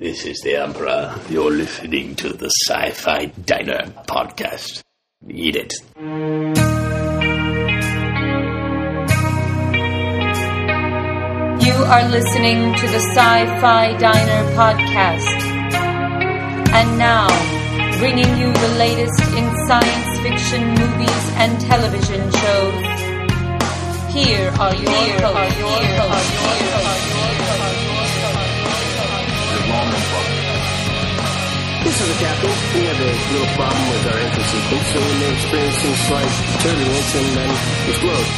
This 0.00 0.24
is 0.24 0.40
the 0.40 0.56
Emperor. 0.56 1.14
You're 1.28 1.50
listening 1.50 2.16
to 2.16 2.32
the 2.32 2.48
Sci 2.48 2.90
Fi 2.92 3.26
Diner 3.44 3.82
podcast. 4.08 4.82
Eat 5.28 5.56
it. 5.56 5.74
You 11.62 11.74
are 11.84 12.08
listening 12.08 12.74
to 12.76 12.86
the 12.88 13.02
Sci 13.12 13.60
Fi 13.60 13.92
Diner 13.98 14.42
podcast. 14.56 15.42
And 16.72 16.96
now, 16.98 17.28
bringing 17.98 18.38
you 18.38 18.50
the 18.54 18.74
latest 18.78 19.20
in 19.36 19.54
science 19.68 20.18
fiction 20.20 20.66
movies 20.80 21.30
and 21.36 21.60
television 21.60 22.30
shows. 22.40 22.84
Here 24.14 24.50
are 24.58 24.74
your 24.74 25.20
hosts. 26.08 27.19
This 31.84 31.96
is 32.00 32.08
the 32.08 32.18
captain. 32.20 32.50
We 32.76 32.84
have 32.84 33.00
a 33.00 33.12
little 33.32 33.52
problem 33.56 33.88
with 33.88 34.06
our 34.12 34.18
engine 34.20 34.44
sequence, 34.44 34.86
so 34.92 34.98
we 35.00 35.14
may 35.20 35.32
experience 35.32 35.78
some 35.80 35.96
slight 36.06 36.32
turbulence 36.60 37.14
and 37.16 37.28
then 37.36 37.50
explode. 37.88 38.28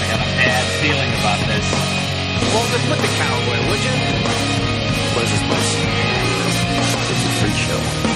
I 0.00 0.04
have 0.08 0.22
a 0.24 0.30
bad 0.40 0.64
feeling 0.80 1.10
about 1.20 1.40
this. 1.46 1.66
Well, 2.48 2.64
just 2.72 2.86
put 2.88 2.98
the 2.98 3.12
cowboy, 3.20 3.58
would 3.68 3.82
you? 3.84 3.96
What 5.14 5.24
is 5.24 5.30
this 5.36 5.44
place? 5.44 5.70
It's 7.12 7.24
a 7.24 7.32
free 7.40 7.52
show. 7.52 8.13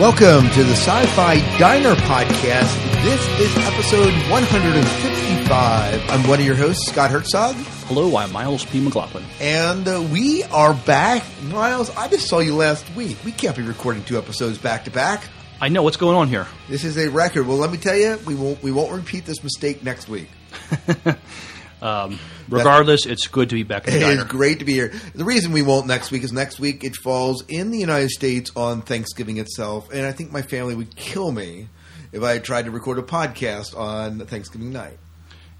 Welcome 0.00 0.48
to 0.52 0.64
the 0.64 0.72
Sci 0.72 1.06
Fi 1.08 1.58
Diner 1.58 1.94
Podcast. 1.94 3.02
This 3.02 3.20
is 3.38 3.54
episode 3.66 4.14
155. 4.30 6.10
I'm 6.10 6.26
one 6.26 6.40
of 6.40 6.46
your 6.46 6.54
hosts, 6.54 6.90
Scott 6.90 7.10
Herzog, 7.10 7.54
Hello, 7.86 8.16
I'm 8.16 8.32
Miles 8.32 8.64
P. 8.64 8.80
McLaughlin. 8.80 9.22
and 9.40 9.86
uh, 9.86 10.02
we 10.10 10.42
are 10.44 10.72
back. 10.72 11.22
Miles, 11.42 11.94
I 11.96 12.08
just 12.08 12.28
saw 12.28 12.38
you 12.38 12.56
last 12.56 12.88
week. 12.96 13.18
We 13.26 13.32
can't 13.32 13.54
be 13.54 13.62
recording 13.62 14.02
two 14.04 14.16
episodes 14.16 14.56
back 14.56 14.84
to 14.84 14.90
back. 14.90 15.22
I 15.60 15.68
know 15.68 15.82
what's 15.82 15.98
going 15.98 16.16
on 16.16 16.28
here. 16.28 16.46
This 16.70 16.84
is 16.84 16.96
a 16.96 17.10
record. 17.10 17.46
Well, 17.46 17.58
let 17.58 17.70
me 17.70 17.76
tell 17.76 17.96
you, 17.96 18.18
we 18.24 18.34
won't 18.34 18.62
we 18.62 18.72
won't 18.72 18.92
repeat 18.92 19.26
this 19.26 19.44
mistake 19.44 19.84
next 19.84 20.08
week. 20.08 20.28
Regardless, 22.48 23.06
it's 23.06 23.26
good 23.26 23.48
to 23.50 23.54
be 23.54 23.62
back 23.62 23.88
It 23.88 23.94
is 23.94 24.24
great 24.24 24.58
to 24.58 24.64
be 24.64 24.72
here. 24.72 24.92
The 25.14 25.24
reason 25.24 25.52
we 25.52 25.62
won't 25.62 25.86
next 25.86 26.10
week 26.10 26.24
is 26.24 26.32
next 26.32 26.60
week 26.60 26.84
it 26.84 26.96
falls 26.96 27.44
in 27.48 27.70
the 27.70 27.78
United 27.78 28.10
States 28.10 28.50
on 28.56 28.82
Thanksgiving 28.82 29.38
itself, 29.38 29.90
and 29.92 30.06
I 30.06 30.12
think 30.12 30.32
my 30.32 30.42
family 30.42 30.74
would 30.74 30.94
kill 30.96 31.32
me 31.32 31.68
if 32.12 32.22
I 32.22 32.38
tried 32.38 32.64
to 32.64 32.70
record 32.70 32.98
a 32.98 33.02
podcast 33.02 33.76
on 33.76 34.18
Thanksgiving 34.26 34.72
night. 34.72 34.98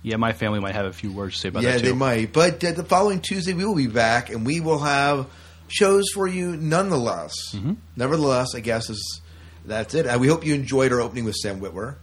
Yeah, 0.02 0.16
my 0.16 0.32
family 0.32 0.60
might 0.60 0.74
have 0.74 0.86
a 0.86 0.92
few 0.92 1.12
words 1.12 1.34
to 1.34 1.40
say 1.40 1.48
about 1.48 1.62
yeah, 1.62 1.72
that 1.72 1.80
too. 1.80 1.86
they 1.86 1.92
might. 1.92 2.32
But 2.32 2.64
uh, 2.64 2.72
the 2.72 2.84
following 2.84 3.20
Tuesday, 3.20 3.52
we 3.52 3.64
will 3.64 3.74
be 3.74 3.86
back, 3.86 4.30
and 4.30 4.46
we 4.46 4.60
will 4.60 4.78
have 4.78 5.26
shows 5.68 6.06
for 6.14 6.26
you 6.26 6.56
nonetheless. 6.56 7.32
Mm-hmm. 7.52 7.74
Nevertheless, 7.96 8.54
I 8.54 8.60
guess 8.60 8.88
is 8.88 9.20
that's 9.64 9.94
it. 9.94 10.06
Uh, 10.06 10.18
we 10.18 10.28
hope 10.28 10.44
you 10.44 10.54
enjoyed 10.54 10.92
our 10.92 11.00
opening 11.00 11.24
with 11.24 11.36
Sam 11.36 11.60
Witwer. 11.60 11.96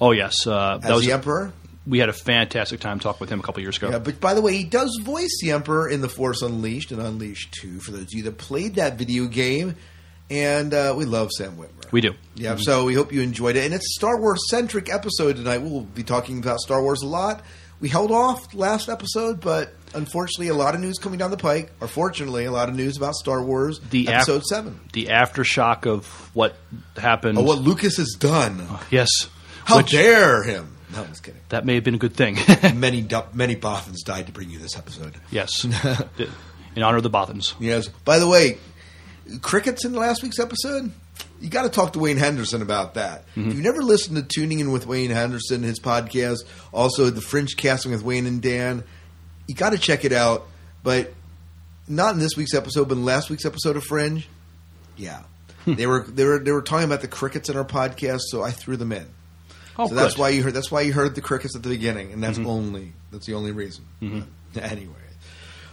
Oh 0.00 0.12
yes, 0.12 0.46
uh, 0.46 0.76
as 0.76 0.88
that 0.88 0.94
was 0.94 1.04
the 1.04 1.12
Emperor. 1.12 1.52
We 1.86 1.98
had 1.98 2.08
a 2.08 2.12
fantastic 2.12 2.80
time 2.80 2.98
talking 3.00 3.18
with 3.20 3.30
him 3.30 3.40
a 3.40 3.42
couple 3.42 3.62
years 3.62 3.76
ago. 3.76 3.90
Yeah, 3.90 3.98
but 3.98 4.20
by 4.20 4.34
the 4.34 4.40
way, 4.40 4.56
he 4.56 4.64
does 4.64 4.96
voice 5.02 5.38
the 5.42 5.50
Emperor 5.50 5.88
in 5.88 6.00
The 6.00 6.08
Force 6.08 6.42
Unleashed 6.42 6.92
and 6.92 7.00
Unleashed 7.00 7.52
2, 7.60 7.80
for 7.80 7.90
those 7.92 8.02
of 8.02 8.08
you 8.12 8.22
that 8.24 8.38
played 8.38 8.76
that 8.76 8.94
video 8.98 9.26
game. 9.26 9.74
And 10.30 10.72
uh, 10.72 10.94
we 10.96 11.04
love 11.04 11.30
Sam 11.36 11.56
Witwer. 11.56 11.92
We 11.92 12.00
do. 12.00 12.14
Yeah, 12.36 12.56
so 12.58 12.84
we 12.86 12.94
hope 12.94 13.12
you 13.12 13.20
enjoyed 13.20 13.56
it. 13.56 13.64
And 13.66 13.74
it's 13.74 13.84
a 13.84 13.98
Star 13.98 14.18
Wars 14.18 14.40
centric 14.48 14.90
episode 14.90 15.36
tonight. 15.36 15.58
We'll 15.58 15.82
be 15.82 16.02
talking 16.04 16.38
about 16.38 16.58
Star 16.60 16.80
Wars 16.82 17.02
a 17.02 17.06
lot. 17.06 17.42
We 17.80 17.88
held 17.90 18.10
off 18.12 18.54
last 18.54 18.88
episode, 18.88 19.40
but 19.40 19.74
unfortunately, 19.92 20.48
a 20.48 20.54
lot 20.54 20.74
of 20.74 20.80
news 20.80 20.98
coming 20.98 21.18
down 21.18 21.32
the 21.32 21.36
pike. 21.36 21.70
Or 21.80 21.88
fortunately, 21.88 22.44
a 22.46 22.52
lot 22.52 22.68
of 22.70 22.76
news 22.76 22.96
about 22.96 23.14
Star 23.14 23.42
Wars 23.42 23.78
The 23.90 24.06
af- 24.06 24.12
episode 24.14 24.44
7. 24.44 24.80
The 24.94 25.06
aftershock 25.06 25.86
of 25.86 26.06
what 26.32 26.56
happened. 26.96 27.36
Oh, 27.36 27.42
what 27.42 27.58
Lucas 27.58 27.96
has 27.98 28.14
done. 28.18 28.66
yes, 28.90 29.08
How 29.64 29.78
which- 29.78 29.90
dare 29.90 30.44
him. 30.44 30.76
No, 30.92 31.02
I'm 31.02 31.08
just 31.08 31.22
kidding. 31.22 31.40
that 31.48 31.64
may 31.64 31.74
have 31.74 31.84
been 31.84 31.94
a 31.94 31.98
good 31.98 32.14
thing. 32.14 32.36
many, 32.74 33.06
many 33.32 33.56
Bothans 33.56 34.04
died 34.04 34.26
to 34.26 34.32
bring 34.32 34.50
you 34.50 34.58
this 34.58 34.76
episode. 34.76 35.14
yes, 35.30 35.64
in 36.76 36.82
honor 36.82 36.98
of 36.98 37.02
the 37.02 37.10
Bothans. 37.10 37.54
Yes. 37.58 37.88
By 37.88 38.18
the 38.18 38.28
way, 38.28 38.58
crickets 39.40 39.84
in 39.84 39.94
last 39.94 40.22
week's 40.22 40.38
episode. 40.38 40.92
You 41.40 41.50
got 41.50 41.62
to 41.62 41.68
talk 41.68 41.94
to 41.94 41.98
Wayne 41.98 42.16
Henderson 42.16 42.62
about 42.62 42.94
that. 42.94 43.24
If 43.28 43.34
mm-hmm. 43.34 43.50
you've 43.50 43.60
never 43.60 43.82
listened 43.82 44.16
to 44.16 44.22
Tuning 44.22 44.60
In 44.60 44.70
with 44.70 44.86
Wayne 44.86 45.10
Henderson, 45.10 45.62
his 45.62 45.80
podcast, 45.80 46.38
also 46.72 47.10
the 47.10 47.20
Fringe 47.20 47.56
Casting 47.56 47.92
with 47.92 48.02
Wayne 48.02 48.26
and 48.26 48.40
Dan, 48.40 48.84
you 49.46 49.54
got 49.54 49.70
to 49.70 49.78
check 49.78 50.04
it 50.04 50.12
out. 50.12 50.46
But 50.82 51.12
not 51.88 52.14
in 52.14 52.20
this 52.20 52.36
week's 52.36 52.54
episode, 52.54 52.88
but 52.88 52.96
in 52.96 53.04
last 53.04 53.30
week's 53.30 53.44
episode 53.44 53.76
of 53.76 53.84
Fringe. 53.84 54.28
Yeah, 54.96 55.22
hmm. 55.64 55.74
they 55.74 55.86
were 55.86 56.04
they 56.04 56.24
were 56.24 56.38
they 56.38 56.52
were 56.52 56.62
talking 56.62 56.84
about 56.84 57.00
the 57.00 57.08
crickets 57.08 57.48
in 57.48 57.56
our 57.56 57.64
podcast, 57.64 58.20
so 58.28 58.42
I 58.42 58.50
threw 58.50 58.76
them 58.76 58.92
in. 58.92 59.06
Oh, 59.78 59.88
so 59.88 59.94
that's 59.94 60.18
why 60.18 60.28
you 60.30 60.42
heard 60.42 60.54
that's 60.54 60.70
why 60.70 60.82
you 60.82 60.92
heard 60.92 61.14
the 61.14 61.20
crickets 61.22 61.56
at 61.56 61.62
the 61.62 61.68
beginning, 61.70 62.12
and 62.12 62.22
that's 62.22 62.38
only 62.38 62.92
that's 63.10 63.26
the 63.26 63.34
only 63.34 63.52
reason. 63.52 63.84
Anyway, 64.60 64.92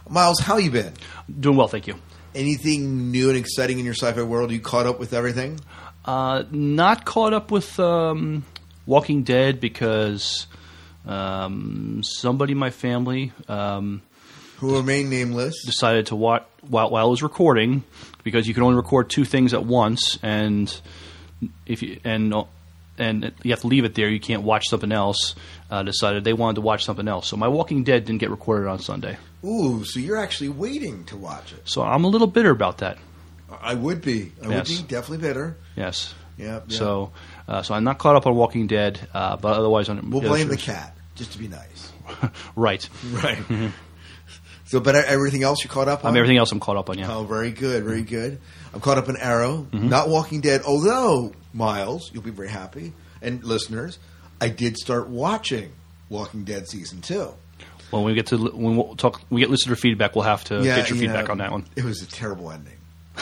Miles, 0.07 0.39
how 0.39 0.55
you 0.57 0.71
been? 0.71 0.93
Doing 1.39 1.57
well, 1.57 1.67
thank 1.67 1.85
you. 1.85 1.95
Anything 2.33 3.11
new 3.11 3.27
and 3.27 3.37
exciting 3.37 3.77
in 3.77 3.83
your 3.83 3.93
sci-fi 3.93 4.23
world? 4.23 4.51
You 4.51 4.61
caught 4.61 4.85
up 4.85 4.99
with 5.01 5.11
everything? 5.13 5.59
Uh, 6.05 6.43
not 6.49 7.03
caught 7.03 7.33
up 7.33 7.51
with 7.51 7.77
um, 7.77 8.45
Walking 8.85 9.23
Dead 9.23 9.59
because 9.59 10.47
um, 11.05 12.01
somebody 12.05 12.53
in 12.53 12.57
my 12.57 12.69
family 12.69 13.33
um, 13.49 14.01
Who 14.59 14.77
remain 14.77 15.09
nameless? 15.09 15.65
decided 15.65 16.05
to 16.07 16.15
watch 16.15 16.43
while, 16.61 16.89
while 16.89 17.05
I 17.05 17.09
was 17.09 17.21
recording 17.21 17.83
because 18.23 18.47
you 18.47 18.53
can 18.53 18.63
only 18.63 18.75
record 18.77 19.09
two 19.09 19.25
things 19.25 19.53
at 19.53 19.65
once, 19.65 20.17
and 20.23 20.73
if 21.65 21.81
you 21.81 21.99
and 22.05 22.33
and 22.99 23.31
you 23.43 23.51
have 23.51 23.61
to 23.61 23.67
leave 23.67 23.85
it 23.85 23.95
there. 23.95 24.09
You 24.09 24.19
can't 24.19 24.43
watch 24.43 24.67
something 24.67 24.91
else. 24.91 25.35
Uh, 25.71 25.83
decided 25.83 26.23
they 26.23 26.33
wanted 26.33 26.55
to 26.55 26.61
watch 26.61 26.83
something 26.83 27.07
else, 27.07 27.27
so 27.27 27.37
my 27.37 27.47
Walking 27.47 27.83
Dead 27.83 28.03
didn't 28.05 28.19
get 28.19 28.29
recorded 28.31 28.67
on 28.67 28.79
Sunday. 28.79 29.17
Ooh, 29.45 29.83
so 29.85 29.99
you're 29.99 30.17
actually 30.17 30.49
waiting 30.49 31.05
to 31.05 31.15
watch 31.17 31.53
it? 31.53 31.61
So 31.69 31.83
I'm 31.83 32.03
a 32.03 32.07
little 32.07 32.27
bitter 32.27 32.49
about 32.49 32.79
that. 32.79 32.97
I 33.61 33.73
would 33.75 34.01
be. 34.01 34.31
I 34.43 34.49
Yes. 34.49 34.69
would 34.69 34.77
be 34.77 34.83
definitely 34.87 35.27
bitter. 35.27 35.57
Yes. 35.75 36.13
Yeah. 36.37 36.61
yeah. 36.67 36.77
So, 36.77 37.11
uh, 37.47 37.61
so 37.61 37.73
I'm 37.75 37.83
not 37.83 37.97
caught 37.99 38.15
up 38.15 38.25
on 38.25 38.35
Walking 38.35 38.65
Dead, 38.67 38.99
uh, 39.13 39.35
but 39.37 39.57
otherwise, 39.57 39.89
I'm, 39.89 40.09
we'll 40.09 40.21
blame 40.21 40.47
the 40.47 40.57
cat 40.57 40.95
just 41.15 41.33
to 41.33 41.37
be 41.37 41.47
nice. 41.47 41.91
Right. 42.55 42.89
Right. 43.11 43.37
so, 44.65 44.79
but 44.79 44.95
everything 44.95 45.43
else 45.43 45.63
you 45.63 45.69
caught 45.69 45.87
up 45.87 46.03
on? 46.03 46.11
I'm 46.11 46.17
everything 46.17 46.37
else 46.37 46.51
I'm 46.51 46.59
caught 46.59 46.77
up 46.77 46.89
on. 46.89 46.97
Yeah. 46.97 47.13
Oh, 47.13 47.23
very 47.23 47.51
good, 47.51 47.83
very 47.83 48.01
good. 48.01 48.39
I'm 48.73 48.79
caught 48.81 48.97
up 48.97 49.09
on 49.09 49.17
Arrow, 49.17 49.67
not 49.71 50.09
Walking 50.09 50.41
Dead. 50.41 50.61
Although 50.65 51.33
Miles, 51.53 52.11
you'll 52.13 52.23
be 52.23 52.31
very 52.31 52.49
happy, 52.49 52.93
and 53.21 53.43
listeners, 53.43 53.99
I 54.41 54.49
did 54.49 54.77
start 54.77 55.07
watching 55.09 55.71
Walking 56.09 56.43
Dead 56.43 56.67
season 56.67 57.01
two. 57.01 57.33
When 57.91 58.03
we 58.03 58.13
get 58.13 58.27
to 58.27 58.37
when 58.37 58.77
we'll 58.77 58.95
talk, 58.95 59.21
we 59.29 59.41
get 59.41 59.49
listener 59.49 59.75
feedback. 59.75 60.15
We'll 60.15 60.25
have 60.25 60.43
to 60.45 60.61
get 60.61 60.89
your 60.89 60.97
yeah, 60.97 61.01
feedback 61.01 61.29
on 61.29 61.39
that 61.39 61.51
one. 61.51 61.65
It 61.75 61.83
was 61.83 62.01
a 62.01 62.07
terrible 62.07 62.51
ending. 62.51 62.77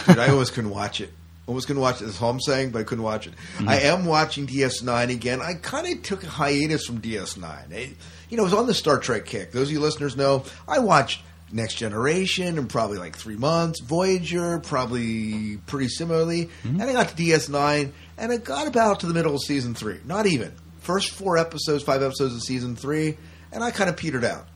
Dude, 0.05 0.19
I 0.19 0.29
almost 0.29 0.53
couldn't 0.53 0.71
watch 0.71 1.01
it. 1.01 1.11
Almost 1.47 1.67
couldn't 1.67 1.81
watch 1.81 2.01
it. 2.01 2.05
That's 2.05 2.21
all 2.21 2.29
I'm 2.29 2.41
saying, 2.41 2.71
but 2.71 2.79
I 2.79 2.83
couldn't 2.83 3.05
watch 3.05 3.25
it. 3.25 3.33
Mm-hmm. 3.55 3.69
I 3.69 3.79
am 3.81 4.05
watching 4.05 4.47
DS9 4.47 5.09
again. 5.09 5.41
I 5.41 5.53
kind 5.53 5.87
of 5.87 6.03
took 6.03 6.23
a 6.23 6.27
hiatus 6.27 6.85
from 6.85 6.99
DS9. 6.99 7.71
It, 7.71 7.95
you 8.29 8.35
know, 8.35 8.43
it 8.43 8.47
was 8.47 8.53
on 8.53 8.67
the 8.67 8.73
Star 8.73 8.99
Trek 8.99 9.25
kick. 9.25 9.53
Those 9.53 9.69
of 9.69 9.71
you 9.71 9.79
listeners 9.79 10.17
know 10.17 10.43
I 10.67 10.79
watched 10.79 11.21
Next 11.49 11.75
Generation 11.75 12.57
in 12.57 12.67
probably 12.67 12.97
like 12.97 13.15
three 13.15 13.37
months. 13.37 13.79
Voyager, 13.79 14.59
probably 14.59 15.57
pretty 15.67 15.87
similarly. 15.87 16.49
Mm-hmm. 16.63 16.81
And 16.81 16.83
I 16.83 16.91
got 16.91 17.09
to 17.09 17.15
DS9, 17.15 17.91
and 18.17 18.31
it 18.31 18.43
got 18.43 18.67
about 18.67 19.01
to 19.01 19.05
the 19.07 19.13
middle 19.13 19.35
of 19.35 19.41
season 19.41 19.73
three. 19.73 19.99
Not 20.05 20.25
even. 20.25 20.53
First 20.79 21.11
four 21.11 21.37
episodes, 21.37 21.83
five 21.83 22.01
episodes 22.01 22.33
of 22.33 22.41
season 22.41 22.75
three, 22.75 23.17
and 23.51 23.63
I 23.63 23.71
kind 23.71 23.89
of 23.89 23.97
petered 23.97 24.23
out. 24.23 24.47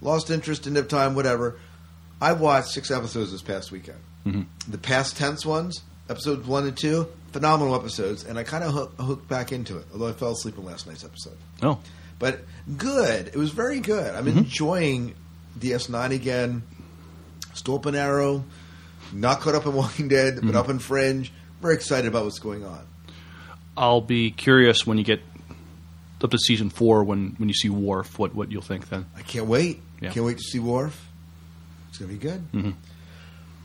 Lost 0.00 0.30
interest, 0.30 0.64
didn't 0.64 0.76
have 0.76 0.88
time, 0.88 1.14
whatever. 1.14 1.58
I 2.20 2.32
watched 2.32 2.68
six 2.68 2.90
episodes 2.90 3.32
this 3.32 3.42
past 3.42 3.72
weekend. 3.72 3.98
Mm-hmm. 4.26 4.70
The 4.70 4.78
past 4.78 5.16
tense 5.16 5.44
ones, 5.44 5.82
episodes 6.08 6.46
one 6.46 6.66
and 6.66 6.76
two, 6.76 7.08
phenomenal 7.32 7.74
episodes, 7.74 8.24
and 8.24 8.38
I 8.38 8.44
kind 8.44 8.62
of 8.62 8.72
hook, 8.72 8.94
hooked 8.98 9.28
back 9.28 9.52
into 9.52 9.78
it. 9.78 9.86
Although 9.92 10.08
I 10.08 10.12
fell 10.12 10.32
asleep 10.32 10.56
in 10.56 10.64
last 10.64 10.86
night's 10.86 11.04
episode, 11.04 11.36
Oh, 11.62 11.80
but 12.18 12.40
good. 12.76 13.28
It 13.28 13.36
was 13.36 13.50
very 13.50 13.80
good. 13.80 14.14
I'm 14.14 14.26
mm-hmm. 14.26 14.38
enjoying 14.38 15.14
DS9 15.58 16.14
again. 16.14 16.62
In 17.84 17.94
Arrow, 17.94 18.44
not 19.12 19.40
caught 19.40 19.54
up 19.54 19.66
in 19.66 19.74
Walking 19.74 20.08
Dead, 20.08 20.36
but 20.36 20.44
mm-hmm. 20.44 20.56
up 20.56 20.68
in 20.68 20.78
Fringe. 20.78 21.32
Very 21.60 21.74
excited 21.74 22.06
about 22.06 22.24
what's 22.24 22.38
going 22.38 22.64
on. 22.64 22.86
I'll 23.76 24.00
be 24.00 24.30
curious 24.30 24.86
when 24.86 24.98
you 24.98 25.04
get 25.04 25.20
up 26.22 26.30
to 26.30 26.38
season 26.38 26.70
four 26.70 27.02
when 27.04 27.34
when 27.38 27.48
you 27.48 27.54
see 27.54 27.68
Worf. 27.68 28.18
What 28.18 28.34
what 28.34 28.50
you'll 28.50 28.62
think 28.62 28.88
then? 28.88 29.06
I 29.16 29.22
can't 29.22 29.46
wait. 29.46 29.80
Yeah. 30.00 30.10
Can't 30.12 30.26
wait 30.26 30.38
to 30.38 30.44
see 30.44 30.58
Worf. 30.58 31.08
It's 31.88 31.98
gonna 31.98 32.12
be 32.12 32.18
good. 32.18 32.74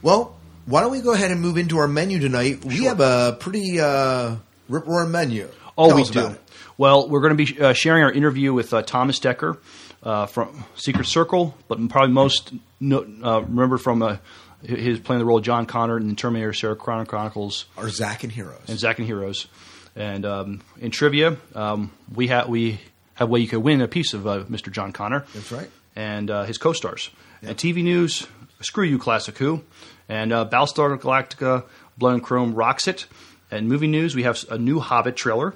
Well, 0.01 0.35
why 0.65 0.81
don't 0.81 0.91
we 0.91 1.01
go 1.01 1.13
ahead 1.13 1.31
and 1.31 1.41
move 1.41 1.57
into 1.57 1.77
our 1.77 1.87
menu 1.87 2.19
tonight? 2.19 2.63
We 2.65 2.85
have 2.85 2.99
a 2.99 3.37
pretty 3.39 3.79
uh, 3.79 4.35
Rip 4.69 4.85
Roaring 4.85 5.11
Menu. 5.11 5.49
Oh, 5.77 5.87
Tell 5.89 5.95
we 5.97 6.03
do. 6.03 6.35
Well, 6.77 7.09
we're 7.09 7.21
going 7.21 7.37
to 7.37 7.45
be 7.45 7.59
uh, 7.59 7.73
sharing 7.73 8.03
our 8.03 8.11
interview 8.11 8.53
with 8.53 8.73
uh, 8.73 8.81
Thomas 8.83 9.19
Dekker 9.19 9.57
uh, 10.03 10.25
from 10.27 10.65
Secret 10.75 11.05
Circle, 11.05 11.55
but 11.67 11.79
probably 11.89 12.13
most 12.13 12.53
no, 12.79 12.99
uh, 13.23 13.41
remember 13.41 13.77
from 13.77 14.03
uh, 14.03 14.17
his 14.61 14.99
playing 14.99 15.19
the 15.19 15.25
role 15.25 15.37
of 15.37 15.43
John 15.43 15.65
Connor 15.65 15.97
in 15.97 16.15
Terminator: 16.15 16.53
Sarah 16.53 16.75
Connor 16.75 17.05
Chronicles 17.05 17.65
Our 17.77 17.89
Zack 17.89 18.23
and 18.23 18.31
Heroes. 18.31 18.61
and 18.67 18.77
Zack 18.77 18.99
and 18.99 19.07
Heroes. 19.07 19.47
And 19.97 20.25
um, 20.25 20.61
in 20.79 20.91
trivia, 20.91 21.37
um, 21.55 21.91
we 22.13 22.27
have 22.27 22.47
we 22.47 22.79
have 23.15 23.27
a 23.27 23.31
way 23.31 23.39
you 23.39 23.47
can 23.47 23.63
win 23.63 23.81
a 23.81 23.87
piece 23.87 24.13
of 24.13 24.27
uh, 24.27 24.43
Mr. 24.43 24.71
John 24.71 24.91
Connor. 24.91 25.25
That's 25.33 25.51
right. 25.51 25.69
And 25.95 26.29
uh, 26.29 26.43
his 26.43 26.59
co-stars. 26.59 27.09
And 27.41 27.57
TV 27.57 27.83
news, 27.83 28.27
screw 28.61 28.85
you, 28.85 28.99
Classic 28.99 29.35
Who. 29.37 29.63
And 30.07 30.31
uh, 30.31 30.47
Battlestar 30.47 30.95
Galactica, 30.99 31.65
Blood 31.97 32.13
and 32.13 32.23
Chrome 32.23 32.53
rocks 32.53 32.87
it. 32.87 33.07
And 33.49 33.67
movie 33.67 33.87
news, 33.87 34.15
we 34.15 34.23
have 34.23 34.43
a 34.51 34.57
new 34.57 34.79
Hobbit 34.79 35.15
trailer. 35.15 35.55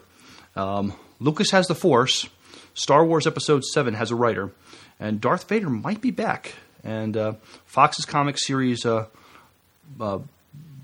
Um, 0.56 0.94
Lucas 1.20 1.52
has 1.52 1.68
the 1.68 1.76
Force. 1.76 2.28
Star 2.74 3.06
Wars 3.06 3.28
Episode 3.28 3.64
Seven 3.64 3.94
has 3.94 4.12
a 4.12 4.16
writer, 4.16 4.52
and 5.00 5.20
Darth 5.20 5.48
Vader 5.48 5.70
might 5.70 6.02
be 6.02 6.12
back. 6.12 6.56
And 6.84 7.16
uh, 7.18 7.34
Fox's 7.66 8.06
comic 8.06 8.38
series, 8.38 8.86
uh, 8.86 9.06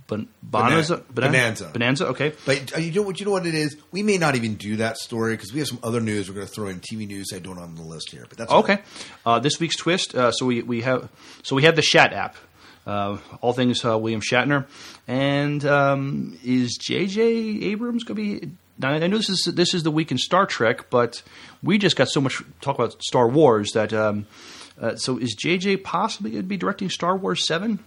Bon- 0.07 0.27
Bonanza, 0.41 1.03
Bonanza. 1.13 1.69
Bonanza. 1.73 2.07
Okay. 2.07 2.33
But 2.45 2.75
uh, 2.75 2.79
you 2.79 2.91
know 2.93 3.01
what? 3.01 3.19
You 3.19 3.25
know 3.25 3.33
what 3.33 3.45
it 3.45 3.53
is. 3.53 3.75
We 3.91 4.03
may 4.03 4.17
not 4.17 4.35
even 4.35 4.55
do 4.55 4.77
that 4.77 4.97
story 4.97 5.33
because 5.35 5.51
we 5.51 5.59
have 5.59 5.67
some 5.67 5.79
other 5.83 5.99
news. 5.99 6.29
We're 6.29 6.35
going 6.35 6.47
to 6.47 6.53
throw 6.53 6.67
in 6.67 6.79
TV 6.79 7.05
news. 7.05 7.27
I 7.33 7.39
don't 7.39 7.57
on 7.57 7.75
the 7.75 7.81
list 7.81 8.11
here, 8.11 8.25
but 8.27 8.37
that's 8.37 8.51
Okay. 8.51 8.79
Uh, 9.25 9.39
this 9.39 9.59
week's 9.59 9.75
twist. 9.75 10.15
Uh, 10.15 10.31
so 10.31 10.45
we, 10.45 10.61
we 10.61 10.81
have 10.81 11.09
so 11.43 11.55
we 11.55 11.63
have 11.63 11.75
the 11.75 11.81
Shat 11.81 12.13
app. 12.13 12.35
Uh, 12.85 13.17
all 13.41 13.51
things 13.51 13.83
uh, 13.83 13.97
William 13.97 14.21
Shatner, 14.21 14.65
and 15.09 15.65
um, 15.65 16.39
is 16.41 16.77
J.J. 16.81 17.21
Abrams 17.65 18.05
going 18.05 18.15
to 18.15 18.39
be? 18.39 18.51
Now, 18.79 18.91
I 18.91 19.07
know 19.07 19.17
this 19.17 19.27
is 19.27 19.51
this 19.53 19.73
is 19.73 19.83
the 19.83 19.91
week 19.91 20.09
in 20.09 20.17
Star 20.17 20.45
Trek, 20.45 20.89
but 20.89 21.21
we 21.61 21.77
just 21.79 21.97
got 21.97 22.07
so 22.07 22.21
much 22.21 22.41
talk 22.61 22.75
about 22.79 23.01
Star 23.03 23.27
Wars 23.27 23.71
that. 23.73 23.91
Um, 23.93 24.25
uh, 24.79 24.95
so 24.95 25.17
is 25.17 25.33
J.J. 25.33 25.77
possibly 25.77 26.29
going 26.29 26.43
to 26.43 26.47
be 26.47 26.55
directing 26.55 26.91
Star 26.91 27.17
Wars 27.17 27.47
Seven 27.47 27.83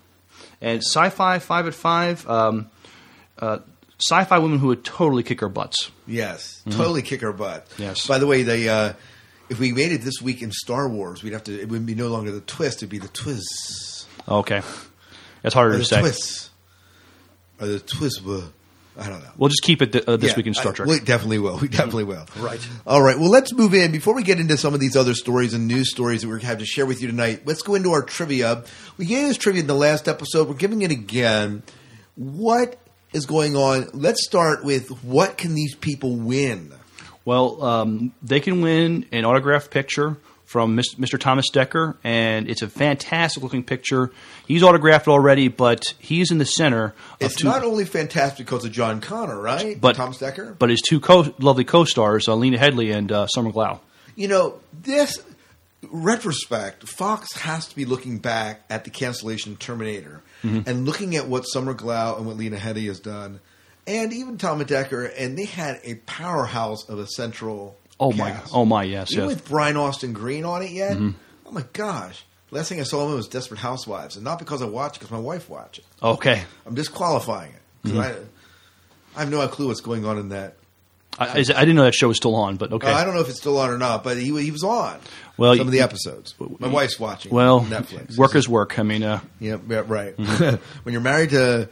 and 0.60 0.82
Sci-Fi 0.82 1.38
Five 1.38 1.66
at 1.66 1.74
Five? 1.74 2.28
Um, 2.28 2.70
uh, 3.38 3.58
sci-fi 3.98 4.38
women 4.38 4.58
who 4.58 4.68
would 4.68 4.82
totally 4.84 5.22
kick 5.22 5.42
our 5.42 5.48
butts. 5.48 5.90
Yes, 6.06 6.62
totally 6.70 7.02
kick 7.02 7.22
our 7.22 7.32
butt. 7.32 7.68
Mm-hmm. 7.70 7.82
Yes. 7.82 8.06
By 8.06 8.18
the 8.18 8.26
way, 8.26 8.42
they 8.42 8.68
uh, 8.68 8.94
if 9.48 9.58
we 9.58 9.72
made 9.72 9.92
it 9.92 10.02
this 10.02 10.20
week 10.22 10.42
in 10.42 10.52
Star 10.52 10.88
Wars, 10.88 11.22
we'd 11.22 11.32
have 11.32 11.44
to. 11.44 11.60
It 11.60 11.68
would 11.68 11.84
be 11.86 11.94
no 11.94 12.08
longer 12.08 12.30
the 12.30 12.40
twist. 12.40 12.78
It'd 12.78 12.88
be 12.88 12.98
the 12.98 13.08
twist. 13.08 14.06
Okay, 14.28 14.62
that's 15.42 15.54
harder 15.54 15.70
Or 15.70 15.72
to 15.74 15.78
the 15.78 15.84
say. 15.84 16.00
twist. 16.00 16.50
Or 17.60 17.66
the 17.66 17.80
twist. 17.80 18.22
I 18.98 19.08
don't 19.08 19.20
know. 19.22 19.30
We'll 19.36 19.48
just 19.48 19.62
keep 19.62 19.80
it 19.82 19.92
th- 19.92 20.04
uh, 20.06 20.16
this 20.16 20.30
Yeah, 20.32 20.36
week 20.36 20.46
in 20.48 20.54
Star 20.54 20.74
I- 20.78 20.84
We 20.84 21.00
definitely 21.00 21.38
will. 21.38 21.58
We 21.58 21.68
definitely 21.68 22.04
will. 22.04 22.26
Right. 22.38 22.60
All 22.86 23.00
right. 23.00 23.18
Well, 23.18 23.30
let's 23.30 23.52
move 23.52 23.72
in 23.74 23.92
before 23.92 24.14
we 24.14 24.22
get 24.22 24.40
into 24.40 24.56
some 24.56 24.74
of 24.74 24.80
these 24.80 24.96
other 24.96 25.14
stories 25.14 25.54
and 25.54 25.66
news 25.68 25.90
stories 25.90 26.22
that 26.22 26.28
we're 26.28 26.38
have 26.40 26.58
to 26.58 26.66
share 26.66 26.86
with 26.86 27.00
you 27.00 27.08
tonight. 27.08 27.42
Let's 27.46 27.62
go 27.62 27.74
into 27.76 27.92
our 27.92 28.02
trivia. 28.02 28.64
We 28.98 29.06
gave 29.06 29.28
this 29.28 29.36
trivia 29.38 29.62
in 29.62 29.66
the 29.68 29.74
last 29.74 30.08
episode. 30.08 30.48
We're 30.48 30.54
giving 30.54 30.82
it 30.82 30.90
again. 30.90 31.62
What 32.16 32.76
is 33.12 33.26
going 33.26 33.56
on? 33.56 33.88
Let's 33.94 34.24
start 34.24 34.64
with 34.64 34.88
what 35.04 35.38
can 35.38 35.54
these 35.54 35.74
people 35.74 36.16
win? 36.16 36.72
Well, 37.24 37.62
um, 37.62 38.12
they 38.22 38.40
can 38.40 38.60
win 38.60 39.06
an 39.12 39.24
autographed 39.24 39.70
picture 39.70 40.16
from 40.50 40.76
Mr. 40.76 41.16
Thomas 41.16 41.46
Dekker, 41.52 41.94
and 42.02 42.50
it's 42.50 42.60
a 42.60 42.68
fantastic 42.68 43.40
looking 43.40 43.62
picture. 43.62 44.10
He's 44.48 44.64
autographed 44.64 45.06
already, 45.06 45.46
but 45.46 45.94
he's 46.00 46.32
in 46.32 46.38
the 46.38 46.44
center 46.44 46.86
of 46.86 46.92
It's 47.20 47.36
two. 47.36 47.44
not 47.46 47.62
only 47.62 47.84
fantastic 47.84 48.46
because 48.46 48.64
of 48.64 48.72
John 48.72 49.00
Connor, 49.00 49.40
right? 49.40 49.80
but 49.80 49.94
Tom 49.94 50.12
Dekker, 50.12 50.58
but 50.58 50.68
his 50.68 50.80
two 50.80 50.98
co- 50.98 51.32
lovely 51.38 51.62
co-stars, 51.62 52.26
uh, 52.26 52.34
Lena 52.34 52.58
Headey 52.58 52.92
and 52.92 53.12
uh, 53.12 53.28
Summer 53.28 53.52
Glau. 53.52 53.78
You 54.16 54.26
know, 54.26 54.58
this 54.72 55.22
retrospect, 55.90 56.88
Fox 56.88 57.32
has 57.36 57.68
to 57.68 57.76
be 57.76 57.84
looking 57.84 58.18
back 58.18 58.62
at 58.68 58.82
the 58.84 58.90
cancellation 58.90 59.52
of 59.52 59.58
Terminator 59.58 60.22
Mm-hmm. 60.42 60.68
and 60.70 60.86
looking 60.86 61.16
at 61.16 61.28
what 61.28 61.42
Summer 61.42 61.74
Glau 61.74 62.16
and 62.16 62.26
what 62.26 62.38
Lena 62.38 62.56
Headey 62.56 62.86
has 62.86 62.98
done, 62.98 63.40
and 63.86 64.10
even 64.10 64.38
Tom 64.38 64.58
Dekker, 64.64 65.12
and 65.18 65.36
they 65.36 65.44
had 65.44 65.78
a 65.84 65.96
powerhouse 66.06 66.88
of 66.88 66.98
a 66.98 67.06
central. 67.06 67.76
Oh 68.00 68.12
my! 68.12 68.30
cast. 68.30 68.54
Oh 68.54 68.64
my! 68.64 68.82
Yes, 68.82 69.12
Even 69.12 69.28
yes. 69.28 69.36
with 69.36 69.48
Brian 69.48 69.76
Austin 69.76 70.12
Green 70.12 70.44
on 70.44 70.62
it 70.62 70.70
yet? 70.70 70.94
Mm-hmm. 70.96 71.10
Oh 71.46 71.52
my 71.52 71.64
gosh! 71.74 72.24
Last 72.50 72.68
thing 72.70 72.80
I 72.80 72.84
saw 72.84 73.06
him 73.06 73.14
was 73.14 73.28
Desperate 73.28 73.60
Housewives, 73.60 74.16
and 74.16 74.24
not 74.24 74.38
because 74.38 74.62
I 74.62 74.64
watched 74.66 74.96
it, 74.96 75.00
because 75.00 75.12
my 75.12 75.18
wife 75.20 75.48
watched 75.48 75.78
it. 75.78 75.84
Okay. 76.02 76.42
I'm 76.66 76.74
disqualifying 76.74 77.52
it 77.52 77.56
Mm-hmm. 77.88 77.98
I, 78.00 78.14
I 79.16 79.20
have 79.20 79.30
no 79.30 79.46
clue 79.48 79.68
what's 79.68 79.80
going 79.80 80.04
on 80.04 80.18
in 80.18 80.28
that. 80.30 80.56
I, 81.18 81.38
is- 81.38 81.50
I 81.50 81.60
didn't 81.60 81.76
know 81.76 81.84
that 81.84 81.94
show 81.94 82.08
was 82.08 82.16
still 82.18 82.34
on, 82.34 82.56
but 82.56 82.72
okay. 82.72 82.88
Uh, 82.90 82.94
I 82.94 83.04
don't 83.04 83.14
know 83.14 83.20
if 83.20 83.28
it's 83.28 83.38
still 83.38 83.58
on 83.58 83.70
or 83.70 83.78
not, 83.78 84.04
but 84.04 84.16
he 84.16 84.24
he 84.42 84.50
was 84.50 84.62
on. 84.62 84.98
Well, 85.36 85.56
some 85.56 85.66
of 85.66 85.72
the 85.72 85.80
episodes. 85.80 86.34
My 86.58 86.68
wife's 86.68 86.98
watching. 87.00 87.32
well, 87.32 87.60
Netflix. 87.62 88.16
work 88.18 88.34
is 88.34 88.48
work. 88.48 88.78
I 88.78 88.82
mean, 88.82 89.02
uh, 89.02 89.20
Yeah, 89.38 89.56
yeah, 89.68 89.82
right. 89.86 90.14
when 90.18 90.60
you're 90.92 91.00
married 91.00 91.30
to 91.30 91.68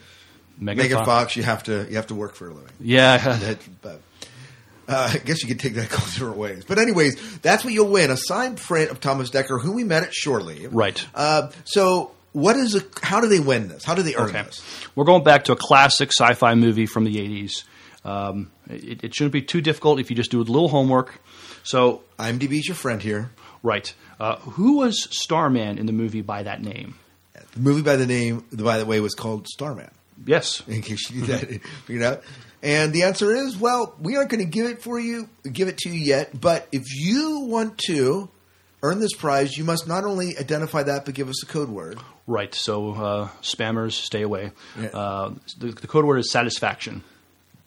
Megan, 0.59 0.83
Megan 0.83 0.97
Fox. 0.99 1.07
Fox, 1.07 1.37
you 1.37 1.43
have 1.45 1.63
to 1.65 1.87
you 1.89 1.97
have 1.97 2.07
to 2.09 2.15
work 2.15 2.35
for 2.35 2.49
a 2.49 2.55
living. 2.55 2.71
Yeah, 2.81 3.19
That, 3.19 3.59
but 3.83 4.01
uh, 4.89 5.11
I 5.15 5.19
guess 5.19 5.43
you 5.43 5.49
could 5.49 5.61
take 5.61 5.75
that 5.75 5.87
a 5.87 5.89
couple 5.89 6.07
different 6.07 6.37
ways. 6.39 6.65
But 6.67 6.79
anyways, 6.79 7.39
that's 7.41 7.65
what 7.65 7.73
you'll 7.75 7.91
win: 7.91 8.11
a 8.11 8.17
signed 8.17 8.57
print 8.59 8.91
of 8.91 9.01
Thomas 9.01 9.31
Dekker, 9.31 9.61
who 9.61 9.73
we 9.73 9.85
met 9.85 10.03
at 10.03 10.13
Shorely. 10.15 10.67
Right. 10.67 11.05
Uh, 11.15 11.51
so, 11.65 12.13
what 12.33 12.57
is 12.57 12.75
a? 12.75 12.83
How 13.03 13.21
do 13.21 13.29
they 13.29 13.41
win 13.41 13.69
this? 13.69 13.85
How 13.85 13.95
do 13.95 14.03
they 14.03 14.15
earn 14.17 14.31
Okay. 14.31 14.43
this? 14.43 14.63
We're 14.95 15.05
going 15.05 15.23
back 15.25 15.45
to 15.45 15.53
a 15.53 15.57
classic 15.57 16.11
sci-fi 16.13 16.55
movie 16.55 16.87
from 16.87 17.05
the 17.05 17.17
'80s. 17.17 17.65
Um, 18.05 18.51
it, 18.71 19.05
it 19.05 19.15
shouldn't 19.15 19.33
be 19.33 19.43
too 19.43 19.61
difficult 19.61 20.01
if 20.01 20.09
you 20.11 20.17
just 20.17 20.31
do 20.31 20.41
a 20.41 20.43
little 20.43 20.69
homework. 20.69 21.21
So, 21.65 22.03
IMDb's 22.19 22.67
your 22.67 22.75
friend 22.77 23.03
here. 23.03 23.31
right, 23.63 23.93
uh, 24.19 24.37
who 24.37 24.79
was 24.79 25.09
Starman 25.11 25.77
in 25.79 25.87
the 25.87 25.93
movie 25.93 26.23
by 26.23 26.45
that 26.45 26.63
name? 26.63 26.95
The 27.53 27.61
movie 27.61 27.83
by 27.83 27.97
the 27.97 28.07
name, 28.07 28.45
by 28.53 28.79
the 28.79 28.87
way, 28.87 29.01
was 29.01 29.15
called 29.15 29.47
Starman. 29.49 29.91
Yes, 30.27 30.63
in 30.67 30.81
case 30.83 31.11
you 31.11 31.21
need 31.21 31.27
that 31.29 31.63
figured 31.87 32.05
out. 32.05 32.23
And 32.63 32.93
the 32.93 33.05
answer 33.05 33.35
is, 33.35 33.57
well, 33.57 33.95
we 34.01 34.17
aren't 34.17 34.31
going 34.31 34.45
to 34.45 34.51
give 34.51 34.67
it 34.67 34.83
for 34.83 34.99
you, 34.99 35.29
give 35.53 35.69
it 35.69 35.79
to 35.79 35.89
you 35.91 35.95
yet. 36.01 36.39
But 36.41 36.67
if 36.73 36.85
you 36.95 37.41
want 37.41 37.79
to 37.87 38.29
earn 38.83 39.01
this 39.01 39.15
prize, 39.15 39.57
you 39.57 39.65
must 39.65 39.87
not 39.89 40.05
only 40.05 40.37
identify 40.39 40.83
that, 40.85 41.05
but 41.05 41.15
give 41.15 41.29
us 41.29 41.43
a 41.43 41.47
code 41.47 41.69
word. 41.69 41.99
right. 42.27 42.55
So, 42.55 42.93
uh, 42.95 43.29
spammers, 43.43 43.93
stay 43.93 44.23
away. 44.23 44.53
Yeah. 44.79 44.89
Uh, 44.89 45.35
the, 45.59 45.69
the 45.73 45.87
code 45.87 46.05
word 46.05 46.19
is 46.19 46.31
satisfaction. 46.31 47.03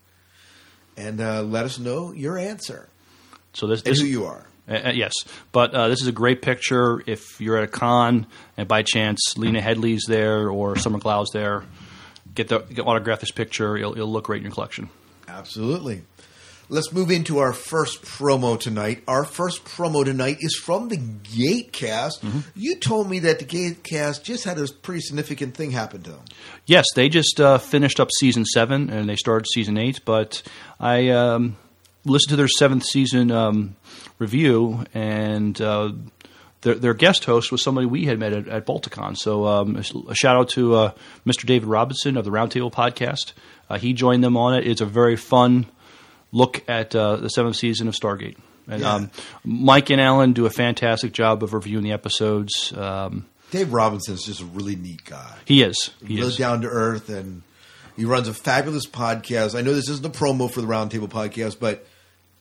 And 0.96 1.20
uh, 1.20 1.42
let 1.42 1.66
us 1.66 1.78
know 1.78 2.12
your 2.12 2.38
answer 2.38 2.88
So 3.52 3.66
this, 3.66 3.82
and 3.82 3.92
this 3.92 4.00
who 4.00 4.06
you 4.06 4.24
are. 4.24 4.46
Uh, 4.68 4.86
uh, 4.86 4.92
yes, 4.92 5.12
but 5.52 5.72
uh, 5.74 5.88
this 5.88 6.02
is 6.02 6.08
a 6.08 6.12
great 6.12 6.42
picture. 6.42 7.00
If 7.06 7.40
you're 7.40 7.56
at 7.58 7.64
a 7.64 7.68
con 7.68 8.26
and 8.56 8.66
by 8.66 8.82
chance 8.82 9.20
Lena 9.36 9.60
Headey's 9.60 10.04
there 10.08 10.50
or 10.50 10.76
Summer 10.76 10.98
Glau's 10.98 11.28
there, 11.32 11.62
get 12.34 12.48
the 12.48 12.58
get 12.60 12.86
autograph 12.86 13.20
this 13.20 13.30
picture. 13.30 13.76
It'll, 13.76 13.92
it'll 13.92 14.10
look 14.10 14.24
great 14.24 14.38
in 14.38 14.44
your 14.44 14.52
collection. 14.52 14.88
Absolutely. 15.28 16.02
Let's 16.68 16.92
move 16.92 17.12
into 17.12 17.38
our 17.38 17.52
first 17.52 18.02
promo 18.02 18.58
tonight. 18.58 19.04
Our 19.06 19.25
first 19.25 19.64
promo 19.64 20.04
tonight 20.04 20.38
is 20.40 20.56
from 20.56 20.88
the 20.88 20.96
Gatecast. 20.96 22.20
Mm-hmm. 22.20 22.40
You 22.56 22.76
told 22.76 23.08
me 23.08 23.20
that 23.20 23.38
the 23.38 23.44
Gatecast 23.44 24.25
just 24.25 24.42
had 24.42 24.58
a 24.58 24.66
pretty 24.82 25.00
significant 25.00 25.54
thing 25.54 25.70
happen 25.70 26.02
to 26.02 26.11
them. 26.11 26.25
Yes, 26.64 26.85
they 26.96 27.08
just 27.08 27.40
uh, 27.40 27.58
finished 27.58 28.00
up 28.00 28.08
season 28.18 28.44
seven 28.44 28.90
and 28.90 29.08
they 29.08 29.14
started 29.14 29.46
season 29.52 29.78
eight. 29.78 30.00
But 30.04 30.42
I 30.80 31.11
um, 31.11 31.56
listened 32.04 32.30
to 32.30 32.37
their 32.37 32.49
seventh 32.49 32.85
season 32.85 33.30
um, 33.30 33.76
review, 34.18 34.85
and 34.92 35.61
uh, 35.61 35.92
their, 36.62 36.75
their 36.75 36.94
guest 36.94 37.26
host 37.26 37.52
was 37.52 37.62
somebody 37.62 37.87
we 37.87 38.06
had 38.06 38.18
met 38.18 38.32
at, 38.32 38.49
at 38.49 38.66
Balticon. 38.66 39.16
So 39.16 39.46
um, 39.46 39.76
a 39.76 40.14
shout 40.14 40.37
out 40.37 40.49
to 40.50 40.75
uh, 40.75 40.92
Mr. 41.25 41.46
David 41.46 41.68
Robinson 41.68 42.16
of 42.16 42.25
the 42.25 42.30
Roundtable 42.32 42.73
Podcast. 42.73 43.35
Uh, 43.70 43.78
he 43.78 43.92
joined 43.92 44.25
them 44.25 44.37
on 44.37 44.54
it. 44.54 44.66
It's 44.66 44.80
a 44.80 44.87
very 44.87 45.16
fun 45.16 45.66
look 46.36 46.62
at 46.68 46.94
uh, 46.94 47.16
the 47.16 47.28
seventh 47.28 47.56
season 47.56 47.88
of 47.88 47.94
Stargate. 47.94 48.36
And 48.68 48.82
Yeah. 48.82 48.94
um, 48.94 49.10
Mike 49.44 49.90
and 49.90 50.00
Alan 50.00 50.32
do 50.32 50.44
a 50.46 50.50
fantastic 50.50 51.12
job 51.12 51.42
of 51.42 51.54
reviewing 51.54 51.84
the 51.84 51.92
episodes. 51.92 52.72
Um, 52.76 53.26
Dave 53.52 53.72
Robinson's 53.72 54.24
just 54.24 54.40
a 54.40 54.44
really 54.44 54.74
neat 54.76 55.04
guy. 55.04 55.34
he 55.44 55.62
is. 55.62 55.90
He 56.06 56.16
really 56.16 56.28
is. 56.28 56.36
down 56.36 56.62
to 56.62 56.68
earth, 56.68 57.08
and 57.08 57.42
he 57.96 58.04
runs 58.04 58.26
a 58.28 58.34
fabulous 58.34 58.86
podcast. 58.86 59.56
I 59.56 59.62
know 59.62 59.72
this 59.72 59.88
isn't 59.88 60.04
a 60.04 60.10
promo 60.10 60.50
for 60.50 60.60
the 60.60 60.66
Roundtable 60.66 61.08
Podcast, 61.08 61.58
but 61.60 61.86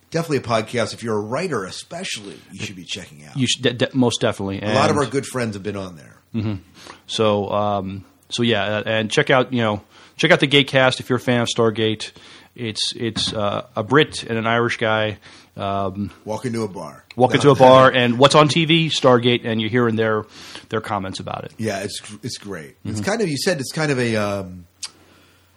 definitely 0.09 0.37
a 0.37 0.41
podcast. 0.41 0.93
If 0.95 1.03
you're 1.03 1.15
a 1.15 1.21
writer, 1.21 1.63
especially, 1.65 2.39
you 2.51 2.65
should 2.65 2.75
be 2.75 2.85
checking 2.85 3.23
out. 3.23 3.37
You 3.37 3.45
should, 3.47 3.61
de- 3.61 3.73
de- 3.73 3.89
most 3.95 4.19
definitely. 4.19 4.61
a 4.63 4.73
lot 4.73 4.89
of 4.89 4.97
our 4.97 5.05
good 5.05 5.25
friends 5.27 5.55
have 5.55 5.63
been 5.63 5.77
on 5.77 5.95
there. 5.95 6.59
So 7.07 7.49
um, 7.49 8.03
so 8.29 8.43
yeah, 8.43 8.63
uh, 8.63 8.83
and 8.85 9.11
check 9.11 9.29
out 9.29 9.53
you 9.53 9.61
know 9.61 9.81
check 10.17 10.31
out 10.31 10.39
the 10.39 10.47
Gatecast 10.47 10.99
if 10.99 11.09
you're 11.09 11.17
a 11.17 11.21
fan 11.21 11.41
of 11.41 11.47
Stargate. 11.55 12.11
It's 12.55 12.93
it's 12.95 13.33
uh, 13.33 13.65
a 13.75 13.83
Brit 13.83 14.23
and 14.23 14.37
an 14.37 14.47
Irish 14.47 14.77
guy 14.77 15.17
um, 15.57 16.11
Walk 16.23 16.45
into 16.45 16.63
a 16.63 16.67
bar. 16.67 17.03
walk 17.15 17.33
into 17.35 17.49
a 17.49 17.55
bar 17.55 17.91
and 17.91 18.17
what's 18.17 18.35
on 18.35 18.47
TV 18.49 18.87
Stargate, 18.87 19.45
and 19.45 19.59
you're 19.61 19.69
hearing 19.69 19.95
their 19.95 20.25
their 20.69 20.81
comments 20.81 21.19
about 21.19 21.45
it. 21.45 21.53
Yeah, 21.57 21.79
it's 21.79 22.01
it's 22.23 22.37
great. 22.37 22.75
It's 22.85 23.01
kind 23.01 23.21
of 23.21 23.27
you 23.29 23.37
said 23.37 23.59
it's 23.59 23.71
kind 23.71 23.91
of 23.91 23.99
a 23.99 24.15
um, 24.15 24.67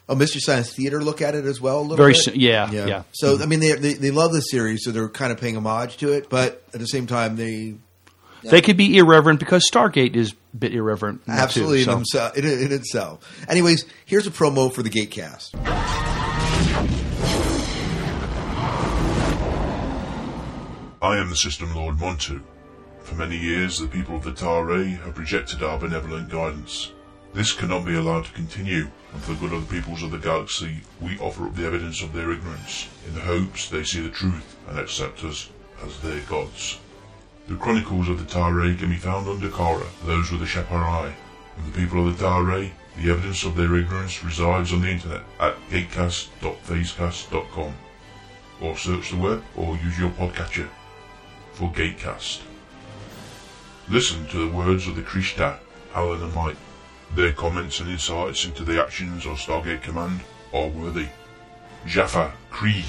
a 0.09 0.17
mystery 0.17 0.41
science 0.41 0.75
theater 0.75 1.03
look 1.03 1.21
at 1.23 1.35
it 1.35 1.45
as 1.45 1.61
well. 1.61 1.81
A 1.81 1.83
little 1.83 1.97
Very 1.97 2.13
bit. 2.15 2.23
si- 2.23 2.39
yeah, 2.39 2.71
yeah. 2.71 3.03
So 3.13 3.41
I 3.41 3.47
mean, 3.47 3.61
they, 3.61 3.73
they 3.75 3.95
they 3.95 4.11
love 4.11 4.33
the 4.33 4.41
series, 4.41 4.85
so 4.85 4.91
they're 4.91 5.09
kind 5.09 5.33
of 5.33 5.41
paying 5.41 5.57
homage 5.57 5.99
to 5.99 6.13
it, 6.13 6.29
but 6.29 6.63
at 6.75 6.81
the 6.81 6.87
same 6.87 7.07
time, 7.07 7.37
they 7.37 7.75
They 8.43 8.61
could 8.61 8.77
be 8.77 8.97
irreverent 8.99 9.39
because 9.41 9.65
Stargate 9.71 10.17
is 10.17 10.33
a 10.33 10.57
bit 10.57 10.75
irreverent. 10.75 11.25
too, 11.27 11.33
absolutely 11.33 11.83
so. 11.85 11.93
in, 11.93 11.97
themself, 11.99 12.37
in, 12.37 12.45
in 12.45 12.73
itself. 12.73 13.47
Anyways, 13.49 13.85
here's 14.05 14.27
a 14.27 14.31
promo 14.31 14.73
for 14.73 14.83
the 14.83 14.91
Gatecast. 14.91 16.08
I 21.01 21.19
am 21.19 21.31
the 21.31 21.37
System 21.37 21.77
Lord 21.77 21.99
Montu. 21.99 22.43
For 23.05 23.15
many 23.15 23.39
years, 23.39 23.79
the 23.79 23.87
people 23.87 24.17
of 24.17 24.25
the 24.25 24.33
Tare 24.33 24.85
have 24.85 25.17
rejected 25.17 25.63
our 25.63 25.79
benevolent 25.79 26.29
guidance. 26.29 26.91
This 27.33 27.53
cannot 27.53 27.85
be 27.85 27.95
allowed 27.95 28.25
to 28.25 28.33
continue, 28.33 28.91
and 29.13 29.23
for 29.23 29.35
the 29.35 29.39
good 29.39 29.53
of 29.53 29.69
the 29.69 29.77
peoples 29.77 30.03
of 30.03 30.11
the 30.11 30.19
galaxy, 30.19 30.81
we 31.01 31.17
offer 31.21 31.47
up 31.47 31.55
the 31.55 31.65
evidence 31.65 32.03
of 32.03 32.13
their 32.13 32.33
ignorance, 32.33 32.89
in 33.07 33.15
the 33.15 33.21
hopes 33.21 33.69
they 33.69 33.85
see 33.85 34.01
the 34.01 34.09
truth 34.09 34.57
and 34.69 34.77
accept 34.77 35.23
us 35.23 35.51
as 35.85 36.01
their 36.01 36.19
gods. 36.23 36.81
The 37.47 37.55
chronicles 37.55 38.09
of 38.09 38.19
the 38.19 38.25
Tare 38.25 38.75
can 38.75 38.91
be 38.91 38.97
found 38.97 39.29
under 39.29 39.51
Kara, 39.51 39.87
those 40.05 40.33
with 40.33 40.41
the 40.41 40.47
Shaparai. 40.47 41.13
And 41.59 41.73
the 41.73 41.79
people 41.79 42.09
of 42.09 42.19
the 42.19 42.25
Tare, 42.25 42.73
the 42.97 43.09
evidence 43.09 43.45
of 43.45 43.55
their 43.55 43.77
ignorance 43.77 44.25
resides 44.25 44.73
on 44.73 44.81
the 44.81 44.91
internet 44.91 45.23
at 45.39 45.55
gatecast.phasecast.com. 45.71 47.75
Or 48.61 48.77
search 48.77 49.13
the 49.13 49.17
web 49.17 49.45
or 49.55 49.77
use 49.77 49.97
your 49.97 50.11
podcatcher 50.11 50.69
for 51.59 51.73
Gatecast. 51.73 52.43
Listen 53.89 54.29
to 54.29 54.39
the 54.39 54.57
words 54.57 54.87
of 54.87 54.95
the 54.95 55.03
Krishta, 55.03 55.59
Alan 55.93 56.23
and 56.23 56.33
Mike. 56.33 56.57
Their 57.17 57.33
comments 57.33 57.81
and 57.81 57.91
insights 57.91 58.45
into 58.45 58.63
the 58.63 58.81
actions 58.81 59.27
of 59.27 59.39
Stargate 59.39 59.83
Command 59.83 60.21
are 60.55 60.69
worthy. 60.69 61.09
Jaffa 61.85 62.33
Krieg. 62.51 62.85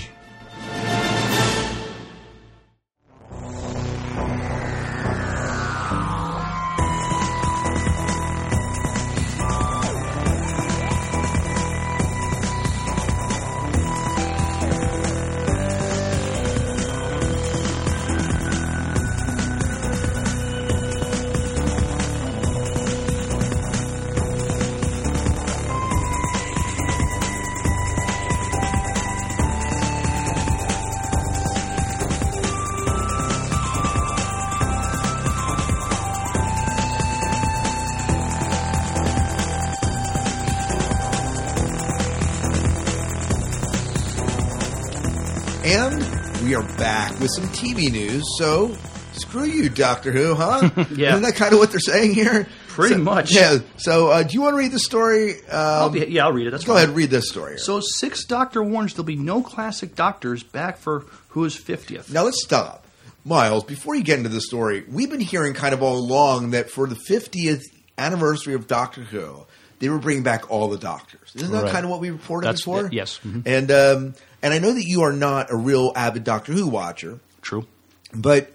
Some 47.35 47.45
TV 47.49 47.91
news. 47.91 48.23
So 48.37 48.75
screw 49.13 49.43
you, 49.45 49.69
Doctor 49.69 50.11
Who, 50.11 50.35
huh? 50.35 50.69
Yeah. 50.95 51.09
Isn't 51.11 51.23
that 51.23 51.35
kind 51.35 51.53
of 51.53 51.59
what 51.59 51.71
they're 51.71 51.79
saying 51.79 52.13
here? 52.13 52.47
Pretty 52.69 52.95
So- 52.95 53.01
much. 53.01 53.33
Yeah. 53.33 53.57
So 53.77 54.07
uh, 54.09 54.23
do 54.23 54.33
you 54.33 54.41
want 54.41 54.53
to 54.53 54.57
read 54.57 54.71
the 54.71 54.79
story? 54.79 55.33
Um, 55.45 55.49
I'll 55.51 55.89
be, 55.89 56.05
yeah, 56.07 56.25
I'll 56.25 56.33
read 56.33 56.47
it. 56.47 56.51
That's 56.51 56.63
go 56.63 56.73
fine. 56.73 56.83
ahead, 56.83 56.95
read 56.95 57.09
this 57.09 57.29
story. 57.29 57.51
here. 57.51 57.57
So, 57.57 57.81
six 57.81 58.23
Doctor 58.25 58.63
warns 58.63 58.93
there'll 58.93 59.03
be 59.05 59.15
no 59.17 59.41
classic 59.41 59.95
Doctors 59.95 60.43
back 60.43 60.77
for 60.77 61.01
Who's 61.29 61.57
50th. 61.61 62.11
Now 62.11 62.23
let's 62.23 62.41
stop. 62.43 62.85
Miles, 63.25 63.63
before 63.65 63.95
you 63.95 64.03
get 64.03 64.17
into 64.17 64.29
the 64.29 64.39
story, 64.41 64.85
we've 64.89 65.09
been 65.09 65.19
hearing 65.19 65.53
kind 65.53 65.73
of 65.73 65.83
all 65.83 65.97
along 65.97 66.51
that 66.51 66.69
for 66.69 66.87
the 66.87 66.95
50th 66.95 67.61
anniversary 67.97 68.53
of 68.53 68.65
Doctor 68.65 69.01
Who, 69.01 69.45
they 69.79 69.89
were 69.89 69.99
bringing 69.99 70.23
back 70.23 70.49
all 70.49 70.69
the 70.69 70.77
doctors. 70.77 71.31
Isn't 71.35 71.51
that 71.51 71.63
Right. 71.63 71.71
kind 71.71 71.83
of 71.85 71.91
what 71.91 71.99
we 71.99 72.09
reported 72.11 72.45
That's- 72.47 72.61
before? 72.61 72.89
yes. 72.91 73.19
Mhm. 73.25 73.43
And 73.45 73.71
um, 73.71 74.15
and 74.41 74.53
I 74.53 74.59
know 74.59 74.73
that 74.73 74.85
you 74.85 75.01
are 75.01 75.13
not 75.13 75.51
a 75.51 75.55
real 75.55 75.91
avid 75.95 76.23
Doctor 76.23 76.53
Who 76.53 76.67
watcher, 76.67 77.19
True. 77.41 77.65
but 78.13 78.51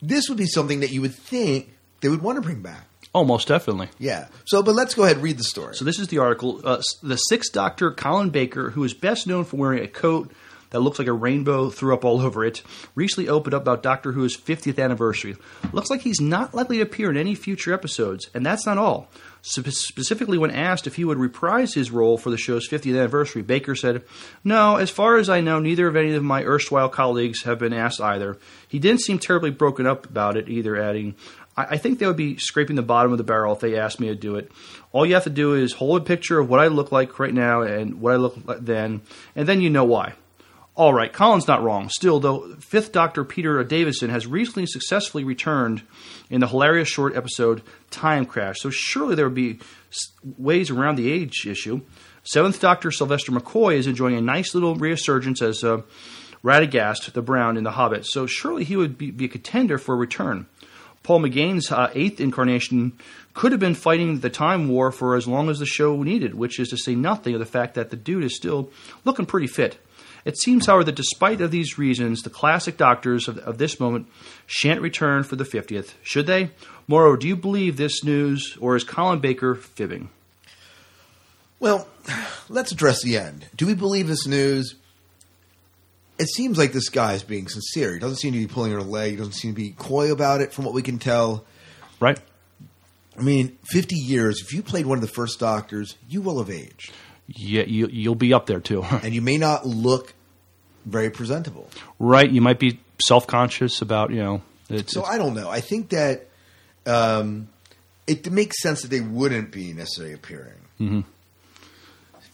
this 0.00 0.28
would 0.28 0.38
be 0.38 0.46
something 0.46 0.80
that 0.80 0.90
you 0.90 1.00
would 1.00 1.14
think 1.14 1.72
they 2.00 2.08
would 2.08 2.22
want 2.22 2.36
to 2.36 2.42
bring 2.42 2.62
back. 2.62 2.84
Oh, 3.14 3.24
most 3.24 3.48
definitely. 3.48 3.88
Yeah. 3.98 4.28
So, 4.46 4.62
but 4.62 4.74
let's 4.74 4.94
go 4.94 5.02
ahead 5.04 5.16
and 5.16 5.24
read 5.24 5.38
the 5.38 5.44
story. 5.44 5.74
So 5.74 5.84
this 5.84 5.98
is 5.98 6.08
the 6.08 6.18
article. 6.18 6.60
Uh, 6.62 6.82
the 7.02 7.16
Sixth 7.16 7.52
Doctor, 7.52 7.90
Colin 7.90 8.30
Baker, 8.30 8.70
who 8.70 8.84
is 8.84 8.92
best 8.94 9.26
known 9.26 9.44
for 9.44 9.56
wearing 9.56 9.82
a 9.82 9.88
coat 9.88 10.30
that 10.70 10.80
looks 10.80 10.98
like 10.98 11.08
a 11.08 11.12
rainbow 11.12 11.70
threw 11.70 11.94
up 11.94 12.04
all 12.04 12.20
over 12.20 12.44
it, 12.44 12.62
recently 12.94 13.28
opened 13.28 13.54
up 13.54 13.62
about 13.62 13.82
Doctor 13.82 14.12
Who's 14.12 14.36
50th 14.36 14.82
anniversary. 14.82 15.36
Looks 15.72 15.90
like 15.90 16.02
he's 16.02 16.20
not 16.20 16.54
likely 16.54 16.76
to 16.78 16.82
appear 16.82 17.10
in 17.10 17.16
any 17.16 17.34
future 17.34 17.72
episodes, 17.72 18.28
and 18.34 18.44
that's 18.44 18.66
not 18.66 18.78
all. 18.78 19.08
Spe- 19.42 19.68
specifically, 19.68 20.36
when 20.36 20.50
asked 20.50 20.86
if 20.86 20.96
he 20.96 21.04
would 21.04 21.18
reprise 21.18 21.74
his 21.74 21.90
role 21.90 22.18
for 22.18 22.30
the 22.30 22.36
show's 22.36 22.68
50th 22.68 22.98
anniversary, 22.98 23.42
Baker 23.42 23.74
said, 23.74 24.02
"No, 24.44 24.76
as 24.76 24.90
far 24.90 25.16
as 25.16 25.28
I 25.28 25.40
know, 25.40 25.58
neither 25.58 25.86
of 25.86 25.96
any 25.96 26.14
of 26.14 26.22
my 26.22 26.42
erstwhile 26.42 26.88
colleagues 26.88 27.44
have 27.44 27.58
been 27.58 27.72
asked 27.72 28.00
either." 28.00 28.36
He 28.66 28.78
didn't 28.78 29.02
seem 29.02 29.18
terribly 29.18 29.50
broken 29.50 29.86
up 29.86 30.06
about 30.06 30.36
it 30.36 30.48
either, 30.48 30.76
adding. 30.76 31.14
I 31.56 31.66
I 31.70 31.76
think 31.76 31.98
they 31.98 32.06
would 32.06 32.16
be 32.16 32.36
scraping 32.36 32.76
the 32.76 32.82
bottom 32.82 33.12
of 33.12 33.18
the 33.18 33.24
barrel 33.24 33.52
if 33.52 33.60
they 33.60 33.76
asked 33.76 34.00
me 34.00 34.08
to 34.08 34.14
do 34.14 34.36
it. 34.36 34.50
All 34.92 35.06
you 35.06 35.14
have 35.14 35.24
to 35.24 35.30
do 35.30 35.54
is 35.54 35.72
hold 35.72 36.02
a 36.02 36.04
picture 36.04 36.38
of 36.38 36.48
what 36.48 36.60
I 36.60 36.68
look 36.68 36.92
like 36.92 37.18
right 37.18 37.34
now 37.34 37.62
and 37.62 38.00
what 38.00 38.12
I 38.12 38.16
look 38.16 38.36
like 38.44 38.64
then, 38.64 39.02
and 39.34 39.48
then 39.48 39.60
you 39.60 39.70
know 39.70 39.84
why. 39.84 40.14
All 40.78 40.94
right, 40.94 41.12
Colin's 41.12 41.48
not 41.48 41.64
wrong. 41.64 41.88
Still, 41.88 42.20
though, 42.20 42.54
Fifth 42.60 42.92
Doctor 42.92 43.24
Peter 43.24 43.64
Davison 43.64 44.10
has 44.10 44.28
recently 44.28 44.64
successfully 44.64 45.24
returned 45.24 45.82
in 46.30 46.40
the 46.40 46.46
hilarious 46.46 46.88
short 46.88 47.16
episode 47.16 47.62
Time 47.90 48.24
Crash, 48.24 48.60
so 48.60 48.70
surely 48.70 49.16
there 49.16 49.26
would 49.26 49.34
be 49.34 49.58
ways 50.38 50.70
around 50.70 50.94
the 50.94 51.10
age 51.10 51.48
issue. 51.48 51.80
Seventh 52.22 52.60
Doctor 52.60 52.92
Sylvester 52.92 53.32
McCoy 53.32 53.74
is 53.74 53.88
enjoying 53.88 54.14
a 54.14 54.20
nice 54.20 54.54
little 54.54 54.76
resurgence 54.76 55.42
as 55.42 55.64
uh, 55.64 55.82
Radagast 56.44 57.12
the 57.12 57.22
Brown 57.22 57.56
in 57.56 57.64
The 57.64 57.72
Hobbit, 57.72 58.06
so 58.06 58.26
surely 58.26 58.62
he 58.62 58.76
would 58.76 58.96
be, 58.96 59.10
be 59.10 59.24
a 59.24 59.28
contender 59.28 59.78
for 59.78 59.96
a 59.96 59.98
return. 59.98 60.46
Paul 61.02 61.22
McGann's 61.22 61.72
uh, 61.72 61.90
eighth 61.96 62.20
incarnation 62.20 62.92
could 63.34 63.50
have 63.50 63.60
been 63.60 63.74
fighting 63.74 64.20
the 64.20 64.30
Time 64.30 64.68
War 64.68 64.92
for 64.92 65.16
as 65.16 65.26
long 65.26 65.50
as 65.50 65.58
the 65.58 65.66
show 65.66 66.00
needed, 66.04 66.36
which 66.36 66.60
is 66.60 66.68
to 66.68 66.76
say 66.76 66.94
nothing 66.94 67.34
of 67.34 67.40
the 67.40 67.46
fact 67.46 67.74
that 67.74 67.90
the 67.90 67.96
dude 67.96 68.22
is 68.22 68.36
still 68.36 68.70
looking 69.04 69.26
pretty 69.26 69.48
fit. 69.48 69.80
It 70.24 70.38
seems, 70.38 70.66
however, 70.66 70.84
that 70.84 70.94
despite 70.94 71.40
of 71.40 71.50
these 71.50 71.78
reasons, 71.78 72.22
the 72.22 72.30
classic 72.30 72.76
doctors 72.76 73.28
of, 73.28 73.38
of 73.38 73.58
this 73.58 73.80
moment 73.80 74.08
shan't 74.46 74.80
return 74.80 75.22
for 75.22 75.36
the 75.36 75.44
50th. 75.44 75.94
Should 76.02 76.26
they? 76.26 76.50
Moreover, 76.86 77.16
do 77.16 77.28
you 77.28 77.36
believe 77.36 77.76
this 77.76 78.02
news, 78.04 78.56
or 78.60 78.76
is 78.76 78.84
Colin 78.84 79.20
Baker 79.20 79.54
fibbing? 79.54 80.10
Well, 81.60 81.88
let's 82.48 82.72
address 82.72 83.02
the 83.02 83.18
end. 83.18 83.46
Do 83.56 83.66
we 83.66 83.74
believe 83.74 84.06
this 84.06 84.26
news? 84.26 84.74
It 86.18 86.28
seems 86.28 86.58
like 86.58 86.72
this 86.72 86.88
guy 86.88 87.14
is 87.14 87.22
being 87.22 87.48
sincere. 87.48 87.94
He 87.94 88.00
doesn't 88.00 88.16
seem 88.16 88.32
to 88.32 88.38
be 88.38 88.46
pulling 88.46 88.72
her 88.72 88.82
leg. 88.82 89.12
He 89.12 89.16
doesn't 89.16 89.34
seem 89.34 89.52
to 89.52 89.56
be 89.56 89.70
coy 89.70 90.12
about 90.12 90.40
it, 90.40 90.52
from 90.52 90.64
what 90.64 90.74
we 90.74 90.82
can 90.82 90.98
tell. 90.98 91.44
Right? 92.00 92.18
I 93.16 93.22
mean, 93.22 93.58
50 93.64 93.96
years, 93.96 94.40
if 94.40 94.52
you 94.52 94.62
played 94.62 94.86
one 94.86 94.98
of 94.98 95.02
the 95.02 95.08
first 95.08 95.40
doctors, 95.40 95.96
you 96.08 96.22
will 96.22 96.38
have 96.38 96.50
aged. 96.50 96.92
Yeah, 97.28 97.62
you, 97.64 97.88
you'll 97.88 98.14
be 98.14 98.32
up 98.32 98.46
there 98.46 98.60
too. 98.60 98.82
And 99.02 99.14
you 99.14 99.20
may 99.22 99.36
not 99.38 99.66
look 99.66 100.14
very 100.86 101.10
presentable. 101.10 101.68
right? 101.98 102.28
You 102.30 102.40
might 102.40 102.58
be 102.58 102.80
self 103.06 103.26
conscious 103.26 103.82
about, 103.82 104.10
you 104.10 104.22
know. 104.22 104.42
It's, 104.70 104.92
So 104.92 105.00
it's- 105.00 105.14
I 105.14 105.18
don't 105.18 105.34
know. 105.34 105.48
I 105.50 105.60
think 105.60 105.90
that 105.90 106.26
um, 106.86 107.48
it 108.06 108.30
makes 108.30 108.60
sense 108.62 108.82
that 108.82 108.88
they 108.88 109.00
wouldn't 109.02 109.50
be 109.52 109.72
necessarily 109.74 110.14
appearing. 110.14 110.54
Mm-hmm. 110.80 111.00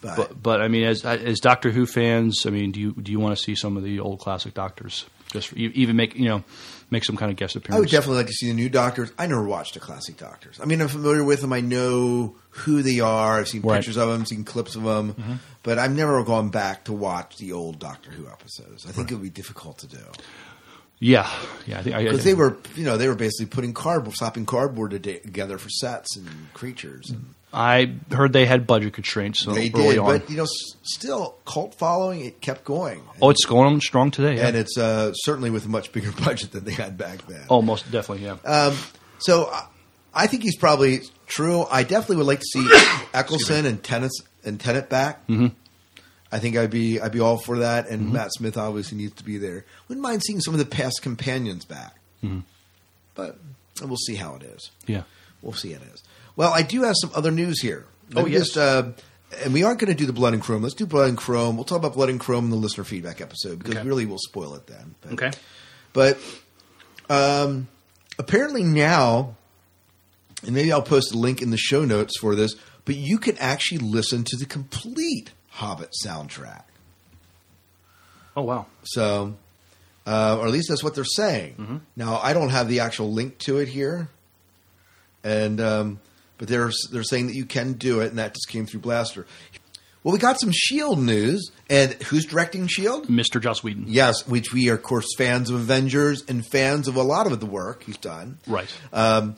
But, 0.01 0.17
but, 0.17 0.43
but 0.43 0.61
I 0.61 0.69
mean, 0.69 0.85
as 0.85 1.03
as 1.05 1.41
Doctor 1.41 1.71
Who 1.71 1.87
fans, 1.87 2.45
I 2.45 2.51
mean, 2.51 2.73
do 2.73 2.81
you 2.81 2.93
do 2.93 3.11
you 3.11 3.19
want 3.19 3.37
to 3.37 3.43
see 3.43 3.55
some 3.55 3.77
of 3.79 3.83
the 3.83 4.01
old 4.01 4.21
classic 4.21 4.53
Doctors? 4.53 5.07
Just 5.33 5.49
for, 5.49 5.57
even 5.57 5.97
make 5.97 6.15
you 6.15 6.27
know 6.29 6.45
make 6.95 7.05
some 7.05 7.17
kind 7.17 7.31
of 7.31 7.37
guest 7.37 7.57
appearance. 7.57 7.77
I 7.77 7.81
would 7.81 7.91
definitely 7.91 8.19
like 8.19 8.27
to 8.29 8.33
see 8.33 8.49
the 8.49 8.55
new 8.55 8.69
Doctors. 8.69 9.13
I 9.19 9.27
never 9.27 9.43
watched 9.43 9.75
the 9.75 9.81
classic 9.81 10.17
Doctors. 10.17 10.59
I 10.61 10.65
mean, 10.65 10.81
I'm 10.81 10.89
familiar 10.89 11.23
with 11.25 11.41
them. 11.41 11.53
I 11.53 11.61
know 11.61 12.37
who 12.51 12.83
they 12.83 13.01
are. 13.01 13.41
I've 13.41 13.49
seen 13.49 13.63
Right. 13.63 13.77
pictures 13.77 13.97
of 13.97 14.09
them, 14.09 14.25
seen 14.25 14.45
clips 14.45 14.77
of 14.77 14.85
them, 14.85 15.15
mm-hmm. 15.15 15.35
but 15.63 15.79
I've 15.79 15.95
never 15.95 16.23
gone 16.25 16.49
back 16.51 16.85
to 16.85 16.93
watch 16.93 17.37
the 17.37 17.53
old 17.53 17.79
Doctor 17.79 18.11
Who 18.11 18.27
episodes. 18.29 18.87
I 18.87 18.93
think 18.93 19.11
it 19.11 19.15
would 19.15 19.23
be 19.23 19.31
difficult 19.31 19.79
to 19.79 19.87
do 19.87 19.99
Yeah, 21.01 21.29
yeah. 21.67 21.83
I 21.85 21.99
I, 21.99 22.03
because 22.05 22.25
they 22.25 22.35
were, 22.35 22.57
you 22.77 22.85
know, 22.85 22.97
they 22.97 23.09
were 23.09 23.15
basically 23.17 23.47
putting 23.47 23.75
cardboard, 23.75 24.17
slapping 24.17 24.47
cardboard 24.47 24.91
together 25.03 25.59
for 25.59 25.69
sets 25.69 26.17
and 26.17 26.29
creatures. 26.55 27.11
And 27.11 27.35
I 27.55 27.95
heard 28.11 28.33
they 28.33 28.47
had 28.47 28.67
budget 28.67 28.93
constraints 28.95 29.41
so 29.41 29.53
They 29.53 29.69
did, 29.69 29.99
on. 29.99 30.07
but 30.19 30.29
you 30.31 30.37
know, 30.37 30.47
still 30.83 31.37
cult 31.47 31.75
following. 31.77 32.25
It 32.25 32.41
kept 32.41 32.65
going. 32.65 33.03
oh, 33.23 33.31
it's 33.31 33.45
going 33.45 33.81
strong 33.81 34.11
today. 34.11 34.37
Yeah. 34.37 34.49
and 34.49 34.57
it's 34.57 34.77
uh, 34.77 35.13
certainly 35.15 35.51
with 35.51 35.65
a 35.65 35.69
much 35.69 35.93
bigger 35.93 36.13
budget 36.25 36.53
than 36.53 36.65
they 36.65 36.73
had 36.73 36.99
back 36.99 37.27
then. 37.29 37.45
oh, 37.49 37.63
most 37.63 37.91
definitely. 37.91 38.25
Yeah. 38.27 38.75
So 39.19 39.51
I, 40.13 40.27
think 40.27 40.43
he's 40.43 40.57
probably 40.57 41.01
true. 41.27 41.65
I 41.71 41.83
definitely 41.85 42.17
would 42.17 42.27
like 42.27 42.41
to 42.41 42.47
see 42.53 42.69
Eccleston 43.15 43.65
and 43.67 43.83
Tennant 43.83 44.13
and 44.45 44.59
Tennant 44.61 44.89
back. 44.91 45.27
Mm-hmm. 45.29 45.47
I 46.33 46.41
think 46.41 46.57
I'd 46.57 46.71
be 46.71 47.01
I'd 47.01 47.13
be 47.13 47.21
all 47.21 47.39
for 47.39 47.59
that. 47.61 47.89
And 47.89 48.13
Matt 48.13 48.33
Smith 48.33 48.57
obviously 48.57 48.99
needs 48.99 49.15
to 49.15 49.25
be 49.25 49.39
there. 49.39 49.65
Wouldn't 49.89 50.03
mind 50.03 50.23
seeing 50.25 50.41
some 50.41 50.53
of 50.53 50.59
the 50.59 50.67
past 50.67 51.01
companions 51.01 51.65
back, 51.65 51.95
but 53.15 53.39
we'll 53.83 53.97
see 53.97 54.17
how 54.17 54.35
it 54.35 54.43
is. 54.43 54.71
yeah. 54.87 55.03
We'll 55.43 55.53
see 55.53 55.73
how 55.73 55.81
it 55.83 55.89
is. 55.95 56.03
Well, 56.37 56.53
I 56.53 56.63
do 56.63 56.83
have 56.83 56.95
some 57.01 57.11
other 57.15 57.31
news 57.31 57.61
here. 57.61 57.87
Oh, 58.13 58.17
Let 58.17 58.25
me 58.27 58.33
yes. 58.33 58.47
just, 58.49 58.57
uh, 58.59 58.91
and 59.45 59.53
we 59.53 59.63
aren't 59.63 59.79
going 59.81 59.89
to 59.91 59.95
do 59.97 60.07
the 60.07 60.13
Blood 60.13 60.35
and 60.35 60.43
Chrome. 60.43 60.63
Let's 60.63 60.75
do 60.75 60.87
Blood 60.87 61.09
and 61.09 61.19
Chrome. 61.19 61.57
We'll 61.57 61.65
talk 61.65 61.79
about 61.79 61.95
Blood 61.95 62.09
and 62.09 62.21
Chrome 62.21 62.45
in 62.45 62.51
the 62.51 62.57
listener 62.57 62.85
feedback 62.85 63.21
episode 63.21 63.59
because 63.59 63.77
Okay. 63.77 63.87
really 63.87 64.07
we'll 64.07 64.19
spoil 64.19 64.55
it 64.55 64.67
then. 64.67 64.95
But- 65.01 65.13
Okay. 65.13 65.31
but 65.93 66.19
um, 67.09 67.69
apparently 68.19 68.63
now, 68.65 69.37
and 70.45 70.55
maybe 70.55 70.73
I'll 70.73 70.83
post 70.83 71.13
a 71.15 71.19
link 71.19 71.41
in 71.41 71.51
the 71.51 71.57
show 71.57 71.85
notes 71.85 72.19
for 72.19 72.35
this, 72.35 72.55
but 72.85 72.97
you 72.97 73.19
can 73.19 73.37
actually 73.39 73.79
listen 73.79 74.25
to 74.25 74.37
the 74.37 74.47
complete 74.47 75.31
Hobbit 75.51 75.91
soundtrack. 76.05 76.65
Oh 78.37 78.43
wow. 78.43 78.67
So, 78.83 79.37
uh, 80.07 80.37
or 80.39 80.47
at 80.47 80.53
least 80.53 80.69
that's 80.69 80.83
what 80.83 80.95
they're 80.95 81.05
saying. 81.05 81.81
Now, 81.97 82.19
I 82.23 82.33
don't 82.33 82.51
have 82.51 82.69
the 82.69 82.81
actual 82.81 83.13
link 83.13 83.39
to 83.41 83.59
it 83.59 83.69
here, 83.69 84.09
and 85.23 85.61
um, 85.61 86.01
but 86.39 86.49
they're 86.49 86.73
they're 86.91 87.03
saying 87.03 87.29
that 87.29 87.35
you 87.35 87.45
can 87.47 87.75
do 87.75 88.01
it, 88.01 88.09
and 88.09 88.19
that 88.19 88.35
just 88.35 88.49
came 88.49 88.67
through 88.67 88.81
Blastr. 88.81 89.25
Well, 90.03 90.13
we 90.13 90.19
got 90.19 90.39
some 90.39 90.53
Shield 90.53 90.99
news, 90.99 91.51
and 91.71 91.95
who's 91.95 92.27
directing 92.27 92.67
Shield? 92.67 93.07
Mr. 93.09 93.41
Joss 93.41 93.63
Whedon. 93.63 93.87
Yes, 93.89 94.29
which 94.29 94.53
we 94.53 94.69
are, 94.69 94.75
of 94.75 94.83
course, 94.83 95.07
fans 95.17 95.49
of 95.49 95.57
Avengers 95.57 96.23
and 96.29 96.45
fans 96.45 96.89
of 96.89 96.97
a 96.97 97.03
lot 97.03 97.27
of 97.27 97.41
the 97.41 97.47
work 97.47 97.85
he's 97.85 97.97
done. 97.97 98.37
Right. 98.47 98.69
Um, 98.93 99.37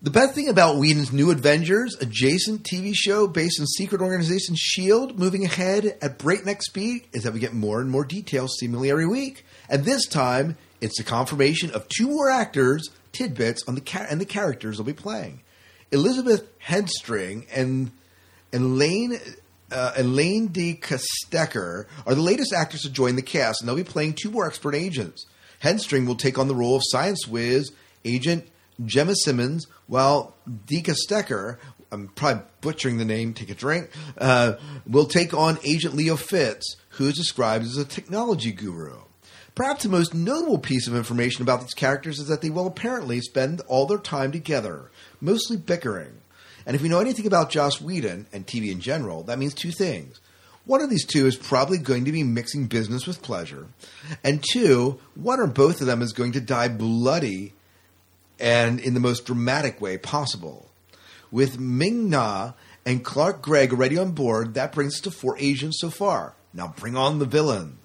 the 0.00 0.10
best 0.10 0.34
thing 0.34 0.48
about 0.48 0.78
Whedon's 0.78 1.12
new 1.12 1.30
Avengers 1.30 1.94
adjacent 2.00 2.64
TV 2.64 2.92
show 2.94 3.28
based 3.28 3.60
on 3.60 3.66
secret 3.66 4.00
organization 4.00 4.54
S.H.I.E.L.D. 4.54 5.14
moving 5.14 5.44
ahead 5.44 5.96
at 6.00 6.18
breakneck 6.18 6.62
speed 6.62 7.06
is 7.12 7.22
that 7.24 7.34
we 7.34 7.38
get 7.38 7.52
more 7.52 7.80
and 7.80 7.90
more 7.90 8.04
details 8.04 8.56
seemingly 8.58 8.90
every 8.90 9.06
week. 9.06 9.44
And 9.68 9.84
this 9.84 10.06
time, 10.06 10.56
it's 10.80 10.96
the 10.96 11.04
confirmation 11.04 11.70
of 11.70 11.86
two 11.88 12.08
more 12.08 12.30
actors, 12.30 12.88
tidbits 13.12 13.62
on 13.68 13.74
the 13.76 13.80
ca- 13.80 14.06
and 14.10 14.20
the 14.20 14.24
characters 14.24 14.78
they'll 14.78 14.86
be 14.86 14.92
playing. 14.92 15.42
Elizabeth 15.92 16.58
Henstridge 16.58 17.46
and 17.54 17.92
Elaine 18.52 19.18
uh, 19.70 19.92
Elaine 19.96 20.48
De 20.48 20.74
Caestecker 20.74 21.86
are 22.06 22.14
the 22.14 22.22
latest 22.22 22.52
actors 22.52 22.82
to 22.82 22.90
join 22.90 23.16
the 23.16 23.22
cast, 23.22 23.60
and 23.60 23.68
they'll 23.68 23.76
be 23.76 23.84
playing 23.84 24.14
two 24.14 24.30
more 24.30 24.46
expert 24.46 24.74
agents. 24.74 25.26
Henstridge 25.62 26.06
will 26.06 26.16
take 26.16 26.38
on 26.38 26.48
the 26.48 26.54
role 26.54 26.76
of 26.76 26.82
science 26.84 27.26
whiz 27.26 27.72
agent 28.04 28.48
Gemma 28.84 29.14
Simmons, 29.14 29.66
while 29.86 30.34
De 30.66 30.82
Caestecker, 30.82 31.58
I'm 31.90 32.08
probably 32.08 32.42
butchering 32.60 32.98
the 32.98 33.04
name, 33.04 33.34
take 33.34 33.50
a 33.50 33.54
drink, 33.54 33.90
uh, 34.18 34.54
will 34.86 35.06
take 35.06 35.34
on 35.34 35.58
agent 35.64 35.94
Leo 35.94 36.16
Fitz, 36.16 36.76
who 36.90 37.06
is 37.06 37.14
described 37.14 37.64
as 37.64 37.76
a 37.76 37.84
technology 37.84 38.52
guru. 38.52 38.96
Perhaps 39.54 39.82
the 39.82 39.90
most 39.90 40.14
notable 40.14 40.58
piece 40.58 40.86
of 40.86 40.96
information 40.96 41.42
about 41.42 41.60
these 41.60 41.74
characters 41.74 42.18
is 42.18 42.28
that 42.28 42.40
they 42.40 42.48
will 42.48 42.66
apparently 42.66 43.20
spend 43.20 43.60
all 43.68 43.86
their 43.86 43.98
time 43.98 44.32
together, 44.32 44.90
mostly 45.20 45.58
bickering. 45.58 46.22
And 46.64 46.74
if 46.74 46.82
we 46.82 46.88
know 46.88 47.00
anything 47.00 47.26
about 47.26 47.50
Joss 47.50 47.80
Whedon 47.80 48.26
and 48.32 48.46
TV 48.46 48.72
in 48.72 48.80
general, 48.80 49.22
that 49.24 49.38
means 49.38 49.52
two 49.52 49.70
things. 49.70 50.20
One 50.64 50.80
of 50.80 50.90
these 50.90 51.04
two 51.04 51.26
is 51.26 51.36
probably 51.36 51.78
going 51.78 52.04
to 52.04 52.12
be 52.12 52.22
mixing 52.22 52.66
business 52.66 53.06
with 53.06 53.20
pleasure. 53.20 53.66
And 54.22 54.44
two, 54.52 55.00
one 55.14 55.40
or 55.40 55.48
both 55.48 55.80
of 55.80 55.86
them 55.86 56.02
is 56.02 56.12
going 56.12 56.32
to 56.32 56.40
die 56.40 56.68
bloody 56.68 57.52
and 58.38 58.80
in 58.80 58.94
the 58.94 59.00
most 59.00 59.26
dramatic 59.26 59.80
way 59.80 59.98
possible. 59.98 60.68
With 61.30 61.58
Ming 61.58 62.08
Na 62.08 62.52
and 62.86 63.04
Clark 63.04 63.42
Gregg 63.42 63.72
already 63.72 63.98
on 63.98 64.12
board, 64.12 64.54
that 64.54 64.72
brings 64.72 64.94
us 64.94 65.00
to 65.02 65.10
four 65.10 65.36
Asians 65.38 65.76
so 65.78 65.90
far. 65.90 66.34
Now 66.54 66.74
bring 66.76 66.96
on 66.96 67.18
the 67.18 67.26
villains. 67.26 67.81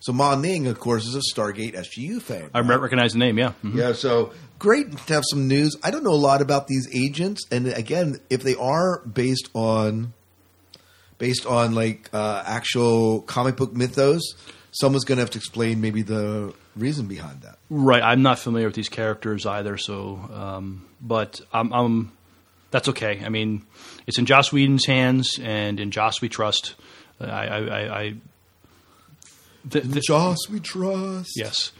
So 0.00 0.12
Ma 0.12 0.34
Ning, 0.34 0.66
of 0.66 0.80
course, 0.80 1.06
is 1.06 1.14
a 1.14 1.20
Stargate 1.34 1.74
SGU 1.74 2.20
fame. 2.22 2.50
I 2.54 2.60
re- 2.60 2.76
recognize 2.76 3.12
the 3.12 3.18
name. 3.18 3.38
Yeah. 3.38 3.52
Mhm. 3.62 3.74
Yeah, 3.76 3.92
so 3.92 4.32
great 4.58 4.90
to 5.06 5.12
have 5.14 5.22
some 5.30 5.46
news. 5.46 5.76
I 5.82 5.90
don't 5.90 6.02
know 6.04 6.12
a 6.12 6.14
lot 6.14 6.40
about 6.42 6.66
these 6.68 6.88
agents, 6.94 7.46
and 7.50 7.66
again, 7.68 8.18
if 8.30 8.42
they 8.42 8.54
are 8.56 9.00
based 9.06 9.48
on 9.54 10.12
based 11.18 11.44
on 11.44 11.74
like 11.74 12.08
uh, 12.14 12.42
actual 12.46 13.20
comic 13.22 13.56
book 13.56 13.74
mythos, 13.74 14.22
someone's 14.72 15.04
going 15.04 15.16
to 15.16 15.22
have 15.22 15.30
to 15.30 15.38
explain 15.38 15.80
maybe 15.82 16.00
the 16.00 16.54
reason 16.76 17.06
behind 17.06 17.42
that. 17.42 17.58
Right. 17.68 18.02
I'm 18.02 18.22
not 18.22 18.38
familiar 18.38 18.68
with 18.68 18.74
these 18.76 18.88
characters 18.88 19.44
either. 19.44 19.76
So, 19.76 20.16
um, 20.32 20.86
but 21.00 21.40
I'm, 21.52 21.72
I'm. 21.72 22.12
That's 22.70 22.88
okay. 22.88 23.20
I 23.24 23.28
mean, 23.28 23.66
it's 24.06 24.18
in 24.18 24.24
Joss 24.26 24.50
Whedon's 24.52 24.86
hands, 24.86 25.38
and 25.42 25.78
in 25.78 25.90
Joss 25.90 26.22
we 26.22 26.28
trust. 26.30 26.74
I. 27.20 27.26
I. 27.26 27.98
I, 28.00 28.14
I 29.64 29.68
th- 29.70 29.92
th- 29.92 30.04
Joss, 30.04 30.38
we 30.50 30.60
trust. 30.60 31.32
yes, 31.36 31.72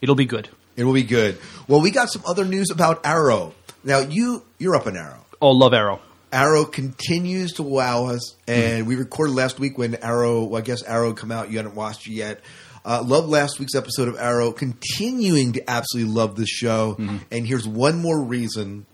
it'll 0.00 0.14
be 0.14 0.26
good. 0.26 0.48
it 0.76 0.84
will 0.84 0.92
be 0.94 1.02
good. 1.02 1.38
Well, 1.68 1.80
we 1.80 1.90
got 1.90 2.10
some 2.10 2.22
other 2.26 2.44
news 2.44 2.70
about 2.70 3.04
Arrow. 3.04 3.54
Now, 3.84 4.00
you 4.00 4.44
you're 4.58 4.76
up 4.76 4.86
in 4.86 4.96
Arrow. 4.96 5.24
Oh, 5.40 5.50
love 5.52 5.72
Arrow. 5.74 6.00
Arrow 6.32 6.64
continues 6.64 7.52
to 7.54 7.62
wow 7.62 8.06
us, 8.06 8.34
and 8.48 8.86
we 8.86 8.96
recorded 8.96 9.34
last 9.34 9.58
week 9.58 9.78
when 9.78 9.94
Arrow, 9.96 10.44
well, 10.44 10.58
I 10.60 10.64
guess 10.64 10.82
Arrow 10.82 11.12
come 11.14 11.30
out. 11.30 11.50
You 11.50 11.56
hadn't 11.58 11.74
watched 11.74 12.06
it 12.06 12.12
yet. 12.12 12.40
Uh, 12.84 13.02
love 13.04 13.28
last 13.28 13.58
week's 13.58 13.74
episode 13.74 14.08
of 14.08 14.16
Arrow. 14.18 14.52
Continuing 14.52 15.52
to 15.54 15.70
absolutely 15.70 16.12
love 16.12 16.36
this 16.36 16.48
show, 16.48 16.96
and 16.98 17.46
here's 17.46 17.66
one 17.66 18.00
more 18.02 18.20
reason 18.20 18.86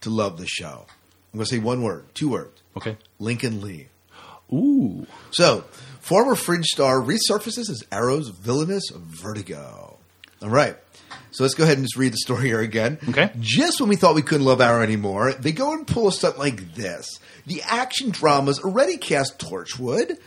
to 0.00 0.10
love 0.10 0.36
the 0.38 0.46
show. 0.46 0.86
I'm 1.32 1.38
going 1.38 1.44
to 1.46 1.50
say 1.50 1.58
one 1.58 1.82
word, 1.82 2.06
two 2.14 2.30
words: 2.30 2.62
Okay. 2.76 2.96
Lincoln 3.18 3.60
Lee. 3.60 3.88
Ooh. 4.52 5.06
So, 5.30 5.64
former 6.04 6.34
Fringe 6.34 6.66
star 6.66 7.00
resurfaces 7.00 7.70
as 7.70 7.82
Arrow's 7.90 8.28
villainous 8.28 8.90
Vertigo. 8.94 9.96
All 10.42 10.50
right. 10.50 10.76
So 11.30 11.42
let's 11.42 11.54
go 11.54 11.64
ahead 11.64 11.78
and 11.78 11.86
just 11.86 11.96
read 11.96 12.12
the 12.12 12.18
story 12.18 12.46
here 12.46 12.60
again. 12.60 12.98
Okay. 13.08 13.30
Just 13.40 13.80
when 13.80 13.88
we 13.88 13.96
thought 13.96 14.14
we 14.14 14.20
couldn't 14.20 14.44
love 14.44 14.60
Arrow 14.60 14.82
anymore, 14.82 15.32
they 15.32 15.50
go 15.50 15.72
and 15.72 15.86
pull 15.86 16.06
a 16.06 16.12
stunt 16.12 16.38
like 16.38 16.74
this. 16.74 17.08
The 17.46 17.62
action 17.62 18.10
dramas 18.10 18.60
already 18.60 18.98
cast 18.98 19.38
Torchwood, 19.38 20.18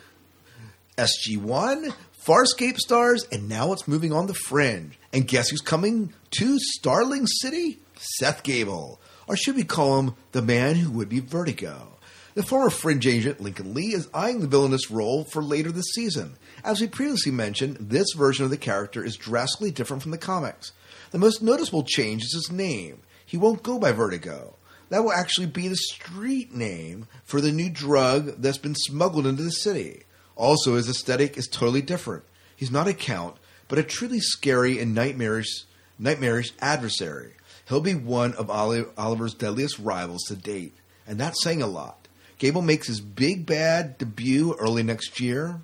SG1, 0.98 1.94
Farscape 2.26 2.78
stars, 2.78 3.28
and 3.32 3.48
now 3.48 3.72
it's 3.72 3.88
moving 3.88 4.12
on 4.12 4.26
the 4.26 4.34
Fringe. 4.34 4.98
And 5.14 5.28
guess 5.28 5.50
who's 5.50 5.62
coming 5.62 6.12
to 6.32 6.58
Starling 6.58 7.28
City? 7.28 7.80
Seth 7.96 8.42
Gabel. 8.42 9.00
Or 9.28 9.38
should 9.38 9.56
we 9.56 9.64
call 9.64 10.00
him 10.00 10.16
the 10.32 10.42
man 10.42 10.76
who 10.76 10.90
would 10.92 11.10
be 11.10 11.20
Vertigo? 11.20 11.97
The 12.38 12.44
former 12.44 12.70
Fringe 12.70 13.08
agent 13.08 13.42
Lincoln 13.42 13.74
Lee 13.74 13.96
is 13.96 14.10
eyeing 14.14 14.42
the 14.42 14.48
villainous 14.48 14.92
role 14.92 15.24
for 15.24 15.42
later 15.42 15.72
this 15.72 15.92
season. 15.96 16.38
As 16.64 16.80
we 16.80 16.86
previously 16.86 17.32
mentioned, 17.32 17.78
this 17.80 18.14
version 18.16 18.46
of 18.46 18.52
the 18.52 18.58
character 18.58 19.04
is 19.04 19.18
drastically 19.18 19.72
different 19.72 20.04
from 20.04 20.12
the 20.12 20.20
comics. 20.20 20.72
The 21.10 21.18
most 21.18 21.42
noticeable 21.42 21.82
change 21.82 22.22
is 22.22 22.36
his 22.36 22.52
name. 22.52 23.02
He 23.26 23.38
won't 23.38 23.64
go 23.64 23.80
by 23.80 23.92
Vertigo. 23.92 24.54
That 24.90 25.04
will 25.04 25.14
actually 25.14 25.48
be 25.48 25.68
the 25.68 25.76
street 25.78 26.54
name 26.54 27.08
for 27.24 27.42
the 27.42 27.52
new 27.52 27.72
drug 27.72 28.40
that's 28.40 28.60
been 28.60 28.76
smuggled 28.76 29.26
into 29.26 29.42
the 29.42 29.50
city. 29.50 30.04
Also, 30.36 30.76
his 30.76 30.88
aesthetic 30.88 31.40
is 31.40 31.48
totally 31.48 31.82
different. 31.82 32.24
He's 32.56 32.70
not 32.70 32.88
a 32.88 32.94
count, 32.94 33.38
but 33.68 33.80
a 33.80 33.84
truly 33.84 34.20
scary 34.20 34.78
and 34.78 34.94
nightmarish, 34.94 35.66
nightmarish 35.98 36.54
adversary. 36.60 37.34
He'll 37.68 37.82
be 37.82 37.96
one 37.96 38.36
of 38.36 38.52
Oliver's 38.52 39.34
deadliest 39.34 39.80
rivals 39.80 40.26
to 40.26 40.36
date, 40.36 40.76
and 41.08 41.20
that's 41.20 41.44
saying 41.44 41.64
a 41.64 41.68
lot. 41.68 42.07
Gabel 42.38 42.62
makes 42.62 42.88
his 42.88 43.02
big 43.02 43.46
bad 43.46 43.98
debut 43.98 44.56
early 44.60 44.84
next 44.84 45.20
year. 45.20 45.62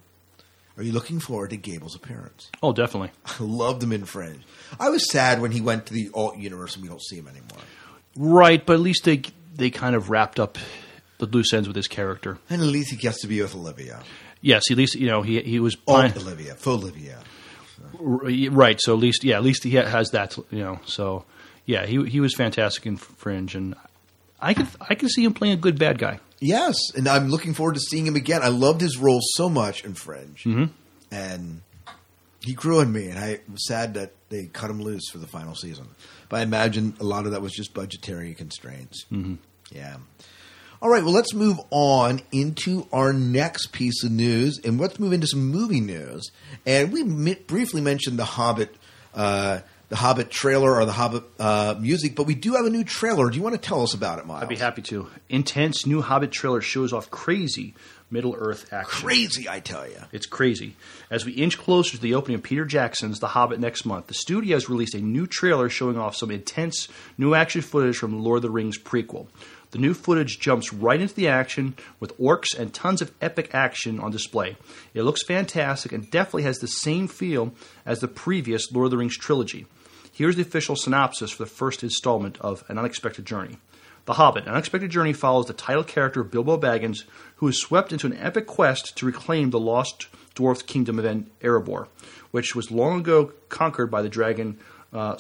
Are 0.76 0.84
you 0.84 0.92
looking 0.92 1.20
forward 1.20 1.52
to 1.52 1.58
Gabel's 1.58 1.96
appearance? 1.96 2.50
Oh, 2.64 2.74
definitely. 2.74 3.12
I 3.26 3.44
loved 3.44 3.84
him 3.84 3.92
in 3.92 4.06
Fringe. 4.06 4.42
I 4.80 4.90
was 4.90 5.10
sad 5.12 5.40
when 5.40 5.52
he 5.52 5.62
went 5.62 5.86
to 5.88 5.94
the 5.94 6.10
alt 6.14 6.38
universe 6.38 6.76
and 6.76 6.82
we 6.82 6.90
don't 6.90 7.02
see 7.02 7.18
him 7.18 7.28
anymore. 7.28 7.60
Right, 8.16 8.64
but 8.66 8.74
at 8.74 8.80
least 8.80 9.04
they 9.04 9.22
they 9.56 9.70
kind 9.70 9.96
of 9.96 10.10
wrapped 10.10 10.40
up 10.40 10.58
the 11.20 11.26
loose 11.28 11.54
ends 11.54 11.68
with 11.68 11.76
his 11.76 11.88
character. 11.88 12.40
And 12.50 12.62
at 12.62 12.68
least 12.68 12.90
he 12.92 12.98
gets 12.98 13.22
to 13.22 13.28
be 13.28 13.42
with 13.42 13.56
Olivia. 13.56 14.02
Yes, 14.42 14.64
at 14.70 14.78
least 14.78 14.96
you 14.96 15.08
know 15.08 15.22
he 15.22 15.42
he 15.42 15.60
was 15.60 15.78
Alt 15.88 16.18
Olivia, 16.18 16.56
faux 16.56 16.84
Olivia. 16.84 17.20
right. 18.00 18.80
So 18.82 18.94
at 18.94 19.00
least 19.00 19.24
yeah, 19.24 19.38
at 19.38 19.44
least 19.44 19.64
he 19.64 19.72
has 19.72 20.10
that 20.12 20.38
you 20.52 20.60
know. 20.60 20.80
So 20.86 21.26
yeah, 21.66 21.86
he 21.86 22.04
he 22.06 22.20
was 22.20 22.36
fantastic 22.36 22.86
in 22.86 22.98
Fringe, 22.98 23.56
and 23.56 23.76
I 24.42 24.54
could 24.54 24.68
I 24.82 24.96
can 24.96 25.10
see 25.10 25.24
him 25.24 25.34
playing 25.34 25.54
a 25.54 25.62
good 25.62 25.80
bad 25.80 25.98
guy. 25.98 26.20
Yes, 26.46 26.76
and 26.96 27.08
I'm 27.08 27.30
looking 27.30 27.54
forward 27.54 27.76
to 27.76 27.80
seeing 27.80 28.06
him 28.06 28.16
again. 28.16 28.42
I 28.44 28.50
loved 28.50 28.82
his 28.82 28.98
role 28.98 29.20
so 29.36 29.48
much 29.50 29.86
in 29.86 29.94
Fringe, 29.94 30.44
Mm-hmm. 30.44 30.66
and 31.12 31.62
he 32.44 32.54
grew 32.54 32.82
on 32.82 32.92
me. 32.92 33.08
And 33.08 33.18
I 33.18 33.40
was 33.52 33.66
sad 33.68 33.94
that 33.94 34.12
they 34.30 34.48
cut 34.48 34.70
him 34.70 34.82
loose 34.82 35.10
for 35.10 35.20
the 35.20 35.28
final 35.28 35.56
season. 35.56 35.88
But 36.28 36.42
I 36.42 36.44
imagine 36.44 36.96
a 37.00 37.04
lot 37.06 37.26
of 37.26 37.32
that 37.32 37.42
was 37.42 37.54
just 37.54 37.74
budgetary 37.74 38.34
constraints. 38.34 39.06
Mm-hmm. 39.12 39.36
Yeah. 39.72 39.98
All 40.82 40.90
right, 40.90 41.02
well, 41.02 41.14
let's 41.14 41.34
move 41.34 41.60
on 41.72 42.20
into 42.34 42.88
our 42.92 43.14
next 43.14 43.68
piece 43.72 44.04
of 44.04 44.12
news, 44.12 44.60
and 44.66 44.78
let's 44.82 45.00
move 45.00 45.14
into 45.14 45.28
some 45.28 45.48
movie 45.48 45.80
news. 45.80 46.30
And 46.66 46.92
we 46.92 47.04
mi- 47.04 47.36
briefly 47.36 47.80
mentioned 47.80 48.20
the 48.20 48.26
Hobbit, 48.26 48.76
uh, 49.14 49.62
the 49.94 49.98
Hobbit 49.98 50.32
trailer 50.32 50.74
or 50.74 50.86
the 50.86 50.92
Hobbit 50.92 51.24
uh, 51.38 51.76
music, 51.80 52.16
but 52.16 52.26
we 52.26 52.34
do 52.34 52.54
have 52.54 52.66
a 52.66 52.70
new 52.72 52.84
trailer. 52.84 53.30
Do 53.30 53.38
you 53.38 53.44
want 53.44 53.54
to 53.54 53.62
tell 53.62 53.84
us 53.84 53.94
about 53.94 54.18
it, 54.18 54.26
Miles? 54.26 54.42
I'd 54.42 54.50
be 54.50 54.56
happy 54.56 54.82
to. 54.82 55.08
Intense 55.30 55.86
new 55.86 56.02
Hobbit 56.02 56.32
trailer 56.32 56.62
shows 56.62 56.92
off 56.94 57.12
crazy 57.12 57.76
Middle 58.10 58.36
Earth 58.36 58.74
action. 58.74 58.90
Crazy, 59.08 59.48
I 59.48 59.60
tell 59.60 59.88
you. 59.88 60.00
It's 60.12 60.26
crazy. 60.26 60.76
As 61.12 61.26
we 61.26 61.34
inch 61.34 61.60
closer 61.60 61.92
to 61.92 62.02
the 62.02 62.16
opening 62.16 62.40
of 62.40 62.44
Peter 62.44 62.66
Jackson's 62.66 63.20
The 63.20 63.28
Hobbit 63.28 63.60
next 63.60 63.86
month, 63.86 64.08
the 64.08 64.16
studio 64.16 64.56
has 64.56 64.68
released 64.68 64.96
a 64.96 65.00
new 65.00 65.28
trailer 65.28 65.70
showing 65.70 66.00
off 66.00 66.16
some 66.16 66.32
intense 66.32 66.88
new 67.20 67.36
action 67.36 67.62
footage 67.62 67.98
from 67.98 68.24
Lord 68.24 68.38
of 68.38 68.42
the 68.42 68.50
Rings 68.50 68.80
prequel. 68.80 69.28
The 69.70 69.78
new 69.78 69.94
footage 69.94 70.40
jumps 70.40 70.74
right 70.74 71.00
into 71.00 71.14
the 71.14 71.28
action 71.28 71.76
with 72.00 72.18
orcs 72.18 72.58
and 72.58 72.74
tons 72.74 73.04
of 73.04 73.12
epic 73.22 73.52
action 73.54 74.00
on 74.00 74.10
display. 74.10 74.58
It 74.96 75.04
looks 75.04 75.24
fantastic 75.24 75.92
and 75.92 76.10
definitely 76.10 76.44
has 76.44 76.58
the 76.58 76.68
same 76.68 77.08
feel 77.08 77.54
as 77.86 78.00
the 78.00 78.08
previous 78.08 78.72
Lord 78.72 78.86
of 78.86 78.92
the 78.92 78.98
Rings 78.98 79.18
trilogy. 79.18 79.68
Here's 80.16 80.36
the 80.36 80.44
official 80.44 80.76
synopsis 80.76 81.32
for 81.32 81.42
the 81.42 81.50
first 81.50 81.82
installment 81.82 82.38
of 82.40 82.64
An 82.68 82.78
Unexpected 82.78 83.26
Journey. 83.26 83.58
The 84.06 84.14
Hobbit, 84.14 84.44
An 84.44 84.52
Unexpected 84.52 84.92
Journey 84.92 85.12
follows 85.12 85.48
the 85.48 85.54
title 85.54 85.84
character 85.84 86.24
Bilbo 86.24 86.56
Baggins, 86.56 87.06
who 87.38 87.48
is 87.48 87.60
swept 87.60 87.92
into 87.92 88.06
an 88.06 88.16
epic 88.18 88.46
quest 88.46 88.96
to 88.98 89.08
reclaim 89.08 89.50
the 89.50 89.60
lost 89.60 90.06
dwarf 90.36 90.68
kingdom 90.68 91.00
of 91.00 91.06
Erebor, 91.42 91.88
which 92.30 92.56
was 92.56 92.70
long 92.70 93.00
ago 93.00 93.32
conquered 93.50 93.90
by 93.90 94.04
the 94.04 94.10
dragon 94.10 94.60
uh. 94.94 95.18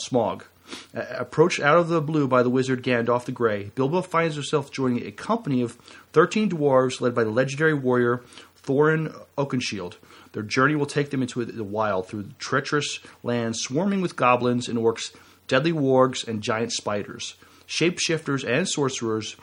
A- 0.94 1.08
approached 1.18 1.60
out 1.60 1.78
of 1.80 1.88
the 1.88 2.00
blue 2.00 2.28
by 2.28 2.44
the 2.44 2.52
wizard 2.52 2.84
Gandalf 2.84 3.26
the 3.26 3.32
Grey, 3.32 3.72
Bilbo 3.74 4.04
finds 4.04 4.36
himself 4.36 4.70
joining 4.70 5.08
a 5.08 5.12
company 5.12 5.64
of 5.64 5.74
13 6.12 6.52
dwarves 6.52 7.02
led 7.02 7.16
by 7.16 7.24
the 7.24 7.32
legendary 7.32 7.74
warrior 7.74 8.22
Thorin 8.64 9.14
Oakenshield. 9.38 9.96
Their 10.34 10.44
journey 10.44 10.76
will 10.76 10.86
take 10.86 11.10
them 11.10 11.22
into 11.22 11.46
the 11.46 11.64
wild 11.64 12.08
through 12.08 12.30
treacherous 12.38 13.00
lands 13.24 13.62
swarming 13.62 14.02
with 14.02 14.16
goblins 14.16 14.68
and 14.68 14.78
orcs, 14.78 15.16
deadly 15.48 15.72
wargs, 15.72 16.28
and 16.28 16.44
giant 16.44 16.74
spiders 16.74 17.36
shapeshifters, 17.68 18.48
and 18.48 18.68
sorcerers. 18.68 19.36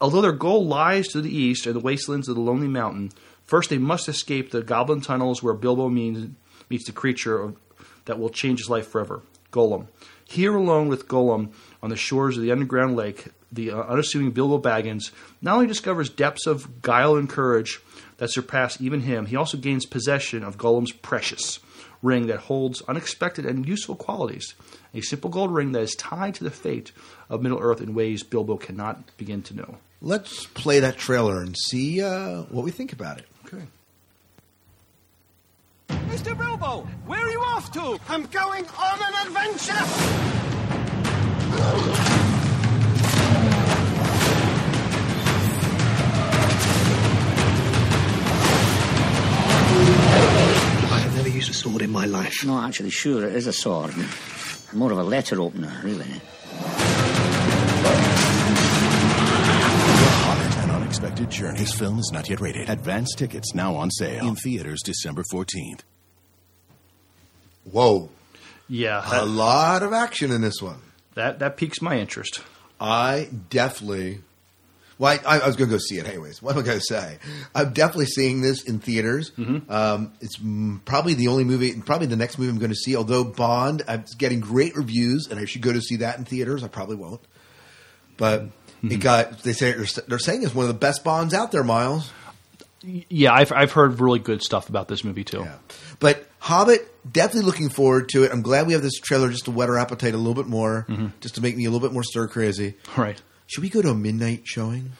Although 0.00 0.22
their 0.22 0.32
goal 0.32 0.66
lies 0.66 1.08
to 1.08 1.20
the 1.20 1.34
east 1.34 1.66
and 1.66 1.74
the 1.74 1.80
wastelands 1.80 2.28
of 2.28 2.34
the 2.34 2.40
Lonely 2.40 2.68
Mountain, 2.68 3.12
first 3.44 3.70
they 3.70 3.78
must 3.78 4.08
escape 4.08 4.50
the 4.50 4.62
goblin 4.62 5.00
tunnels 5.00 5.42
where 5.42 5.54
Bilbo 5.54 5.88
means, 5.88 6.34
meets 6.68 6.86
the 6.86 6.92
creature 6.92 7.54
that 8.06 8.18
will 8.18 8.30
change 8.30 8.58
his 8.58 8.70
life 8.70 8.88
forever 8.88 9.22
Gollum. 9.52 9.86
Here, 10.24 10.54
alone 10.54 10.88
with 10.88 11.08
Gollum 11.08 11.52
on 11.82 11.90
the 11.90 11.96
shores 11.96 12.36
of 12.36 12.42
the 12.42 12.52
underground 12.52 12.96
lake, 12.96 13.26
the 13.52 13.70
uh, 13.70 13.82
unassuming 13.82 14.30
Bilbo 14.30 14.58
Baggins 14.58 15.12
not 15.42 15.54
only 15.54 15.66
discovers 15.66 16.08
depths 16.08 16.46
of 16.46 16.80
guile 16.80 17.16
and 17.16 17.28
courage 17.28 17.80
that 18.22 18.30
surpass 18.30 18.80
even 18.80 19.00
him, 19.00 19.26
he 19.26 19.34
also 19.34 19.58
gains 19.58 19.84
possession 19.84 20.44
of 20.44 20.56
Gollum's 20.56 20.92
precious 20.92 21.58
ring 22.02 22.28
that 22.28 22.38
holds 22.38 22.80
unexpected 22.82 23.44
and 23.44 23.66
useful 23.66 23.96
qualities. 23.96 24.54
A 24.94 25.00
simple 25.00 25.28
gold 25.28 25.52
ring 25.52 25.72
that 25.72 25.82
is 25.82 25.96
tied 25.96 26.36
to 26.36 26.44
the 26.44 26.50
fate 26.52 26.92
of 27.28 27.42
Middle 27.42 27.58
Earth 27.58 27.80
in 27.80 27.96
ways 27.96 28.22
Bilbo 28.22 28.58
cannot 28.58 29.16
begin 29.16 29.42
to 29.42 29.56
know. 29.56 29.78
Let's 30.00 30.46
play 30.46 30.78
that 30.78 30.98
trailer 30.98 31.42
and 31.42 31.56
see 31.58 32.00
uh, 32.00 32.42
what 32.42 32.64
we 32.64 32.70
think 32.70 32.92
about 32.92 33.18
it. 33.18 33.26
Okay. 33.46 33.64
Mr. 36.06 36.38
Bilbo, 36.38 36.86
where 37.06 37.18
are 37.18 37.28
you 37.30 37.40
off 37.40 37.72
to? 37.72 37.98
I'm 38.08 38.26
going 38.26 38.64
on 38.68 39.00
an 39.02 39.14
adventure! 39.26 39.82
Never 51.22 51.34
used 51.36 51.50
a 51.50 51.54
sword 51.54 51.82
in 51.82 51.90
my 51.90 52.04
life. 52.04 52.44
No, 52.44 52.60
actually, 52.60 52.90
sure, 52.90 53.24
it 53.28 53.36
is 53.36 53.46
a 53.46 53.52
sword. 53.52 53.94
More 54.72 54.90
of 54.90 54.98
a 54.98 55.04
letter 55.04 55.40
opener, 55.40 55.72
really. 55.84 56.20
Hobbit, 60.24 60.56
An 60.64 60.70
Unexpected 60.70 61.30
Journey. 61.30 61.58
This 61.58 61.72
film 61.74 61.98
is 62.00 62.10
not 62.12 62.28
yet 62.28 62.40
rated. 62.40 62.68
Advance 62.68 63.14
tickets 63.14 63.54
now 63.54 63.76
on 63.76 63.90
sale. 63.92 64.26
In 64.26 64.34
theaters 64.34 64.80
December 64.84 65.22
14th. 65.32 65.80
Whoa. 67.70 68.08
Yeah, 68.68 69.04
A 69.12 69.24
lot 69.24 69.82
of 69.84 69.92
action 69.92 70.30
in 70.32 70.40
this 70.40 70.60
one. 70.60 70.80
that 71.14 71.38
that 71.40 71.56
piques 71.56 71.80
my 71.82 71.98
interest. 72.00 72.40
I 72.80 73.28
definitely. 73.50 74.22
Well, 75.02 75.18
I, 75.26 75.40
I 75.40 75.46
was 75.48 75.56
going 75.56 75.68
to 75.68 75.74
go 75.74 75.80
see 75.80 75.98
it 75.98 76.06
anyways. 76.06 76.40
What 76.40 76.54
am 76.54 76.62
I 76.62 76.64
going 76.64 76.78
to 76.78 76.84
say? 76.84 77.18
I'm 77.56 77.72
definitely 77.72 78.06
seeing 78.06 78.40
this 78.40 78.62
in 78.62 78.78
theaters. 78.78 79.32
Mm-hmm. 79.32 79.68
Um, 79.68 80.12
it's 80.20 80.38
probably 80.84 81.14
the 81.14 81.26
only 81.26 81.42
movie, 81.42 81.74
probably 81.80 82.06
the 82.06 82.14
next 82.14 82.38
movie 82.38 82.50
I'm 82.50 82.58
going 82.60 82.70
to 82.70 82.76
see. 82.76 82.94
Although 82.94 83.24
Bond, 83.24 83.82
I'm 83.88 84.04
getting 84.16 84.38
great 84.38 84.76
reviews, 84.76 85.26
and 85.28 85.40
I 85.40 85.44
should 85.44 85.60
go 85.60 85.72
to 85.72 85.80
see 85.80 85.96
that 85.96 86.18
in 86.18 86.24
theaters. 86.24 86.62
I 86.62 86.68
probably 86.68 86.94
won't, 86.94 87.20
but 88.16 88.42
it 88.42 88.52
mm-hmm. 88.84 88.98
got. 89.00 89.42
They 89.42 89.54
say 89.54 89.72
they're 89.72 90.20
saying 90.20 90.44
it's 90.44 90.54
one 90.54 90.66
of 90.66 90.72
the 90.72 90.78
best 90.78 91.02
Bonds 91.02 91.34
out 91.34 91.50
there, 91.50 91.64
Miles. 91.64 92.08
Yeah, 92.84 93.32
I've 93.34 93.50
I've 93.50 93.72
heard 93.72 93.98
really 93.98 94.20
good 94.20 94.40
stuff 94.40 94.68
about 94.68 94.86
this 94.86 95.02
movie 95.02 95.24
too. 95.24 95.40
Yeah. 95.40 95.56
But 95.98 96.28
Hobbit, 96.38 96.88
definitely 97.12 97.46
looking 97.46 97.70
forward 97.70 98.08
to 98.10 98.22
it. 98.22 98.30
I'm 98.30 98.42
glad 98.42 98.68
we 98.68 98.74
have 98.74 98.82
this 98.82 99.00
trailer 99.00 99.30
just 99.30 99.46
to 99.46 99.50
whet 99.50 99.68
our 99.68 99.78
appetite 99.78 100.14
a 100.14 100.16
little 100.16 100.40
bit 100.40 100.46
more, 100.46 100.86
mm-hmm. 100.88 101.08
just 101.20 101.34
to 101.34 101.40
make 101.40 101.56
me 101.56 101.64
a 101.64 101.70
little 101.72 101.84
bit 101.84 101.92
more 101.92 102.04
stir 102.04 102.28
crazy. 102.28 102.74
Right. 102.96 103.20
Should 103.52 103.62
we 103.62 103.68
go 103.70 103.82
to 103.82 103.90
a 103.90 103.94
midnight 103.94 104.42
showing? 104.44 104.92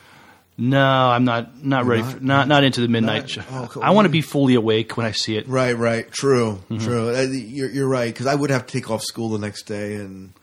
No, 0.59 0.79
I'm 0.87 1.25
not 1.25 1.65
not 1.65 1.87
ready. 1.87 2.03
not? 2.03 2.13
For, 2.13 2.21
not 2.21 2.49
not 2.49 2.65
into 2.65 2.81
the 2.83 2.89
midnight. 2.89 3.23
Not- 3.23 3.31
show. 3.31 3.43
oh, 3.51 3.69
cool. 3.71 3.83
I 3.83 3.91
want 3.91 4.05
to 4.05 4.11
be 4.11 4.21
fully 4.21 4.55
awake 4.55 4.97
when 4.97 5.07
I 5.07 5.13
see 5.13 5.37
it. 5.37 5.49
Right, 5.49 5.73
right. 5.73 6.11
True, 6.13 6.61
Mm-hmm. 6.71 6.79
true. 6.85 7.15
Uh, 7.17 7.21
You're, 7.23 7.71
you're 7.71 7.89
right 7.89 8.13
because 8.13 8.27
I 8.27 8.35
would 8.35 8.51
have 8.51 8.67
to 8.67 8.73
take 8.73 8.91
off 8.91 9.03
school 9.03 9.31
the 9.31 9.39
next 9.39 9.63
day 9.63 9.95
and 9.95 10.35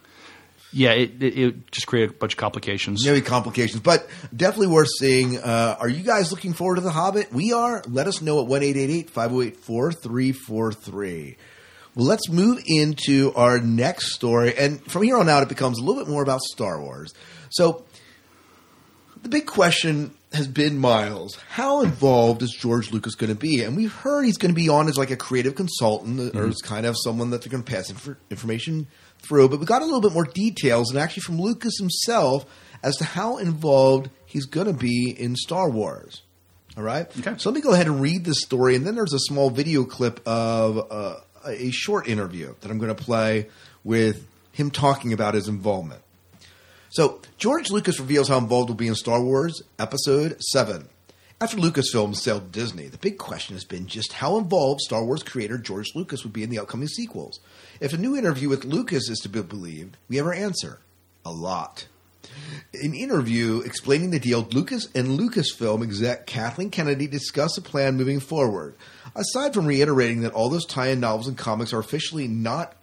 Yeah, 0.74 0.92
it, 0.94 1.22
it, 1.22 1.38
it 1.38 1.72
just 1.72 1.86
created 1.86 2.10
a 2.10 2.14
bunch 2.14 2.34
of 2.34 2.38
complications. 2.38 3.06
maybe 3.06 3.22
complications, 3.22 3.82
but 3.82 4.08
definitely 4.36 4.68
worth 4.68 4.90
seeing. 5.00 5.38
Uh, 5.38 5.78
are 5.80 5.88
you 5.90 6.04
guys 6.04 6.32
looking 6.32 6.54
forward 6.54 6.76
to 6.76 6.82
The 6.82 6.92
Hobbit? 6.92 7.32
We 7.32 7.54
are. 7.54 7.84
Let 7.88 8.08
us 8.08 8.20
know 8.22 8.42
at 8.42 8.48
one 8.48 8.64
eight 8.64 8.78
eight 8.78 8.90
eight 8.90 9.10
five 9.12 9.30
zero 9.30 9.44
eight 9.44 9.58
four 9.58 9.92
three 9.92 10.32
four 10.32 10.72
three. 10.74 11.38
Well, 11.96 12.06
let's 12.08 12.30
move 12.30 12.62
into 12.66 13.32
our 13.36 13.60
next 13.60 14.14
story, 14.14 14.56
and 14.58 14.82
from 14.92 15.04
here 15.04 15.18
on 15.18 15.28
out, 15.30 15.44
it 15.44 15.50
becomes 15.50 15.80
a 15.80 15.84
little 15.84 16.02
bit 16.04 16.10
more 16.10 16.24
about 16.24 16.40
Star 16.42 16.80
Wars. 16.82 17.14
So, 17.52 17.84
the 19.22 19.30
big 19.30 19.46
question 19.46 20.12
has 20.34 20.48
been 20.48 20.78
Miles, 20.78 21.38
how 21.50 21.82
involved 21.82 22.44
is 22.44 22.52
George 22.52 22.92
Lucas 22.92 23.16
going 23.16 23.32
to 23.32 23.40
be? 23.40 23.64
And 23.64 23.76
we've 23.76 23.94
heard 23.94 24.26
he's 24.26 24.38
going 24.38 24.54
to 24.54 24.56
be 24.56 24.70
on 24.70 24.88
as 24.88 24.98
like 24.98 25.12
a 25.12 25.18
creative 25.18 25.56
consultant 25.56 26.36
or 26.36 26.48
as 26.48 26.58
kind 26.58 26.86
of 26.86 26.96
someone 26.98 27.32
that 27.32 27.42
they're 27.42 27.52
going 27.52 27.64
to 27.64 27.72
pass 27.72 27.90
inf- 27.90 28.18
information 28.30 28.88
through. 29.20 29.50
But 29.50 29.60
we 29.60 29.66
got 29.66 29.82
a 29.82 29.86
little 29.86 30.02
bit 30.02 30.14
more 30.14 30.26
details, 30.26 30.92
and 30.92 31.00
actually 31.00 31.22
from 31.22 31.40
Lucas 31.40 31.78
himself, 31.80 32.46
as 32.84 32.96
to 32.98 33.06
how 33.06 33.38
involved 33.38 34.10
he's 34.26 34.46
going 34.46 34.68
to 34.68 34.74
be 34.74 35.10
in 35.10 35.36
Star 35.36 35.70
Wars. 35.70 36.22
All 36.78 36.84
right. 36.84 37.08
Okay. 37.20 37.36
So 37.38 37.50
let 37.50 37.56
me 37.56 37.62
go 37.62 37.74
ahead 37.74 37.88
and 37.88 38.00
read 38.00 38.24
this 38.24 38.42
story, 38.42 38.76
and 38.76 38.86
then 38.86 38.96
there's 38.96 39.14
a 39.14 39.20
small 39.20 39.50
video 39.50 39.84
clip 39.84 40.22
of 40.26 40.92
uh, 40.92 41.16
a 41.46 41.72
short 41.72 42.08
interview 42.08 42.54
that 42.62 42.70
I'm 42.70 42.78
going 42.78 42.96
to 42.96 43.04
play 43.04 43.48
with 43.84 44.26
him 44.52 44.70
talking 44.72 45.12
about 45.12 45.34
his 45.34 45.48
involvement. 45.48 46.02
So, 46.92 47.22
George 47.38 47.70
Lucas 47.70 48.00
reveals 48.00 48.30
how 48.30 48.40
involved 48.40 48.70
he'll 48.70 48.76
be 48.76 48.88
in 48.88 48.96
Star 48.96 49.22
Wars 49.22 49.62
Episode 49.78 50.42
7. 50.42 50.90
After 51.40 51.56
Lucasfilm 51.56 52.20
to 52.24 52.40
Disney, 52.52 52.88
the 52.88 52.98
big 52.98 53.20
question 53.20 53.56
has 53.56 53.64
been 53.64 53.86
just 53.86 54.14
how 54.14 54.38
involved 54.40 54.82
Star 54.82 55.06
Wars 55.06 55.22
creator 55.22 55.60
George 55.60 55.94
Lucas 55.94 56.24
would 56.24 56.34
be 56.34 56.42
in 56.42 56.50
the 56.50 56.58
upcoming 56.58 56.88
sequels. 56.88 57.40
If 57.80 57.94
a 57.94 57.98
new 57.98 58.18
interview 58.18 58.50
with 58.50 58.66
Lucas 58.66 59.08
is 59.08 59.20
to 59.20 59.30
be 59.30 59.42
believed, 59.44 59.98
we 60.10 60.18
have 60.18 60.26
our 60.26 60.34
answer 60.34 60.80
a 61.24 61.32
lot. 61.32 61.88
In 62.74 62.92
an 62.92 62.96
interview 62.96 63.60
explaining 63.60 64.10
the 64.10 64.20
deal, 64.20 64.42
Lucas 64.52 64.90
and 64.96 65.20
Lucasfilm 65.20 65.84
exec 65.84 66.26
Kathleen 66.26 66.72
Kennedy 66.72 67.06
discuss 67.06 67.56
a 67.56 67.62
plan 67.62 67.98
moving 67.98 68.20
forward. 68.20 68.74
Aside 69.16 69.54
from 69.54 69.68
reiterating 69.68 70.22
that 70.22 70.34
all 70.34 70.50
those 70.50 70.66
tie-in 70.66 71.00
novels 71.00 71.28
and 71.28 71.38
comics 71.38 71.72
are 71.72 71.80
officially 71.80 72.28
not 72.28 72.76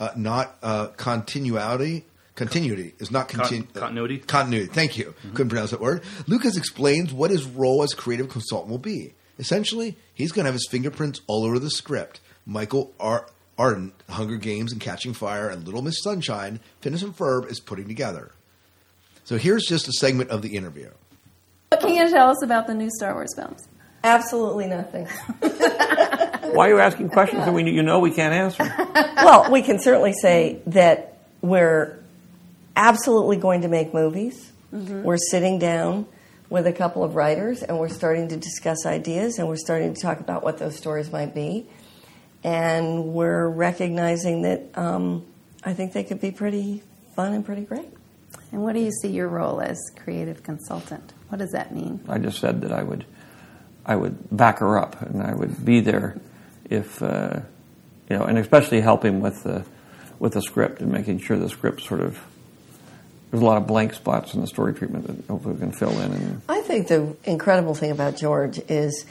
uh, 0.00 0.10
not 0.16 0.56
uh, 0.62 0.88
continuity, 0.96 2.06
continuity 2.34 2.94
is 2.98 3.10
not 3.10 3.28
Con- 3.28 3.44
continu- 3.44 3.72
continuity? 3.72 4.18
Continuity. 4.18 4.66
Thank 4.72 4.98
you. 4.98 5.06
Mm-hmm. 5.06 5.30
Couldn't 5.34 5.50
pronounce 5.50 5.70
that 5.70 5.80
word. 5.80 6.02
Lucas 6.26 6.56
explains 6.56 7.12
what 7.12 7.30
his 7.30 7.44
role 7.44 7.82
as 7.82 7.94
creative 7.94 8.28
consultant 8.28 8.70
will 8.70 8.78
be. 8.78 9.14
Essentially, 9.38 9.96
he's 10.12 10.32
going 10.32 10.44
to 10.44 10.48
have 10.48 10.54
his 10.54 10.66
fingerprints 10.70 11.20
all 11.26 11.44
over 11.44 11.58
the 11.58 11.70
script. 11.70 12.20
Michael 12.46 12.92
Ar- 13.00 13.26
Arndt, 13.58 13.94
Hunger 14.08 14.36
Games 14.36 14.72
and 14.72 14.80
Catching 14.80 15.14
Fire, 15.14 15.48
and 15.48 15.64
Little 15.64 15.82
Miss 15.82 16.02
Sunshine, 16.02 16.60
Phineas 16.80 17.02
and 17.02 17.16
Ferb 17.16 17.50
is 17.50 17.60
putting 17.60 17.88
together. 17.88 18.32
So 19.24 19.38
here's 19.38 19.64
just 19.64 19.88
a 19.88 19.92
segment 19.92 20.30
of 20.30 20.42
the 20.42 20.56
interview. 20.56 20.90
What 21.70 21.80
can 21.80 21.94
you 21.94 22.08
tell 22.10 22.30
us 22.30 22.42
about 22.44 22.66
the 22.66 22.74
new 22.74 22.90
Star 22.96 23.14
Wars 23.14 23.34
films? 23.34 23.66
Absolutely 24.04 24.66
nothing. 24.66 25.06
Why 26.52 26.66
are 26.66 26.68
you 26.68 26.78
asking 26.78 27.08
questions 27.08 27.44
that 27.44 27.54
we, 27.54 27.68
you 27.70 27.82
know 27.82 28.00
we 28.00 28.12
can't 28.12 28.34
answer? 28.34 28.64
well, 29.16 29.50
we 29.50 29.62
can 29.62 29.78
certainly 29.80 30.12
say 30.12 30.60
that 30.66 31.16
we're 31.40 31.98
absolutely 32.76 33.36
going 33.36 33.62
to 33.62 33.68
make 33.68 33.94
movies. 33.94 34.52
We're 35.04 35.18
sitting 35.18 35.60
down 35.60 36.06
with 36.50 36.66
a 36.66 36.72
couple 36.72 37.04
of 37.04 37.14
writers, 37.14 37.62
and 37.62 37.78
we're 37.78 37.88
starting 37.88 38.28
to 38.28 38.36
discuss 38.36 38.86
ideas, 38.86 39.38
and 39.38 39.46
we're 39.46 39.56
starting 39.56 39.94
to 39.94 40.00
talk 40.00 40.18
about 40.18 40.42
what 40.42 40.58
those 40.58 40.76
stories 40.76 41.12
might 41.12 41.32
be, 41.32 41.66
and 42.42 43.14
we're 43.14 43.48
recognizing 43.48 44.42
that 44.42 44.76
um, 44.76 45.24
I 45.62 45.74
think 45.74 45.92
they 45.92 46.02
could 46.02 46.20
be 46.20 46.32
pretty 46.32 46.82
fun 47.14 47.32
and 47.32 47.44
pretty 47.44 47.62
great. 47.62 47.88
And 48.50 48.62
what 48.62 48.74
do 48.74 48.80
you 48.80 48.90
see 48.90 49.08
your 49.08 49.28
role 49.28 49.60
as 49.60 49.78
creative 50.02 50.42
consultant? 50.42 51.12
What 51.28 51.38
does 51.38 51.52
that 51.52 51.72
mean? 51.72 52.00
I 52.08 52.18
just 52.18 52.40
said 52.40 52.60
that 52.62 52.72
I 52.72 52.82
would, 52.82 53.04
I 53.86 53.94
would 53.94 54.36
back 54.36 54.58
her 54.58 54.76
up, 54.76 55.00
and 55.02 55.22
I 55.22 55.34
would 55.34 55.64
be 55.64 55.80
there 55.80 56.20
if, 56.68 57.00
uh, 57.00 57.40
you 58.10 58.18
know, 58.18 58.24
and 58.24 58.38
especially 58.38 58.80
helping 58.80 59.20
with 59.20 59.44
the, 59.44 59.64
with 60.18 60.32
the 60.32 60.42
script 60.42 60.80
and 60.80 60.90
making 60.90 61.20
sure 61.20 61.36
the 61.38 61.48
script 61.48 61.82
sort 61.82 62.00
of. 62.00 62.20
There's 63.34 63.42
a 63.42 63.46
lot 63.46 63.56
of 63.56 63.66
blank 63.66 63.94
spots 63.94 64.32
in 64.34 64.40
the 64.42 64.46
story 64.46 64.74
treatment 64.74 65.08
that 65.08 65.28
hopefully 65.28 65.54
we 65.54 65.60
can 65.60 65.72
fill 65.72 65.90
in. 66.00 66.12
And 66.12 66.42
I 66.48 66.60
think 66.60 66.86
the 66.86 67.16
incredible 67.24 67.74
thing 67.74 67.90
about 67.90 68.16
George 68.16 68.60
is, 68.68 69.04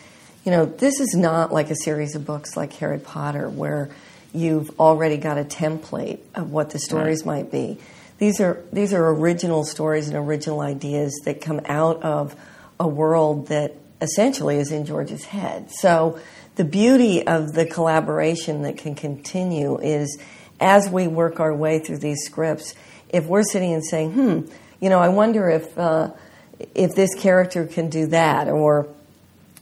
you 0.45 0.51
know, 0.51 0.63
this 0.65 1.01
is 1.01 1.13
not 1.13 1.51
like 1.51 1.69
a 1.69 1.75
series 1.75 2.15
of 2.15 2.23
books 2.25 2.55
like 2.55 2.71
Harry 2.71 2.99
Potter 2.99 3.49
where 3.49 3.89
you've 4.33 4.79
already 4.79 5.17
got 5.17 5.37
a 5.37 5.43
template 5.43 6.19
of 6.35 6.53
what 6.53 6.69
the 6.69 6.79
stories 6.79 7.25
Right. 7.25 7.43
might 7.43 7.51
be. 7.51 7.79
These 8.17 8.39
are 8.39 8.61
these 8.71 8.93
are 8.93 9.09
original 9.09 9.65
stories 9.65 10.07
and 10.07 10.15
original 10.15 10.61
ideas 10.61 11.11
that 11.25 11.41
come 11.41 11.59
out 11.65 12.01
of 12.01 12.33
a 12.79 12.87
world 12.87 13.47
that 13.47 13.75
essentially 13.99 14.55
is 14.57 14.71
in 14.71 14.85
George's 14.85 15.25
head. 15.25 15.69
So 15.69 16.17
the 16.55 16.63
beauty 16.63 17.27
of 17.27 17.51
the 17.51 17.65
collaboration 17.65 18.61
that 18.61 18.77
can 18.77 18.95
continue 18.95 19.77
is 19.81 20.17
as 20.61 20.87
we 20.89 21.09
work 21.09 21.41
our 21.41 21.53
way 21.53 21.79
through 21.79 21.97
these 21.97 22.23
scripts, 22.23 22.73
if 23.13 23.25
we're 23.25 23.43
sitting 23.43 23.71
and 23.73 23.85
saying, 23.85 24.11
"Hmm, 24.13 24.41
you 24.81 24.89
know, 24.89 24.99
I 24.99 25.07
wonder 25.09 25.49
if 25.49 25.77
uh, 25.77 26.11
if 26.75 26.95
this 26.95 27.13
character 27.15 27.65
can 27.65 27.89
do 27.89 28.07
that," 28.07 28.49
or 28.49 28.87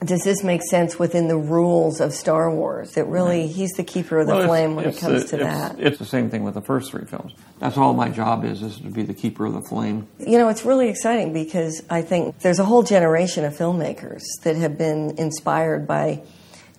does 0.03 0.23
this 0.23 0.43
make 0.43 0.63
sense 0.63 0.97
within 0.97 1.27
the 1.27 1.37
rules 1.37 2.01
of 2.01 2.11
Star 2.13 2.49
Wars? 2.49 2.93
That 2.93 3.05
really, 3.05 3.45
he's 3.45 3.69
the 3.73 3.83
keeper 3.83 4.17
of 4.19 4.25
the 4.25 4.33
Well, 4.33 4.41
it's- 4.43 4.49
flame 4.49 4.75
when 4.75 4.85
it 4.85 4.97
comes 4.97 5.25
the- 5.29 5.37
to 5.37 5.43
it's- 5.43 5.69
that. 5.69 5.79
It's 5.79 5.99
the 5.99 6.05
same 6.05 6.29
thing 6.31 6.43
with 6.43 6.55
the 6.55 6.61
first 6.61 6.89
three 6.89 7.05
films. 7.05 7.33
That's 7.59 7.77
all 7.77 7.93
my 7.93 8.09
job 8.09 8.43
is, 8.43 8.63
is 8.63 8.77
to 8.77 8.87
be 8.89 9.03
the 9.03 9.13
keeper 9.13 9.45
of 9.45 9.53
the 9.53 9.61
flame. 9.61 10.07
You 10.17 10.39
know, 10.39 10.49
it's 10.49 10.65
really 10.65 10.89
exciting 10.89 11.33
because 11.33 11.83
I 11.87 12.01
think 12.01 12.39
there's 12.39 12.57
a 12.57 12.63
whole 12.65 12.81
generation 12.81 13.45
of 13.45 13.55
filmmakers 13.55 14.23
that 14.43 14.55
have 14.55 14.75
been 14.75 15.13
inspired 15.19 15.85
by 15.85 16.21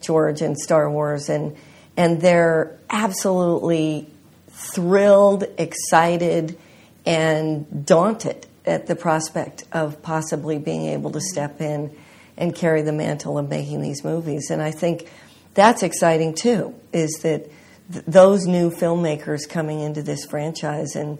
George 0.01 0.41
and 0.41 0.57
Star 0.59 0.89
Wars, 0.91 1.29
and 1.29 1.55
and 1.95 2.19
they're 2.19 2.75
absolutely 2.89 4.07
thrilled, 4.49 5.45
excited, 5.57 6.57
and 7.05 7.85
daunted 7.85 8.47
at 8.65 8.87
the 8.87 8.95
prospect 8.95 9.65
of 9.71 10.01
possibly 10.01 10.57
being 10.57 10.85
able 10.87 11.11
to 11.11 11.21
step 11.21 11.59
in 11.61 11.95
and 12.37 12.55
carry 12.55 12.81
the 12.81 12.93
mantle 12.93 13.37
of 13.37 13.49
making 13.49 13.81
these 13.81 14.03
movies. 14.03 14.49
And 14.49 14.61
I 14.61 14.71
think 14.71 15.09
that's 15.53 15.83
exciting 15.83 16.33
too. 16.33 16.73
Is 16.91 17.19
that 17.23 17.49
th- 17.91 18.05
those 18.05 18.45
new 18.45 18.71
filmmakers 18.71 19.47
coming 19.47 19.79
into 19.79 20.01
this 20.01 20.25
franchise 20.25 20.95
and 20.95 21.19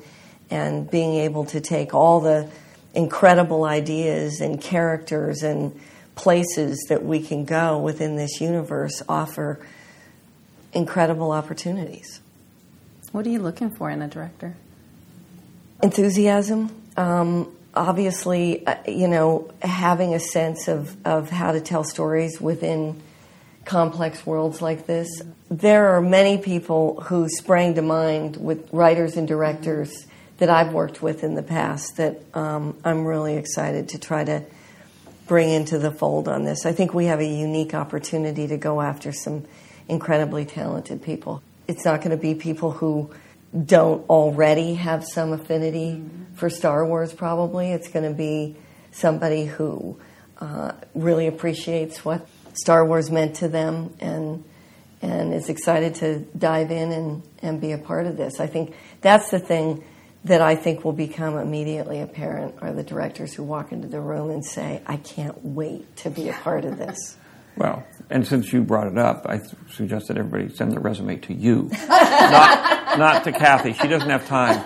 and 0.49 0.89
being 0.89 1.15
able 1.15 1.45
to 1.45 1.59
take 1.59 1.93
all 1.93 2.19
the 2.19 2.49
incredible 2.93 3.63
ideas 3.63 4.39
and 4.39 4.61
characters 4.61 5.41
and 5.41 5.79
places 6.15 6.85
that 6.89 7.03
we 7.03 7.21
can 7.21 7.43
go 7.45 7.79
within 7.79 8.15
this 8.17 8.39
universe 8.39 9.01
offer 9.09 9.59
incredible 10.73 11.31
opportunities. 11.31 12.19
What 13.11 13.25
are 13.25 13.29
you 13.29 13.39
looking 13.39 13.75
for 13.75 13.89
in 13.89 14.01
a 14.01 14.07
director? 14.07 14.55
Enthusiasm. 15.83 16.71
Um, 16.95 17.53
obviously, 17.75 18.65
uh, 18.65 18.77
you 18.87 19.09
know, 19.09 19.51
having 19.61 20.13
a 20.13 20.19
sense 20.19 20.69
of, 20.69 20.95
of 21.05 21.29
how 21.29 21.51
to 21.51 21.59
tell 21.59 21.83
stories 21.83 22.39
within 22.39 23.01
complex 23.65 24.25
worlds 24.25 24.61
like 24.61 24.87
this. 24.87 25.21
There 25.51 25.89
are 25.89 26.01
many 26.01 26.37
people 26.37 27.01
who 27.01 27.27
sprang 27.27 27.75
to 27.75 27.81
mind 27.81 28.37
with 28.37 28.71
writers 28.71 29.17
and 29.17 29.27
directors 29.27 30.07
that 30.37 30.49
I've 30.49 30.71
worked 30.71 31.01
with 31.01 31.21
in 31.21 31.35
the 31.35 31.43
past 31.43 31.97
that 31.97 32.21
um, 32.33 32.77
I'm 32.85 33.03
really 33.05 33.35
excited 33.35 33.89
to 33.89 33.99
try 33.99 34.23
to 34.23 34.43
bring 35.27 35.49
into 35.49 35.77
the 35.79 35.91
fold 35.91 36.29
on 36.29 36.45
this. 36.45 36.65
I 36.65 36.71
think 36.71 36.93
we 36.93 37.05
have 37.05 37.19
a 37.19 37.25
unique 37.25 37.73
opportunity 37.73 38.47
to 38.47 38.57
go 38.57 38.79
after 38.79 39.11
some 39.11 39.45
incredibly 39.89 40.45
talented 40.45 41.03
people. 41.03 41.41
It's 41.67 41.83
not 41.83 41.99
going 41.99 42.11
to 42.11 42.17
be 42.17 42.35
people 42.35 42.71
who 42.71 43.09
don't 43.65 44.09
already 44.09 44.75
have 44.75 45.03
some 45.05 45.31
affinity 45.31 46.03
for 46.35 46.49
Star 46.49 46.85
Wars, 46.85 47.13
probably. 47.13 47.71
It's 47.71 47.89
going 47.89 48.09
to 48.09 48.15
be 48.15 48.55
somebody 48.91 49.45
who 49.45 49.99
uh, 50.39 50.73
really 50.95 51.27
appreciates 51.27 52.03
what 52.03 52.27
Star 52.53 52.85
Wars 52.85 53.09
meant 53.11 53.37
to 53.37 53.47
them 53.47 53.95
and 53.99 54.43
and 55.01 55.33
is 55.33 55.49
excited 55.49 55.95
to 55.95 56.19
dive 56.37 56.71
in 56.71 56.93
and, 56.93 57.23
and 57.41 57.59
be 57.59 57.73
a 57.73 57.77
part 57.77 58.07
of 58.07 58.15
this. 58.15 58.39
I 58.39 58.47
think 58.47 58.73
that's 59.01 59.31
the 59.31 59.39
thing 59.39 59.83
that 60.23 60.41
I 60.41 60.55
think 60.55 60.85
will 60.85 60.93
become 60.93 61.37
immediately 61.37 61.99
apparent 61.99 62.55
are 62.61 62.71
the 62.71 62.83
directors 62.83 63.33
who 63.33 63.43
walk 63.43 63.73
into 63.73 63.89
the 63.89 63.99
room 63.99 64.29
and 64.29 64.45
say, 64.45 64.81
I 64.85 64.95
can't 64.95 65.43
wait 65.43 65.97
to 65.97 66.09
be 66.09 66.29
a 66.29 66.33
part 66.33 66.63
of 66.63 66.77
this. 66.77 67.17
Well, 67.57 67.85
and 68.09 68.25
since 68.27 68.51
you 68.53 68.61
brought 68.63 68.87
it 68.87 68.97
up, 68.97 69.25
I 69.27 69.37
th- 69.37 69.49
suggest 69.73 70.07
that 70.07 70.17
everybody 70.17 70.53
send 70.53 70.71
their 70.71 70.79
resume 70.79 71.17
to 71.17 71.33
you, 71.33 71.69
not, 71.89 72.97
not 72.99 73.23
to 73.25 73.31
Kathy. 73.31 73.73
She 73.73 73.87
doesn't 73.87 74.09
have 74.09 74.27
time. 74.27 74.63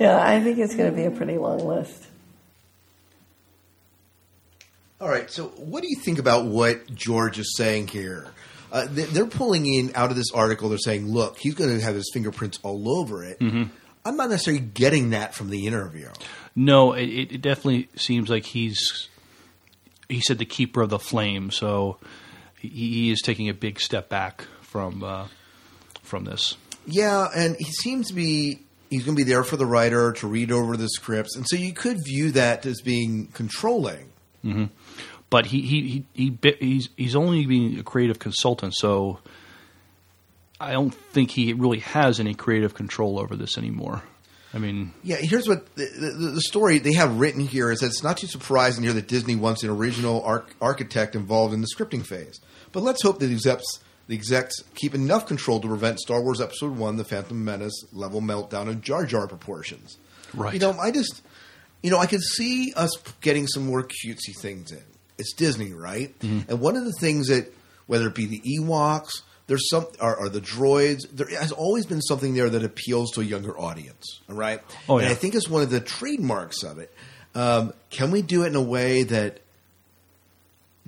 Yeah, 0.00 0.18
I 0.20 0.40
think 0.42 0.58
it's 0.58 0.74
going 0.74 0.90
to 0.90 0.96
be 0.96 1.04
a 1.04 1.10
pretty 1.10 1.38
long 1.38 1.64
list. 1.66 2.06
All 5.00 5.08
right. 5.08 5.30
So, 5.30 5.48
what 5.56 5.82
do 5.82 5.88
you 5.88 5.96
think 5.96 6.18
about 6.18 6.44
what 6.46 6.92
George 6.94 7.38
is 7.38 7.56
saying 7.56 7.88
here? 7.88 8.26
Uh, 8.70 8.86
they- 8.90 9.04
they're 9.04 9.26
pulling 9.26 9.66
in 9.66 9.92
out 9.94 10.10
of 10.10 10.16
this 10.16 10.30
article. 10.32 10.68
They're 10.68 10.78
saying, 10.78 11.08
"Look, 11.12 11.38
he's 11.38 11.54
going 11.54 11.76
to 11.76 11.84
have 11.84 11.94
his 11.94 12.10
fingerprints 12.12 12.58
all 12.62 12.88
over 13.00 13.24
it." 13.24 13.38
Mhm. 13.40 13.70
I'm 14.04 14.16
not 14.16 14.30
necessarily 14.30 14.62
getting 14.62 15.10
that 15.10 15.34
from 15.34 15.50
the 15.50 15.66
interview. 15.66 16.08
No, 16.56 16.92
it, 16.92 17.04
it 17.06 17.42
definitely 17.42 17.88
seems 17.96 18.28
like 18.30 18.44
he's. 18.44 19.08
He 20.12 20.20
said 20.20 20.38
the 20.38 20.44
keeper 20.44 20.82
of 20.82 20.90
the 20.90 20.98
flame, 20.98 21.50
so 21.50 21.98
he, 22.58 22.68
he 22.68 23.10
is 23.10 23.20
taking 23.22 23.48
a 23.48 23.54
big 23.54 23.80
step 23.80 24.08
back 24.08 24.46
from 24.60 25.02
uh, 25.02 25.26
from 26.02 26.24
this. 26.24 26.56
Yeah, 26.86 27.28
and 27.34 27.56
he 27.58 27.70
seems 27.72 28.08
to 28.08 28.14
be. 28.14 28.60
He's 28.90 29.04
going 29.04 29.16
to 29.16 29.24
be 29.24 29.30
there 29.30 29.42
for 29.42 29.56
the 29.56 29.64
writer 29.64 30.12
to 30.12 30.26
read 30.26 30.52
over 30.52 30.76
the 30.76 30.88
scripts, 30.88 31.34
and 31.34 31.46
so 31.48 31.56
you 31.56 31.72
could 31.72 32.04
view 32.04 32.32
that 32.32 32.66
as 32.66 32.82
being 32.82 33.28
controlling. 33.28 34.10
hmm 34.42 34.64
But 35.30 35.46
he 35.46 35.62
he 35.62 36.04
he, 36.14 36.38
he 36.42 36.56
he's 36.60 36.88
he's 36.96 37.16
only 37.16 37.46
being 37.46 37.78
a 37.78 37.82
creative 37.82 38.18
consultant, 38.18 38.74
so 38.76 39.18
I 40.60 40.72
don't 40.72 40.94
think 40.94 41.30
he 41.30 41.54
really 41.54 41.80
has 41.80 42.20
any 42.20 42.34
creative 42.34 42.74
control 42.74 43.18
over 43.18 43.34
this 43.34 43.56
anymore. 43.56 44.02
I 44.54 44.58
mean, 44.58 44.92
Yeah, 45.02 45.16
here's 45.16 45.48
what 45.48 45.74
the, 45.76 45.84
the, 45.86 46.30
the 46.34 46.40
story 46.42 46.78
they 46.78 46.92
have 46.92 47.18
written 47.18 47.40
here 47.40 47.70
is 47.70 47.80
that 47.80 47.86
it's 47.86 48.02
not 48.02 48.18
too 48.18 48.26
surprising 48.26 48.84
here 48.84 48.92
that 48.92 49.08
Disney 49.08 49.34
wants 49.36 49.62
an 49.62 49.70
original 49.70 50.22
arch- 50.22 50.48
architect 50.60 51.14
involved 51.16 51.54
in 51.54 51.60
the 51.62 51.68
scripting 51.74 52.04
phase. 52.04 52.38
But 52.72 52.82
let's 52.82 53.02
hope 53.02 53.18
that 53.20 53.26
the 53.26 53.32
execs, 53.34 53.64
the 54.08 54.14
execs 54.14 54.56
keep 54.74 54.94
enough 54.94 55.26
control 55.26 55.58
to 55.60 55.68
prevent 55.68 56.00
Star 56.00 56.22
Wars 56.22 56.40
Episode 56.40 56.76
1, 56.76 56.96
The 56.96 57.04
Phantom 57.04 57.42
Menace 57.44 57.84
level 57.92 58.20
meltdown 58.20 58.68
of 58.68 58.82
Jar 58.82 59.06
Jar 59.06 59.26
proportions. 59.26 59.96
Right. 60.34 60.52
You 60.54 60.60
know, 60.60 60.72
I 60.72 60.90
just, 60.90 61.22
you 61.82 61.90
know, 61.90 61.98
I 61.98 62.06
could 62.06 62.22
see 62.22 62.72
us 62.74 62.90
getting 63.22 63.46
some 63.46 63.64
more 63.66 63.82
cutesy 63.82 64.36
things 64.38 64.70
in. 64.72 64.82
It's 65.18 65.32
Disney, 65.34 65.72
right? 65.72 66.18
Mhm. 66.20 66.48
And 66.48 66.60
one 66.60 66.76
of 66.76 66.84
the 66.84 66.92
things 66.92 67.28
that, 67.28 67.52
whether 67.86 68.06
it 68.08 68.14
be 68.14 68.26
the 68.26 68.42
Ewoks, 68.58 69.22
there's 69.52 69.68
some, 69.68 69.86
or, 70.00 70.16
or 70.16 70.28
the 70.30 70.40
droids, 70.40 71.06
there 71.12 71.26
has 71.38 71.52
always 71.52 71.84
been 71.84 72.00
something 72.00 72.32
there 72.32 72.48
that 72.48 72.64
appeals 72.64 73.10
to 73.10 73.20
a 73.20 73.24
younger 73.24 73.58
audience. 73.58 74.20
All 74.30 74.34
right. 74.34 74.62
Oh, 74.88 74.96
and. 74.96 75.08
I 75.08 75.14
think 75.14 75.34
it's 75.34 75.46
one 75.46 75.62
of 75.62 75.68
the 75.68 75.78
trademarks 75.80 76.62
of 76.62 76.78
it. 76.78 76.90
Um, 77.34 77.74
can 77.90 78.10
we 78.10 78.22
do 78.22 78.44
it 78.44 78.46
in 78.46 78.54
a 78.56 78.62
way 78.62 79.02
that 79.02 79.40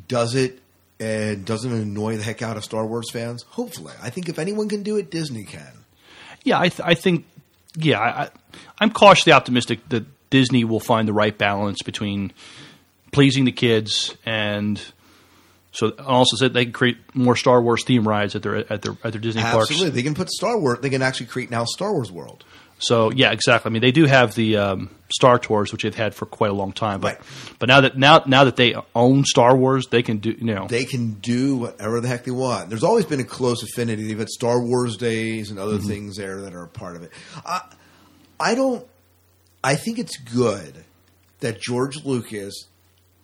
does 0.08 0.34
it 0.34 0.60
and 0.98 1.44
doesn't 1.44 1.70
annoy 1.72 2.16
the 2.16 2.22
heck 2.22 2.40
out 2.40 2.56
of 2.56 2.64
Star 2.64 2.86
Wars 2.86 3.10
fans? 3.10 3.42
Hopefully, 3.50 3.92
I 4.02 4.08
think 4.08 4.30
if 4.30 4.38
anyone 4.38 4.70
can 4.70 4.82
do 4.82 4.96
it, 4.96 5.10
Disney 5.10 5.44
can. 5.44 5.84
yeah, 6.42 6.58
I, 6.58 6.68
th- 6.70 6.80
I 6.88 6.94
think, 6.94 7.26
yeah, 7.76 8.00
I- 8.00 8.30
I'm 8.78 8.90
cautiously 8.90 9.32
optimistic 9.34 9.86
that 9.90 10.04
Disney 10.30 10.64
will 10.64 10.80
find 10.80 11.06
the 11.06 11.12
right 11.12 11.36
balance 11.36 11.82
between 11.82 12.32
pleasing 13.12 13.44
the 13.44 13.52
kids 13.52 14.16
and 14.24 14.80
so 15.74 15.90
also 16.06 16.36
said 16.36 16.54
they 16.54 16.64
can 16.64 16.72
create 16.72 16.96
more 17.14 17.36
Star 17.36 17.60
Wars 17.60 17.84
theme 17.84 18.06
rides 18.08 18.34
at 18.34 18.42
their 18.42 18.56
at 18.72 18.82
their 18.82 18.96
at 19.04 19.12
their 19.12 19.20
Disney 19.20 19.42
Absolutely, 19.42 19.50
parks. 19.58 19.70
Absolutely, 19.70 20.00
they 20.00 20.02
can 20.04 20.14
put 20.14 20.30
Star 20.30 20.58
Wars. 20.58 20.78
They 20.80 20.90
can 20.90 21.02
actually 21.02 21.26
create 21.26 21.50
now 21.50 21.64
Star 21.64 21.92
Wars 21.92 22.10
World. 22.10 22.44
So 22.80 23.12
yeah, 23.12 23.30
exactly. 23.30 23.70
I 23.70 23.72
mean, 23.72 23.82
they 23.82 23.92
do 23.92 24.04
have 24.04 24.34
the 24.34 24.56
um, 24.56 24.90
Star 25.08 25.38
Tours, 25.38 25.70
which 25.72 25.84
they've 25.84 25.94
had 25.94 26.12
for 26.14 26.26
quite 26.26 26.50
a 26.50 26.54
long 26.54 26.72
time. 26.72 27.00
But 27.00 27.20
but 27.58 27.68
now 27.68 27.80
that 27.82 27.96
now 27.96 28.22
now 28.26 28.44
that 28.44 28.56
they 28.56 28.74
own 28.94 29.24
Star 29.24 29.56
Wars, 29.56 29.86
they 29.90 30.02
can 30.02 30.18
do 30.18 30.30
you 30.36 30.44
know 30.54 30.66
They 30.68 30.84
can 30.84 31.14
do 31.14 31.56
whatever 31.56 32.00
the 32.00 32.08
heck 32.08 32.24
they 32.24 32.30
want. 32.32 32.68
There's 32.68 32.82
always 32.84 33.04
been 33.06 33.20
a 33.20 33.24
close 33.24 33.62
affinity. 33.62 34.06
They've 34.08 34.18
had 34.18 34.28
Star 34.28 34.60
Wars 34.60 34.96
days 34.96 35.50
and 35.50 35.58
other 35.58 35.78
Mhm. 35.78 35.86
things 35.86 36.16
there 36.16 36.40
that 36.42 36.52
are 36.52 36.64
a 36.64 36.68
part 36.68 36.96
of 36.96 37.02
it. 37.04 37.12
I, 37.46 37.60
I 38.40 38.54
don't. 38.54 38.84
I 39.62 39.76
think 39.76 39.98
it's 39.98 40.16
good 40.18 40.84
that 41.40 41.60
George 41.60 42.04
Lucas 42.04 42.54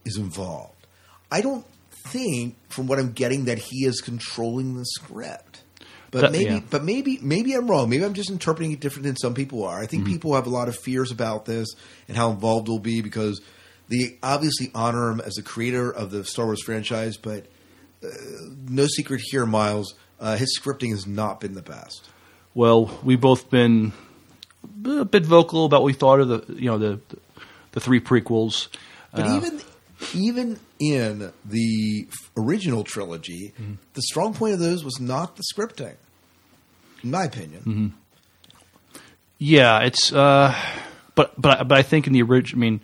is 0.06 0.16
involved. 0.16 0.86
I 1.30 1.42
don't 1.42 1.66
think, 2.06 2.56
from 2.68 2.86
what 2.86 2.98
I'm 2.98 3.12
getting, 3.12 3.44
that 3.46 3.58
he 3.58 3.84
is 3.84 4.00
controlling 4.00 4.76
the 4.76 4.84
script. 4.84 5.62
But 6.10 6.22
That- 6.22 6.32
maybe, 6.32 6.44
yeah. 6.50 6.60
but 6.68 6.82
maybe, 6.84 7.18
maybe 7.22 7.52
I'm 7.54 7.70
wrong. 7.70 7.88
Maybe 7.88 8.04
I'm 8.04 8.14
just 8.14 8.30
interpreting 8.30 8.72
it 8.72 8.80
different 8.80 9.04
than 9.04 9.16
some 9.16 9.34
people 9.34 9.64
are. 9.64 9.78
I 9.80 9.86
think 9.86 10.02
Mm-hmm. 10.04 10.12
people 10.12 10.34
have 10.34 10.46
a 10.46 10.50
lot 10.50 10.68
of 10.68 10.76
fears 10.76 11.10
about 11.12 11.44
this 11.44 11.68
and 12.08 12.16
how 12.16 12.30
involved 12.30 12.66
he'll 12.66 12.78
be 12.80 13.00
because 13.00 13.40
they 13.88 14.18
obviously 14.22 14.70
honor 14.74 15.10
him 15.10 15.20
as 15.20 15.34
the 15.34 15.42
creator 15.42 15.90
of 15.90 16.10
the 16.10 16.24
Star 16.24 16.46
Wars 16.46 16.62
franchise. 16.64 17.16
But 17.16 17.46
uh, 18.04 18.08
no 18.68 18.86
secret 18.86 19.20
here, 19.30 19.46
Miles, 19.46 19.94
uh, 20.18 20.36
his 20.36 20.58
scripting 20.58 20.90
has 20.90 21.06
not 21.06 21.38
been 21.40 21.54
the 21.54 21.62
best. 21.62 22.08
Well, 22.54 22.98
we've 23.04 23.20
both 23.20 23.48
been 23.50 23.92
a 24.84 25.04
bit 25.04 25.24
vocal 25.24 25.64
about 25.66 25.82
what 25.82 25.86
we 25.86 25.92
thought 25.92 26.18
of 26.20 26.28
the 26.28 26.54
you 26.54 26.66
know 26.70 26.78
the 26.78 27.00
the 27.72 27.80
three 27.80 28.00
prequels. 28.00 28.66
But 29.12 29.26
Uh, 29.28 29.36
even 29.36 29.60
even 30.14 30.58
in 30.78 31.32
the 31.44 32.08
original 32.36 32.84
trilogy, 32.84 33.52
Mm-hmm. 33.60 33.74
the 33.94 34.02
strong 34.02 34.34
point 34.34 34.54
of 34.54 34.60
those 34.60 34.84
was 34.84 34.98
not 35.00 35.36
the 35.36 35.42
scripting, 35.54 35.94
in 37.02 37.10
my 37.10 37.24
opinion. 37.24 37.60
Mm-hmm. 37.60 37.86
Yeah, 39.38 39.80
it's 39.80 40.12
uh, 40.12 40.54
but 41.14 41.40
but 41.40 41.66
but 41.66 41.78
I 41.78 41.82
think 41.82 42.06
in 42.06 42.12
the 42.12 42.22
original, 42.22 42.58
I 42.58 42.60
mean, 42.60 42.80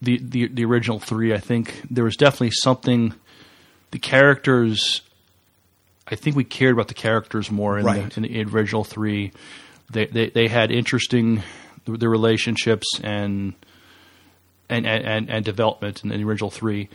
the, 0.00 0.18
the 0.18 0.46
the 0.48 0.64
original 0.64 0.98
three, 0.98 1.32
I 1.32 1.38
think 1.38 1.82
there 1.90 2.04
was 2.04 2.16
definitely 2.16 2.50
something. 2.52 3.14
The 3.92 3.98
characters, 3.98 5.02
I 6.08 6.14
think 6.16 6.34
we 6.34 6.44
cared 6.44 6.72
about 6.72 6.88
the 6.88 6.94
characters 6.94 7.50
more 7.50 7.78
in, 7.78 7.84
Right. 7.84 8.10
the, 8.10 8.16
in 8.16 8.22
the 8.22 8.42
original 8.56 8.84
three. 8.84 9.32
They 9.90 10.06
they, 10.06 10.30
they 10.30 10.48
had 10.48 10.72
interesting 10.72 11.42
their 11.86 12.08
relationships 12.10 12.86
and 13.04 13.54
and 14.68 14.86
and, 14.86 15.30
and 15.30 15.44
development 15.44 16.02
in 16.02 16.10
the 16.10 16.24
original 16.24 16.50
three. 16.50 16.88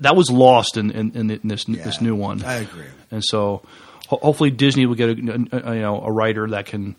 That 0.00 0.16
was 0.16 0.30
lost 0.30 0.76
in 0.76 0.90
in, 0.90 1.10
in, 1.30 1.40
this 1.48 1.64
this 1.64 2.00
new 2.00 2.14
one. 2.16 2.42
I 2.44 2.54
agree. 2.54 2.86
And 3.10 3.22
so, 3.24 3.62
ho- 4.08 4.18
hopefully, 4.22 4.50
Disney 4.50 4.86
will 4.86 4.96
get 4.96 5.10
a, 5.10 5.12
a- 5.52 5.70
a, 5.70 5.74
you 5.76 5.82
know 5.82 6.00
a 6.02 6.10
writer 6.10 6.48
that 6.48 6.66
can 6.66 6.96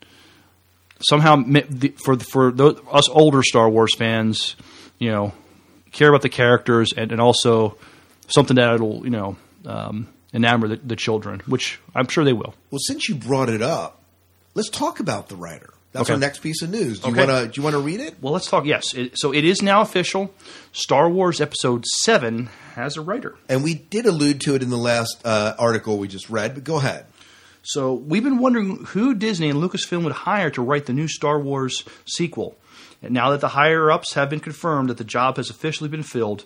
somehow 1.02 1.36
the- 1.38 1.94
for 2.04 2.18
for 2.18 2.52
those, 2.52 2.80
us 2.92 3.10
older 3.10 3.44
Star 3.44 3.70
Wars 3.70 3.94
fans, 3.96 4.56
you 5.00 5.12
know, 5.12 5.34
care 5.92 6.10
about 6.10 6.22
the 6.22 6.30
characters 6.30 6.94
and, 6.96 7.12
and 7.12 7.20
also 7.20 7.78
something 8.28 8.56
that'll 8.56 9.04
you 9.04 9.10
know 9.12 9.36
um, 9.66 10.08
enamor 10.34 10.70
the, 10.70 10.78
the 10.78 10.96
children, 10.96 11.42
which 11.48 11.80
I'm 11.94 12.08
sure 12.08 12.24
they 12.24 12.34
will. 12.34 12.54
Well, 12.72 12.80
since 12.80 13.10
you 13.10 13.16
brought 13.16 13.50
it 13.50 13.62
up, 13.62 14.02
let's 14.54 14.70
talk 14.70 15.00
about 15.02 15.28
the 15.28 15.36
writer. 15.36 15.74
That's 15.96 16.10
Okay. 16.10 16.14
our 16.14 16.20
next 16.20 16.40
piece 16.40 16.62
of 16.62 16.70
news. 16.70 17.00
Do 17.00 17.08
you 17.10 17.14
Okay. 17.16 17.26
want 17.26 17.44
to? 17.46 17.52
Do 17.52 17.60
you 17.60 17.64
want 17.64 17.74
to 17.76 17.80
read 17.80 18.00
it? 18.02 18.16
Well, 18.22 18.34
let's 18.34 18.48
talk. 18.50 18.66
Yes, 18.66 18.94
it, 18.94 19.14
so 19.18 19.34
it 19.34 19.46
is 19.46 19.62
now 19.62 19.82
official. 19.82 20.34
Star 20.74 21.10
Wars 21.10 21.40
Episode 21.42 21.86
Seven 22.04 22.50
has 22.76 22.98
a 22.98 23.02
writer. 23.02 23.36
And 23.48 23.64
we 23.64 23.74
did 23.76 24.06
allude 24.06 24.42
to 24.42 24.56
it 24.56 24.62
in 24.62 24.70
the 24.70 24.78
last 24.78 25.18
uh, 25.24 25.54
article 25.58 25.98
we 25.98 26.08
just 26.08 26.30
read. 26.30 26.54
But 26.54 26.64
go 26.66 26.78
ahead. 26.78 27.06
So 27.64 27.94
we've 27.94 28.24
been 28.24 28.38
wondering 28.40 28.86
who 28.90 29.16
Disney 29.16 29.50
and 29.50 29.60
Lucasfilm 29.60 30.04
would 30.04 30.14
hire 30.14 30.50
to 30.52 30.62
write 30.62 30.86
the 30.86 30.94
new 30.94 31.08
Star 31.08 31.40
Wars 31.40 31.84
sequel. 32.06 32.58
And 33.02 33.14
now 33.14 33.32
that 33.32 33.42
the 33.42 33.50
higher 33.50 33.90
ups 33.90 34.14
have 34.14 34.30
been 34.30 34.40
confirmed 34.40 34.90
that 34.90 34.98
the 34.98 35.04
job 35.04 35.38
has 35.38 35.50
officially 35.50 35.90
been 35.90 36.04
filled, 36.04 36.44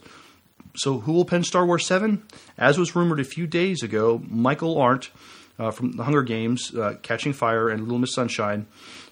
so 0.76 1.00
who 1.00 1.12
will 1.14 1.26
pen 1.26 1.44
Star 1.44 1.66
Wars 1.66 1.86
7? 1.86 2.22
As 2.58 2.78
was 2.78 2.96
rumored 2.96 3.20
a 3.20 3.24
few 3.24 3.48
days 3.48 3.82
ago, 3.84 4.22
Michael 4.30 4.78
Arndt 4.80 5.10
uh, 5.58 5.72
from 5.72 5.92
The 5.94 6.04
Hunger 6.04 6.22
Games, 6.24 6.74
uh, 6.76 6.96
Catching 7.02 7.34
Fire, 7.34 7.68
and 7.70 7.84
Little 7.84 8.00
Miss 8.00 8.14
Sunshine, 8.14 8.66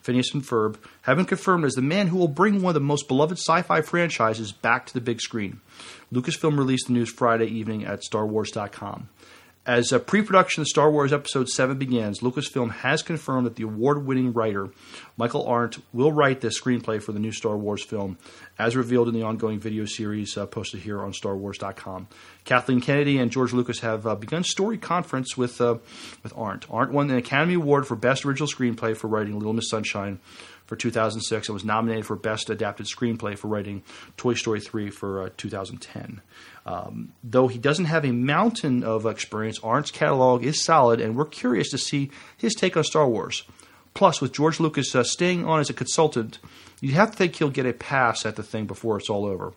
Phineas 0.08 0.34
and 0.34 0.42
Ferb, 0.42 0.78
have 1.02 1.18
been 1.18 1.26
confirmed 1.26 1.66
as 1.66 1.74
the 1.74 1.82
man 1.82 2.08
who 2.08 2.16
will 2.18 2.30
bring 2.30 2.62
one 2.62 2.70
of 2.70 2.74
the 2.76 2.80
most 2.80 3.10
beloved 3.10 3.38
sci 3.38 3.62
fi 3.62 3.82
franchises 3.82 4.54
back 4.54 4.86
to 4.86 4.94
the 4.94 5.02
big 5.02 5.20
screen. 5.20 5.60
Lucasfilm 6.14 6.58
released 6.58 6.88
the 6.88 6.94
news 6.94 7.12
Friday 7.12 7.48
evening 7.48 7.84
at 7.84 8.04
StarWars.com. 8.10 9.10
As 9.68 9.92
a 9.92 10.00
pre-production 10.00 10.62
of 10.62 10.68
Star 10.68 10.90
Wars 10.90 11.12
Episode 11.12 11.50
7 11.50 11.78
begins, 11.78 12.22
Lucasfilm 12.22 12.72
has 12.72 13.02
confirmed 13.02 13.46
that 13.46 13.58
the 13.58 13.66
award-winning 13.66 14.32
writer 14.32 14.70
Michael 15.18 15.46
Arndt 15.46 15.80
will 15.92 16.14
write 16.14 16.40
the 16.40 16.48
screenplay 16.48 17.04
for 17.04 17.12
the 17.12 17.20
new 17.20 17.34
Star 17.34 17.58
Wars 17.58 17.84
film, 17.84 18.18
as 18.58 18.78
revealed 18.78 19.10
in 19.10 19.14
the 19.14 19.24
ongoing 19.24 19.60
video 19.60 19.84
series 19.84 20.38
uh, 20.38 20.46
posted 20.46 20.80
here 20.80 21.02
on 21.02 21.12
StarWars.com. 21.12 22.08
Kathleen 22.46 22.80
Kennedy 22.80 23.18
and 23.18 23.30
George 23.30 23.52
Lucas 23.52 23.82
have 23.82 24.08
uh, 24.08 24.16
begun 24.16 24.46
story 24.46 24.78
conference 24.78 25.36
with 25.36 25.60
uh, 25.60 25.80
with 26.24 26.32
Arndt. 26.38 26.66
Arndt 26.70 26.94
won 26.94 27.10
an 27.10 27.18
Academy 27.18 27.56
Award 27.56 27.86
for 27.86 27.98
Best 27.98 28.26
Original 28.26 28.48
Screenplay 28.48 28.96
for 28.96 29.10
writing 29.10 29.38
Little 29.38 29.52
Miss 29.52 29.70
Sunshine 29.70 30.22
for 30.68 30.76
2006 30.76 31.48
and 31.48 31.54
was 31.54 31.66
nominated 31.66 32.06
for 32.06 32.16
Best 32.16 32.50
Adapted 32.50 32.86
Screenplay 32.86 33.38
for 33.38 33.48
writing 33.48 33.84
Toy 34.16 34.34
Story 34.34 34.60
3 34.60 34.92
for 34.92 35.24
uh, 35.24 35.30
2010. 35.36 36.22
Um, 36.68 37.14
though 37.24 37.48
he 37.48 37.58
doesn't 37.58 37.86
have 37.86 38.04
a 38.04 38.12
mountain 38.12 38.84
of 38.84 39.06
experience, 39.06 39.58
Arndt's 39.60 39.90
catalog 39.90 40.44
is 40.44 40.64
solid, 40.64 41.00
and 41.00 41.16
we're 41.16 41.26
curious 41.26 41.70
to 41.70 41.78
see 41.78 42.12
his 42.36 42.54
take 42.54 42.76
on 42.76 42.84
Star 42.84 43.08
Wars. 43.08 43.44
Plus, 43.94 44.20
with 44.20 44.34
George 44.34 44.60
Lucas 44.60 44.94
uh, 44.94 45.04
staying 45.04 45.46
on 45.46 45.62
as 45.62 45.70
a 45.70 45.74
consultant, 45.74 46.40
you 46.82 46.92
have 46.92 47.12
to 47.12 47.18
think 47.18 47.38
he'll 47.38 47.50
get 47.50 47.66
a 47.66 47.72
pass 47.72 48.26
at 48.26 48.36
the 48.36 48.44
thing 48.44 48.66
before 48.66 48.98
it's 48.98 49.10
all 49.10 49.26
over, 49.26 49.54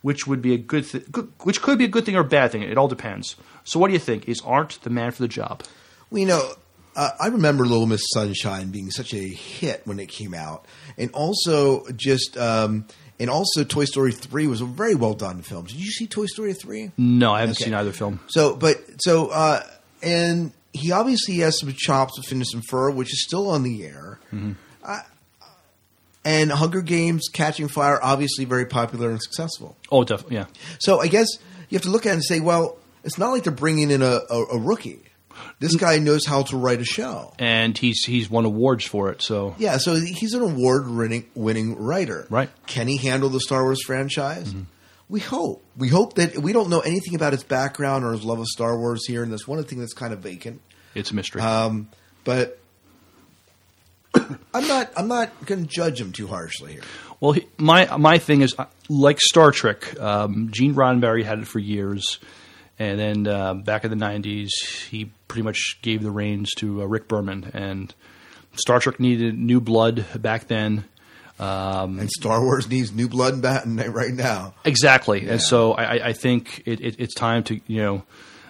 which 0.00 0.28
would 0.28 0.40
be 0.40 0.54
a 0.54 0.56
good, 0.56 0.88
th- 0.88 1.10
good 1.10 1.32
which 1.42 1.60
could 1.60 1.76
be 1.76 1.84
a 1.84 1.88
good 1.88 2.06
thing 2.06 2.16
or 2.16 2.20
a 2.20 2.24
bad 2.24 2.52
thing. 2.52 2.62
It 2.62 2.78
all 2.78 2.88
depends. 2.88 3.34
So, 3.64 3.80
what 3.80 3.88
do 3.88 3.92
you 3.92 3.98
think? 3.98 4.28
Is 4.28 4.40
Arndt 4.42 4.78
the 4.82 4.90
man 4.90 5.10
for 5.10 5.22
the 5.22 5.28
job? 5.28 5.64
Well, 6.08 6.20
you 6.20 6.26
know, 6.26 6.52
uh, 6.96 7.10
I 7.18 7.26
remember 7.26 7.66
Little 7.66 7.86
Miss 7.86 8.02
Sunshine 8.12 8.70
being 8.70 8.90
such 8.90 9.12
a 9.12 9.18
hit 9.18 9.82
when 9.86 9.98
it 9.98 10.08
came 10.08 10.34
out, 10.34 10.66
and 10.96 11.10
also 11.10 11.84
just 11.90 12.38
um, 12.38 12.86
and 13.20 13.30
also 13.30 13.64
Toy 13.64 13.84
Story 13.84 14.12
three 14.12 14.46
was 14.46 14.60
a 14.60 14.64
very 14.64 14.94
well 14.94 15.14
done 15.14 15.42
film. 15.42 15.66
Did 15.66 15.76
you 15.76 15.90
see 15.90 16.06
Toy 16.06 16.26
Story 16.26 16.52
three? 16.52 16.90
No, 16.96 17.32
I 17.32 17.40
haven't 17.40 17.56
Okay. 17.56 17.64
seen 17.66 17.74
either 17.74 17.92
film. 17.92 18.20
So, 18.28 18.56
but 18.56 18.76
so 19.00 19.28
uh, 19.28 19.62
and 20.02 20.52
he 20.72 20.90
obviously 20.92 21.36
has 21.38 21.58
some 21.60 21.72
chops 21.76 22.18
with 22.18 22.26
Phineas 22.26 22.52
and 22.54 22.62
Ferb, 22.68 22.94
which 22.96 23.12
is 23.12 23.22
still 23.24 23.48
on 23.50 23.62
the 23.62 23.84
air. 23.84 24.18
Uh, 24.82 25.00
and 26.24 26.50
Hunger 26.50 26.80
Games, 26.80 27.28
Catching 27.32 27.68
Fire, 27.68 27.98
obviously 28.02 28.44
very 28.46 28.64
popular 28.66 29.10
and 29.10 29.22
successful. 29.22 29.76
Oh, 29.92 30.04
definitely, 30.04 30.36
yeah. 30.36 30.46
So 30.78 30.98
I 31.00 31.06
guess 31.08 31.26
you 31.68 31.76
have 31.76 31.82
to 31.82 31.90
look 31.90 32.06
at 32.06 32.10
it 32.10 32.14
and 32.14 32.24
say, 32.24 32.40
well, 32.40 32.78
it's 33.04 33.18
not 33.18 33.28
like 33.30 33.44
they're 33.44 33.52
bringing 33.52 33.90
in 33.90 34.00
a, 34.02 34.20
a, 34.30 34.44
a 34.52 34.58
rookie. 34.58 35.00
This 35.58 35.76
guy 35.76 35.98
knows 35.98 36.26
how 36.26 36.42
to 36.44 36.56
write 36.56 36.80
a 36.80 36.84
show. 36.84 37.32
And 37.38 37.76
he's 37.76 38.04
he's 38.04 38.28
won 38.28 38.44
awards 38.44 38.84
for 38.84 39.10
it. 39.10 39.22
So 39.22 39.54
Yeah, 39.58 39.78
so 39.78 39.94
he's 39.94 40.34
an 40.34 40.42
award 40.42 40.88
winning 40.88 41.26
winning 41.34 41.76
writer. 41.76 42.26
Right. 42.30 42.50
Can 42.66 42.88
he 42.88 42.96
handle 42.96 43.28
the 43.28 43.40
Star 43.40 43.62
Wars 43.62 43.82
franchise? 43.84 44.54
We 45.08 45.20
hope. 45.20 45.62
We 45.76 45.88
hope 45.88 46.14
that 46.14 46.38
we 46.38 46.52
don't 46.52 46.70
know 46.70 46.80
anything 46.80 47.14
about 47.14 47.32
his 47.32 47.44
background 47.44 48.04
or 48.04 48.12
his 48.12 48.24
love 48.24 48.38
of 48.40 48.46
Star 48.46 48.78
Wars 48.78 49.06
here, 49.06 49.22
and 49.22 49.30
that's 49.30 49.46
one 49.46 49.62
thing 49.64 49.78
that's 49.78 49.92
kind 49.92 50.12
of 50.12 50.20
vacant. 50.20 50.60
it's 50.94 51.10
a 51.10 51.14
mystery. 51.14 51.42
Um, 51.42 51.88
but 52.24 52.58
I'm 54.54 54.66
not. 54.66 54.90
I'm 54.96 55.08
not 55.08 55.44
going 55.46 55.66
to 55.66 55.68
judge 55.68 56.00
him 56.00 56.12
too 56.12 56.26
harshly 56.26 56.72
here. 56.72 56.82
Well, 57.20 57.32
he, 57.32 57.46
my 57.58 57.96
my 57.96 58.18
thing 58.18 58.42
is 58.42 58.54
like 58.88 59.20
Star 59.20 59.50
Trek. 59.50 59.98
Um, 60.00 60.50
Gene 60.52 60.74
Roddenberry 60.74 61.24
had 61.24 61.38
it 61.38 61.46
for 61.46 61.58
years, 61.58 62.18
and 62.78 62.98
then 62.98 63.26
uh, 63.26 63.54
back 63.54 63.84
in 63.84 63.90
the 63.90 63.96
'90s, 64.04 64.50
he 64.90 65.12
pretty 65.28 65.42
much 65.42 65.78
gave 65.82 66.02
the 66.02 66.10
reins 66.10 66.50
to 66.56 66.82
uh, 66.82 66.86
Rick 66.86 67.08
Berman. 67.08 67.50
And 67.54 67.94
Star 68.56 68.80
Trek 68.80 68.98
needed 69.00 69.38
new 69.38 69.60
blood 69.60 70.04
back 70.16 70.48
then. 70.48 70.84
Um, 71.38 71.98
And 71.98 72.08
Star 72.10 72.40
Wars 72.40 72.68
needs 72.68 72.92
new 72.92 73.08
blood 73.08 73.44
and 73.44 73.94
right 73.94 74.12
now. 74.14 74.54
Exactly, 74.64 75.28
and 75.28 75.42
so 75.42 75.72
I, 75.72 76.08
I- 76.08 76.12
think 76.12 76.62
it, 76.64 76.80
it, 76.80 76.96
it's 77.00 77.14
time 77.14 77.42
to 77.44 77.60
you 77.66 77.82
know 77.82 78.02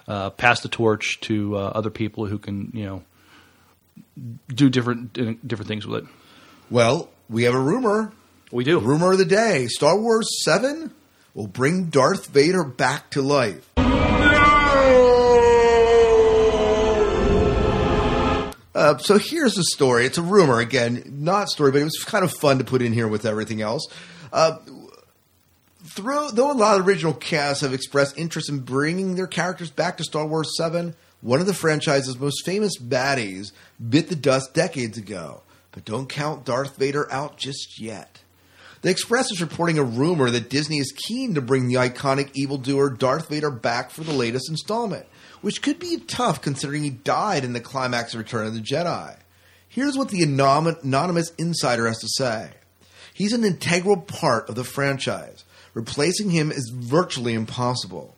uh, 0.07 0.29
pass 0.31 0.61
the 0.61 0.69
torch 0.69 1.19
to 1.23 1.57
uh, 1.57 1.61
other 1.75 1.89
people 1.91 2.27
who 2.27 2.39
can 2.39 2.71
you 2.75 2.85
know 2.85 3.03
do 4.55 4.69
different 4.69 5.13
different 5.47 5.69
things 5.69 5.87
with 5.87 6.05
it. 6.05 6.11
Well, 6.71 7.09
we 7.29 7.44
have 7.44 7.55
a 7.55 7.61
rumor. 7.61 8.13
We 8.53 8.65
do. 8.65 8.79
Rumor 8.81 9.13
of 9.13 9.19
the 9.19 9.25
day: 9.25 9.67
Star 9.69 9.98
Wars 9.98 10.29
Seven 10.44 10.92
will 11.33 11.46
bring 11.46 11.87
Darth 11.87 12.27
Vader 12.29 12.65
back 12.65 13.11
to 13.13 13.23
life. 13.23 13.67
Uh, 18.75 18.98
so 18.98 19.18
here's 19.18 19.54
the 19.54 19.64
story. 19.64 20.04
It's 20.04 20.18
a 20.18 20.22
rumor 20.22 20.58
again, 20.58 21.04
not 21.20 21.48
story, 21.48 21.70
but 21.70 21.81
it 21.81 21.85
was 21.85 22.02
kind 22.04 22.25
of 22.25 22.33
fun 22.33 22.58
to 22.58 22.64
put 22.64 22.83
in 22.83 22.92
here 22.92 23.06
with 23.06 23.25
everything 23.25 23.62
else. 23.62 23.87
Uh, 24.33 24.58
through, 25.85 26.31
though 26.33 26.50
a 26.50 26.54
lot 26.54 26.81
of 26.81 26.87
original 26.87 27.12
casts 27.12 27.62
have 27.62 27.72
expressed 27.72 28.18
interest 28.18 28.48
in 28.48 28.60
bringing 28.60 29.14
their 29.14 29.29
characters 29.29 29.70
back 29.70 29.98
to 29.98 30.04
Star 30.04 30.27
Wars 30.27 30.56
7, 30.56 30.96
one 31.20 31.40
of 31.40 31.46
the 31.46 31.54
franchise's 31.54 32.18
most 32.18 32.44
famous 32.44 32.77
baddies 32.79 33.52
bit 33.88 34.08
the 34.08 34.16
dust 34.16 34.54
decades 34.54 34.98
ago. 34.98 35.42
But 35.70 35.85
don't 35.85 36.08
count 36.08 36.44
Darth 36.44 36.77
Vader 36.77 37.10
out 37.12 37.37
just 37.37 37.81
yet. 37.81 38.20
The 38.83 38.90
Express 38.90 39.31
is 39.31 39.40
reporting 39.40 39.79
a 39.79 39.83
rumor 39.83 40.31
that 40.31 40.50
Disney 40.50 40.79
is 40.79 40.92
keen 40.92 41.35
to 41.35 41.40
bring 41.40 41.68
the 41.68 41.77
iconic 41.77 42.31
evildoer 42.35 42.90
Darth 42.90 43.31
Vader 43.31 43.50
back 43.50 43.90
for 43.90 44.04
the 44.04 44.12
latest 44.12 44.50
installment, 44.50 45.06
which 45.45 45.61
could 45.61 45.79
be 45.79 45.99
tough 45.99 46.40
considering 46.40 46.83
he 46.83 46.88
died 46.88 47.45
in 47.45 47.53
the 47.53 47.61
climax 47.61 48.15
of 48.15 48.19
Return 48.19 48.47
of 48.47 48.55
the 48.55 48.61
Jedi. 48.61 49.15
Here's 49.69 49.95
what 49.95 50.09
the 50.09 50.23
anonymous 50.23 51.33
insider 51.37 51.87
has 51.87 51.99
to 51.99 52.09
say. 52.09 52.53
He's 53.13 53.35
an 53.35 53.45
integral 53.45 53.99
part 53.99 54.49
of 54.49 54.55
the 54.55 54.65
franchise. 54.65 55.45
Replacing 55.75 56.31
him 56.31 56.51
is 56.51 56.73
virtually 56.75 57.35
impossible. 57.35 58.17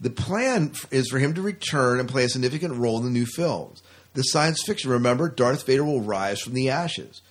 The 0.00 0.10
plan 0.10 0.70
is 0.92 1.08
for 1.08 1.18
him 1.18 1.34
to 1.34 1.42
return 1.42 1.98
and 1.98 2.08
play 2.08 2.22
a 2.22 2.28
significant 2.28 2.74
role 2.74 2.98
in 2.98 3.04
the 3.04 3.10
new 3.10 3.26
films. 3.26 3.82
The 4.14 4.22
science 4.22 4.62
fiction, 4.62 4.92
remember, 4.92 5.28
Darth 5.28 5.66
Vader 5.66 5.84
will 5.84 6.00
rise 6.00 6.40
from 6.40 6.54
the 6.54 6.70
ashes. 6.70 7.22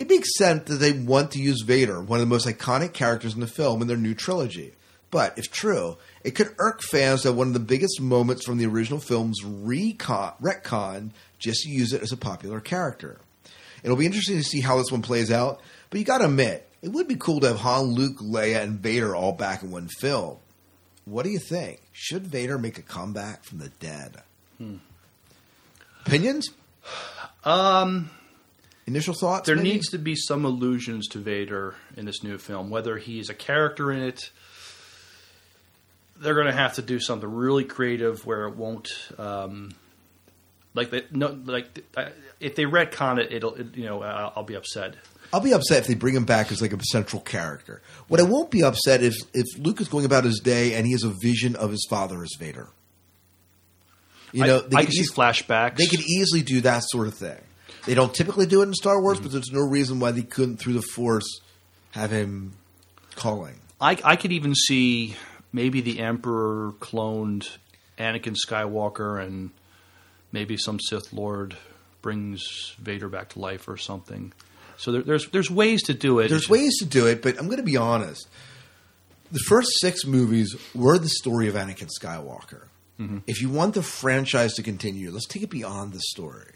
It 0.00 0.08
makes 0.08 0.36
sense 0.36 0.64
that 0.64 0.76
they 0.76 0.90
want 0.90 1.30
to 1.32 1.40
use 1.40 1.62
Vader, 1.62 2.00
one 2.00 2.18
of 2.18 2.26
the 2.26 2.34
most 2.34 2.48
iconic 2.48 2.94
characters 2.94 3.34
in 3.34 3.40
the 3.40 3.46
film, 3.46 3.80
in 3.80 3.86
their 3.86 3.96
new 3.96 4.14
trilogy. 4.14 4.72
But 5.12 5.38
if 5.38 5.52
true, 5.52 5.98
it 6.24 6.32
could 6.32 6.54
irk 6.58 6.82
fans 6.82 7.22
that 7.22 7.32
one 7.32 7.46
of 7.48 7.52
the 7.54 7.60
biggest 7.60 8.00
moments 8.00 8.44
from 8.44 8.58
the 8.58 8.66
original 8.66 9.00
film's 9.00 9.42
recon, 9.44 10.34
retcon 10.40 11.10
just 11.38 11.62
to 11.62 11.70
use 11.70 11.92
it 11.92 12.02
as 12.02 12.12
a 12.12 12.16
popular 12.16 12.60
character. 12.60 13.18
It'll 13.82 13.96
be 13.96 14.06
interesting 14.06 14.36
to 14.36 14.42
see 14.44 14.60
how 14.60 14.76
this 14.76 14.92
one 14.92 15.02
plays 15.02 15.30
out, 15.30 15.60
but 15.88 15.98
you 15.98 16.04
gotta 16.04 16.26
admit, 16.26 16.68
it 16.82 16.90
would 16.90 17.08
be 17.08 17.16
cool 17.16 17.40
to 17.40 17.48
have 17.48 17.58
Han, 17.60 17.84
Luke, 17.86 18.18
Leia, 18.18 18.62
and 18.62 18.78
Vader 18.80 19.14
all 19.16 19.32
back 19.32 19.62
in 19.62 19.70
one 19.70 19.88
film. 20.00 20.36
What 21.06 21.24
do 21.24 21.30
you 21.30 21.38
think? 21.38 21.80
Should 21.92 22.26
Vader 22.26 22.58
make 22.58 22.78
a 22.78 22.82
comeback 22.82 23.44
from 23.44 23.58
the 23.58 23.70
dead? 23.80 24.22
Hmm. 24.58 24.76
Opinions? 26.06 26.48
Um, 27.44 28.10
Initial 28.86 29.14
thoughts? 29.14 29.46
there 29.46 29.56
maybe? 29.56 29.72
needs 29.72 29.88
to 29.90 29.98
be 29.98 30.14
some 30.14 30.44
allusions 30.44 31.08
to 31.08 31.18
Vader 31.18 31.74
in 31.96 32.04
this 32.06 32.22
new 32.22 32.38
film, 32.38 32.70
whether 32.70 32.98
he's 32.98 33.28
a 33.30 33.34
character 33.34 33.90
in 33.92 34.02
it. 34.02 34.30
They're 36.20 36.34
going 36.34 36.46
to 36.46 36.52
have 36.52 36.74
to 36.74 36.82
do 36.82 37.00
something 37.00 37.28
really 37.28 37.64
creative 37.64 38.24
where 38.26 38.46
it 38.46 38.56
won't, 38.56 38.88
um, 39.18 39.72
like 40.74 40.90
they, 40.90 41.04
no, 41.10 41.28
like 41.44 41.82
uh, 41.96 42.10
if 42.38 42.54
they 42.54 42.64
retcon 42.64 43.18
it, 43.18 43.32
it'll, 43.32 43.54
it, 43.54 43.74
you 43.76 43.86
know, 43.86 44.02
I'll, 44.02 44.32
I'll 44.36 44.42
be 44.44 44.54
upset. 44.54 44.96
I'll 45.32 45.40
be 45.40 45.52
upset 45.52 45.78
if 45.82 45.86
they 45.86 45.94
bring 45.94 46.14
him 46.14 46.24
back 46.24 46.52
as 46.52 46.60
like 46.60 46.72
a 46.72 46.78
central 46.90 47.22
character. 47.22 47.82
What 48.08 48.20
I 48.20 48.24
won't 48.24 48.50
be 48.50 48.62
upset 48.64 49.02
if 49.02 49.14
if 49.32 49.46
Luke 49.58 49.80
is 49.80 49.88
going 49.88 50.04
about 50.04 50.24
his 50.24 50.40
day 50.40 50.74
and 50.74 50.84
he 50.86 50.92
has 50.92 51.04
a 51.04 51.14
vision 51.22 51.54
of 51.56 51.70
his 51.70 51.86
father 51.88 52.22
as 52.22 52.30
Vader. 52.38 52.68
You 54.32 54.44
I- 54.44 54.46
know, 54.46 54.56
I 54.58 54.60
could 54.60 54.70
can 54.70 54.90
see 54.92 55.00
eas- 55.02 55.12
flashbacks. 55.12 55.76
They 55.76 55.86
could 55.86 56.00
easily 56.00 56.42
do 56.42 56.60
that 56.62 56.82
sort 56.86 57.06
of 57.06 57.14
thing. 57.14 57.38
They 57.86 57.94
don't 57.94 58.12
typically 58.14 58.46
do 58.46 58.60
it 58.60 58.66
in 58.66 58.74
Star 58.74 59.00
Wars, 59.00 59.20
but 59.20 59.32
there's 59.32 59.50
no 59.52 59.60
reason 59.66 60.00
why 60.00 60.10
they 60.10 60.22
couldn't, 60.22 60.58
through 60.58 60.74
the 60.74 60.82
Force, 60.82 61.40
have 61.92 62.10
him 62.10 62.52
calling. 63.16 63.58
I, 63.80 63.96
I 64.04 64.16
could 64.16 64.32
even 64.32 64.54
see 64.54 65.16
maybe 65.52 65.80
the 65.80 66.00
Emperor 66.00 66.72
cloned 66.80 67.56
Anakin 67.98 68.36
Skywalker, 68.36 69.22
and 69.24 69.50
maybe 70.32 70.56
some 70.56 70.78
Sith 70.80 71.12
Lord 71.12 71.56
brings 72.02 72.74
Vader 72.78 73.08
back 73.08 73.30
to 73.30 73.38
life 73.38 73.68
or 73.68 73.76
something. 73.76 74.32
So 74.78 74.92
there, 74.92 75.02
there's 75.02 75.28
there's 75.30 75.50
ways 75.50 75.82
to 75.84 75.94
do 75.94 76.18
it. 76.20 76.28
There's 76.28 76.48
ways 76.48 76.78
to 76.78 76.86
do 76.86 77.06
it, 77.06 77.22
but 77.22 77.38
I'm 77.38 77.46
going 77.46 77.58
to 77.58 77.62
be 77.62 77.76
honest. 77.76 78.26
The 79.32 79.38
first 79.46 79.68
six 79.80 80.04
movies 80.06 80.56
were 80.74 80.98
the 80.98 81.08
story 81.08 81.46
of 81.48 81.54
Anakin 81.54 81.88
Skywalker. 82.00 82.64
Mhm. 82.98 83.22
If 83.26 83.40
you 83.40 83.48
want 83.48 83.74
the 83.74 83.82
franchise 83.82 84.54
to 84.54 84.62
continue, 84.62 85.10
let's 85.10 85.26
take 85.26 85.42
it 85.42 85.50
beyond 85.50 85.92
the 85.92 86.00
story. 86.00 86.54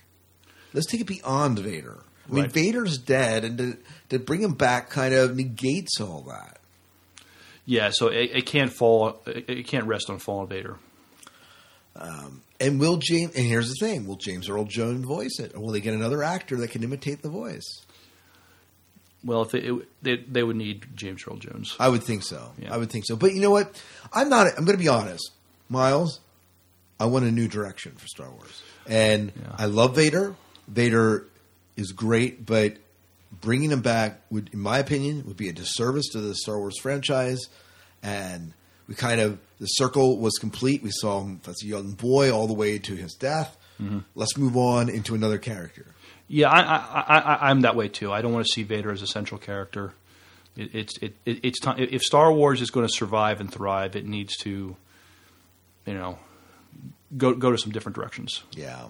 Let's 0.73 0.87
take 0.87 1.01
it 1.01 1.07
beyond 1.07 1.59
Vader. 1.61 1.99
I 2.29 2.33
mean, 2.33 2.45
Right. 2.45 2.53
Vader's 2.53 2.99
dead, 2.99 3.45
and 3.45 3.59
to, 3.59 3.77
to 4.09 4.19
bring 4.19 4.41
him 4.43 4.55
back 4.55 4.89
kind 4.91 5.15
of 5.15 5.37
negates 5.37 6.01
all 6.01 6.23
that. 6.23 6.59
Yeah, 7.67 7.91
so 7.93 8.09
it, 8.09 8.31
it 8.33 8.47
can't 8.47 8.73
fall. 8.73 9.23
It, 9.27 9.49
it 9.49 9.67
can't 9.67 9.87
rest 9.87 10.11
on 10.11 10.19
Fallen 10.19 10.49
Vader. 10.49 10.77
Um, 11.97 12.43
and 12.61 12.79
will 12.81 12.97
James? 12.97 13.35
And 13.35 13.47
here's 13.47 13.69
the 13.69 13.87
thing: 13.87 14.07
Will 14.07 14.17
James 14.17 14.49
Earl 14.49 14.65
Jones 14.65 15.07
voice 15.07 15.39
it, 15.39 15.55
or 15.55 15.61
will 15.61 15.71
they 15.71 15.81
get 15.81 15.95
another 15.95 16.23
actor 16.23 16.57
that 16.57 16.71
can 16.71 16.83
imitate 16.83 17.23
the 17.23 17.31
voice? 17.31 17.83
Well, 19.25 19.43
if 19.43 19.55
it, 19.55 19.65
it, 19.65 19.89
they 20.03 20.17
they 20.17 20.43
would 20.43 20.57
need 20.57 20.87
James 20.95 21.25
Earl 21.27 21.37
Jones. 21.37 21.75
I 21.81 21.89
would 21.89 22.03
think 22.03 22.23
so. 22.23 22.53
Yeah. 22.59 22.75
I 22.75 22.77
would 22.77 22.91
think 22.91 23.07
so. 23.07 23.17
But 23.17 23.33
you 23.33 23.41
know 23.41 23.51
what? 23.51 23.81
I'm 24.13 24.29
not. 24.29 24.47
I'm 24.49 24.65
going 24.65 24.77
to 24.77 24.83
be 24.83 24.89
honest, 24.89 25.31
Miles. 25.69 26.21
I 27.01 27.07
want 27.07 27.25
a 27.25 27.31
new 27.31 27.49
direction 27.49 27.93
for 27.93 28.07
Star 28.07 28.31
Wars, 28.31 28.63
and 28.87 29.33
I 29.57 29.67
love 29.67 29.97
Vader. 29.97 30.37
Vader 30.69 31.27
is 31.77 31.93
great, 31.93 32.45
but 32.47 32.77
bringing 33.41 33.71
him 33.71 33.81
back 33.81 34.21
would, 34.31 34.51
in 34.53 34.61
my 34.61 34.79
opinion, 34.79 35.25
would 35.27 35.37
be 35.37 35.49
a 35.49 35.53
disservice 35.53 36.09
to 36.13 36.21
the 36.21 36.35
Star 36.35 36.59
Wars 36.59 36.79
franchise. 36.81 37.41
And 38.03 38.53
we 38.89 38.95
kind 38.95 39.21
of 39.21 39.39
the 39.61 39.67
circle 39.67 40.19
was 40.19 40.35
complete. 40.39 40.83
We 40.83 40.91
saw 40.93 41.23
him 41.23 41.41
as 41.47 41.57
a 41.63 41.67
young 41.67 41.93
boy 41.93 42.31
all 42.33 42.47
the 42.47 42.53
way 42.55 42.79
to 42.79 42.95
his 42.95 43.15
death. 43.15 43.57
Mhm. 43.81 44.05
Let's 44.15 44.37
move 44.37 44.57
on 44.57 44.89
into 44.89 45.15
another 45.15 45.39
character. 45.39 45.87
Yeah, 46.29 46.49
I, 46.51 46.61
I, 46.61 46.77
I, 47.01 47.19
I- 47.35 47.51
I'm 47.51 47.63
that 47.63 47.77
way 47.77 47.89
too. 47.89 48.13
I 48.13 48.23
don't 48.23 48.33
want 48.33 48.47
to 48.47 48.53
see 48.53 48.63
Vader 48.63 48.91
as 48.93 49.03
a 49.03 49.07
central 49.07 49.39
character. 49.39 49.95
It, 50.57 50.75
it's 50.75 50.99
it, 50.99 51.17
it, 51.27 51.41
it's 51.43 51.61
time. 51.61 51.77
If 51.79 52.03
Star 52.03 52.33
Wars 52.33 52.61
is 52.63 52.71
going 52.71 52.87
to 52.87 52.93
survive 52.93 53.41
and 53.41 53.53
thrive, 53.53 53.97
it 53.97 54.07
needs 54.07 54.37
to, 54.39 54.77
you 55.87 55.95
know, 55.95 56.19
go 57.17 57.35
go 57.35 57.51
to 57.51 57.59
some 57.59 57.73
different 57.73 57.97
directions. 57.97 58.43
Yeah. 58.53 58.87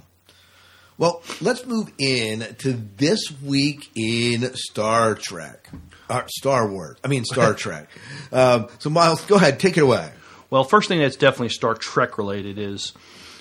Well, 0.97 1.23
let's 1.41 1.67
move 1.67 1.91
in 1.99 2.41
to 2.59 2.73
this 2.97 3.33
week 3.43 3.91
in 3.97 4.55
Star 4.55 5.15
Trek. 5.15 5.69
Uh, 6.09 6.23
Star 6.29 6.69
Wars. 6.71 6.99
I 7.03 7.09
mean, 7.09 7.25
Star 7.25 7.55
Trek. 7.55 7.89
Um, 8.31 8.69
so, 8.79 8.91
Miles, 8.91 9.25
go 9.25 9.37
ahead. 9.37 9.59
Take 9.59 9.77
it 9.77 9.83
away. 9.83 10.11
Well, 10.51 10.63
first 10.63 10.89
thing 10.89 11.01
that's 11.01 11.17
definitely 11.17 11.49
Star 11.49 11.75
Trek 11.75 12.17
related 12.19 12.59
is 12.59 12.93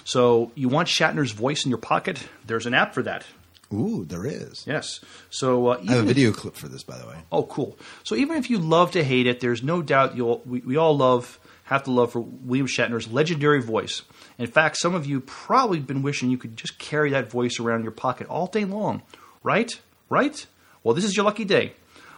so 0.03 0.51
you 0.55 0.67
want 0.69 0.87
Shatner's 0.87 1.31
voice 1.31 1.65
in 1.65 1.69
your 1.69 1.77
pocket. 1.77 2.27
There's 2.47 2.65
an 2.65 2.73
app 2.73 2.93
for 2.93 3.03
that. 3.03 3.23
Ooh, 3.71 4.05
there 4.05 4.25
is. 4.25 4.65
Yes. 4.67 4.99
So 5.29 5.67
uh, 5.67 5.71
I 5.73 5.77
have 5.77 5.79
a 5.79 5.83
even 5.83 5.97
if- 6.01 6.05
video 6.07 6.31
clip 6.31 6.55
for 6.55 6.67
this, 6.67 6.83
by 6.83 6.97
the 6.97 7.07
way. 7.07 7.17
Oh, 7.31 7.43
cool. 7.43 7.77
So 8.03 8.15
even 8.15 8.37
if 8.37 8.49
you 8.49 8.57
love 8.59 8.91
to 8.91 9.03
hate 9.03 9.27
it, 9.27 9.39
there's 9.39 9.61
no 9.63 9.81
doubt 9.81 10.15
you'll 10.15 10.41
we, 10.45 10.59
we 10.61 10.77
all 10.77 10.95
love 10.97 11.39
have 11.65 11.83
to 11.83 11.91
love 11.91 12.11
for 12.11 12.19
William 12.19 12.67
Shatner's 12.67 13.11
legendary 13.11 13.61
voice. 13.61 14.01
In 14.37 14.47
fact, 14.47 14.77
some 14.77 14.95
of 14.95 15.05
you 15.05 15.21
probably 15.21 15.79
been 15.79 16.01
wishing 16.01 16.29
you 16.29 16.37
could 16.37 16.57
just 16.57 16.77
carry 16.77 17.11
that 17.11 17.31
voice 17.31 17.59
around 17.59 17.79
in 17.79 17.83
your 17.83 17.91
pocket 17.91 18.27
all 18.27 18.47
day 18.47 18.65
long, 18.65 19.01
right? 19.43 19.71
Right? 20.09 20.45
Well, 20.83 20.93
this 20.93 21.05
is 21.05 21.15
your 21.15 21.25
lucky 21.25 21.45
day. 21.45 21.73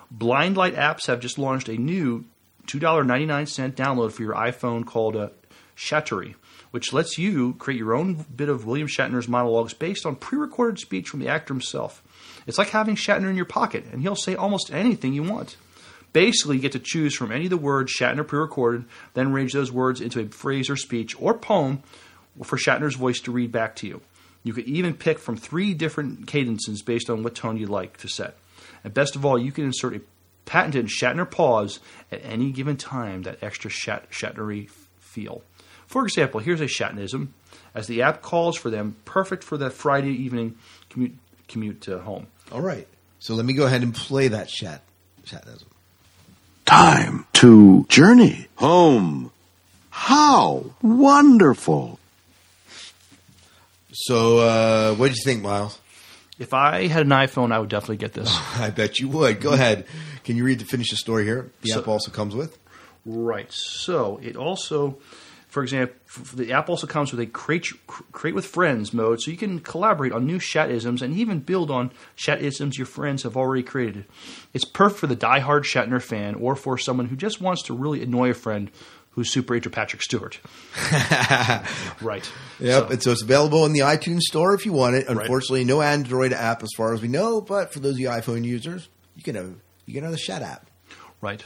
Blind 0.10 0.58
Light 0.58 0.76
Apps 0.76 1.08
have 1.08 1.20
just 1.20 1.38
launched 1.38 1.70
a 1.70 1.78
new 1.78 2.26
$2.99 2.68 3.74
download 3.74 4.12
for 4.12 4.24
your 4.24 4.34
iPhone 4.34 4.86
called 4.86 5.16
uh, 5.16 5.30
Shattery, 5.76 6.36
which 6.72 6.94
lets 6.94 7.18
you 7.18 7.54
create 7.54 7.78
your 7.78 7.96
own 7.96 8.26
bit 8.36 8.50
of 8.50 8.66
William 8.66 8.88
Shatner's 8.88 9.28
monologues 9.28 9.74
based 9.74 10.06
on 10.06 10.16
pre-recorded 10.16 10.80
speech 10.80 11.10
from 11.10 11.20
the 11.20 11.28
actor 11.28 11.54
himself. 11.54 12.02
It's 12.48 12.58
like 12.58 12.70
having 12.70 12.96
Shatner 12.96 13.30
in 13.30 13.36
your 13.36 13.46
pocket, 13.46 13.86
and 13.92 14.02
he'll 14.02 14.16
say 14.16 14.36
almost 14.36 14.72
anything 14.74 15.14
you 15.14 15.24
want. 15.24 15.58
Basically, 16.16 16.56
you 16.56 16.62
get 16.62 16.72
to 16.72 16.80
choose 16.80 17.14
from 17.14 17.34
any 17.34 17.44
of 17.44 17.50
the 17.50 17.58
words 17.58 17.94
Shatner 17.94 18.26
pre 18.26 18.40
recorded, 18.40 18.86
then 19.16 19.34
arrange 19.34 19.52
those 19.52 19.70
words 19.70 20.00
into 20.00 20.22
a 20.22 20.28
phrase 20.30 20.70
or 20.70 20.78
speech 20.78 21.14
or 21.22 21.38
poem 21.38 21.84
for 22.42 22.56
Shatner's 22.56 22.96
voice 22.96 23.20
to 23.20 23.34
read 23.34 23.52
back 23.52 23.76
to 23.76 23.88
you. 23.88 24.00
You 24.42 24.54
could 24.54 24.64
even 24.64 24.94
pick 24.94 25.20
from 25.20 25.36
three 25.36 25.74
different 25.74 26.26
cadences 26.26 26.82
based 26.82 27.10
on 27.10 27.22
what 27.22 27.36
tone 27.36 27.58
you 27.58 27.68
like 27.68 27.98
to 27.98 28.08
set. 28.08 28.38
And 28.82 28.94
best 28.94 29.18
of 29.18 29.26
all, 29.26 29.38
you 29.38 29.52
can 29.52 29.66
insert 29.66 29.94
a 29.94 30.02
patented 30.46 30.86
Shatner 30.86 31.30
pause 31.30 31.82
at 32.10 32.24
any 32.24 32.52
given 32.52 32.78
time, 32.78 33.24
that 33.24 33.44
extra 33.44 33.70
Shat- 33.70 34.10
Shatnery 34.10 34.70
feel. 34.98 35.44
For 35.86 36.06
example, 36.06 36.40
here's 36.40 36.62
a 36.62 36.68
Shatnism, 36.68 37.34
As 37.74 37.88
the 37.88 38.04
app 38.04 38.22
calls 38.22 38.56
for 38.56 38.70
them, 38.70 38.96
perfect 39.04 39.44
for 39.44 39.58
that 39.58 39.74
Friday 39.74 40.14
evening 40.14 40.56
commute, 40.90 41.18
commute 41.50 41.82
to 41.82 42.00
home. 42.00 42.28
All 42.54 42.62
right. 42.62 42.88
So 43.20 43.36
let 43.36 43.46
me 43.46 43.54
go 43.54 43.66
ahead 43.66 43.84
and 43.84 43.94
play 43.94 44.30
that 44.30 44.48
chat. 44.48 44.82
Chatnism. 45.26 45.75
Time 46.66 47.26
to 47.34 47.86
journey 47.90 48.48
home. 48.56 49.32
How 49.92 50.66
wonderful. 50.82 52.00
So, 53.94 54.40
uh, 54.40 54.96
what 54.96 55.08
did 55.10 55.18
you 55.18 55.24
think, 55.24 55.42
Miles? 55.44 55.80
If 56.38 56.54
I 56.54 56.88
had 56.88 57.04
an 57.06 57.12
iPhone, 57.12 57.54
I 57.54 57.60
would 57.60 57.70
definitely 57.70 57.98
get 57.98 58.14
this. 58.14 58.36
I 58.58 58.70
bet 58.72 59.00
you 59.00 59.08
would. 59.10 59.40
Go 59.40 59.54
ahead. 59.54 59.86
Can 60.26 60.36
you 60.36 60.44
read 60.44 60.60
to 60.60 60.66
finish 60.66 60.90
the 60.90 60.98
story 60.98 61.24
here? 61.24 61.50
The 61.62 61.70
So- 61.70 61.80
app 61.80 61.88
also 61.88 62.12
comes 62.12 62.36
with. 62.36 62.58
Right. 63.06 63.52
So 63.52 64.20
it 64.24 64.36
also, 64.36 64.98
for 65.56 65.64
example, 65.64 65.96
the 66.34 66.52
app 66.52 66.68
also 66.68 66.86
comes 66.86 67.14
with 67.14 67.22
a 67.22 67.26
create 67.26 67.66
create 67.88 68.36
with 68.36 68.46
friends 68.46 68.94
mode, 68.94 69.22
so 69.22 69.32
you 69.32 69.38
can 69.38 69.62
collaborate 69.62 70.12
on 70.12 70.26
new 70.26 70.38
Shatisms 70.38 71.02
and 71.02 71.14
even 71.16 71.40
build 71.40 71.72
on 71.72 71.94
Shatisms 72.18 72.78
your 72.78 72.88
friends 72.88 73.24
have 73.24 73.38
already 73.38 73.64
created. 73.64 74.04
It's 74.54 74.66
perfect 74.66 75.00
for 75.00 75.08
the 75.08 75.16
diehard 75.16 75.62
Shatner 75.62 76.02
fan 76.02 76.36
or 76.36 76.58
for 76.58 76.78
someone 76.78 77.06
who 77.06 77.16
just 77.16 77.40
wants 77.40 77.64
to 77.64 77.74
really 77.74 78.04
annoy 78.04 78.32
a 78.32 78.34
friend 78.34 78.70
who's 79.12 79.32
super 79.32 79.56
into 79.56 79.70
Patrick 79.70 80.02
Stewart. 80.02 80.42
right. 82.02 82.30
Yep. 82.60 82.90
and 82.90 83.02
so 83.02 83.14
it's 83.14 83.22
available 83.22 83.66
in 83.66 83.72
the 83.72 83.80
iTunes 83.80 84.24
store 84.24 84.56
if 84.56 84.66
you 84.66 84.74
want 84.74 84.98
it. 84.98 85.08
Unfortunately, 85.08 85.64
no 85.64 85.82
Android 85.82 86.34
app 86.34 86.64
as 86.64 86.70
far 86.76 86.94
as 86.94 87.02
we 87.02 87.08
know, 87.08 87.40
but 87.40 87.72
for 87.72 87.80
those 87.80 87.94
of 87.94 88.00
you 88.02 88.10
iPhone 88.10 88.44
users, 88.44 88.90
you 89.16 89.24
can 89.24 89.36
have 89.36 89.56
you 89.86 89.94
can 89.94 90.04
have 90.04 90.12
the 90.12 90.18
Shat 90.18 90.42
App. 90.42 90.70
Right. 91.22 91.42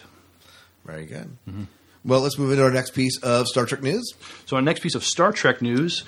Very 0.84 1.05
good. 1.05 1.38
Mm-hmm. 1.47 1.66
Well, 2.06 2.22
let's 2.22 2.38
move 2.38 2.52
into 2.52 2.64
our 2.64 2.72
next 2.72 2.91
piece 2.91 3.18
of 3.22 3.47
Star 3.47 3.66
Trek 3.66 3.82
news. 3.82 4.14
So 4.45 4.56
our 4.56 4.62
next 4.62 4.82
piece 4.82 4.95
of 4.95 5.04
Star 5.04 5.32
Trek 5.32 5.62
news. 5.62 6.04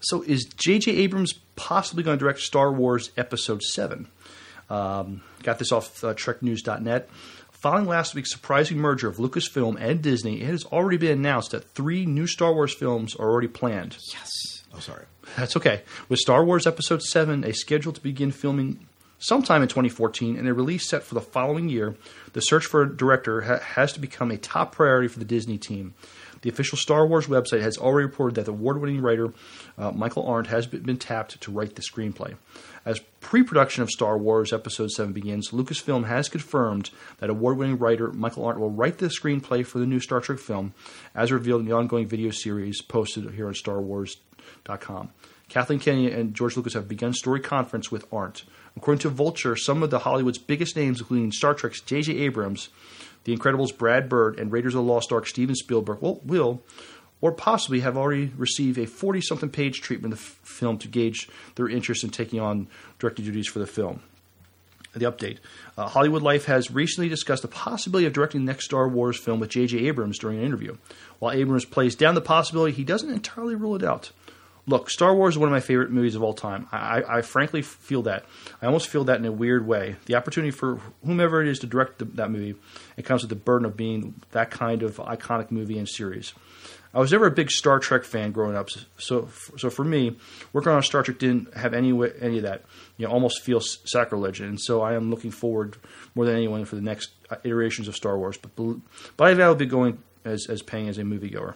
So 0.00 0.22
is 0.22 0.44
J.J. 0.44 0.92
Abrams 0.92 1.34
possibly 1.56 2.02
going 2.02 2.18
to 2.18 2.22
direct 2.22 2.40
Star 2.40 2.72
Wars 2.72 3.10
Episode 3.16 3.62
Seven? 3.62 4.08
Um, 4.68 5.22
got 5.42 5.58
this 5.58 5.72
off 5.72 6.02
uh, 6.02 6.14
TrekNews.net. 6.14 7.08
Following 7.52 7.86
last 7.86 8.14
week's 8.14 8.30
surprising 8.30 8.78
merger 8.78 9.08
of 9.08 9.16
Lucasfilm 9.16 9.80
and 9.80 10.02
Disney, 10.02 10.42
it 10.42 10.46
has 10.46 10.64
already 10.66 10.98
been 10.98 11.18
announced 11.18 11.52
that 11.52 11.64
three 11.70 12.04
new 12.04 12.26
Star 12.26 12.52
Wars 12.52 12.74
films 12.74 13.14
are 13.16 13.28
already 13.28 13.48
planned. 13.48 13.96
Yes. 14.12 14.30
Oh, 14.74 14.78
sorry. 14.78 15.06
That's 15.36 15.56
okay. 15.56 15.82
With 16.08 16.18
Star 16.18 16.44
Wars 16.44 16.66
Episode 16.66 17.02
7 17.02 17.44
a 17.44 17.52
schedule 17.54 17.92
to 17.92 18.00
begin 18.00 18.30
filming 18.30 18.86
sometime 19.18 19.62
in 19.62 19.68
2014 19.68 20.36
and 20.36 20.48
a 20.48 20.54
release 20.54 20.88
set 20.88 21.02
for 21.02 21.14
the 21.14 21.20
following 21.20 21.68
year, 21.68 21.96
the 22.32 22.40
search 22.40 22.66
for 22.66 22.82
a 22.82 22.96
director 22.96 23.42
ha- 23.42 23.58
has 23.58 23.92
to 23.92 24.00
become 24.00 24.30
a 24.30 24.36
top 24.36 24.72
priority 24.72 25.08
for 25.08 25.18
the 25.18 25.24
Disney 25.24 25.58
team. 25.58 25.94
The 26.42 26.50
official 26.50 26.78
Star 26.78 27.06
Wars 27.06 27.26
website 27.26 27.62
has 27.62 27.78
already 27.78 28.06
reported 28.06 28.36
that 28.36 28.44
the 28.44 28.52
award 28.52 28.80
winning 28.80 29.00
writer 29.00 29.32
uh, 29.78 29.90
Michael 29.90 30.26
Arndt 30.26 30.48
has 30.48 30.66
been 30.66 30.96
tapped 30.96 31.40
to 31.40 31.50
write 31.50 31.74
the 31.74 31.82
screenplay. 31.82 32.36
As 32.84 33.00
pre 33.20 33.42
production 33.42 33.82
of 33.82 33.90
Star 33.90 34.16
Wars 34.16 34.52
Episode 34.52 34.90
7 34.90 35.12
begins, 35.12 35.50
Lucasfilm 35.50 36.06
has 36.06 36.28
confirmed 36.28 36.90
that 37.18 37.30
award 37.30 37.56
winning 37.56 37.78
writer 37.78 38.12
Michael 38.12 38.44
Arndt 38.44 38.60
will 38.60 38.70
write 38.70 38.98
the 38.98 39.08
screenplay 39.08 39.66
for 39.66 39.78
the 39.78 39.86
new 39.86 39.98
Star 39.98 40.20
Trek 40.20 40.38
film, 40.38 40.72
as 41.14 41.32
revealed 41.32 41.62
in 41.62 41.66
the 41.66 41.74
ongoing 41.74 42.06
video 42.06 42.30
series 42.30 42.80
posted 42.80 43.28
here 43.34 43.48
on 43.48 43.54
StarWars.com. 43.54 45.10
Kathleen 45.48 45.78
Kennedy 45.78 46.10
and 46.10 46.34
George 46.34 46.56
Lucas 46.56 46.74
have 46.74 46.88
begun 46.88 47.12
story 47.12 47.40
conference 47.40 47.90
with 47.90 48.12
Arndt. 48.12 48.44
According 48.76 49.00
to 49.00 49.08
Vulture, 49.08 49.56
some 49.56 49.82
of 49.82 49.90
the 49.90 50.00
Hollywood's 50.00 50.38
biggest 50.38 50.76
names, 50.76 51.00
including 51.00 51.32
Star 51.32 51.54
Trek's 51.54 51.80
J.J. 51.80 52.18
Abrams, 52.18 52.68
The 53.24 53.36
Incredibles' 53.36 53.76
Brad 53.76 54.08
Bird, 54.08 54.38
and 54.38 54.52
Raiders 54.52 54.74
of 54.74 54.84
the 54.84 54.92
Lost 54.92 55.12
Ark 55.12 55.26
Steven 55.26 55.54
Spielberg, 55.54 56.02
will, 56.02 56.20
will 56.24 56.62
or 57.20 57.32
possibly 57.32 57.80
have 57.80 57.96
already 57.96 58.32
received 58.36 58.78
a 58.78 58.86
40 58.86 59.20
something 59.20 59.48
page 59.48 59.80
treatment 59.80 60.12
of 60.12 60.18
the 60.18 60.24
f- 60.24 60.38
film 60.42 60.78
to 60.78 60.88
gauge 60.88 61.28
their 61.54 61.68
interest 61.68 62.04
in 62.04 62.10
taking 62.10 62.40
on 62.40 62.68
directing 62.98 63.24
duties 63.24 63.46
for 63.46 63.58
the 63.58 63.66
film. 63.66 64.02
The 64.94 65.10
update 65.10 65.38
uh, 65.76 65.88
Hollywood 65.88 66.22
Life 66.22 66.46
has 66.46 66.70
recently 66.70 67.08
discussed 67.08 67.42
the 67.42 67.48
possibility 67.48 68.06
of 68.06 68.14
directing 68.14 68.44
the 68.44 68.50
next 68.52 68.64
Star 68.64 68.88
Wars 68.88 69.18
film 69.18 69.40
with 69.40 69.50
J.J. 69.50 69.86
Abrams 69.86 70.18
during 70.18 70.38
an 70.38 70.44
interview. 70.44 70.76
While 71.18 71.32
Abrams 71.32 71.66
plays 71.66 71.94
down 71.94 72.14
the 72.14 72.20
possibility, 72.22 72.72
he 72.72 72.84
doesn't 72.84 73.10
entirely 73.10 73.54
rule 73.54 73.76
it 73.76 73.82
out. 73.82 74.10
Look, 74.68 74.90
Star 74.90 75.14
Wars 75.14 75.34
is 75.34 75.38
one 75.38 75.48
of 75.48 75.52
my 75.52 75.60
favorite 75.60 75.90
movies 75.90 76.16
of 76.16 76.24
all 76.24 76.34
time. 76.34 76.66
I, 76.72 77.02
I, 77.08 77.22
frankly 77.22 77.62
feel 77.62 78.02
that. 78.02 78.24
I 78.60 78.66
almost 78.66 78.88
feel 78.88 79.04
that 79.04 79.20
in 79.20 79.24
a 79.24 79.30
weird 79.30 79.64
way. 79.64 79.94
The 80.06 80.16
opportunity 80.16 80.50
for 80.50 80.80
whomever 81.04 81.40
it 81.40 81.46
is 81.46 81.60
to 81.60 81.68
direct 81.68 82.00
the, 82.00 82.04
that 82.06 82.32
movie, 82.32 82.56
it 82.96 83.04
comes 83.04 83.22
with 83.22 83.28
the 83.28 83.36
burden 83.36 83.64
of 83.64 83.76
being 83.76 84.20
that 84.32 84.50
kind 84.50 84.82
of 84.82 84.96
iconic 84.96 85.52
movie 85.52 85.78
and 85.78 85.88
series. 85.88 86.34
I 86.92 86.98
was 86.98 87.12
never 87.12 87.26
a 87.26 87.30
big 87.30 87.50
Star 87.50 87.78
Trek 87.78 88.04
fan 88.04 88.32
growing 88.32 88.56
up, 88.56 88.70
so 88.96 89.28
so 89.58 89.68
for 89.68 89.84
me, 89.84 90.16
working 90.54 90.72
on 90.72 90.82
Star 90.82 91.02
Trek 91.02 91.18
didn't 91.18 91.54
have 91.54 91.74
any 91.74 91.90
any 92.20 92.38
of 92.38 92.44
that. 92.44 92.62
You 92.96 93.06
know, 93.06 93.12
almost 93.12 93.42
feels 93.42 93.78
sacrilege, 93.84 94.40
and 94.40 94.58
so 94.58 94.80
I 94.80 94.94
am 94.94 95.10
looking 95.10 95.30
forward 95.30 95.76
more 96.14 96.24
than 96.24 96.34
anyone 96.34 96.64
for 96.64 96.74
the 96.74 96.80
next 96.80 97.10
uh, 97.30 97.36
iterations 97.44 97.86
of 97.86 97.96
Star 97.96 98.16
Wars. 98.16 98.38
But 98.38 98.56
but 99.18 99.24
I 99.26 99.30
think 99.32 99.42
I'll 99.42 99.54
be 99.54 99.66
going 99.66 99.98
as 100.24 100.46
as 100.48 100.62
paying 100.62 100.88
as 100.88 100.96
a 100.96 101.02
moviegoer. 101.02 101.54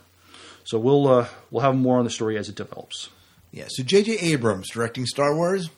So 0.70 0.78
we'll 0.78 1.08
uh, 1.08 1.26
we'll 1.50 1.64
have 1.64 1.74
more 1.74 1.98
on 1.98 2.04
the 2.04 2.12
story 2.12 2.38
as 2.38 2.48
it 2.48 2.54
develops. 2.54 3.08
Yeah. 3.50 3.64
So 3.68 3.82
J.J. 3.82 4.18
Abrams 4.18 4.70
directing 4.70 5.04
Star 5.04 5.34
Wars. 5.34 5.68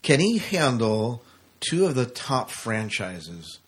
Can 0.00 0.18
he 0.18 0.38
handle 0.38 1.22
two 1.60 1.84
of 1.84 1.94
the 1.94 2.06
top 2.06 2.48
franchises 2.48 3.58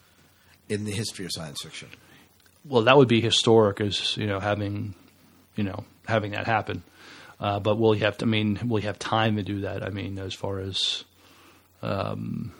in 0.66 0.86
the 0.86 0.92
history 0.92 1.26
of 1.26 1.30
science 1.34 1.60
fiction? 1.62 1.90
Well, 2.64 2.84
that 2.84 2.96
would 2.96 3.06
be 3.06 3.20
historic, 3.20 3.82
as 3.82 4.16
you 4.16 4.26
know, 4.26 4.40
having 4.40 4.94
you 5.56 5.64
know 5.64 5.84
having 6.08 6.30
that 6.30 6.46
happen. 6.46 6.84
Uh, 7.38 7.60
but 7.60 7.78
will 7.78 7.92
he 7.92 8.00
have? 8.00 8.16
To, 8.16 8.24
I 8.24 8.28
mean, 8.28 8.60
will 8.66 8.78
he 8.78 8.86
have 8.86 8.98
time 8.98 9.36
to 9.36 9.42
do 9.42 9.60
that? 9.60 9.82
I 9.82 9.90
mean, 9.90 10.18
as 10.18 10.32
far 10.32 10.60
as, 10.60 11.04
um, 11.82 12.54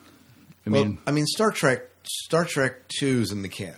I 0.66 0.70
well, 0.70 0.84
mean, 0.84 0.98
I 1.06 1.12
mean, 1.12 1.24
Star 1.24 1.50
Trek, 1.50 1.88
Star 2.02 2.44
Trek 2.44 2.88
Two's 2.88 3.32
in 3.32 3.40
the 3.40 3.48
can, 3.48 3.74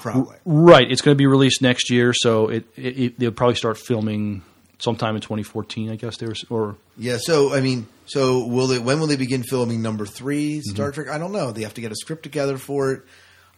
probably. 0.00 0.36
right? 0.44 0.90
It's 0.90 1.00
going 1.02 1.14
to 1.14 1.18
be 1.18 1.26
released 1.26 1.62
next 1.62 1.90
year, 1.90 2.12
so 2.14 2.48
it, 2.48 2.64
it, 2.76 2.98
it 2.98 3.18
they'll 3.18 3.30
probably 3.32 3.56
start 3.56 3.78
filming 3.78 4.42
sometime 4.78 5.14
in 5.16 5.20
2014. 5.20 5.90
I 5.90 5.96
guess 5.96 6.16
there's 6.18 6.44
or 6.50 6.76
Yeah. 6.96 7.18
So 7.20 7.54
I 7.54 7.60
mean, 7.60 7.86
so 8.06 8.46
will 8.46 8.66
they? 8.68 8.78
When 8.78 9.00
will 9.00 9.06
they 9.08 9.16
begin 9.16 9.42
filming 9.42 9.82
number 9.82 10.06
3 10.06 10.58
Mm-hmm. 10.58 10.70
Star 10.74 10.92
Trek? 10.92 11.08
I 11.08 11.18
don't 11.18 11.32
know. 11.32 11.50
They 11.52 11.62
have 11.62 11.74
to 11.74 11.80
get 11.80 11.92
a 11.92 11.96
script 11.96 12.22
together 12.22 12.58
for 12.58 12.92
it. 12.92 13.02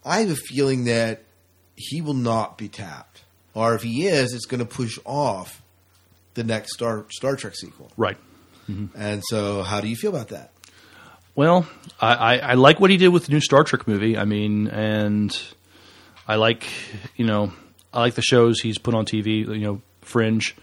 I 0.03 0.21
have 0.21 0.31
a 0.31 0.35
feeling 0.35 0.85
that 0.85 1.23
he 1.75 2.01
will 2.01 2.13
not 2.15 2.57
be 2.57 2.67
tapped, 2.69 3.21
or 3.53 3.75
if 3.75 3.83
he 3.83 4.07
is, 4.07 4.33
it's 4.33 4.45
going 4.45 4.59
to 4.59 4.65
push 4.65 4.97
off 5.05 5.61
the 6.33 6.43
next 6.43 6.73
Star 6.73 7.05
Star 7.11 7.35
Trek 7.35 7.55
sequel. 7.55 7.91
right. 7.97 8.17
And 8.95 9.21
so, 9.27 9.63
how 9.63 9.81
do 9.81 9.89
you 9.89 9.97
feel 9.97 10.11
about 10.15 10.29
that? 10.29 10.51
Well, 11.35 11.67
I, 11.99 12.13
I, 12.13 12.37
I 12.37 12.53
like 12.53 12.79
what 12.79 12.89
he 12.89 12.95
did 12.95 13.09
with 13.09 13.25
the 13.25 13.33
new 13.33 13.41
Star 13.41 13.63
Trek 13.65 13.85
movie. 13.85 14.17
I 14.17 14.23
mean, 14.23 14.67
and 14.69 15.37
I 16.31 16.35
like 16.35 16.67
you 17.15 17.25
know 17.25 17.51
I 17.93 17.99
like 17.99 18.15
the 18.15 18.21
shows 18.21 18.59
he's 18.59 18.77
put 18.77 18.93
on 18.93 19.05
TV. 19.05 19.45
You 19.47 19.57
know, 19.59 19.81
Fringe. 20.01 20.55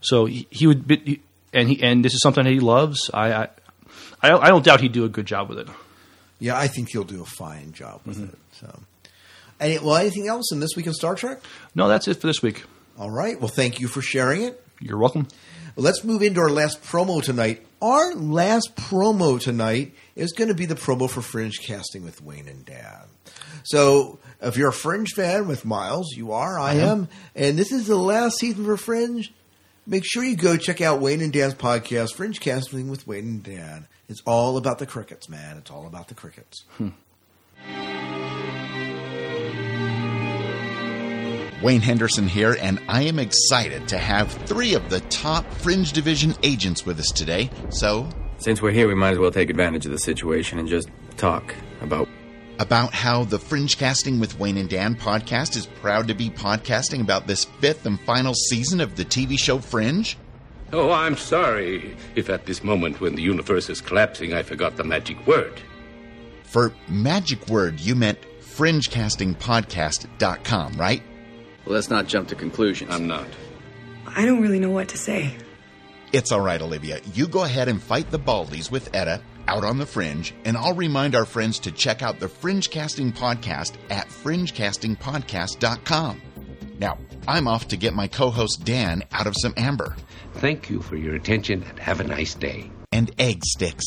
So 0.00 0.26
he, 0.26 0.46
he 0.50 0.66
would 0.66 0.86
be, 0.86 1.20
and 1.52 1.68
he 1.68 1.82
and 1.82 2.04
this 2.04 2.14
is 2.14 2.20
something 2.20 2.44
that 2.44 2.50
he 2.52 2.60
loves. 2.60 3.10
I 3.14 3.32
I, 3.32 3.48
I 4.22 4.28
don't- 4.28 4.42
I 4.44 4.48
don't 4.48 4.64
doubt 4.64 4.80
he'd 4.80 4.92
do 4.92 5.04
a 5.04 5.08
good 5.08 5.26
job 5.26 5.48
with 5.48 5.58
it. 5.58 5.68
Yeah, 6.38 6.58
I 6.58 6.66
think 6.68 6.90
he'll 6.90 7.04
do 7.04 7.22
a 7.22 7.26
fine 7.26 7.72
job 7.72 8.00
with 8.04 8.16
Mm-hmm. 8.18 8.32
it. 8.32 8.38
So, 8.60 8.80
any, 9.58 9.78
well, 9.78 9.96
anything 9.96 10.28
else 10.28 10.52
in 10.52 10.60
this 10.60 10.70
week 10.76 10.86
in 10.86 10.92
Star 10.92 11.14
Trek? 11.14 11.38
No, 11.74 11.88
that's 11.88 12.08
it 12.08 12.20
for 12.20 12.26
this 12.26 12.42
week. 12.42 12.64
All 12.98 13.10
right. 13.10 13.38
Well, 13.40 13.48
thank 13.48 13.80
you 13.80 13.88
for 13.88 14.02
sharing 14.02 14.42
it. 14.42 14.62
You're 14.80 14.98
welcome. 14.98 15.28
Well, 15.74 15.84
let's 15.84 16.04
move 16.04 16.22
into 16.22 16.40
our 16.40 16.50
last 16.50 16.82
promo 16.82 17.22
tonight. 17.22 17.64
Our 17.80 18.14
last 18.14 18.76
promo 18.76 19.40
tonight 19.40 19.94
is 20.14 20.32
going 20.32 20.48
to 20.48 20.54
be 20.54 20.66
the 20.66 20.74
promo 20.74 21.08
for 21.08 21.22
Fringe 21.22 21.58
Casting 21.66 22.04
with 22.04 22.20
Wayne 22.22 22.48
and 22.48 22.64
Dan. 22.66 23.04
So, 23.64 24.18
if 24.40 24.56
you're 24.56 24.68
a 24.68 24.72
Fringe 24.72 25.10
fan 25.14 25.48
with 25.48 25.64
Miles, 25.64 26.12
you 26.16 26.32
are, 26.32 26.58
I, 26.58 26.70
I 26.70 26.74
am. 26.74 26.88
am, 26.88 27.08
and 27.34 27.58
this 27.58 27.72
is 27.72 27.86
the 27.86 27.96
last 27.96 28.38
season 28.38 28.64
for 28.64 28.76
Fringe. 28.76 29.32
Make 29.86 30.04
sure 30.04 30.24
you 30.24 30.36
go 30.36 30.56
check 30.56 30.80
out 30.80 31.00
Wayne 31.00 31.20
and 31.20 31.32
Dan's 31.32 31.54
podcast, 31.54 32.14
Fringe 32.14 32.40
Casting 32.40 32.88
with 32.88 33.06
Wayne 33.06 33.24
and 33.24 33.42
Dan. 33.42 33.86
It's 34.08 34.20
all 34.26 34.56
about 34.56 34.78
the 34.78 34.86
crickets, 34.86 35.28
man. 35.28 35.56
It's 35.58 35.70
all 35.70 35.86
about 35.86 36.08
the 36.08 36.14
crickets. 36.14 36.64
Hmm. 36.76 36.88
Wayne 41.62 41.80
Henderson 41.80 42.28
here, 42.28 42.56
and 42.60 42.80
I 42.86 43.02
am 43.02 43.18
excited 43.18 43.88
to 43.88 43.98
have 43.98 44.30
three 44.30 44.74
of 44.74 44.90
the 44.90 45.00
top 45.00 45.50
Fringe 45.54 45.90
Division 45.92 46.34
agents 46.42 46.84
with 46.84 47.00
us 47.00 47.10
today. 47.10 47.50
So, 47.70 48.08
Since 48.38 48.60
we're 48.60 48.72
here, 48.72 48.86
we 48.86 48.94
might 48.94 49.12
as 49.12 49.18
well 49.18 49.30
take 49.30 49.48
advantage 49.48 49.86
of 49.86 49.92
the 49.92 49.98
situation 49.98 50.58
and 50.58 50.68
just 50.68 50.90
talk 51.16 51.54
about. 51.80 52.08
About 52.58 52.94
how 52.94 53.24
the 53.24 53.38
Fringe 53.38 53.76
Casting 53.76 54.20
with 54.20 54.38
Wayne 54.38 54.56
and 54.56 54.68
Dan 54.68 54.94
podcast 54.94 55.56
is 55.56 55.66
proud 55.66 56.08
to 56.08 56.14
be 56.14 56.30
podcasting 56.30 57.00
about 57.00 57.26
this 57.26 57.44
fifth 57.44 57.86
and 57.86 58.00
final 58.00 58.34
season 58.34 58.80
of 58.80 58.96
the 58.96 59.04
TV 59.04 59.38
show 59.38 59.58
Fringe. 59.58 60.16
Oh, 60.72 60.90
I'm 60.90 61.16
sorry 61.16 61.96
if 62.14 62.28
at 62.28 62.46
this 62.46 62.64
moment 62.64 63.00
when 63.00 63.14
the 63.14 63.22
universe 63.22 63.70
is 63.70 63.80
collapsing 63.80 64.32
I 64.32 64.42
forgot 64.42 64.76
the 64.76 64.84
magic 64.84 65.26
word. 65.26 65.60
For 66.42 66.72
magic 66.88 67.48
word, 67.48 67.80
you 67.80 67.94
meant 67.94 68.18
fringecastingpodcast.com, 68.40 70.72
right? 70.74 71.02
Well, 71.64 71.74
let's 71.74 71.90
not 71.90 72.06
jump 72.06 72.28
to 72.28 72.34
conclusions. 72.34 72.90
I'm 72.90 73.06
not. 73.06 73.26
I 74.06 74.24
don't 74.24 74.40
really 74.40 74.60
know 74.60 74.70
what 74.70 74.88
to 74.88 74.98
say. 74.98 75.34
It's 76.12 76.32
all 76.32 76.40
right, 76.40 76.62
Olivia. 76.62 77.00
You 77.12 77.28
go 77.28 77.44
ahead 77.44 77.68
and 77.68 77.82
fight 77.82 78.10
the 78.10 78.18
Baldies 78.18 78.70
with 78.70 78.94
Etta 78.94 79.20
out 79.48 79.64
on 79.64 79.78
the 79.78 79.86
Fringe, 79.86 80.34
and 80.44 80.56
I'll 80.56 80.74
remind 80.74 81.14
our 81.14 81.24
friends 81.24 81.58
to 81.60 81.70
check 81.72 82.02
out 82.02 82.18
the 82.20 82.28
Fringe 82.28 82.68
Casting 82.70 83.12
podcast 83.12 83.74
at 83.90 84.08
fringecastingpodcast.com. 84.08 86.22
Now, 86.78 86.98
I'm 87.28 87.48
off 87.48 87.68
to 87.68 87.76
get 87.76 87.94
my 87.94 88.08
co 88.08 88.30
host 88.30 88.64
Dan 88.64 89.02
out 89.12 89.26
of 89.26 89.34
some 89.38 89.54
amber 89.56 89.96
Thank 90.34 90.68
you 90.68 90.82
for 90.82 90.96
your 90.96 91.14
attention 91.14 91.62
and 91.62 91.78
have 91.78 92.00
a 92.00 92.04
nice 92.04 92.34
day. 92.34 92.70
and 92.92 93.10
egg 93.18 93.42
sticks. 93.44 93.84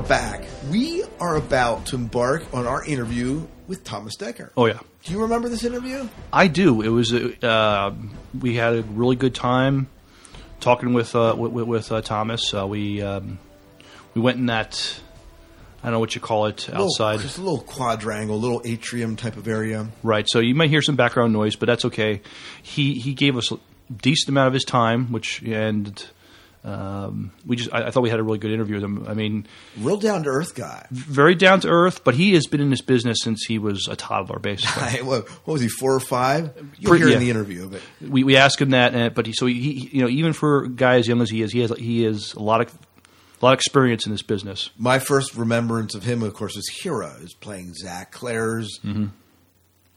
Are 0.00 0.08
back. 0.08 0.44
We 0.70 1.04
are 1.20 1.36
about 1.36 1.84
to 1.86 1.96
embark 1.96 2.54
on 2.54 2.66
our 2.66 2.82
interview 2.82 3.46
with 3.66 3.84
Thomas 3.84 4.16
Dekker. 4.16 4.48
Oh 4.56 4.64
yeah, 4.64 4.78
Do 5.04 5.12
you 5.12 5.20
remember 5.20 5.50
this 5.50 5.62
interview? 5.62 6.08
I 6.32 6.46
do. 6.46 6.80
It 6.80 6.88
was 6.88 7.12
uh, 7.12 7.94
we 8.40 8.54
had 8.56 8.76
a 8.76 8.82
really 8.82 9.16
good 9.16 9.34
time 9.34 9.88
talking 10.58 10.94
with 10.94 11.14
uh, 11.14 11.34
with, 11.36 11.52
with 11.66 11.92
uh, 11.92 12.00
Thomas. 12.00 12.54
Uh, 12.54 12.66
we 12.66 13.02
um, 13.02 13.38
we 14.14 14.22
went 14.22 14.38
in 14.38 14.46
that 14.46 14.98
I 15.82 15.88
don't 15.88 15.92
know 15.92 16.00
what 16.00 16.14
you 16.14 16.22
call 16.22 16.46
it 16.46 16.66
Little- 16.68 16.84
outside. 16.86 17.20
just 17.20 17.36
a 17.36 17.42
little 17.42 17.60
quadrangle, 17.60 18.40
little 18.40 18.62
atrium 18.64 19.16
type 19.16 19.36
of 19.36 19.46
area. 19.48 19.86
Right. 20.02 20.24
So 20.26 20.38
you 20.38 20.54
might 20.54 20.70
hear 20.70 20.80
some 20.80 20.96
background 20.96 21.34
noise, 21.34 21.56
but 21.56 21.66
that's 21.66 21.84
okay. 21.84 22.22
He 22.62 22.94
he 22.94 23.12
gave 23.12 23.36
us 23.36 23.52
a 23.52 23.58
decent 23.94 24.30
amount 24.30 24.48
of 24.48 24.54
his 24.54 24.64
time, 24.64 25.12
which 25.12 25.42
and 25.42 26.02
um, 26.62 27.32
we 27.46 27.56
just 27.56 27.72
I, 27.72 27.86
I 27.86 27.90
thought 27.90 28.02
we 28.02 28.10
had 28.10 28.20
a 28.20 28.22
really 28.22 28.38
good 28.38 28.50
interview 28.50 28.74
with 28.74 28.84
him. 28.84 29.06
I 29.08 29.14
mean, 29.14 29.46
real 29.78 29.96
down 29.96 30.24
to 30.24 30.28
earth 30.28 30.54
guy, 30.54 30.86
very 30.90 31.34
down 31.34 31.60
to 31.60 31.68
earth, 31.68 32.04
but 32.04 32.14
he 32.14 32.34
has 32.34 32.46
been 32.46 32.60
in 32.60 32.68
this 32.68 32.82
business 32.82 33.18
since 33.22 33.44
he 33.46 33.58
was 33.58 33.88
a 33.88 33.96
toddler, 33.96 34.38
basically. 34.38 35.02
what, 35.02 35.28
what 35.28 35.54
was 35.54 35.62
he, 35.62 35.68
four 35.68 35.94
or 35.94 36.00
five? 36.00 36.52
You'll 36.78 36.90
Pretty- 36.90 37.06
hear 37.06 37.14
in 37.14 37.20
the 37.20 37.30
interview 37.30 37.64
of 37.64 37.74
it. 37.74 37.82
We 38.06 38.24
we 38.24 38.36
asked 38.36 38.60
him 38.60 38.70
that, 38.70 38.94
and, 38.94 39.14
but 39.14 39.26
he 39.26 39.32
so 39.32 39.46
he, 39.46 39.54
he 39.54 39.96
you 39.96 40.02
know 40.02 40.08
even 40.08 40.32
for 40.32 40.64
a 40.64 40.68
guy 40.68 40.96
as 40.96 41.08
young 41.08 41.22
as 41.22 41.30
he 41.30 41.40
is, 41.40 41.52
he 41.52 41.60
has 41.60 41.70
he 41.78 42.02
has 42.02 42.34
a 42.34 42.40
lot 42.40 42.60
of 42.60 42.78
a 43.40 43.44
lot 43.44 43.52
of 43.52 43.58
experience 43.58 44.04
in 44.04 44.12
this 44.12 44.22
business. 44.22 44.68
My 44.76 44.98
first 44.98 45.34
remembrance 45.34 45.94
of 45.94 46.02
him, 46.02 46.22
of 46.22 46.34
course, 46.34 46.56
is 46.56 46.68
Hero, 46.82 47.14
is 47.22 47.32
playing 47.32 47.72
Zach 47.72 48.12
Claire's 48.12 48.80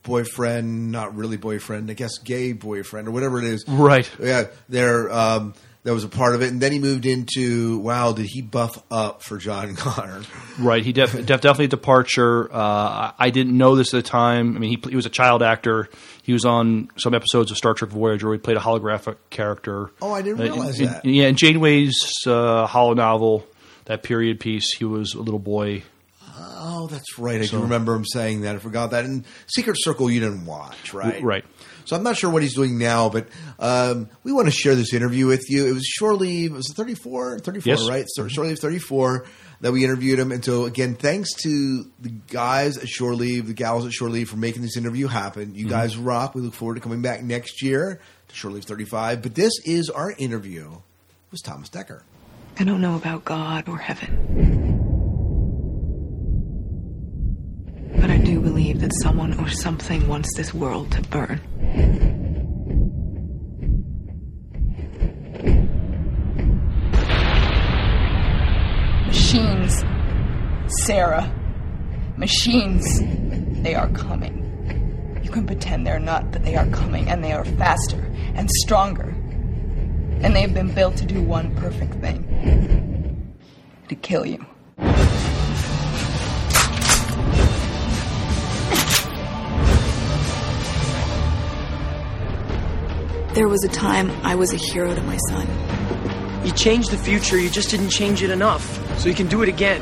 boyfriend, 0.03 0.91
not 0.91 1.16
really 1.16 1.38
boyfriend, 1.38 1.89
I 1.89 1.93
guess 1.93 2.18
gay 2.20 2.53
boyfriend 2.53 3.07
or 3.07 3.11
whatever 3.11 3.39
it 3.39 3.45
is. 3.45 3.66
Right. 3.68 4.09
Yeah, 4.20 4.45
there. 4.70 5.11
Um, 5.11 5.53
that 5.84 5.94
was 5.94 6.04
a 6.04 6.08
part 6.10 6.34
of 6.36 6.42
it, 6.42 6.50
and 6.52 6.62
then 6.62 6.72
he 6.72 6.80
moved 6.80 7.06
into. 7.06 7.78
Wow, 7.80 8.14
did 8.14 8.26
he 8.26 8.42
buff 8.42 8.82
up 8.90 9.22
for 9.22 9.38
John 9.38 9.76
Connor? 9.78 10.22
Right, 10.58 10.84
he 10.84 10.94
def, 10.94 11.12
def, 11.12 11.26
definitely 11.26 11.66
a 11.66 11.70
departure. 11.70 12.50
Uh, 12.54 13.12
I, 13.20 13.30
didn't 13.32 13.58
know 13.58 13.76
this 13.76 13.94
at 13.94 14.04
the 14.04 14.10
time. 14.10 14.56
I 14.56 14.60
mean, 14.60 14.70
he, 14.82 14.90
he 14.90 14.96
was 14.96 15.06
a 15.06 15.10
child 15.10 15.44
actor. 15.44 15.90
He 16.22 16.32
was 16.34 16.46
on 16.46 16.90
some 16.98 17.14
episodes 17.14 17.52
of 17.52 17.58
Star 17.58 17.74
Trek 17.74 17.92
Voyager. 17.92 18.28
Where 18.28 18.36
he 18.36 18.40
played 18.40 18.58
a 18.58 18.62
holographic 18.62 19.18
character. 19.30 19.92
Oh, 20.02 20.14
I 20.14 20.22
didn't 20.22 20.40
Uh, 20.40 20.44
realize 20.44 20.80
in- 20.80 20.86
that. 20.88 21.04
in- 21.06 21.14
yeah, 21.14 21.28
in 21.28 21.36
Janeway's 21.36 22.00
uh, 22.28 22.66
holonovel, 22.68 23.44
that 23.86 24.04
period 24.04 24.40
piece, 24.40 24.74
he 24.78 24.86
was 24.86 25.14
a 25.16 25.22
little 25.22 25.40
boy. 25.40 25.84
Oh, 26.36 26.88
that's 26.88 27.20
right. 27.20 27.42
I 27.42 27.46
So- 27.46 27.58
do 27.58 27.64
remember 27.64 27.94
him 27.94 28.06
saying 28.06 28.42
that. 28.42 28.56
I 28.56 28.60
forgot 28.60 28.92
that. 28.92 29.06
And 29.06 29.24
Secret 29.48 29.76
Circle, 29.80 30.10
you 30.10 30.20
didn't 30.20 30.46
watch, 30.46 30.94
right? 30.94 31.22
Right. 31.22 31.46
So 31.86 31.96
I'm 31.96 32.04
not 32.04 32.18
sure 32.18 32.30
what 32.30 32.42
he's 32.42 32.56
doing 32.56 32.78
now, 32.80 33.10
but 33.10 33.28
um, 33.60 34.10
we 34.24 34.32
want 34.32 34.48
to 34.48 34.52
share 34.52 34.74
this 34.74 34.94
interview 34.94 35.28
with 35.28 35.44
you. 35.50 35.68
It 35.68 35.74
was 35.74 35.84
Shore 35.86 36.16
Leave. 36.16 36.52
It 36.52 36.56
was 36.56 36.74
34, 36.76 37.40
34, 37.40 37.70
Yes. 37.74 37.88
right? 37.90 38.06
So 38.08 38.28
Shore 38.30 38.46
Leave 38.46 38.58
34 38.60 39.26
that 39.62 39.72
we 39.74 39.84
interviewed 39.84 40.18
him. 40.18 40.32
And 40.32 40.44
so 40.44 40.64
again, 40.66 40.96
thanks 40.96 41.34
to 41.44 41.86
the 42.00 42.10
guys 42.30 42.78
at 42.78 42.88
Shore 42.88 43.14
Leave, 43.16 43.48
the 43.48 43.54
gals 43.54 43.86
at 43.86 43.92
Shore 43.92 44.10
Leave 44.10 44.30
for 44.30 44.38
making 44.38 44.62
this 44.62 44.78
interview 44.78 45.08
happen. 45.08 45.56
You 45.56 45.66
Mhm. 45.68 45.70
guys 45.70 45.98
rock. 45.98 46.36
We 46.36 46.42
look 46.42 46.54
forward 46.54 46.76
to 46.76 46.82
coming 46.82 47.02
back 47.02 47.22
next 47.24 47.62
year 47.62 48.00
to 48.30 48.36
Shore 48.36 48.52
Leave 48.52 48.64
35. 48.64 49.22
But 49.22 49.36
this 49.36 49.52
is 49.66 49.90
our 49.90 50.14
interview 50.18 50.72
with 51.32 51.44
Thomas 51.44 51.70
Dekker. 51.70 52.02
I 52.58 52.64
don't 52.64 52.82
know 52.82 52.96
about 52.96 53.26
God 53.26 53.68
or 53.68 53.78
heaven. 53.78 54.40
But 58.00 58.10
I 58.10 58.18
do 58.34 58.40
believe 58.40 58.82
that 58.82 58.92
someone 59.04 59.40
or 59.40 59.48
something 59.48 60.08
wants 60.08 60.36
this 60.36 60.54
world 60.54 60.92
to 60.92 61.02
burn. 61.04 61.40
Machines. 69.06 69.84
Sarah. 70.84 71.32
Machines. 72.18 73.02
They 73.62 73.76
are 73.76 73.90
coming. 73.90 74.40
You 75.24 75.30
can 75.30 75.46
pretend 75.46 75.86
they're 75.86 76.00
not, 76.00 76.32
but 76.32 76.44
they 76.44 76.56
are 76.56 76.68
coming, 76.68 77.10
and 77.10 77.24
they 77.24 77.34
are 77.34 77.46
faster 77.46 78.02
and 78.34 78.50
stronger. 78.50 79.10
And 80.22 80.36
they've 80.36 80.54
been 80.54 80.74
built 80.74 80.98
to 80.98 81.06
do 81.06 81.22
one 81.22 81.56
perfect 81.56 81.94
thing 82.02 83.36
to 83.90 83.96
kill 83.96 84.26
you. 84.26 84.44
There 93.34 93.48
was 93.48 93.64
a 93.64 93.68
time 93.68 94.12
I 94.22 94.36
was 94.36 94.54
a 94.54 94.58
hero 94.58 94.94
to 94.94 95.02
my 95.02 95.18
son. 95.28 95.48
You 96.46 96.52
changed 96.52 96.92
the 96.92 97.00
future, 97.00 97.40
you 97.40 97.50
just 97.50 97.72
didn't 97.72 97.90
change 97.90 98.22
it 98.22 98.30
enough. 98.30 98.64
So 99.00 99.10
you 99.10 99.16
can 99.16 99.26
do 99.28 99.42
it 99.42 99.50
again. 99.50 99.82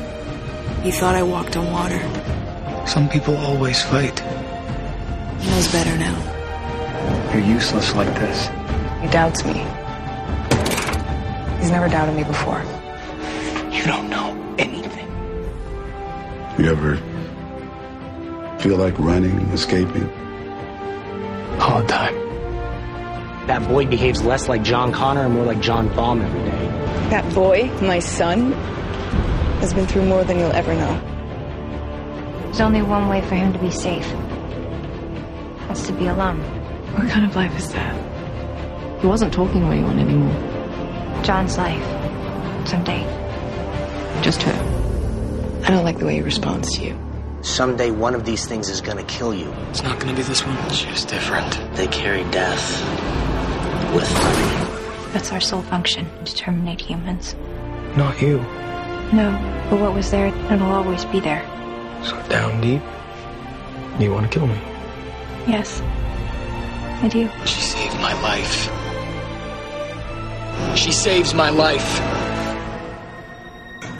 He 0.82 0.90
thought 0.90 1.14
I 1.14 1.22
walked 1.22 1.54
on 1.58 1.70
water. 1.70 2.00
Some 2.86 3.10
people 3.10 3.36
always 3.36 3.82
fight. 3.82 4.18
He 5.40 5.50
knows 5.50 5.70
better 5.70 5.94
now. 5.98 7.30
You're 7.34 7.44
useless 7.44 7.94
like 7.94 8.08
this. 8.14 8.46
He 9.02 9.08
doubts 9.08 9.44
me. 9.44 9.52
He's 11.60 11.70
never 11.70 11.90
doubted 11.90 12.16
me 12.16 12.24
before. 12.24 12.62
You 13.70 13.84
don't 13.84 14.08
know 14.08 14.54
anything. 14.58 15.08
You 16.58 16.70
ever 16.70 16.96
feel 18.60 18.78
like 18.78 18.98
running, 18.98 19.38
escaping? 19.50 20.10
All 21.60 21.82
the 21.82 21.86
time. 21.86 22.21
That 23.52 23.68
boy 23.68 23.84
behaves 23.84 24.22
less 24.22 24.48
like 24.48 24.62
John 24.62 24.92
Connor 24.92 25.26
and 25.26 25.34
more 25.34 25.44
like 25.44 25.60
John 25.60 25.94
Baum 25.94 26.22
every 26.22 26.40
day. 26.40 26.66
That 27.10 27.34
boy, 27.34 27.70
my 27.82 27.98
son, 27.98 28.52
has 29.60 29.74
been 29.74 29.86
through 29.86 30.06
more 30.06 30.24
than 30.24 30.38
you'll 30.38 30.52
ever 30.52 30.74
know. 30.74 32.44
There's 32.44 32.62
only 32.62 32.80
one 32.80 33.10
way 33.10 33.20
for 33.20 33.34
him 33.34 33.52
to 33.52 33.58
be 33.58 33.70
safe. 33.70 34.06
That's 35.68 35.86
to 35.86 35.92
be 35.92 36.06
alone. 36.06 36.40
What 36.94 37.10
kind 37.10 37.26
of 37.26 37.36
life 37.36 37.54
is 37.58 37.70
that? 37.74 39.02
He 39.02 39.06
wasn't 39.06 39.34
talking 39.34 39.64
while 39.64 39.74
you 39.74 39.84
on 39.84 39.98
anymore. 39.98 41.22
John's 41.22 41.58
life. 41.58 41.84
Someday. 42.66 43.02
Just 44.22 44.40
her. 44.44 45.62
I 45.66 45.70
don't 45.70 45.84
like 45.84 45.98
the 45.98 46.06
way 46.06 46.14
he 46.14 46.22
responds 46.22 46.74
to 46.78 46.86
you. 46.86 46.98
Someday 47.42 47.90
one 47.90 48.14
of 48.14 48.24
these 48.24 48.46
things 48.46 48.70
is 48.70 48.80
gonna 48.80 49.04
kill 49.04 49.34
you. 49.34 49.52
It's 49.68 49.82
not 49.82 50.00
gonna 50.00 50.14
be 50.14 50.22
this 50.22 50.42
one. 50.42 50.56
She's 50.70 51.04
different. 51.04 51.60
They 51.76 51.86
carry 51.88 52.24
death 52.30 53.31
with. 53.92 54.08
That's 55.12 55.32
our 55.32 55.40
sole 55.40 55.62
function 55.62 56.08
to 56.24 56.34
terminate 56.34 56.80
humans. 56.80 57.34
Not 57.96 58.20
you. 58.20 58.38
No, 59.12 59.30
but 59.68 59.80
what 59.80 59.94
was 59.94 60.10
there, 60.10 60.28
it'll 60.28 60.72
always 60.72 61.04
be 61.06 61.20
there. 61.20 61.44
So 62.02 62.20
down 62.28 62.60
deep, 62.60 62.82
you 64.00 64.10
want 64.10 64.32
to 64.32 64.38
kill 64.38 64.46
me. 64.46 64.58
Yes. 65.46 65.82
I 67.02 67.08
do. 67.08 67.28
She 67.44 67.60
saved 67.60 67.96
my 67.96 68.14
life. 68.22 68.70
She 70.78 70.92
saves 70.92 71.34
my 71.34 71.50
life. 71.50 72.00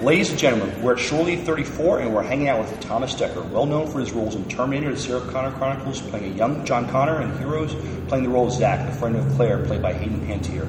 Ladies 0.02 0.30
and 0.30 0.38
gentlemen, 0.38 0.82
we're 0.82 0.94
at 0.94 0.98
Shore 0.98 1.22
Leave 1.22 1.44
34 1.44 2.00
and 2.00 2.12
we're 2.12 2.24
hanging 2.24 2.48
out 2.48 2.58
with 2.58 2.80
Thomas 2.80 3.14
Dekker, 3.14 3.48
well 3.50 3.66
known 3.66 3.88
for 3.88 4.00
his 4.00 4.10
roles 4.10 4.34
in 4.34 4.48
Terminator 4.48 4.88
and 4.88 4.96
the 4.96 5.00
Sarah 5.00 5.20
Connor 5.20 5.52
Chronicles, 5.52 6.00
playing 6.00 6.32
a 6.32 6.36
young 6.36 6.66
John 6.66 6.88
Connor, 6.88 7.20
and 7.20 7.38
Heroes, 7.38 7.76
playing 8.08 8.24
the 8.24 8.30
role 8.30 8.48
of 8.48 8.52
Zack, 8.52 8.84
the 8.84 8.96
friend 8.96 9.14
of 9.14 9.32
Claire, 9.36 9.64
played 9.64 9.80
by 9.80 9.92
Hayden 9.92 10.20
Panettiere. 10.26 10.66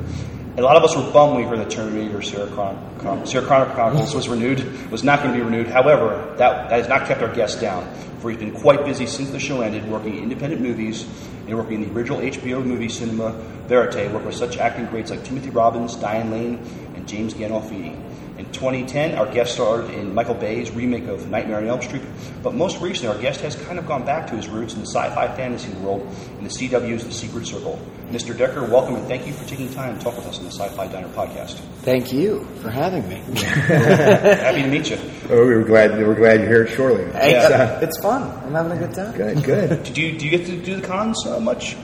A 0.60 0.62
lot 0.62 0.78
of 0.78 0.84
us 0.84 0.96
were 0.96 1.12
bummed 1.12 1.34
when 1.34 1.44
we 1.44 1.50
heard 1.50 1.58
that 1.58 1.72
Terminator 1.72 2.22
Sarah 2.22 2.48
Connor, 2.52 3.26
Sarah 3.26 3.48
Connor 3.48 3.74
Chronicles 3.74 4.14
was 4.14 4.30
renewed, 4.30 4.92
was 4.92 5.04
not 5.04 5.24
going 5.24 5.34
to 5.34 5.40
be 5.40 5.44
renewed. 5.44 5.66
However, 5.66 6.36
that, 6.38 6.70
that 6.70 6.78
has 6.78 6.88
not 6.88 7.08
kept 7.08 7.24
our 7.24 7.34
guest 7.34 7.60
down, 7.60 7.92
for 8.20 8.30
he's 8.30 8.40
been 8.40 8.54
quite 8.54 8.86
busy 8.86 9.08
since 9.08 9.32
the 9.32 9.40
show 9.40 9.62
ended, 9.62 9.90
working 9.90 10.16
in 10.16 10.24
independent 10.26 10.62
movies 10.62 11.08
and 11.48 11.58
working 11.58 11.82
in 11.82 11.90
the 11.90 11.96
original 11.96 12.20
HBO 12.20 12.64
movie 12.64 12.88
Cinema 12.88 13.32
Verite, 13.68 14.12
working 14.12 14.28
with 14.28 14.36
such 14.36 14.58
acting 14.60 14.86
greats 14.86 15.10
like 15.10 15.24
Timothy 15.24 15.50
Robbins, 15.50 15.96
Diane 15.96 16.30
Lane, 16.30 16.60
and 16.94 17.08
James 17.08 17.34
Gandolfini. 17.34 18.13
In 18.36 18.46
2010, 18.52 19.16
our 19.16 19.32
guest 19.32 19.54
starred 19.54 19.92
in 19.92 20.16
Michael 20.16 20.34
Bay's 20.34 20.72
remake 20.72 21.06
of 21.08 21.30
Nightmare 21.30 21.58
on 21.58 21.68
Elm 21.68 21.84
Street, 21.84 22.02
but 22.42 22.56
most 22.56 22.82
recently, 22.82 23.16
our 23.16 23.22
guest 23.22 23.42
has 23.42 23.56
kind 23.56 23.78
of 23.78 23.86
gone 23.86 24.06
back 24.06 24.26
to 24.28 24.36
his 24.36 24.48
roots 24.48 24.74
in 24.74 24.80
the 24.80 24.88
sci-fi 24.88 25.28
fantasy 25.36 25.72
world 25.74 26.02
in 26.40 26.44
the 26.44 26.50
CW's 26.50 27.06
The 27.06 27.12
Secret 27.12 27.46
Circle. 27.46 27.80
Mr. 28.10 28.34
Dekker, 28.34 28.68
welcome 28.70 28.96
and 28.96 29.08
thank 29.08 29.28
you 29.28 29.34
for 29.34 29.48
taking 29.48 29.72
time 29.72 29.96
to 29.96 30.04
talk 30.04 30.16
with 30.18 30.26
us 30.26 30.40
on 30.40 30.46
the 30.46 30.52
Sci-Fi 30.52 30.88
Diner 30.88 31.10
podcast. 31.10 31.60
Thank 31.84 32.12
you 32.12 32.44
for 32.56 32.72
having 32.72 33.08
me. 33.08 33.16
Happy 33.44 34.64
to 34.64 34.68
meet 34.68 34.90
you. 34.90 34.98
Oh, 35.30 35.46
we 35.46 35.54
were 35.54 35.64
glad. 35.64 35.92
We're 35.92 36.16
glad 36.16 36.40
you're 36.40 36.50
here 36.50 36.64
at 36.64 36.70
Shore 36.72 36.92
Leave. 36.92 37.14
Hey, 37.14 37.36
It's, 37.36 37.46
uh, 37.52 37.80
it's 37.84 38.00
fun. 38.02 38.24
I'm 38.46 38.54
having 38.54 38.72
a 38.72 38.88
good 38.88 38.96
time. 38.96 39.16
Good, 39.16 39.44
good. 39.44 39.84
Do 39.94 40.02
you 40.02 40.18
do 40.18 40.26
you 40.28 40.38
get 40.38 40.48
to 40.48 40.58
do 40.58 40.76
the 40.82 40.88
cons 40.88 41.24
uh, 41.28 41.40
much? 41.40 41.76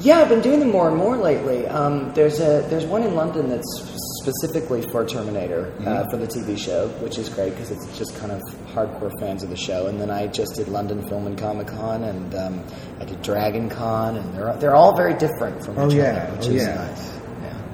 Yeah, 0.00 0.18
I've 0.20 0.28
been 0.28 0.42
doing 0.42 0.60
them 0.60 0.70
more 0.70 0.88
and 0.88 0.96
more 0.96 1.16
lately. 1.16 1.66
Um, 1.66 2.12
there's 2.14 2.38
a 2.40 2.66
there's 2.68 2.84
one 2.84 3.02
in 3.02 3.14
London 3.14 3.48
that's 3.48 3.82
specifically 4.22 4.82
for 4.90 5.06
Terminator 5.06 5.72
uh, 5.80 5.82
Mhm. 6.04 6.10
for 6.10 6.16
the 6.18 6.26
TV 6.26 6.56
show, 6.58 6.88
which 7.00 7.16
is 7.16 7.28
great 7.30 7.50
because 7.54 7.70
it's 7.70 7.86
just 7.96 8.14
kind 8.18 8.30
of 8.30 8.42
hardcore 8.74 9.10
fans 9.20 9.42
of 9.42 9.48
the 9.48 9.56
show. 9.56 9.86
And 9.86 9.98
then 9.98 10.10
I 10.10 10.26
just 10.26 10.54
did 10.56 10.68
London 10.68 11.02
Film 11.08 11.26
and 11.26 11.38
Comic 11.38 11.68
Con, 11.68 12.04
and 12.04 12.34
um, 12.34 12.60
I 13.00 13.04
did 13.06 13.22
Dragon 13.22 13.70
Con, 13.70 14.16
and 14.16 14.34
they're 14.34 14.54
they're 14.60 14.74
all 14.74 14.94
very 14.94 15.14
different 15.14 15.64
from 15.64 15.78
Oh, 15.78 15.86
each 15.88 15.94
yeah. 15.94 16.26
other, 16.28 16.36
which 16.36 16.48
Oh, 16.48 16.50
is 16.52 16.62
yeah. 16.62 16.74
nice. 16.74 17.10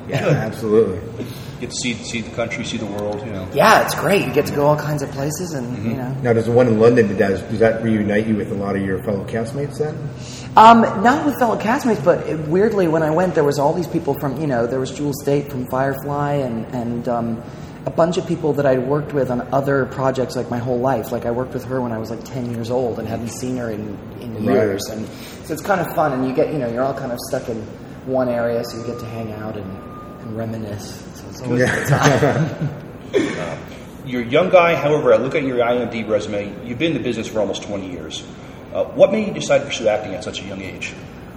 Yeah, 0.08 0.26
absolutely. 0.46 0.98
Get 1.60 1.70
to 1.70 1.76
see 1.76 1.94
see 1.94 2.20
the 2.20 2.30
country, 2.36 2.64
see 2.64 2.76
the 2.76 2.86
world. 2.86 3.20
You 3.26 3.32
know. 3.32 3.48
Yeah, 3.54 3.82
it's 3.84 3.94
great. 3.96 4.26
You 4.26 4.32
get 4.32 4.46
to 4.46 4.54
go 4.54 4.66
all 4.66 4.76
kinds 4.76 5.02
of 5.02 5.10
places, 5.10 5.52
and 5.54 5.76
Mm-hmm. 5.76 5.90
you 5.90 5.96
know. 5.96 6.14
Now, 6.22 6.32
does 6.34 6.46
the 6.46 6.52
one 6.52 6.66
in 6.68 6.78
London 6.78 7.16
does 7.16 7.40
does 7.42 7.58
that 7.60 7.82
reunite 7.82 8.26
you 8.28 8.36
with 8.36 8.52
a 8.52 8.54
lot 8.54 8.76
of 8.76 8.82
your 8.82 9.02
fellow 9.02 9.24
castmates 9.24 9.78
then? 9.78 9.96
Um, 10.56 10.82
not 11.02 11.24
with 11.24 11.38
fellow 11.38 11.58
castmates, 11.58 12.04
but 12.04 12.26
it, 12.26 12.38
weirdly, 12.48 12.86
when 12.86 13.02
I 13.02 13.10
went, 13.10 13.34
there 13.34 13.44
was 13.44 13.58
all 13.58 13.72
these 13.72 13.86
people 13.86 14.12
from, 14.14 14.38
you 14.40 14.46
know, 14.46 14.66
there 14.66 14.80
was 14.80 14.90
Jewel 14.90 15.12
Staite 15.22 15.50
from 15.50 15.66
Firefly 15.68 16.34
and, 16.34 16.66
and 16.74 17.08
um, 17.08 17.42
a 17.86 17.90
bunch 17.90 18.18
of 18.18 18.26
people 18.26 18.52
that 18.54 18.66
I'd 18.66 18.86
worked 18.86 19.14
with 19.14 19.30
on 19.30 19.40
other 19.52 19.86
projects 19.86 20.36
like 20.36 20.50
my 20.50 20.58
whole 20.58 20.78
life. 20.78 21.10
Like 21.10 21.24
I 21.24 21.30
worked 21.30 21.54
with 21.54 21.64
her 21.64 21.80
when 21.80 21.90
I 21.90 21.96
was 21.98 22.10
like 22.10 22.22
10 22.24 22.50
years 22.52 22.70
old 22.70 22.98
and 22.98 23.08
hadn't 23.08 23.30
seen 23.30 23.56
her 23.56 23.70
in, 23.70 23.98
in 24.20 24.44
Right. 24.44 24.56
years. 24.56 24.84
And 24.90 25.06
so 25.46 25.54
it's 25.54 25.62
kind 25.62 25.80
of 25.80 25.94
fun 25.94 26.12
and 26.12 26.28
you 26.28 26.34
get, 26.34 26.52
you 26.52 26.58
know, 26.58 26.68
you're 26.70 26.84
all 26.84 26.94
kind 26.94 27.12
of 27.12 27.18
stuck 27.28 27.48
in 27.48 27.56
one 28.04 28.28
area, 28.28 28.62
so 28.64 28.78
you 28.78 28.86
get 28.86 28.98
to 28.98 29.06
hang 29.06 29.32
out 29.32 29.56
and, 29.56 29.78
and 30.20 30.36
reminisce. 30.36 31.02
So 31.14 31.28
it's 31.28 31.40
always 31.42 31.62
a 31.62 31.66
good 31.66 31.88
time. 31.88 32.78
Uh, 33.14 33.58
you're 34.06 34.22
a 34.22 34.26
young 34.26 34.48
guy, 34.48 34.74
however, 34.74 35.12
I 35.12 35.18
look 35.18 35.34
at 35.34 35.42
your 35.42 35.58
IMDb 35.58 36.08
resume. 36.08 36.66
You've 36.66 36.78
been 36.78 36.92
in 36.92 36.96
the 36.96 37.02
business 37.04 37.28
for 37.28 37.40
almost 37.40 37.62
20 37.64 37.90
years. 37.90 38.24
Uh, 38.72 38.84
what 38.84 39.12
made 39.12 39.26
you 39.28 39.34
decide 39.34 39.58
to 39.58 39.66
pursue 39.66 39.88
acting 39.88 40.14
at 40.14 40.24
such 40.24 40.40
a 40.40 40.44
young 40.44 40.60
age? 40.60 40.94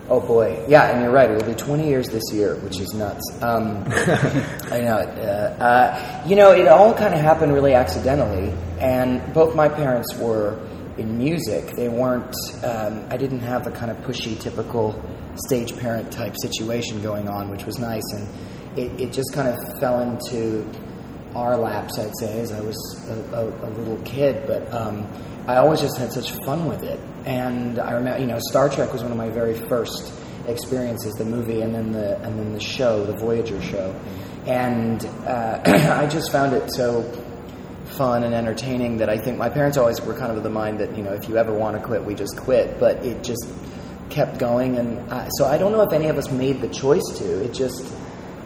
Oh 0.08 0.20
boy, 0.20 0.64
yeah, 0.68 0.92
and 0.92 1.02
you're 1.02 1.12
right. 1.12 1.30
It'll 1.32 1.48
be 1.48 1.56
20 1.56 1.88
years 1.88 2.08
this 2.10 2.24
year, 2.32 2.56
which 2.58 2.80
is 2.80 2.94
nuts. 2.94 3.24
Um, 3.42 3.84
I 3.88 4.82
know 4.82 5.00
it. 5.00 5.10
Uh, 5.18 5.64
uh, 5.64 6.24
you 6.28 6.36
know, 6.36 6.52
it 6.52 6.68
all 6.68 6.94
kind 6.94 7.14
of 7.14 7.20
happened 7.20 7.54
really 7.54 7.74
accidentally, 7.74 8.54
and 8.80 9.34
both 9.34 9.56
my 9.56 9.68
parents 9.68 10.16
were 10.16 10.60
in 10.98 11.18
music. 11.18 11.76
They 11.76 11.90
weren't. 11.90 12.36
Um, 12.64 13.04
I 13.10 13.18
didn't 13.18 13.40
have 13.40 13.66
the 13.66 13.72
kind 13.72 13.90
of 13.90 13.98
pushy, 13.98 14.40
typical 14.40 14.94
stage 15.48 15.76
parent 15.78 16.12
type 16.12 16.36
situation 16.40 17.02
going 17.02 17.28
on, 17.28 17.50
which 17.50 17.66
was 17.66 17.80
nice, 17.80 18.06
and 18.14 18.30
it, 18.78 19.02
it 19.02 19.12
just 19.12 19.34
kind 19.34 19.48
of 19.48 19.80
fell 19.80 20.02
into 20.02 20.70
our 21.36 21.58
laps, 21.58 22.00
I'd 22.00 22.18
say, 22.18 22.40
as 22.40 22.52
I 22.52 22.62
was 22.62 22.78
a, 23.10 23.36
a, 23.36 23.70
a 23.70 23.72
little 23.72 23.98
kid. 24.04 24.48
But 24.48 24.74
um, 24.74 25.08
I 25.48 25.58
always 25.58 25.82
just 25.82 25.98
had 25.98 26.12
such 26.12 26.32
fun 26.46 26.68
with 26.68 26.84
it. 26.84 27.00
And 27.26 27.78
I 27.78 27.92
remember, 27.92 28.20
you 28.20 28.28
know, 28.28 28.40
Star 28.50 28.70
Trek 28.70 28.94
was 28.94 29.04
one 29.04 29.12
of 29.12 29.18
my 29.18 29.30
very 29.30 29.54
first 29.54 30.14
experiences, 30.48 31.14
the 31.14 31.26
movie, 31.26 31.62
and 31.62 31.74
then 31.74 31.92
the 31.92 32.20
and 32.22 32.40
then 32.40 32.54
the 32.54 32.60
show, 32.60 33.06
the 33.06 33.18
Voyager 33.18 33.62
show. 33.62 33.94
And 34.46 35.06
uh, 35.26 35.62
I 35.66 36.08
just 36.08 36.32
found 36.32 36.54
it 36.54 36.72
so 36.72 37.04
fun 37.98 38.24
and 38.24 38.34
entertaining 38.34 38.98
that 38.98 39.10
I 39.10 39.18
think 39.18 39.38
my 39.38 39.50
parents 39.50 39.78
always 39.78 40.02
were 40.02 40.14
kind 40.14 40.32
of 40.32 40.38
of 40.38 40.44
the 40.44 40.50
mind 40.50 40.80
that 40.80 40.98
you 40.98 41.04
know 41.04 41.14
if 41.14 41.30
you 41.30 41.38
ever 41.38 41.54
want 41.54 41.78
to 41.78 41.84
quit, 41.84 42.04
we 42.04 42.16
just 42.16 42.38
quit. 42.38 42.80
But 42.80 43.06
it 43.06 43.24
just 43.24 43.48
kept 44.10 44.38
going, 44.38 44.78
and 44.78 45.12
I, 45.12 45.28
so 45.38 45.46
I 45.46 45.58
don't 45.58 45.72
know 45.72 45.82
if 45.82 45.94
any 45.94 46.08
of 46.08 46.18
us 46.18 46.32
made 46.32 46.62
the 46.62 46.70
choice 46.70 47.06
to. 47.18 47.44
It 47.44 47.54
just 47.54 47.86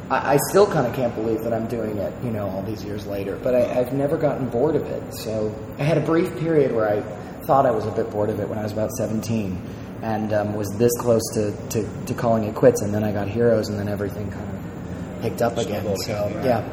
I, 0.10 0.34
I 0.34 0.38
still 0.50 0.66
kind 0.66 0.88
of 0.88 0.94
can't 0.94 1.14
believe 1.16 1.44
that 1.44 1.54
I'm 1.54 1.68
doing 1.68 1.98
it, 1.98 2.14
you 2.24 2.32
know, 2.32 2.50
all 2.50 2.64
these 2.64 2.84
years 2.84 3.06
later. 3.06 3.38
But 3.42 3.56
I, 3.56 3.80
I've 3.80 3.94
never 3.94 4.18
gotten 4.18 4.50
bored 4.50 4.76
of 4.76 4.84
it. 4.84 5.04
So 5.16 5.54
I 5.78 5.84
had 5.84 5.98
a 5.98 6.02
brief 6.02 6.38
period 6.40 6.74
where 6.74 6.90
I 6.90 7.02
thought 7.46 7.66
I 7.66 7.72
was 7.72 7.86
a 7.86 7.92
bit 7.92 8.10
bored 8.12 8.30
of 8.30 8.40
it 8.40 8.48
when 8.48 8.58
I 8.60 8.64
was 8.64 8.72
about 8.72 8.92
17 8.92 9.62
and 10.02 10.34
um, 10.34 10.54
was 10.56 10.70
this 10.78 10.92
close 11.00 11.22
to, 11.34 11.52
to, 11.70 12.06
to 12.06 12.14
calling 12.14 12.46
it 12.46 12.56
quits. 12.56 12.82
And 12.82 12.94
then 12.94 13.04
I 13.04 13.12
got 13.12 13.28
Heroes, 13.28 13.70
and 13.70 13.78
then 13.78 13.90
everything 13.90 14.32
kind 14.32 14.50
of 14.50 15.22
picked 15.22 15.42
up 15.42 15.58
again. 15.58 15.96
So, 16.06 16.32
yeah, 16.44 16.68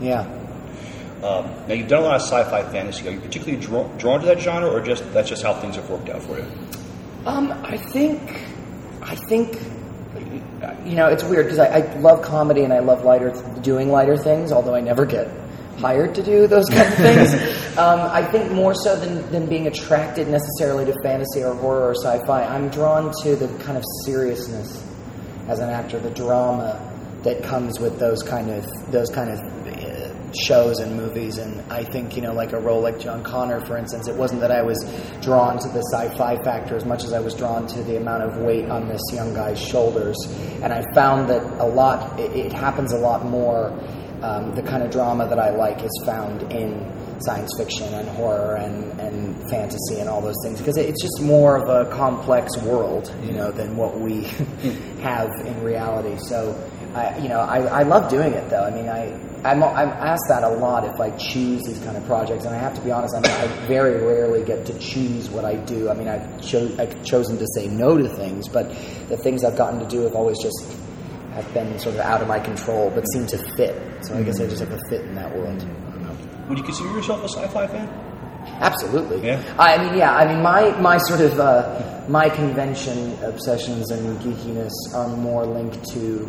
yeah. 0.00 0.20
Um, 1.22 1.46
now, 1.68 1.74
you've 1.74 1.86
done 1.86 2.02
a 2.02 2.06
lot 2.06 2.16
of 2.16 2.22
sci-fi 2.22 2.64
fantasy. 2.72 3.06
Are 3.06 3.12
you 3.12 3.20
particularly 3.20 3.64
drawn, 3.64 3.96
drawn 3.98 4.20
to 4.20 4.26
that 4.26 4.40
genre, 4.40 4.68
or 4.68 4.80
just 4.80 5.10
that's 5.12 5.28
just 5.28 5.42
how 5.44 5.54
things 5.54 5.76
have 5.76 5.88
worked 5.88 6.08
out 6.08 6.22
for 6.22 6.38
you? 6.38 6.46
Um, 7.24 7.52
I 7.64 7.76
think, 7.76 8.20
I 9.00 9.14
think, 9.14 9.56
you 10.84 10.94
know, 10.94 11.08
it's 11.08 11.24
weird 11.24 11.46
because 11.46 11.58
I, 11.58 11.78
I 11.78 11.98
love 11.98 12.22
comedy 12.22 12.62
and 12.62 12.72
I 12.72 12.80
love 12.80 13.04
lighter, 13.04 13.32
doing 13.62 13.90
lighter 13.90 14.16
things. 14.16 14.52
Although 14.52 14.74
I 14.74 14.80
never 14.80 15.04
get 15.04 15.28
hired 15.78 16.14
to 16.14 16.22
do 16.22 16.46
those 16.46 16.68
kind 16.68 16.86
of 16.86 16.94
things. 16.94 17.34
um, 17.78 18.00
I 18.00 18.24
think 18.30 18.52
more 18.52 18.74
so 18.74 18.96
than, 18.96 19.28
than 19.32 19.48
being 19.48 19.66
attracted 19.66 20.28
necessarily 20.28 20.84
to 20.84 20.94
fantasy 21.02 21.42
or 21.42 21.54
horror 21.54 21.88
or 21.88 21.94
sci-fi, 21.94 22.44
I'm 22.44 22.68
drawn 22.68 23.12
to 23.22 23.36
the 23.36 23.48
kind 23.64 23.76
of 23.76 23.84
seriousness 24.04 24.86
as 25.48 25.58
an 25.58 25.70
actor, 25.70 25.98
the 25.98 26.10
drama 26.10 26.88
that 27.22 27.42
comes 27.42 27.78
with 27.78 27.98
those 27.98 28.22
kind 28.22 28.50
of 28.50 28.66
those 28.90 29.08
kind 29.10 29.30
of 29.30 29.61
shows 30.36 30.78
and 30.78 30.96
movies. 30.96 31.38
And 31.38 31.60
I 31.72 31.84
think 31.84 32.16
you 32.16 32.22
know, 32.22 32.32
like 32.32 32.52
a 32.52 32.60
role 32.60 32.80
like 32.80 32.98
John 32.98 33.22
Connor, 33.22 33.60
for 33.60 33.76
instance, 33.76 34.08
it 34.08 34.16
wasn't 34.16 34.40
that 34.40 34.50
I 34.50 34.62
was 34.62 34.78
drawn 35.20 35.58
to 35.58 35.68
the 35.68 35.82
sci-fi 35.92 36.42
factor 36.42 36.76
as 36.76 36.84
much 36.84 37.04
as 37.04 37.12
I 37.12 37.20
was 37.20 37.34
drawn 37.34 37.66
to 37.68 37.82
the 37.82 37.96
amount 37.96 38.22
of 38.24 38.38
weight 38.38 38.68
on 38.68 38.88
this 38.88 39.02
young 39.12 39.34
guy's 39.34 39.60
shoulders. 39.60 40.16
And 40.62 40.72
I 40.72 40.84
found 40.94 41.28
that 41.30 41.42
a 41.60 41.66
lot, 41.66 42.18
it, 42.18 42.32
it 42.32 42.52
happens 42.52 42.92
a 42.92 42.98
lot 42.98 43.24
more. 43.24 43.78
Um, 44.22 44.54
the 44.54 44.62
kind 44.62 44.84
of 44.84 44.92
drama 44.92 45.28
that 45.28 45.40
I 45.40 45.50
like 45.50 45.82
is 45.82 46.02
found 46.06 46.52
in 46.52 46.92
science 47.24 47.52
fiction 47.56 47.92
and 47.94 48.08
horror 48.10 48.56
and, 48.56 49.00
and 49.00 49.50
fantasy 49.50 50.00
and 50.00 50.08
all 50.08 50.20
those 50.20 50.36
things 50.44 50.58
because 50.58 50.76
it's 50.76 51.00
just 51.02 51.22
more 51.22 51.56
of 51.56 51.68
a 51.68 51.90
complex 51.90 52.56
world, 52.62 53.12
you 53.22 53.32
know, 53.32 53.50
than 53.50 53.76
what 53.76 53.98
we 53.98 54.22
have 55.02 55.30
in 55.44 55.62
reality. 55.62 56.16
So, 56.28 56.52
I, 56.94 57.18
you 57.18 57.28
know, 57.28 57.40
I, 57.40 57.58
I 57.60 57.82
love 57.84 58.10
doing 58.10 58.32
it 58.34 58.50
though. 58.50 58.64
I 58.64 58.70
mean, 58.70 58.88
I 58.88 59.18
I'm, 59.44 59.60
I'm 59.62 59.88
asked 59.88 60.26
that 60.28 60.44
a 60.44 60.48
lot 60.48 60.84
if 60.84 61.00
I 61.00 61.10
choose 61.16 61.62
these 61.64 61.78
kind 61.80 61.96
of 61.96 62.04
projects, 62.06 62.44
and 62.44 62.54
I 62.54 62.58
have 62.58 62.74
to 62.74 62.80
be 62.80 62.92
honest. 62.92 63.14
I, 63.16 63.20
mean, 63.20 63.30
I 63.32 63.46
very 63.66 64.00
rarely 64.00 64.44
get 64.44 64.64
to 64.66 64.78
choose 64.78 65.28
what 65.30 65.44
I 65.44 65.56
do. 65.56 65.90
I 65.90 65.94
mean, 65.94 66.06
I've, 66.06 66.40
cho- 66.40 66.72
I've 66.78 67.02
chosen 67.04 67.38
to 67.38 67.46
say 67.56 67.66
no 67.66 67.98
to 67.98 68.08
things, 68.08 68.48
but 68.48 68.68
the 69.08 69.16
things 69.16 69.42
I've 69.42 69.56
gotten 69.56 69.80
to 69.80 69.86
do 69.86 70.02
have 70.02 70.14
always 70.14 70.38
just 70.40 70.76
have 71.34 71.52
been 71.54 71.76
sort 71.80 71.96
of 71.96 72.02
out 72.02 72.22
of 72.22 72.28
my 72.28 72.38
control, 72.38 72.90
but 72.94 73.02
seem 73.12 73.26
to 73.28 73.38
fit. 73.56 73.74
So 74.04 74.16
I 74.16 74.22
guess 74.22 74.38
I 74.38 74.46
just 74.46 74.60
have 74.60 74.70
to 74.70 74.88
fit 74.88 75.00
in 75.00 75.14
that 75.16 75.34
world. 75.34 75.66
Would 76.48 76.58
you 76.58 76.64
consider 76.64 76.90
yourself 76.90 77.24
a 77.24 77.28
sci-fi 77.28 77.66
fan? 77.66 77.88
Absolutely. 78.60 79.26
Yeah. 79.26 79.42
I 79.58 79.82
mean, 79.82 79.98
yeah. 79.98 80.14
I 80.14 80.32
mean, 80.32 80.42
my 80.42 80.70
my 80.80 80.98
sort 80.98 81.20
of 81.20 81.38
uh, 81.40 82.02
my 82.08 82.28
convention 82.28 83.16
obsessions 83.24 83.90
and 83.90 84.18
geekiness 84.20 84.70
are 84.94 85.08
more 85.16 85.46
linked 85.46 85.84
to 85.90 86.28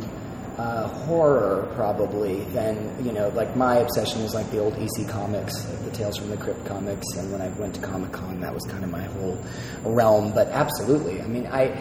uh, 0.57 0.87
horror, 1.05 1.71
probably, 1.75 2.43
than 2.45 3.03
you 3.03 3.11
know. 3.11 3.29
Like 3.29 3.55
my 3.55 3.77
obsession 3.77 4.21
is 4.21 4.33
like 4.33 4.49
the 4.51 4.59
old 4.59 4.73
EC 4.75 5.07
comics, 5.07 5.67
like 5.69 5.83
the 5.85 5.91
Tales 5.91 6.17
from 6.17 6.29
the 6.29 6.37
Crypt 6.37 6.65
comics, 6.65 7.07
and 7.17 7.31
when 7.31 7.41
I 7.41 7.47
went 7.49 7.75
to 7.75 7.81
Comic 7.81 8.11
Con, 8.11 8.39
that 8.41 8.53
was 8.53 8.63
kind 8.69 8.83
of 8.83 8.91
my 8.91 9.03
whole 9.03 9.37
realm. 9.83 10.31
But 10.31 10.49
absolutely, 10.49 11.21
I 11.21 11.27
mean, 11.27 11.47
I, 11.47 11.75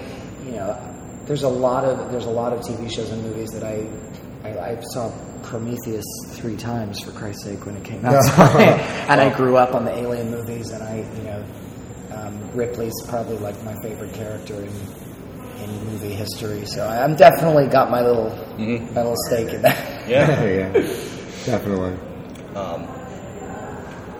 you 0.44 0.52
know, 0.52 0.78
there's 1.26 1.42
a 1.42 1.48
lot 1.48 1.84
of 1.84 2.10
there's 2.10 2.26
a 2.26 2.30
lot 2.30 2.52
of 2.52 2.60
TV 2.60 2.90
shows 2.90 3.10
and 3.10 3.22
movies 3.22 3.50
that 3.50 3.62
I 3.62 3.86
I, 4.42 4.70
I 4.70 4.80
saw 4.92 5.12
Prometheus 5.42 6.04
three 6.30 6.56
times 6.56 7.00
for 7.00 7.12
Christ's 7.12 7.44
sake 7.44 7.66
when 7.66 7.76
it 7.76 7.84
came 7.84 8.04
out, 8.06 8.14
and 9.10 9.20
I 9.20 9.34
grew 9.36 9.56
up 9.56 9.74
on 9.74 9.84
the 9.84 9.94
Alien 9.94 10.30
movies, 10.30 10.70
and 10.70 10.82
I 10.82 11.04
you 11.16 11.22
know 11.24 11.44
um, 12.14 12.50
Ripley's 12.52 12.94
probably 13.06 13.38
like 13.38 13.62
my 13.64 13.74
favorite 13.82 14.14
character 14.14 14.54
in 14.62 14.70
in 15.62 15.84
movie 15.86 16.12
history. 16.14 16.64
So 16.66 16.84
I- 16.86 17.02
I'm 17.04 17.14
definitely 17.16 17.66
got 17.66 17.90
my 17.90 18.02
little 18.02 18.30
my 18.58 19.02
little 19.02 19.16
stake 19.28 19.52
in 19.54 19.62
that. 19.62 19.88
Yeah. 20.08 20.44
yeah, 20.44 20.72
definitely. 21.46 21.96
Um, 22.56 22.88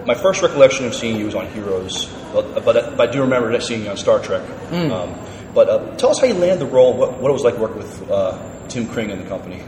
my 0.06 0.14
first 0.14 0.40
recollection 0.42 0.86
of 0.86 0.94
seeing 0.94 1.16
you 1.18 1.24
was 1.26 1.34
on 1.34 1.48
Heroes, 1.48 2.06
but, 2.32 2.64
but, 2.64 2.96
but 2.96 3.00
I 3.08 3.10
do 3.10 3.20
remember 3.22 3.58
seeing 3.60 3.82
you 3.84 3.90
on 3.90 3.96
Star 3.96 4.20
Trek. 4.20 4.42
Mm. 4.70 4.90
Um, 4.92 5.14
but 5.54 5.68
uh, 5.68 5.96
tell 5.96 6.10
us 6.10 6.20
how 6.20 6.26
you 6.26 6.34
landed 6.34 6.60
the 6.66 6.70
role, 6.72 6.96
what, 6.96 7.20
what 7.20 7.30
it 7.30 7.32
was 7.32 7.42
like 7.42 7.58
working 7.58 7.78
with 7.78 8.10
uh, 8.10 8.38
Tim 8.68 8.86
Kring 8.88 9.10
and 9.10 9.20
the 9.24 9.28
company. 9.28 9.62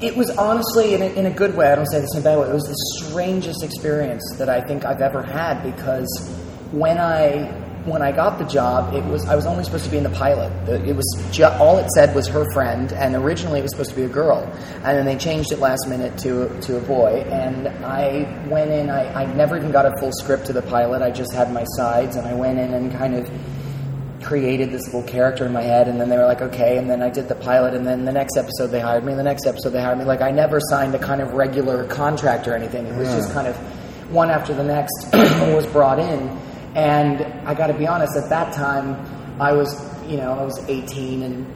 It 0.00 0.16
was 0.16 0.30
honestly, 0.30 0.94
in 0.94 1.02
a, 1.02 1.06
in 1.06 1.26
a 1.26 1.30
good 1.30 1.54
way, 1.54 1.70
I 1.70 1.74
don't 1.74 1.86
say 1.86 2.00
this 2.00 2.14
in 2.14 2.20
a 2.22 2.24
bad 2.24 2.38
way, 2.38 2.48
it 2.48 2.54
was 2.54 2.64
the 2.64 3.06
strangest 3.06 3.62
experience 3.62 4.22
that 4.38 4.48
I 4.48 4.62
think 4.62 4.86
I've 4.86 5.02
ever 5.02 5.22
had 5.22 5.62
because 5.62 6.08
when 6.72 6.96
I 6.98 7.52
when 7.84 8.02
I 8.02 8.12
got 8.12 8.38
the 8.38 8.44
job, 8.44 8.94
it 8.94 9.04
was 9.04 9.26
I 9.26 9.34
was 9.34 9.46
only 9.46 9.64
supposed 9.64 9.84
to 9.84 9.90
be 9.90 9.96
in 9.96 10.02
the 10.02 10.10
pilot. 10.10 10.52
It 10.68 10.94
was 10.94 11.06
ju- 11.30 11.44
all 11.44 11.78
it 11.78 11.88
said 11.90 12.14
was 12.14 12.28
her 12.28 12.50
friend, 12.52 12.92
and 12.92 13.14
originally 13.14 13.58
it 13.60 13.62
was 13.62 13.70
supposed 13.70 13.90
to 13.90 13.96
be 13.96 14.02
a 14.02 14.08
girl, 14.08 14.38
and 14.84 14.98
then 14.98 15.06
they 15.06 15.16
changed 15.16 15.52
it 15.52 15.58
last 15.58 15.88
minute 15.88 16.18
to 16.18 16.60
to 16.62 16.76
a 16.76 16.80
boy. 16.80 17.24
And 17.30 17.68
I 17.84 18.46
went 18.48 18.70
in. 18.70 18.90
I, 18.90 19.22
I 19.22 19.34
never 19.34 19.56
even 19.56 19.72
got 19.72 19.86
a 19.86 19.98
full 19.98 20.12
script 20.12 20.46
to 20.46 20.52
the 20.52 20.62
pilot. 20.62 21.02
I 21.02 21.10
just 21.10 21.32
had 21.32 21.52
my 21.52 21.64
sides, 21.76 22.16
and 22.16 22.26
I 22.26 22.34
went 22.34 22.58
in 22.58 22.74
and 22.74 22.92
kind 22.92 23.14
of 23.14 23.30
created 24.22 24.70
this 24.70 24.84
little 24.86 25.02
character 25.02 25.46
in 25.46 25.52
my 25.52 25.62
head 25.62 25.88
and 25.88 25.98
then 25.98 26.10
they 26.10 26.16
were 26.18 26.26
like 26.26 26.42
okay 26.42 26.76
and 26.76 26.90
then 26.90 27.00
i 27.02 27.08
did 27.08 27.26
the 27.26 27.34
pilot 27.36 27.72
and 27.72 27.86
then 27.86 28.04
the 28.04 28.12
next 28.12 28.36
episode 28.36 28.66
they 28.66 28.78
hired 28.78 29.02
me 29.02 29.12
and 29.12 29.18
the 29.18 29.24
next 29.24 29.46
episode 29.46 29.70
they 29.70 29.80
hired 29.80 29.96
me 29.96 30.04
like 30.04 30.20
i 30.20 30.30
never 30.30 30.60
signed 30.68 30.94
a 30.94 30.98
kind 30.98 31.22
of 31.22 31.32
regular 31.32 31.86
contract 31.86 32.46
or 32.46 32.54
anything 32.54 32.84
it 32.86 32.94
was 32.96 33.08
just 33.08 33.32
kind 33.32 33.48
of 33.48 33.56
one 34.12 34.28
after 34.28 34.52
the 34.52 34.62
next 34.62 35.08
was 35.54 35.64
brought 35.68 35.98
in 35.98 36.28
and 36.74 37.22
i 37.48 37.54
got 37.54 37.66
to 37.68 37.74
be 37.74 37.86
honest 37.86 38.16
at 38.16 38.28
that 38.28 38.52
time 38.54 38.94
i 39.40 39.52
was 39.52 39.74
you 40.08 40.16
know 40.16 40.32
i 40.32 40.42
was 40.44 40.58
18 40.68 41.22
and 41.22 41.46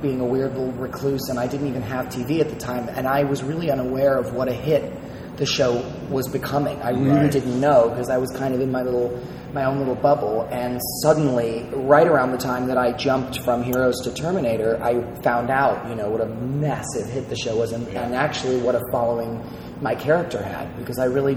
being 0.00 0.20
a 0.20 0.24
weird 0.24 0.52
little 0.56 0.72
recluse 0.72 1.28
and 1.28 1.38
i 1.38 1.46
didn't 1.46 1.68
even 1.68 1.82
have 1.82 2.06
tv 2.06 2.40
at 2.40 2.48
the 2.48 2.56
time. 2.56 2.88
And 2.88 3.06
i 3.06 3.22
was 3.24 3.42
really 3.44 3.70
unaware 3.70 4.16
of 4.18 4.32
what 4.34 4.48
a 4.48 4.52
hit 4.52 4.92
the 5.36 5.46
show 5.46 5.82
was 6.10 6.28
becoming. 6.28 6.78
I 6.82 6.90
really 6.90 7.08
Right. 7.20 7.30
didn't 7.32 7.58
know 7.60 7.88
because 7.88 8.10
i 8.10 8.18
was 8.18 8.30
kind 8.32 8.52
of 8.54 8.60
in 8.60 8.70
my 8.72 8.82
little 8.82 9.18
my 9.54 9.64
own 9.64 9.78
little 9.78 9.94
bubble. 9.94 10.48
And 10.50 10.80
suddenly 11.02 11.66
right 11.72 12.06
around 12.06 12.32
the 12.32 12.38
time 12.38 12.66
that 12.66 12.76
i 12.78 12.92
jumped 12.92 13.40
from 13.40 13.62
heroes 13.62 14.00
to 14.04 14.12
terminator 14.12 14.82
i 14.82 15.00
found 15.22 15.50
out 15.50 15.88
you 15.88 15.94
know 15.94 16.08
what 16.10 16.20
a 16.20 16.26
massive 16.26 17.06
hit 17.08 17.28
the 17.28 17.36
show 17.36 17.56
was 17.56 17.72
and, 17.72 17.86
and 17.88 18.14
actually 18.14 18.60
what 18.60 18.74
a 18.74 18.80
following 18.90 19.42
my 19.80 19.94
character 19.94 20.42
had 20.42 20.76
because 20.78 20.98
i 20.98 21.04
really 21.04 21.36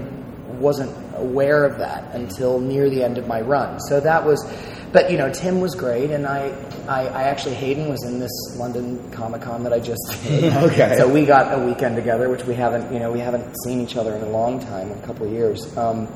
wasn't 0.58 0.94
aware 1.16 1.64
of 1.64 1.78
that 1.78 2.14
until 2.14 2.60
near 2.60 2.90
the 2.90 3.02
end 3.02 3.18
of 3.18 3.26
my 3.26 3.40
run 3.40 3.78
so 3.80 4.00
that 4.00 4.24
was 4.24 4.44
but 4.92 5.10
you 5.10 5.18
know 5.18 5.32
tim 5.32 5.60
was 5.60 5.74
great 5.74 6.10
and 6.10 6.26
i 6.26 6.48
i, 6.88 7.06
I 7.06 7.22
actually 7.24 7.54
hayden 7.54 7.88
was 7.88 8.04
in 8.04 8.18
this 8.18 8.56
london 8.56 9.10
comic-con 9.10 9.62
that 9.64 9.72
i 9.72 9.80
just 9.80 10.02
did 10.24 10.52
Okay. 10.54 10.96
so 10.98 11.08
we 11.08 11.24
got 11.24 11.58
a 11.58 11.64
weekend 11.64 11.96
together 11.96 12.28
which 12.28 12.44
we 12.44 12.54
haven't 12.54 12.92
you 12.92 12.98
know 12.98 13.10
we 13.12 13.20
haven't 13.20 13.54
seen 13.64 13.80
each 13.80 13.96
other 13.96 14.14
in 14.14 14.22
a 14.22 14.30
long 14.30 14.60
time 14.60 14.90
a 14.92 15.06
couple 15.06 15.26
of 15.26 15.32
years 15.32 15.76
um, 15.76 16.08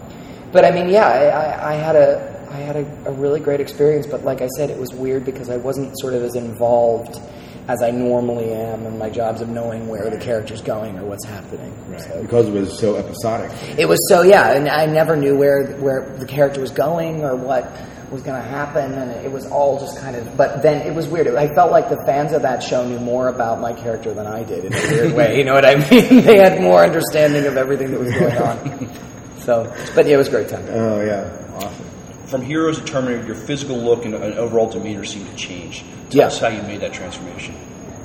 but 0.53 0.65
I 0.65 0.71
mean, 0.73 0.89
yeah, 0.89 1.07
I, 1.07 1.27
I, 1.27 1.71
I 1.71 1.75
had 1.75 1.97
a 1.97 2.47
I 2.51 2.57
had 2.57 2.77
a, 2.77 3.09
a 3.09 3.13
really 3.13 3.41
great 3.41 3.61
experience. 3.61 4.07
But 4.07 4.25
like 4.25 4.43
I 4.43 4.49
said, 4.57 4.71
it 4.71 4.79
was 4.79 4.93
weird 4.93 5.25
because 5.25 5.49
I 5.49 5.57
wasn't 5.57 5.99
sort 6.01 6.15
of 6.15 6.23
as 6.23 6.35
involved 6.35 7.21
as 7.69 7.83
I 7.83 7.91
normally 7.91 8.53
am 8.53 8.85
in 8.87 8.99
my 8.99 9.11
jobs 9.11 9.41
of 9.41 9.49
knowing 9.49 9.87
where 9.89 10.11
the 10.11 10.19
character's 10.19 10.61
going 10.63 10.99
or 10.99 11.05
what's 11.05 11.25
happening. 11.25 11.73
So- 11.99 12.23
because 12.23 12.49
it 12.49 12.53
was 12.53 12.79
so 12.79 12.97
episodic. 12.97 13.51
it 13.79 13.87
was 13.89 13.99
so 14.09 14.23
yeah, 14.23 14.53
and 14.53 14.69
I 14.69 14.87
never 14.87 15.17
knew 15.17 15.37
where 15.37 15.73
where 15.77 16.17
the 16.19 16.27
character 16.27 16.61
was 16.61 16.71
going 16.71 17.23
or 17.25 17.37
what 17.37 17.71
was 18.11 18.23
going 18.23 18.43
to 18.43 18.49
happen, 18.49 18.93
and 18.95 19.13
it 19.25 19.31
was 19.31 19.47
all 19.47 19.79
just 19.79 19.97
kind 20.01 20.17
of. 20.17 20.37
But 20.37 20.63
then 20.63 20.85
it 20.85 20.93
was 20.93 21.07
weird. 21.07 21.29
I 21.29 21.47
felt 21.55 21.71
like 21.71 21.89
the 21.89 22.03
fans 22.07 22.33
of 22.33 22.43
that 22.43 22.61
show 22.61 22.85
knew 22.85 22.99
more 22.99 23.29
about 23.29 23.61
my 23.61 23.73
character 23.73 24.13
than 24.13 24.27
I 24.27 24.43
did 24.43 24.65
in 24.65 24.73
a 24.75 24.77
weird 24.91 25.15
way. 25.15 25.39
You 25.39 25.45
know 25.45 25.55
what 25.55 25.65
I 25.65 25.77
mean? 25.91 26.25
they 26.25 26.39
had 26.39 26.61
more 26.61 26.83
understanding 26.83 27.47
of 27.47 27.57
everything 27.57 27.93
that 27.93 28.01
was 28.01 28.13
going 28.13 28.37
on. 28.37 28.91
So, 29.41 29.75
but 29.95 30.07
yeah, 30.07 30.15
it 30.15 30.19
was 30.19 30.29
a 30.29 30.33
great 30.33 30.49
time. 30.51 30.67
Oh 30.69 31.01
yeah, 31.01 31.31
awesome. 31.55 31.87
From 32.31 32.43
Heroes 32.43 32.79
to 32.79 32.85
Terminator, 32.85 33.27
your 33.27 33.35
physical 33.35 33.77
look 33.77 34.05
and, 34.05 34.15
and 34.15 34.35
overall 34.35 34.71
demeanor 34.71 35.05
seemed 35.05 35.29
to 35.29 35.35
change. 35.35 35.83
Tell 36.11 36.21
Yeah. 36.21 36.27
us 36.29 36.39
how 36.39 36.47
you 36.47 36.63
made 36.63 36.81
that 36.81 36.93
transformation. 36.93 37.57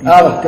Um, 0.04 0.44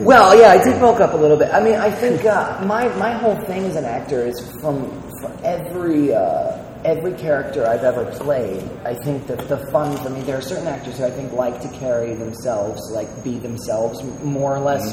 Well, 0.00 0.36
yeah, 0.38 0.50
I 0.50 0.62
did 0.62 0.80
bulk 0.80 1.00
up 1.00 1.14
a 1.14 1.16
little 1.16 1.36
bit. 1.36 1.48
I 1.54 1.62
mean, 1.62 1.76
I 1.76 1.90
think 1.90 2.24
uh, 2.24 2.60
my 2.66 2.88
my 2.96 3.12
whole 3.12 3.36
thing 3.46 3.64
as 3.64 3.76
an 3.76 3.84
actor 3.86 4.26
is 4.26 4.38
from, 4.60 4.90
from 5.20 5.32
every 5.44 6.12
uh, 6.12 6.58
every 6.84 7.14
character 7.14 7.64
I've 7.66 7.84
ever 7.84 8.04
played. 8.04 8.62
I 8.84 8.94
think 9.04 9.26
that 9.28 9.48
the 9.48 9.58
fun 9.70 9.96
for 10.02 10.10
me, 10.10 10.20
there 10.22 10.36
are 10.36 10.42
certain 10.42 10.66
actors 10.66 10.98
who 10.98 11.04
I 11.04 11.10
think 11.12 11.32
like 11.32 11.60
to 11.62 11.68
carry 11.78 12.12
themselves, 12.14 12.80
like 12.92 13.08
be 13.24 13.38
themselves, 13.38 14.02
more 14.24 14.54
or 14.54 14.60
less 14.60 14.84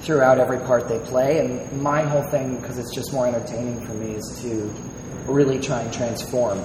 throughout 0.00 0.38
every 0.38 0.58
part 0.60 0.88
they 0.88 0.98
play. 1.00 1.38
And 1.38 1.82
my 1.82 2.02
whole 2.02 2.24
thing, 2.30 2.56
because 2.60 2.78
it's 2.78 2.94
just 2.94 3.12
more 3.12 3.26
entertaining 3.28 3.84
for 3.86 3.92
me, 3.92 4.14
is 4.14 4.40
to 4.42 4.72
really 5.30 5.60
try 5.60 5.82
and 5.82 5.92
transform 5.92 6.58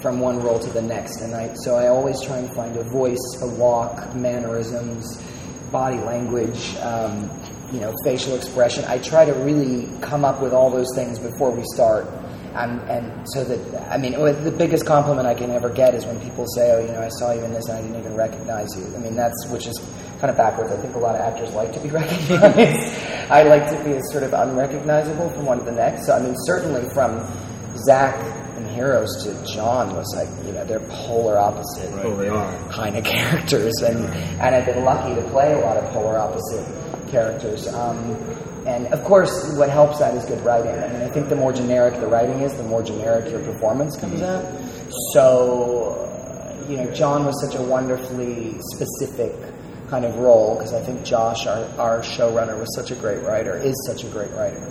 from 0.00 0.20
one 0.20 0.40
role 0.40 0.58
to 0.58 0.70
the 0.70 0.82
next. 0.82 1.20
And 1.20 1.34
I 1.34 1.54
so 1.64 1.76
I 1.76 1.88
always 1.88 2.20
try 2.22 2.38
and 2.38 2.52
find 2.54 2.76
a 2.76 2.84
voice, 2.84 3.38
a 3.42 3.46
walk, 3.46 4.14
mannerisms 4.14 5.22
body 5.70 5.98
language, 5.98 6.76
um, 6.76 7.30
you 7.72 7.80
know, 7.80 7.94
facial 8.04 8.34
expression. 8.34 8.84
I 8.86 8.98
try 8.98 9.24
to 9.24 9.32
really 9.32 9.88
come 10.00 10.24
up 10.24 10.40
with 10.40 10.52
all 10.52 10.70
those 10.70 10.88
things 10.94 11.18
before 11.18 11.50
we 11.50 11.62
start. 11.74 12.06
And, 12.54 12.80
and 12.90 13.28
so 13.28 13.44
that, 13.44 13.92
I 13.92 13.98
mean, 13.98 14.12
the 14.12 14.50
biggest 14.50 14.86
compliment 14.86 15.28
I 15.28 15.34
can 15.34 15.50
ever 15.50 15.68
get 15.68 15.94
is 15.94 16.06
when 16.06 16.18
people 16.20 16.46
say, 16.54 16.72
oh, 16.72 16.80
you 16.80 16.88
know, 16.88 17.02
I 17.02 17.08
saw 17.08 17.32
you 17.32 17.44
in 17.44 17.52
this 17.52 17.68
and 17.68 17.78
I 17.78 17.82
didn't 17.82 17.98
even 18.00 18.14
recognize 18.14 18.74
you. 18.76 18.84
I 18.96 18.98
mean, 18.98 19.14
that's, 19.14 19.46
which 19.48 19.66
is 19.66 19.78
kind 20.18 20.30
of 20.30 20.36
backwards. 20.36 20.72
I 20.72 20.76
think 20.78 20.94
a 20.96 20.98
lot 20.98 21.14
of 21.14 21.20
actors 21.20 21.52
like 21.52 21.72
to 21.74 21.80
be 21.80 21.88
recognized. 21.90 22.98
I 23.30 23.42
like 23.44 23.68
to 23.70 23.84
be 23.84 24.00
sort 24.10 24.24
of 24.24 24.32
unrecognizable 24.32 25.30
from 25.30 25.44
one 25.44 25.58
to 25.58 25.64
the 25.64 25.72
next. 25.72 26.06
So, 26.06 26.16
I 26.16 26.20
mean, 26.20 26.34
certainly 26.46 26.88
from 26.94 27.22
Zach 27.84 28.16
Heroes 28.78 29.24
to 29.24 29.54
John 29.54 29.96
was 29.96 30.06
like, 30.14 30.28
you 30.46 30.52
know, 30.52 30.64
they're 30.64 30.78
polar 30.88 31.36
opposite 31.36 31.90
Oh, 32.04 32.14
they 32.14 32.28
kind 32.72 32.96
of 32.96 33.04
characters, 33.16 33.74
and 33.82 33.98
and 34.40 34.54
I've 34.54 34.66
been 34.66 34.84
lucky 34.84 35.16
to 35.20 35.28
play 35.30 35.52
a 35.52 35.58
lot 35.58 35.76
of 35.76 35.92
polar 35.92 36.16
opposite 36.16 36.64
characters. 37.10 37.66
Um, 37.74 38.14
and 38.68 38.86
of 38.88 39.02
course, 39.02 39.52
what 39.56 39.68
helps 39.68 39.98
that 39.98 40.14
is 40.14 40.24
good 40.26 40.44
writing. 40.44 40.70
I 40.70 40.92
mean, 40.92 41.02
I 41.02 41.08
think 41.08 41.28
the 41.28 41.34
more 41.34 41.52
generic 41.52 41.98
the 41.98 42.06
writing 42.06 42.40
is, 42.40 42.54
the 42.54 42.62
more 42.62 42.82
generic 42.84 43.30
your 43.32 43.40
performance 43.40 43.96
comes 43.96 44.22
out. 44.22 44.44
So, 45.12 46.06
you 46.68 46.76
know, 46.76 46.88
John 46.92 47.24
was 47.24 47.34
such 47.44 47.58
a 47.58 47.62
wonderfully 47.62 48.54
specific 48.60 49.34
kind 49.88 50.04
of 50.04 50.16
role 50.18 50.54
because 50.54 50.72
I 50.72 50.82
think 50.82 51.02
Josh, 51.02 51.46
our, 51.46 51.64
our 51.80 52.00
showrunner, 52.02 52.60
was 52.60 52.72
such 52.76 52.92
a 52.92 52.94
great 52.94 53.22
writer, 53.24 53.56
is 53.56 53.74
such 53.88 54.04
a 54.04 54.08
great 54.08 54.30
writer. 54.32 54.62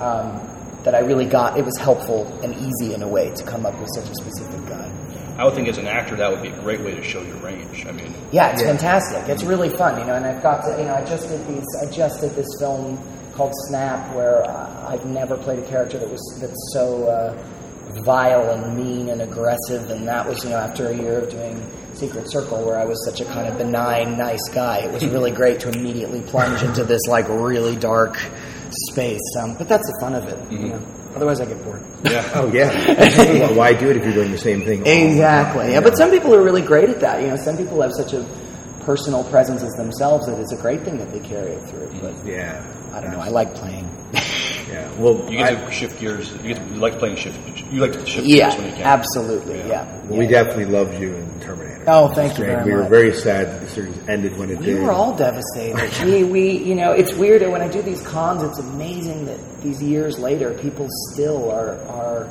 Um, 0.00 0.55
that 0.86 0.94
I 0.94 1.00
really 1.00 1.26
got, 1.26 1.58
it 1.58 1.64
was 1.64 1.76
helpful 1.78 2.26
and 2.44 2.54
easy 2.54 2.94
in 2.94 3.02
a 3.02 3.08
way 3.08 3.34
to 3.34 3.42
come 3.42 3.66
up 3.66 3.76
with 3.80 3.88
such 3.96 4.08
a 4.08 4.14
specific 4.14 4.64
guy. 4.66 4.88
I 5.36 5.44
would 5.44 5.54
think 5.54 5.66
as 5.66 5.78
an 5.78 5.88
actor 5.88 6.14
that 6.14 6.30
would 6.30 6.42
be 6.42 6.48
a 6.48 6.60
great 6.60 6.80
way 6.80 6.94
to 6.94 7.02
show 7.02 7.20
your 7.22 7.36
range. 7.38 7.84
I 7.84 7.90
mean, 7.90 8.14
Yeah, 8.30 8.52
it's 8.52 8.62
fantastic. 8.62 9.28
It's 9.28 9.42
really 9.42 9.68
fun, 9.68 9.98
you 9.98 10.06
know. 10.06 10.14
And 10.14 10.24
I've 10.24 10.42
got 10.44 10.64
to, 10.64 10.78
you 10.78 10.84
know, 10.84 10.94
I 10.94 11.04
just 11.04 11.28
did 11.28 11.44
these. 11.48 11.66
I 11.82 11.90
just 11.90 12.20
did 12.20 12.36
this 12.36 12.46
film 12.60 12.98
called 13.34 13.52
Snap, 13.66 14.14
where 14.14 14.44
uh, 14.44 14.88
I've 14.88 15.04
never 15.04 15.36
played 15.36 15.58
a 15.58 15.66
character 15.66 15.98
that 15.98 16.08
was 16.08 16.22
that's 16.40 16.72
so 16.72 17.08
uh, 17.08 18.02
vile 18.02 18.48
and 18.50 18.76
mean 18.76 19.08
and 19.08 19.20
aggressive. 19.20 19.90
And 19.90 20.06
that 20.06 20.26
was, 20.26 20.42
you 20.44 20.50
know, 20.50 20.56
after 20.56 20.86
a 20.86 20.96
year 20.96 21.18
of 21.18 21.30
doing 21.30 21.60
Secret 21.94 22.30
Circle, 22.30 22.64
where 22.64 22.78
I 22.78 22.84
was 22.84 23.04
such 23.04 23.20
a 23.20 23.24
kind 23.26 23.48
of 23.48 23.58
benign, 23.58 24.16
nice 24.16 24.48
guy. 24.54 24.78
It 24.78 24.92
was 24.92 25.04
really 25.04 25.30
great 25.42 25.58
to 25.60 25.68
immediately 25.68 26.22
plunge 26.22 26.62
into 26.62 26.84
this 26.84 27.02
like 27.08 27.28
really 27.28 27.74
dark 27.74 28.18
space. 28.96 29.20
Um, 29.38 29.54
but 29.56 29.68
that's 29.68 29.86
the 29.86 29.98
fun 30.00 30.14
of 30.14 30.24
it. 30.26 30.38
You 30.50 30.68
know? 30.70 30.80
Otherwise, 31.14 31.40
I 31.40 31.46
get 31.46 31.62
bored. 31.64 31.82
Yeah. 32.04 32.28
Oh 32.34 32.52
yeah. 32.52 32.68
well, 33.40 33.54
why 33.54 33.72
do 33.72 33.88
it 33.90 33.96
if 33.96 34.04
you're 34.04 34.14
doing 34.14 34.32
the 34.32 34.38
same 34.38 34.62
thing? 34.62 34.86
Exactly. 34.86 35.64
time, 35.64 35.72
Yeah, 35.72 35.80
but 35.80 35.96
some 35.96 36.10
people 36.10 36.34
are 36.34 36.42
really 36.42 36.62
great 36.62 36.88
at 36.90 37.00
that. 37.00 37.22
You 37.22 37.28
know, 37.28 37.36
some 37.36 37.56
people 37.56 37.80
have 37.82 37.92
such 37.92 38.12
a 38.12 38.24
personal 38.80 39.24
presence 39.24 39.62
as 39.62 39.72
themselves 39.72 40.26
that 40.26 40.38
it's 40.38 40.52
a 40.52 40.60
great 40.60 40.82
thing 40.82 40.98
that 40.98 41.10
they 41.12 41.20
carry 41.20 41.52
it 41.52 41.62
through. 41.68 41.90
But 42.00 42.14
yeah, 42.24 42.62
I 42.92 43.00
don't 43.00 43.12
know. 43.12 43.20
I 43.20 43.28
like 43.28 43.54
playing. 43.54 43.88
Yeah. 44.12 44.92
Well, 44.98 45.30
you 45.30 45.38
get 45.38 45.64
to 45.64 45.70
shift 45.70 46.00
gears. 46.00 46.32
You, 46.42 46.54
get 46.54 46.56
to, 46.56 46.74
you 46.74 46.80
like 46.80 46.98
playing 46.98 47.16
shift. 47.16 47.38
You 47.70 47.80
like 47.80 47.92
to 47.92 48.04
shift 48.06 48.26
Yeah, 48.26 48.48
gears 48.50 48.56
when 48.56 48.66
you 48.70 48.76
can. 48.76 48.82
absolutely. 48.82 49.58
Yeah. 49.58 49.84
Well, 50.06 50.18
we 50.18 50.26
definitely 50.26 50.64
loved 50.66 50.98
you 50.98 51.14
in 51.14 51.22
Terminator. 51.24 51.35
Oh, 51.88 52.08
thank 52.08 52.36
you 52.38 52.44
very 52.44 52.64
We 52.64 52.72
were 52.72 52.80
much. 52.80 52.90
very 52.90 53.14
sad 53.14 53.46
that 53.46 53.60
the 53.60 53.68
series 53.68 53.96
ended 54.08 54.36
when 54.36 54.50
it 54.50 54.58
We 54.58 54.66
did. 54.66 54.78
We 54.78 54.84
were 54.84 54.92
all 54.92 55.16
devastated. 55.16 56.04
we, 56.04 56.24
we, 56.24 56.50
you 56.58 56.74
know, 56.74 56.90
it's 56.92 57.14
weird 57.14 57.42
And 57.42 57.52
when 57.52 57.62
I 57.62 57.68
do 57.68 57.80
these 57.82 58.02
cons. 58.02 58.42
It's 58.42 58.58
amazing 58.58 59.26
that 59.26 59.38
these 59.62 59.80
years 59.82 60.18
later, 60.18 60.52
people 60.54 60.88
still 61.12 61.50
are 61.50 61.78
are 61.88 62.28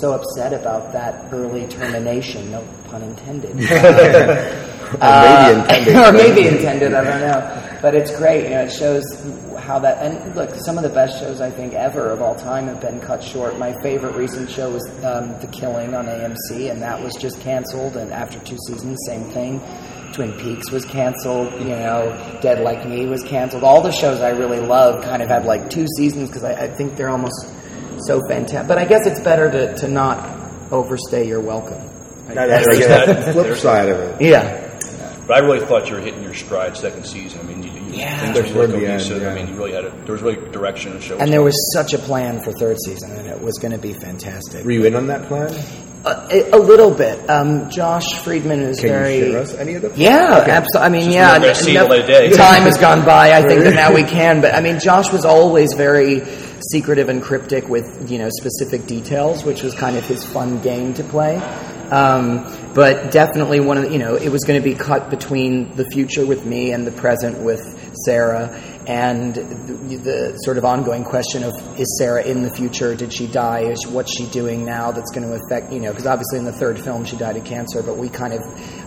so 0.00 0.12
upset 0.12 0.52
about 0.52 0.92
that 0.92 1.32
early 1.32 1.66
termination. 1.66 2.50
No 2.50 2.62
pun 2.90 3.02
intended. 3.02 3.56
Or 4.90 4.98
maybe 4.98 5.02
uh, 5.02 5.60
intended. 5.62 5.94
or 6.04 6.12
maybe 6.12 6.48
intended. 6.48 6.94
I 6.94 7.04
don't 7.04 7.20
know. 7.20 7.78
But 7.80 7.94
it's 7.94 8.10
great. 8.16 8.42
You 8.44 8.50
know, 8.50 8.62
it 8.62 8.72
shows 8.72 9.04
how 9.70 9.78
that. 9.78 9.98
And 10.04 10.34
look, 10.34 10.54
some 10.54 10.76
of 10.76 10.82
the 10.82 10.88
best 10.90 11.20
shows 11.20 11.40
I 11.40 11.50
think 11.50 11.74
ever 11.74 12.10
of 12.10 12.20
all 12.20 12.34
time 12.34 12.66
have 12.66 12.80
been 12.80 13.00
cut 13.00 13.22
short. 13.22 13.58
My 13.58 13.72
favorite 13.82 14.16
recent 14.16 14.50
show 14.50 14.70
was 14.70 14.84
um, 15.04 15.38
The 15.40 15.46
Killing 15.52 15.94
on 15.94 16.06
AMC, 16.06 16.70
and 16.70 16.82
that 16.82 17.00
was 17.02 17.14
just 17.14 17.40
canceled. 17.40 17.96
And 17.96 18.12
after 18.12 18.38
two 18.40 18.58
seasons, 18.66 18.98
same 19.06 19.24
thing. 19.30 19.60
Twin 20.12 20.32
Peaks 20.38 20.70
was 20.72 20.84
canceled. 20.84 21.52
You 21.54 21.68
know, 21.76 22.38
Dead 22.42 22.62
Like 22.64 22.84
Me 22.88 23.06
was 23.06 23.22
canceled. 23.22 23.62
All 23.62 23.80
the 23.80 23.92
shows 23.92 24.20
I 24.20 24.30
really 24.30 24.58
love 24.60 25.04
kind 25.04 25.22
of 25.22 25.28
had 25.28 25.44
like 25.44 25.70
two 25.70 25.86
seasons 25.96 26.28
because 26.28 26.42
I, 26.42 26.64
I 26.64 26.68
think 26.68 26.96
they're 26.96 27.08
almost 27.10 27.46
so 28.06 28.20
fantastic. 28.28 28.66
But 28.66 28.78
I 28.78 28.84
guess 28.86 29.06
it's 29.06 29.20
better 29.20 29.50
to, 29.50 29.76
to 29.76 29.88
not 29.88 30.72
overstay 30.72 31.28
your 31.28 31.40
welcome. 31.40 31.78
That- 32.34 32.48
that's 32.48 32.66
There's 32.66 33.26
the 33.26 33.32
flip 33.32 33.56
side 33.56 33.88
of 33.88 33.98
it. 34.00 34.20
Yeah. 34.22 34.66
But 35.26 35.36
I 35.36 35.46
really 35.46 35.64
thought 35.64 35.88
you 35.88 35.94
were 35.94 36.00
hitting 36.00 36.24
your 36.24 36.34
stride 36.34 36.76
second 36.76 37.06
season. 37.06 37.38
I 37.38 37.42
mean, 37.44 37.62
you, 37.62 37.69
you, 37.69 37.69
Yeah. 37.92 38.32
things 38.32 38.36
were 38.48 38.52
Toward 38.54 38.70
really 38.70 38.86
the 38.86 38.92
end, 38.92 39.22
yeah. 39.22 39.30
I 39.30 39.34
mean, 39.34 39.48
you 39.48 39.54
really 39.54 39.72
had 39.72 39.84
a, 39.84 39.90
there 39.90 40.12
was 40.12 40.22
really 40.22 40.50
direction 40.52 40.92
in 40.92 40.98
the 40.98 41.02
show. 41.04 41.18
And 41.18 41.32
there 41.32 41.42
was 41.42 41.54
such 41.74 41.92
a 41.94 41.98
plan 41.98 42.40
for 42.40 42.52
third 42.52 42.76
season, 42.84 43.10
and 43.12 43.26
it 43.26 43.40
was 43.40 43.58
going 43.58 43.72
to 43.72 43.78
be 43.78 43.92
fantastic. 43.92 44.64
Were 44.64 44.70
you 44.72 44.84
in 44.84 44.94
on 44.94 45.06
that 45.08 45.26
plan? 45.28 45.52
A, 46.04 46.50
a 46.54 46.58
little 46.58 46.90
bit. 46.90 47.28
Um, 47.28 47.68
Josh 47.68 48.22
Friedman 48.24 48.60
is 48.60 48.80
Can 48.80 48.88
you 48.88 48.94
very. 48.94 49.20
share 49.20 49.38
us 49.40 49.54
any 49.54 49.74
of 49.74 49.82
the? 49.82 49.92
Yeah, 49.96 50.40
Okay. 50.40 50.50
absolutely. 50.50 50.80
I 50.80 50.88
mean, 50.88 51.02
Just 51.12 51.14
yeah, 51.14 51.38
we're 51.38 51.54
see 51.54 51.70
enough 51.76 51.88
the 51.90 52.02
day. 52.06 52.30
time 52.32 52.62
has 52.62 52.78
gone 52.78 53.04
by. 53.04 53.32
I 53.32 53.42
think 53.46 53.64
that 53.64 53.74
now 53.74 53.94
we 53.94 54.02
can. 54.18 54.40
But 54.40 54.54
I 54.54 54.62
mean, 54.62 54.78
Josh 54.80 55.12
was 55.12 55.26
always 55.26 55.74
very 55.74 56.22
secretive 56.72 57.08
and 57.10 57.22
cryptic 57.22 57.68
with 57.68 58.10
you 58.10 58.18
know 58.18 58.30
specific 58.30 58.86
details, 58.86 59.44
which 59.44 59.62
was 59.62 59.74
kind 59.74 59.96
of 59.98 60.06
his 60.06 60.24
fun 60.24 60.62
game 60.62 60.94
to 60.94 61.04
play. 61.04 61.36
Um, 61.90 62.46
but 62.74 63.10
definitely 63.10 63.60
one 63.60 63.76
of 63.76 63.82
the, 63.84 63.92
you 63.92 63.98
know 63.98 64.14
it 64.14 64.28
was 64.30 64.44
going 64.44 64.58
to 64.58 64.64
be 64.64 64.74
cut 64.74 65.10
between 65.10 65.74
the 65.76 65.84
future 65.84 66.24
with 66.24 66.46
me 66.46 66.72
and 66.72 66.86
the 66.86 66.92
present 66.92 67.38
with 67.40 67.60
Sarah, 68.04 68.58
and 68.86 69.34
the, 69.34 69.96
the 69.96 70.36
sort 70.38 70.58
of 70.58 70.64
ongoing 70.64 71.04
question 71.04 71.44
of 71.44 71.52
is 71.78 71.98
Sarah 71.98 72.22
in 72.22 72.42
the 72.42 72.50
future? 72.50 72.94
Did 72.94 73.12
she 73.12 73.26
die? 73.26 73.60
Is 73.70 73.86
what's 73.86 74.16
she 74.16 74.26
doing 74.26 74.64
now 74.64 74.90
that's 74.90 75.10
going 75.10 75.28
to 75.28 75.34
affect 75.34 75.72
you 75.72 75.80
know? 75.80 75.90
Because 75.90 76.06
obviously 76.06 76.38
in 76.38 76.44
the 76.44 76.52
third 76.52 76.80
film 76.80 77.04
she 77.04 77.16
died 77.16 77.36
of 77.36 77.44
cancer, 77.44 77.82
but 77.82 77.96
we 77.96 78.08
kind 78.08 78.32
of 78.32 78.40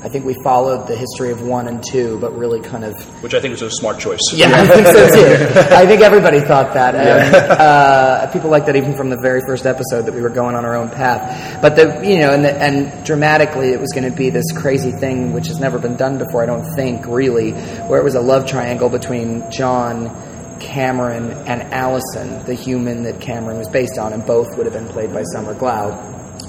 I 0.03 0.09
think 0.09 0.25
we 0.25 0.35
followed 0.43 0.87
the 0.87 0.95
history 0.95 1.31
of 1.31 1.41
one 1.41 1.67
and 1.67 1.83
two, 1.83 2.17
but 2.19 2.35
really 2.35 2.61
kind 2.61 2.83
of 2.83 2.93
which 3.23 3.33
I 3.33 3.39
think 3.39 3.51
was 3.51 3.61
a 3.61 3.71
smart 3.71 3.99
choice. 3.99 4.19
yeah, 4.33 4.51
I 4.51 4.67
think 4.67 4.87
so 4.87 5.09
too. 5.09 5.59
I 5.75 5.85
think 5.85 6.01
everybody 6.01 6.39
thought 6.41 6.73
that. 6.73 6.95
And, 6.95 7.35
uh, 7.35 8.31
people 8.31 8.49
like 8.49 8.65
that 8.65 8.75
even 8.75 8.95
from 8.95 9.09
the 9.09 9.17
very 9.17 9.41
first 9.45 9.65
episode 9.65 10.03
that 10.03 10.13
we 10.13 10.21
were 10.21 10.29
going 10.29 10.55
on 10.55 10.65
our 10.65 10.75
own 10.75 10.89
path. 10.89 11.61
But 11.61 11.75
the 11.75 12.01
you 12.03 12.19
know, 12.19 12.31
and 12.31 12.43
the, 12.43 12.53
and 12.53 13.05
dramatically, 13.05 13.69
it 13.69 13.79
was 13.79 13.91
going 13.91 14.09
to 14.09 14.15
be 14.15 14.29
this 14.29 14.51
crazy 14.55 14.91
thing 14.91 15.33
which 15.33 15.47
has 15.47 15.59
never 15.59 15.77
been 15.77 15.95
done 15.95 16.17
before. 16.17 16.41
I 16.41 16.45
don't 16.45 16.75
think 16.75 17.05
really, 17.05 17.51
where 17.51 17.99
it 17.99 18.03
was 18.03 18.15
a 18.15 18.21
love 18.21 18.45
triangle 18.45 18.89
between 18.89 19.49
John. 19.51 19.82
Cameron 20.59 21.31
and 21.47 21.61
Allison, 21.73 22.45
the 22.45 22.53
human 22.53 23.03
that 23.03 23.19
Cameron 23.19 23.57
was 23.57 23.69
based 23.69 23.97
on, 23.97 24.13
and 24.13 24.25
both 24.25 24.55
would 24.55 24.65
have 24.65 24.73
been 24.73 24.87
played 24.87 25.11
by 25.11 25.23
Summer 25.33 25.53
Glau. 25.53 25.91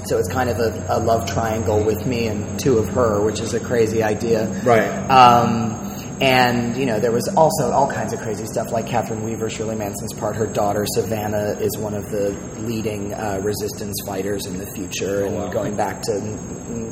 So 0.07 0.17
it's 0.17 0.29
kind 0.29 0.49
of 0.49 0.59
a, 0.59 0.85
a 0.89 0.99
love 0.99 1.25
triangle 1.25 1.83
with 1.83 2.05
me 2.05 2.27
and 2.27 2.59
two 2.59 2.77
of 2.77 2.87
her, 2.89 3.21
which 3.21 3.39
is 3.39 3.53
a 3.53 3.59
crazy 3.59 4.01
idea. 4.03 4.47
Right. 4.63 4.89
Um, 5.09 5.81
And 6.21 6.77
you 6.77 6.85
know, 6.85 6.97
there 7.01 7.11
was 7.11 7.27
also 7.35 7.71
all 7.71 7.91
kinds 7.91 8.13
of 8.13 8.21
crazy 8.21 8.45
stuff, 8.45 8.71
like 8.71 8.87
Catherine 8.87 9.21
Weaver, 9.21 9.49
Shirley 9.49 9.75
Manson's 9.75 10.13
part. 10.13 10.37
Her 10.37 10.47
daughter 10.47 10.85
Savannah 10.87 11.57
is 11.59 11.77
one 11.77 11.93
of 11.93 12.09
the 12.09 12.29
leading 12.59 13.13
uh, 13.13 13.41
resistance 13.43 13.95
fighters 14.07 14.45
in 14.45 14.57
the 14.57 14.65
future, 14.65 15.25
and 15.25 15.51
going 15.51 15.75
back 15.75 16.01
to 16.03 16.13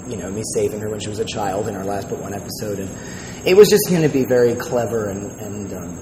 you 0.10 0.18
know 0.18 0.30
me 0.30 0.44
saving 0.54 0.82
her 0.82 0.90
when 0.90 1.00
she 1.00 1.08
was 1.08 1.20
a 1.20 1.26
child 1.26 1.70
in 1.70 1.76
our 1.78 1.86
last 1.86 2.10
but 2.10 2.20
one 2.20 2.34
episode, 2.34 2.80
and 2.80 2.90
it 3.48 3.56
was 3.56 3.70
just 3.70 3.88
going 3.90 4.02
to 4.02 4.10
be 4.10 4.26
very 4.26 4.56
clever, 4.56 5.08
and, 5.08 5.32
and 5.40 5.74
um, 5.74 5.98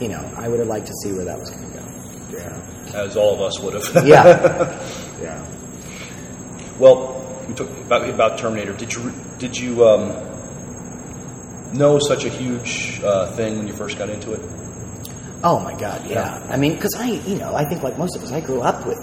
you 0.00 0.08
know, 0.08 0.32
I 0.36 0.48
would 0.48 0.58
have 0.60 0.68
liked 0.68 0.86
to 0.86 0.94
see 1.02 1.12
where 1.12 1.24
that 1.24 1.38
was 1.38 1.50
going 1.50 1.70
to 1.70 1.78
go. 1.78 1.84
Yeah. 2.38 2.94
As 2.94 3.16
all 3.16 3.34
of 3.34 3.40
us 3.40 3.60
would 3.60 3.74
have. 3.74 4.06
Yeah. 4.06 4.82
yeah. 5.20 5.46
Well, 6.78 7.16
we 7.48 7.54
talked 7.54 7.78
about, 7.78 8.08
about 8.08 8.38
Terminator. 8.38 8.72
Did 8.72 8.92
you 8.92 9.12
did 9.38 9.56
you 9.56 9.86
um, 9.86 10.12
know 11.72 11.98
such 11.98 12.24
a 12.24 12.28
huge 12.28 13.00
uh, 13.02 13.30
thing 13.32 13.58
when 13.58 13.66
you 13.66 13.72
first 13.74 13.98
got 13.98 14.10
into 14.10 14.32
it? 14.32 14.40
Oh 15.44 15.60
my 15.60 15.78
God, 15.78 16.06
yeah. 16.06 16.44
I 16.48 16.56
mean, 16.56 16.74
because 16.74 16.94
I, 16.96 17.08
you 17.08 17.36
know, 17.36 17.54
I 17.54 17.68
think 17.68 17.82
like 17.82 17.98
most 17.98 18.16
of 18.16 18.22
us, 18.22 18.32
I 18.32 18.40
grew 18.40 18.62
up 18.62 18.86
with 18.86 18.98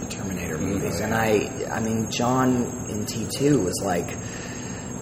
the 0.00 0.06
Terminator 0.06 0.58
movies, 0.58 1.00
and 1.00 1.14
I, 1.14 1.68
I 1.70 1.80
mean, 1.80 2.10
John 2.10 2.64
in 2.88 3.06
T 3.06 3.26
two 3.30 3.60
was 3.62 3.80
like, 3.84 4.16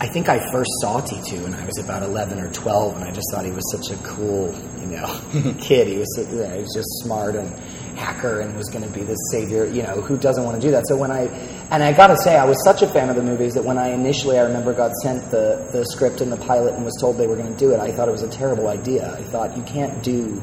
I 0.01 0.07
think 0.09 0.29
I 0.29 0.39
first 0.51 0.71
saw 0.81 1.01
T 1.01 1.21
two 1.25 1.43
when 1.45 1.55
I 1.55 1.65
was 1.65 1.79
about 1.79 2.03
eleven 2.03 2.41
or 2.41 2.51
twelve, 2.53 2.97
and 2.97 3.05
I 3.05 3.11
just 3.13 3.27
thought 3.33 3.45
he 3.45 3.53
was 3.53 3.71
such 3.73 3.97
a 3.97 4.03
cool, 4.03 4.53
you 4.83 4.97
know, 4.97 5.55
kid. 5.61 5.89
He 5.89 5.97
was, 5.99 6.15
so- 6.17 6.23
yeah, 6.37 6.55
he 6.55 6.61
was 6.61 6.73
just 6.75 6.89
smart 7.03 7.37
and 7.37 7.49
hacker, 7.97 8.41
and 8.41 8.57
was 8.57 8.69
going 8.71 8.85
to 8.85 8.91
be 8.91 9.03
this 9.03 9.19
savior. 9.31 9.67
You 9.67 9.83
know, 9.83 10.01
who 10.01 10.19
doesn't 10.19 10.45
want 10.45 10.61
to 10.61 10.67
do 10.67 10.73
that? 10.73 10.87
So 10.89 10.97
when 10.97 11.11
I, 11.11 11.23
and 11.71 11.83
I 11.83 11.93
got 11.93 12.09
to 12.09 12.17
say, 12.17 12.37
I 12.37 12.45
was 12.45 12.63
such 12.65 12.83
a 12.83 12.87
fan 12.89 13.09
of 13.09 13.17
the 13.17 13.23
movies 13.23 13.55
that 13.55 13.65
when 13.65 13.79
I 13.79 13.91
initially, 13.91 14.39
I 14.39 14.43
remember, 14.43 14.75
got 14.75 14.93
sent 15.03 15.31
the 15.31 15.69
the 15.73 15.85
script 15.87 16.21
and 16.21 16.33
the 16.33 16.37
pilot, 16.37 16.75
and 16.75 16.85
was 16.85 16.97
told 17.01 17.17
they 17.17 17.27
were 17.27 17.37
going 17.37 17.53
to 17.53 17.59
do 17.59 17.73
it, 17.73 17.81
I 17.81 17.93
thought 17.93 18.09
it 18.09 18.13
was 18.13 18.23
a 18.23 18.31
terrible 18.31 18.69
idea. 18.69 19.15
I 19.15 19.23
thought 19.23 19.57
you 19.57 19.63
can't 19.63 20.03
do 20.03 20.43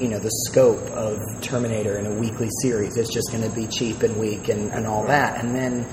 you 0.00 0.08
know 0.08 0.18
the 0.18 0.30
scope 0.48 0.80
of 0.92 1.20
Terminator 1.42 1.98
in 1.98 2.06
a 2.06 2.14
weekly 2.14 2.48
series. 2.62 2.96
It's 2.96 3.12
just 3.12 3.30
going 3.30 3.42
to 3.42 3.54
be 3.54 3.66
cheap 3.66 4.02
and 4.02 4.18
weak 4.18 4.48
and, 4.48 4.72
and 4.72 4.86
all 4.86 5.04
that. 5.06 5.44
And 5.44 5.54
then 5.54 5.86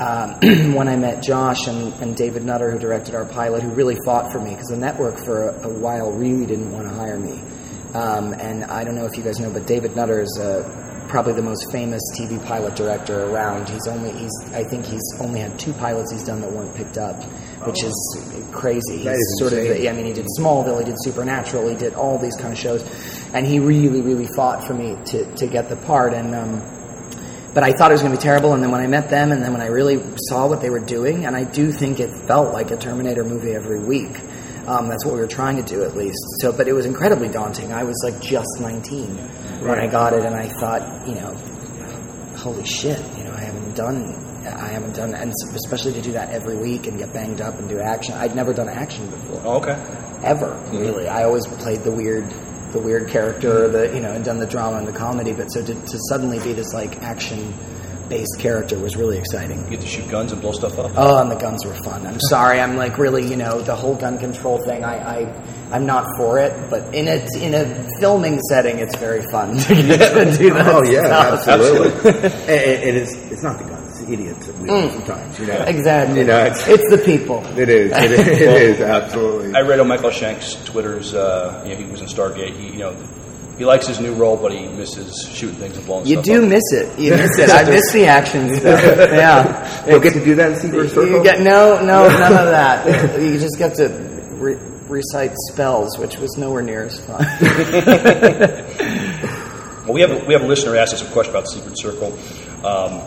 um, 0.00 0.34
when 0.74 0.88
I 0.88 0.96
met 0.96 1.22
Josh 1.22 1.66
and, 1.66 1.92
and 2.02 2.16
David 2.16 2.42
Nutter, 2.44 2.70
who 2.70 2.78
directed 2.78 3.14
our 3.14 3.26
pilot, 3.26 3.62
who 3.62 3.68
really 3.68 3.98
fought 4.04 4.32
for 4.32 4.40
me 4.40 4.50
because 4.50 4.68
the 4.68 4.76
network 4.76 5.18
for 5.24 5.50
a, 5.50 5.66
a 5.66 5.68
while 5.68 6.10
really 6.10 6.46
didn't 6.46 6.72
want 6.72 6.88
to 6.88 6.94
hire 6.94 7.18
me. 7.18 7.40
Um, 7.92 8.32
and 8.32 8.64
I 8.64 8.82
don't 8.84 8.94
know 8.94 9.04
if 9.04 9.16
you 9.16 9.22
guys 9.22 9.38
know, 9.38 9.50
but 9.50 9.66
David 9.66 9.96
Nutter 9.96 10.20
is 10.20 10.38
uh, 10.40 11.04
probably 11.08 11.34
the 11.34 11.42
most 11.42 11.70
famous 11.70 12.00
TV 12.18 12.42
pilot 12.46 12.76
director 12.76 13.24
around. 13.24 13.68
He's 13.68 13.86
only 13.88 14.12
he's 14.12 14.30
I 14.54 14.64
think 14.64 14.86
he's 14.86 15.02
only 15.20 15.40
had 15.40 15.58
two 15.58 15.72
pilots 15.74 16.12
he's 16.12 16.24
done 16.24 16.40
that 16.40 16.50
weren't 16.50 16.74
picked 16.74 16.96
up, 16.96 17.22
which 17.66 17.82
is 17.82 18.48
crazy. 18.52 19.04
That 19.04 19.16
He's 19.16 19.18
is 19.18 19.36
sort 19.40 19.52
insane. 19.52 19.86
of 19.86 19.92
I 19.92 19.96
mean 19.96 20.06
he 20.06 20.12
did 20.12 20.26
Smallville, 20.38 20.78
he 20.78 20.84
did 20.84 20.96
Supernatural, 21.02 21.68
he 21.68 21.76
did 21.76 21.94
all 21.94 22.16
these 22.16 22.36
kind 22.36 22.52
of 22.52 22.58
shows, 22.58 22.82
and 23.34 23.44
he 23.44 23.58
really 23.58 24.00
really 24.00 24.28
fought 24.34 24.66
for 24.66 24.72
me 24.72 24.96
to 25.06 25.34
to 25.34 25.46
get 25.46 25.68
the 25.68 25.76
part 25.76 26.14
and. 26.14 26.34
Um, 26.34 26.79
but 27.54 27.62
I 27.62 27.72
thought 27.72 27.90
it 27.90 27.94
was 27.94 28.02
going 28.02 28.12
to 28.14 28.18
be 28.18 28.22
terrible, 28.22 28.54
and 28.54 28.62
then 28.62 28.70
when 28.70 28.80
I 28.80 28.86
met 28.86 29.10
them, 29.10 29.32
and 29.32 29.42
then 29.42 29.52
when 29.52 29.60
I 29.62 29.66
really 29.66 30.00
saw 30.28 30.46
what 30.48 30.60
they 30.60 30.70
were 30.70 30.80
doing, 30.80 31.26
and 31.26 31.34
I 31.36 31.44
do 31.44 31.72
think 31.72 31.98
it 32.00 32.10
felt 32.26 32.52
like 32.52 32.70
a 32.70 32.76
Terminator 32.76 33.24
movie 33.24 33.52
every 33.52 33.80
week. 33.80 34.20
Um, 34.66 34.88
that's 34.88 35.04
what 35.04 35.14
we 35.14 35.20
were 35.20 35.26
trying 35.26 35.56
to 35.56 35.62
do, 35.62 35.82
at 35.82 35.96
least. 35.96 36.18
So, 36.40 36.52
but 36.52 36.68
it 36.68 36.72
was 36.72 36.86
incredibly 36.86 37.28
daunting. 37.28 37.72
I 37.72 37.82
was 37.82 37.96
like 38.04 38.20
just 38.22 38.60
19 38.60 39.16
when 39.66 39.78
I 39.80 39.86
got 39.88 40.12
it, 40.12 40.24
and 40.24 40.34
I 40.36 40.48
thought, 40.48 41.08
you 41.08 41.14
know, 41.16 41.34
holy 42.36 42.64
shit, 42.64 42.98
you 43.18 43.24
know, 43.24 43.32
I 43.32 43.40
haven't 43.40 43.74
done, 43.74 44.14
I 44.46 44.68
haven't 44.68 44.94
done, 44.94 45.14
and 45.14 45.32
especially 45.54 45.92
to 45.94 46.02
do 46.02 46.12
that 46.12 46.30
every 46.30 46.56
week 46.56 46.86
and 46.86 46.98
get 46.98 47.12
banged 47.12 47.40
up 47.40 47.58
and 47.58 47.68
do 47.68 47.80
action. 47.80 48.14
I'd 48.14 48.34
never 48.36 48.52
done 48.54 48.68
action 48.68 49.10
before 49.10 49.42
Oh, 49.44 49.56
okay. 49.56 49.76
ever 50.22 50.54
really. 50.70 51.08
I 51.08 51.24
always 51.24 51.46
played 51.46 51.80
the 51.80 51.90
weird, 51.92 52.32
the 52.72 52.78
weird 52.78 53.08
character, 53.08 53.68
the 53.68 53.94
you 53.94 54.00
know, 54.00 54.12
and 54.12 54.24
done 54.24 54.38
the 54.38 54.46
drama 54.46 54.78
and 54.78 54.86
the 54.88 54.92
comedy. 54.92 55.32
But 55.32 55.48
so 55.48 55.64
to, 55.64 55.74
to 55.74 55.98
suddenly 56.08 56.38
be 56.40 56.52
this 56.52 56.72
like 56.72 57.02
action 57.02 57.52
based 58.10 58.38
character 58.40 58.78
was 58.78 58.96
really 58.96 59.16
exciting. 59.16 59.62
You 59.64 59.70
get 59.70 59.80
to 59.80 59.86
shoot 59.86 60.10
guns 60.10 60.32
and 60.32 60.42
blow 60.42 60.52
stuff 60.52 60.78
up. 60.78 60.90
Oh, 60.96 61.22
and 61.22 61.30
the 61.30 61.36
guns 61.36 61.64
were 61.64 61.74
fun. 61.74 62.06
I'm 62.06 62.20
sorry, 62.20 62.60
I'm 62.60 62.76
like 62.76 62.98
really, 62.98 63.24
you 63.26 63.36
know, 63.36 63.62
the 63.62 63.74
whole 63.74 63.94
gun 63.94 64.18
control 64.18 64.58
thing. 64.64 64.84
I, 64.84 65.20
I 65.22 65.44
I'm 65.70 65.86
not 65.86 66.06
for 66.18 66.38
it, 66.38 66.52
but 66.68 66.94
in 66.94 67.08
a 67.08 67.24
in 67.38 67.54
a 67.54 67.88
filming 68.00 68.38
setting, 68.50 68.80
it's 68.80 68.96
very 68.96 69.22
fun 69.30 69.56
to, 69.56 69.74
get 69.74 70.12
to 70.12 70.36
do 70.36 70.52
that. 70.52 70.66
Oh 70.66 70.82
yeah, 70.82 71.06
stuff. 71.06 71.48
absolutely. 71.48 72.10
and, 72.10 72.24
and 72.24 72.82
and 72.88 72.96
it's 72.98 73.14
it's 73.14 73.42
not 73.42 73.58
the 73.58 73.64
guns, 73.64 73.79
it's 74.00 74.10
idiots 74.10 74.46
that 74.46 74.58
we 74.58 74.68
are 74.68 74.72
Mm. 74.88 74.92
sometimes. 74.92 75.38
You 75.38 75.46
know, 75.46 75.64
Exactly. 75.66 76.18
You 76.20 76.24
know, 76.26 76.44
it's, 76.44 76.66
It's 76.68 76.90
the 76.90 76.98
people. 76.98 77.44
It 77.58 77.68
is. 77.68 77.92
It 77.96 78.10
is, 78.12 78.28
it 78.28 78.62
is 78.62 78.80
absolutely. 78.80 79.54
I 79.54 79.60
read 79.60 79.80
on 79.80 79.88
Michael 79.88 80.10
Shanks' 80.10 80.54
Twitter's. 80.64 81.14
Uh, 81.14 81.62
you 81.66 81.72
know, 81.74 81.80
he 81.82 81.90
was 81.90 82.00
in 82.00 82.06
Stargate. 82.06 82.54
He, 82.56 82.68
you 82.72 82.78
know, 82.78 82.96
he 83.58 83.64
likes 83.66 83.86
his 83.86 84.00
new 84.00 84.14
role, 84.14 84.36
but 84.38 84.52
he 84.52 84.66
misses 84.68 85.28
shooting 85.30 85.56
things 85.56 85.76
and 85.76 85.84
blowing 85.84 86.06
You 86.06 86.14
stuff 86.14 86.24
do 86.24 86.42
up. 86.44 86.48
miss 86.48 86.72
it. 86.72 86.98
You 86.98 87.10
miss 87.16 87.38
it. 87.38 87.50
I 87.50 87.64
miss 87.68 87.92
the 87.92 88.06
action 88.06 88.54
stuff. 88.56 88.82
Yeah. 88.82 89.86
You'll 89.86 90.00
get 90.00 90.14
to 90.14 90.24
do 90.24 90.34
that 90.36 90.52
in 90.52 90.56
Secret 90.58 90.88
Circle. 90.90 91.10
You 91.10 91.22
get 91.22 91.40
no, 91.40 91.76
no, 91.84 92.08
none 92.08 92.32
of 92.32 92.46
that. 92.50 93.20
You 93.20 93.38
just 93.38 93.58
get 93.58 93.74
to 93.74 93.88
re- 94.32 94.56
recite 94.88 95.32
spells, 95.50 95.98
which 95.98 96.16
was 96.16 96.36
nowhere 96.38 96.62
near 96.62 96.84
as 96.84 96.98
fun. 97.00 97.18
Well, 99.84 99.94
we 99.94 100.00
have 100.02 100.10
a, 100.10 100.24
we 100.26 100.34
have 100.34 100.42
a 100.42 100.46
listener 100.46 100.76
asked 100.76 100.94
us 100.94 101.02
a 101.06 101.10
question 101.12 101.30
about 101.34 101.48
Secret 101.48 101.78
Circle. 101.78 102.12
Um, 102.64 103.00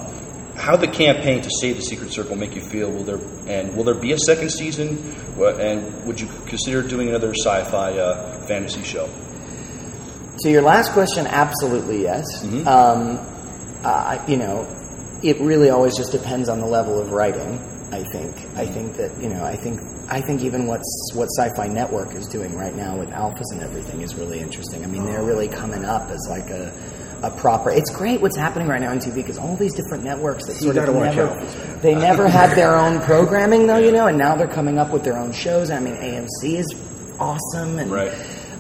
how 0.55 0.75
the 0.75 0.87
campaign 0.87 1.41
to 1.41 1.49
save 1.61 1.77
the 1.77 1.81
Secret 1.81 2.11
Circle 2.11 2.35
make 2.35 2.55
you 2.55 2.61
feel? 2.61 2.91
Will 2.91 3.03
there 3.03 3.19
and 3.47 3.75
will 3.75 3.83
there 3.83 3.95
be 3.95 4.11
a 4.11 4.19
second 4.19 4.51
season? 4.51 5.15
And 5.39 6.05
would 6.05 6.19
you 6.19 6.27
consider 6.45 6.81
doing 6.81 7.09
another 7.09 7.33
sci-fi 7.33 7.97
uh, 7.97 8.41
fantasy 8.43 8.83
show? 8.83 9.09
To 10.39 10.49
your 10.49 10.61
last 10.61 10.91
question, 10.93 11.27
absolutely 11.27 12.01
yes. 12.03 12.25
Um, 12.65 13.19
uh, 13.83 14.23
you 14.27 14.37
know, 14.37 14.67
it 15.21 15.39
really 15.39 15.69
always 15.69 15.95
just 15.95 16.11
depends 16.11 16.49
on 16.49 16.59
the 16.59 16.65
level 16.65 16.99
of 16.99 17.11
writing. 17.11 17.59
I 17.91 18.03
think. 18.03 18.35
I 18.55 18.65
think 18.65 18.95
that 18.97 19.15
you 19.21 19.29
know. 19.29 19.43
I 19.43 19.55
think. 19.55 19.79
I 20.09 20.19
think 20.19 20.41
even 20.43 20.67
what's 20.67 21.11
what 21.13 21.27
Sci-Fi 21.37 21.67
Network 21.67 22.13
is 22.13 22.27
doing 22.27 22.55
right 22.55 22.75
now 22.75 22.97
with 22.97 23.09
alphas 23.09 23.45
and 23.51 23.61
everything 23.61 24.01
is 24.01 24.15
really 24.15 24.39
interesting. 24.39 24.83
I 24.83 24.87
mean, 24.87 25.05
they're 25.05 25.23
really 25.23 25.47
coming 25.47 25.85
up 25.85 26.09
as 26.09 26.25
like 26.29 26.49
a. 26.49 26.73
A 27.23 27.31
proper. 27.31 27.69
It's 27.71 27.89
great 27.89 28.19
what's 28.21 28.35
happening 28.37 28.67
right 28.67 28.81
now 28.81 28.91
on 28.91 28.99
TV 28.99 29.15
because 29.15 29.37
all 29.37 29.55
these 29.55 29.73
different 29.73 30.03
networks 30.03 30.45
that 30.47 30.55
sort 30.57 30.75
of 30.77 30.93
never, 30.93 31.79
they 31.81 31.95
never 31.95 32.27
had 32.27 32.53
their 32.57 32.75
own 32.75 32.99
programming 33.01 33.65
though, 33.65 33.77
you 33.77 33.93
know, 33.93 34.07
and 34.07 34.17
now 34.17 34.35
they're 34.35 34.45
coming 34.47 34.77
up 34.77 34.91
with 34.91 35.03
their 35.05 35.17
own 35.17 35.31
shows. 35.31 35.71
I 35.71 35.79
mean, 35.79 35.95
AMC 35.95 36.55
is 36.57 36.67
awesome, 37.19 37.79
and 37.79 37.89
Right. 37.89 38.11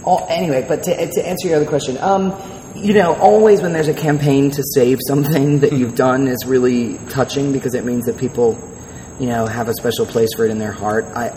all, 0.05 0.25
anyway, 0.29 0.65
but 0.67 0.83
to, 0.83 0.95
to 0.95 1.27
answer 1.27 1.49
your 1.49 1.57
other 1.57 1.65
question, 1.67 1.97
um, 1.97 2.33
you 2.75 2.93
know, 2.93 3.13
always 3.15 3.61
when 3.61 3.73
there's 3.73 3.89
a 3.89 3.93
campaign 3.93 4.49
to 4.51 4.63
save 4.73 4.99
something 5.07 5.59
that 5.59 5.73
you've 5.73 5.95
done 5.95 6.27
is 6.29 6.45
really 6.45 6.97
touching 7.09 7.51
because 7.51 7.75
it 7.75 7.83
means 7.83 8.05
that 8.05 8.17
people, 8.17 8.57
you 9.19 9.27
know, 9.27 9.45
have 9.45 9.67
a 9.67 9.73
special 9.73 10.05
place 10.05 10.29
for 10.35 10.45
it 10.45 10.51
in 10.51 10.57
their 10.57 10.71
heart. 10.71 11.05
I, 11.15 11.27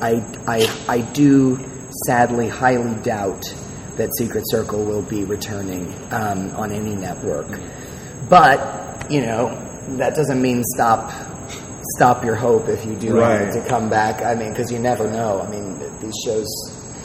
I, 0.47 0.59
I, 0.59 0.77
I 0.89 1.01
do 1.01 1.59
sadly 2.07 2.49
highly 2.49 2.95
doubt 3.03 3.43
that 3.97 4.11
Secret 4.19 4.45
Circle 4.49 4.85
will 4.85 5.03
be 5.03 5.25
returning 5.25 5.95
um, 6.11 6.51
on 6.57 6.73
any 6.73 6.95
network, 6.95 7.49
but 8.29 9.11
you 9.11 9.21
know, 9.23 9.51
that 9.97 10.15
doesn't 10.15 10.41
mean 10.41 10.63
stop. 10.75 11.13
Stop 11.97 12.25
your 12.25 12.35
hope 12.35 12.69
if 12.69 12.85
you 12.85 12.97
do 12.97 13.15
want 13.15 13.45
Right. 13.45 13.53
to 13.53 13.69
come 13.69 13.89
back. 13.89 14.21
I 14.23 14.35
mean, 14.35 14.51
because 14.51 14.73
you 14.73 14.79
never 14.81 15.09
know. 15.09 15.41
I 15.41 15.49
mean, 15.49 15.79
these 16.01 16.15
shows 16.25 16.47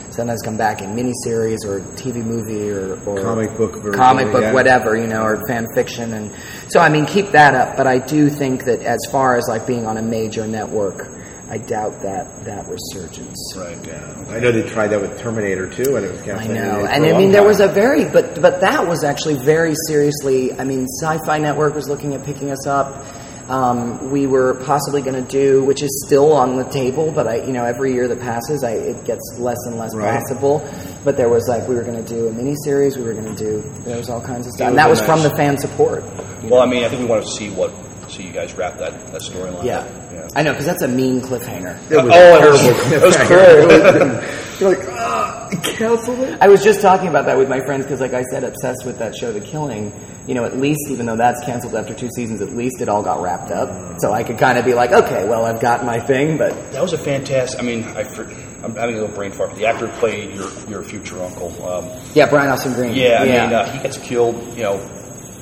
sometimes 0.09 0.41
come 0.41 0.57
back 0.57 0.81
in 0.81 0.95
miniseries 0.95 1.63
or 1.65 1.81
TV 1.95 2.23
movie 2.25 2.69
or, 2.69 2.99
or 3.05 3.21
Comic 3.21 3.55
book 3.57 3.75
version, 3.75 3.93
comic 3.93 4.31
book, 4.31 4.41
yeah. 4.41 4.53
whatever 4.53 4.97
you 4.97 5.07
know, 5.07 5.23
or 5.23 5.45
fan 5.47 5.67
fiction. 5.75 6.13
And 6.13 6.31
so, 6.67 6.79
I 6.79 6.89
mean, 6.89 7.05
keep 7.05 7.29
that 7.31 7.53
up. 7.53 7.77
But 7.77 7.85
I 7.87 7.99
do 7.99 8.29
think 8.29 8.65
that 8.65 8.81
as 8.81 8.99
far 9.11 9.37
as 9.37 9.45
like 9.47 9.67
being 9.67 9.85
on 9.85 9.97
a 9.97 10.01
major 10.01 10.47
network, 10.47 11.07
I 11.51 11.57
doubt 11.57 12.01
that 12.03 12.45
that 12.45 12.65
resurgence. 12.69 13.53
Right. 13.57 13.77
Yeah. 13.85 14.25
I 14.29 14.39
know 14.39 14.53
they 14.53 14.63
tried 14.63 14.87
that 14.87 15.01
with 15.01 15.19
Terminator 15.19 15.67
too, 15.67 15.97
and 15.97 16.05
it 16.05 16.11
was 16.13 16.21
canceled. 16.21 16.51
I 16.57 16.59
know, 16.61 16.85
and 16.85 17.05
I 17.05 17.17
mean, 17.17 17.33
there 17.33 17.43
was 17.43 17.59
a 17.59 17.67
very, 17.67 18.05
but 18.05 18.41
but 18.41 18.61
that 18.61 18.87
was 18.87 19.03
actually 19.03 19.35
very 19.35 19.73
seriously. 19.87 20.53
I 20.53 20.63
mean, 20.63 20.87
Sci-Fi 21.01 21.39
Network 21.39 21.75
was 21.75 21.89
looking 21.89 22.13
at 22.13 22.23
picking 22.23 22.51
us 22.51 22.65
up. 22.65 23.05
Um, 23.49 24.11
we 24.11 24.27
were 24.27 24.53
possibly 24.63 25.01
going 25.01 25.21
to 25.21 25.29
do, 25.29 25.61
which 25.65 25.81
is 25.83 26.05
still 26.07 26.31
on 26.31 26.55
the 26.55 26.63
table, 26.63 27.11
but 27.11 27.27
I, 27.27 27.43
you 27.43 27.51
know, 27.51 27.65
every 27.65 27.91
year 27.91 28.07
that 28.07 28.21
passes, 28.21 28.63
I, 28.63 28.71
it 28.73 29.03
gets 29.03 29.35
less 29.37 29.57
and 29.65 29.77
less 29.77 29.93
Right. 29.93 30.13
possible. 30.13 30.65
But 31.03 31.17
there 31.17 31.27
was 31.27 31.49
like 31.49 31.67
we 31.67 31.75
were 31.75 31.83
going 31.83 32.01
to 32.01 32.07
do 32.13 32.29
a 32.29 32.31
mini 32.31 32.55
series, 32.63 32.97
we 32.97 33.03
were 33.03 33.13
going 33.13 33.35
to 33.35 33.43
do 33.43 33.61
there 33.83 33.97
was 33.97 34.09
all 34.09 34.21
kinds 34.21 34.47
of 34.47 34.53
stuff, 34.53 34.69
and 34.69 34.77
that 34.77 34.85
be 34.85 34.91
was 34.91 35.01
from 35.01 35.21
the 35.21 35.31
fan 35.35 35.57
support. 35.57 36.03
Well, 36.43 36.61
I 36.61 36.65
mean, 36.65 36.85
I 36.85 36.87
think 36.87 37.01
we 37.01 37.07
want 37.07 37.25
to 37.25 37.31
see 37.31 37.49
what 37.49 37.73
see 38.09 38.23
you 38.23 38.31
guys 38.31 38.53
wrap 38.53 38.77
that 38.77 39.11
that 39.11 39.21
storyline. 39.21 39.65
Yeah, 39.65 39.79
up. 39.79 40.00
Yeah. 40.33 40.39
I 40.39 40.43
know 40.43 40.51
because 40.51 40.65
that's 40.65 40.81
a 40.81 40.87
mean 40.87 41.21
cliffhanger. 41.21 41.75
It 41.91 42.03
was 42.03 42.13
Oh, 42.13 42.43
it 42.43 42.51
was- 42.51 42.61
terrible 42.61 42.93
it 42.93 43.01
was 43.03 43.17
cruel. 43.17 44.23
You're 44.61 44.75
like, 44.77 44.87
ah, 44.91 45.49
cancel 45.63 46.21
it. 46.23 46.37
I 46.39 46.47
was 46.47 46.63
just 46.63 46.81
talking 46.81 47.07
about 47.07 47.25
that 47.25 47.35
with 47.37 47.49
my 47.49 47.61
friends 47.61 47.83
because, 47.85 47.99
like 47.99 48.13
I 48.13 48.21
said, 48.23 48.43
obsessed 48.43 48.85
with 48.85 48.99
that 48.99 49.15
show, 49.15 49.31
The 49.31 49.41
Killing. 49.41 49.91
You 50.27 50.35
know, 50.35 50.45
at 50.45 50.55
least 50.55 50.81
even 50.89 51.07
though 51.07 51.15
that's 51.15 51.43
canceled 51.43 51.73
after 51.75 51.95
two 51.95 52.09
seasons, 52.15 52.41
at 52.41 52.49
least 52.55 52.79
it 52.79 52.87
all 52.87 53.01
got 53.01 53.23
wrapped 53.23 53.49
up. 53.49 53.99
So 53.99 54.13
I 54.13 54.21
could 54.23 54.37
kind 54.37 54.59
of 54.59 54.65
be 54.65 54.75
like, 54.75 54.91
okay, 54.91 55.27
well, 55.27 55.45
I've 55.47 55.59
got 55.59 55.83
my 55.83 55.99
thing, 55.99 56.37
but 56.37 56.51
That 56.73 56.81
was 56.83 56.93
a 56.93 56.97
fantastic. 56.99 57.59
I 57.59 57.63
mean, 57.63 57.83
I 57.85 58.03
for, 58.03 58.25
I'm 58.63 58.75
having 58.75 58.95
a 58.97 58.99
little 59.01 59.15
brain 59.15 59.31
fart. 59.31 59.49
But 59.49 59.57
the 59.57 59.65
actor 59.65 59.87
who 59.87 59.99
played 59.99 60.35
your 60.35 60.47
your 60.69 60.83
future 60.83 61.19
uncle. 61.23 61.49
Um, 61.67 61.89
Yeah, 62.13 62.29
Brian 62.29 62.51
Austin 62.51 62.73
Green. 62.73 62.93
yeah, 62.93 63.17
I 63.21 63.23
Yeah. 63.23 63.45
mean, 63.47 63.53
uh, 63.55 63.71
he 63.71 63.79
gets 63.81 63.97
killed. 63.97 64.35
You 64.55 64.61
know, 64.63 64.89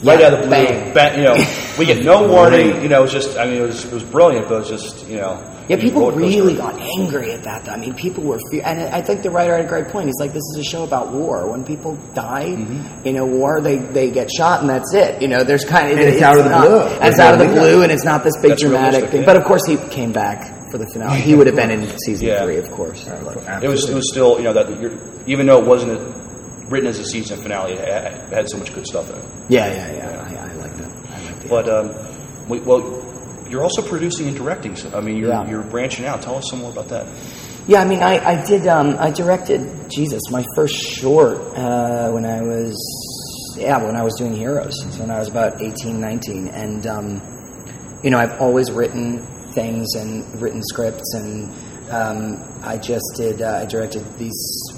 right 0.03 0.19
Yeah, 0.19 0.27
out 0.27 0.33
of 0.33 0.39
the 0.41 0.47
blue. 0.47 0.49
bang. 0.49 0.93
Ba- 0.93 1.17
you 1.17 1.23
know, 1.23 1.35
we 1.77 1.85
get 1.85 2.03
no 2.03 2.27
warning. 2.33 2.81
You 2.81 2.89
know, 2.89 2.99
it 2.99 3.03
was 3.03 3.11
just. 3.13 3.37
I 3.37 3.45
mean, 3.45 3.61
it 3.61 3.67
was 3.67 3.85
it 3.85 3.91
was 3.93 4.03
brilliant, 4.03 4.47
but 4.47 4.55
it 4.55 4.59
was 4.59 4.69
just 4.69 5.07
you 5.07 5.17
know. 5.17 5.43
Yeah, 5.69 5.77
people 5.77 6.09
really 6.11 6.55
got 6.55 6.79
angry 6.97 7.31
at 7.31 7.43
that. 7.43 7.69
I 7.69 7.77
mean, 7.77 7.93
people 7.93 8.23
were, 8.23 8.39
fe- 8.51 8.61
and 8.61 8.81
I 8.81 9.03
think 9.03 9.21
the 9.21 9.29
writer 9.29 9.55
had 9.55 9.65
a 9.65 9.67
great 9.67 9.89
point. 9.89 10.07
He's 10.07 10.19
like, 10.19 10.33
"This 10.33 10.41
is 10.55 10.57
a 10.61 10.63
show 10.63 10.83
about 10.83 11.11
war. 11.11 11.47
When 11.47 11.63
people 11.63 11.95
die 12.15 12.55
Mm-hmm. 12.57 13.05
in 13.07 13.17
a 13.17 13.25
war, 13.25 13.61
they 13.61 13.77
they 13.77 14.09
get 14.09 14.31
shot, 14.31 14.61
and 14.61 14.69
that's 14.69 14.91
it. 14.95 15.21
You 15.21 15.27
know, 15.27 15.43
there's 15.43 15.65
kind 15.65 15.91
of 15.91 15.99
And 15.99 16.09
it's 16.09 16.23
out 16.23 16.39
of 16.39 16.45
the 16.45 16.49
not- 16.49 16.65
blue. 16.67 16.79
and 16.81 17.07
It's 17.07 17.19
out 17.19 17.33
of 17.33 17.39
the 17.47 17.53
blue, 17.53 17.83
and 17.83 17.91
it's 17.91 18.03
not 18.03 18.23
this 18.23 18.35
big 18.41 18.49
That's 18.51 18.61
dramatic 18.63 19.09
thing. 19.11 19.19
yeah. 19.21 19.25
But 19.27 19.35
of 19.37 19.43
course, 19.43 19.61
he 19.67 19.77
came 19.77 20.11
back 20.11 20.71
for 20.71 20.79
the 20.79 20.87
finale. 20.87 21.19
He 21.29 21.35
would 21.35 21.45
have 21.45 21.55
been 21.55 21.69
in 21.69 21.85
season 21.99 22.29
Yeah. 22.29 22.43
three, 22.43 22.57
of 22.57 22.71
course. 22.71 23.05
It 23.07 23.67
was 23.67 23.87
it 23.87 23.93
was 23.93 24.09
still 24.11 24.37
you 24.37 24.45
know 24.45 24.53
that 24.53 24.81
you're, 24.81 24.93
even 25.27 25.45
though 25.45 25.59
it 25.59 25.65
wasn't 25.67 26.01
written 26.69 26.87
as 26.87 26.99
a 26.99 27.05
season 27.05 27.39
finale, 27.41 27.73
it 27.73 28.31
had, 28.31 28.49
so 28.49 28.57
much 28.57 28.73
good 28.73 28.85
stuff 28.85 29.09
in 29.09 29.17
it. 29.17 29.25
Yeah, 29.49 29.67
yeah, 29.67 29.93
yeah. 29.93 30.43
I, 30.43 30.49
I 30.49 30.53
like 30.53 30.77
that. 30.77 30.91
I 31.11 31.23
like 31.25 31.39
that. 31.41 31.49
But 31.49 31.69
um, 31.69 32.47
we, 32.47 32.59
well, 32.59 33.03
you're 33.49 33.63
also 33.63 33.81
producing 33.81 34.27
and 34.27 34.37
directing. 34.37 34.75
So, 34.75 34.95
I 34.95 35.01
mean, 35.01 35.17
you're, 35.17 35.29
Yeah. 35.29 35.47
you're 35.49 35.63
branching 35.63 36.05
out. 36.05 36.21
Tell 36.21 36.35
us 36.35 36.45
some 36.49 36.59
more 36.59 36.71
about 36.71 36.89
that. 36.89 37.07
Yeah, 37.67 37.81
I 37.81 37.85
mean, 37.85 38.01
I, 38.01 38.17
I 38.23 38.45
did. 38.45 38.65
Um, 38.67 38.95
I 38.99 39.11
directed 39.11 39.89
Jesus, 39.91 40.21
my 40.31 40.43
first 40.55 40.75
short 40.75 41.37
uh, 41.55 42.09
when 42.11 42.25
I 42.25 42.41
was 42.41 42.75
yeah 43.57 43.83
when 43.83 43.95
I 43.95 44.03
was 44.03 44.15
doing 44.15 44.33
Heroes. 44.33 44.73
So 44.91 45.01
when 45.01 45.11
I 45.11 45.19
was 45.19 45.27
about 45.27 45.61
18, 45.61 45.99
19. 45.99 46.47
and 46.47 46.87
um, 46.87 47.21
you 48.03 48.09
know 48.09 48.17
I've 48.17 48.39
always 48.41 48.71
written 48.71 49.23
things 49.53 49.93
and 49.95 50.41
written 50.41 50.63
scripts, 50.63 51.13
and 51.13 51.51
um, 51.91 52.43
I 52.63 52.77
just 52.77 53.05
did. 53.17 53.41
Uh, 53.43 53.59
I 53.61 53.65
directed 53.65 54.03
these 54.17 54.33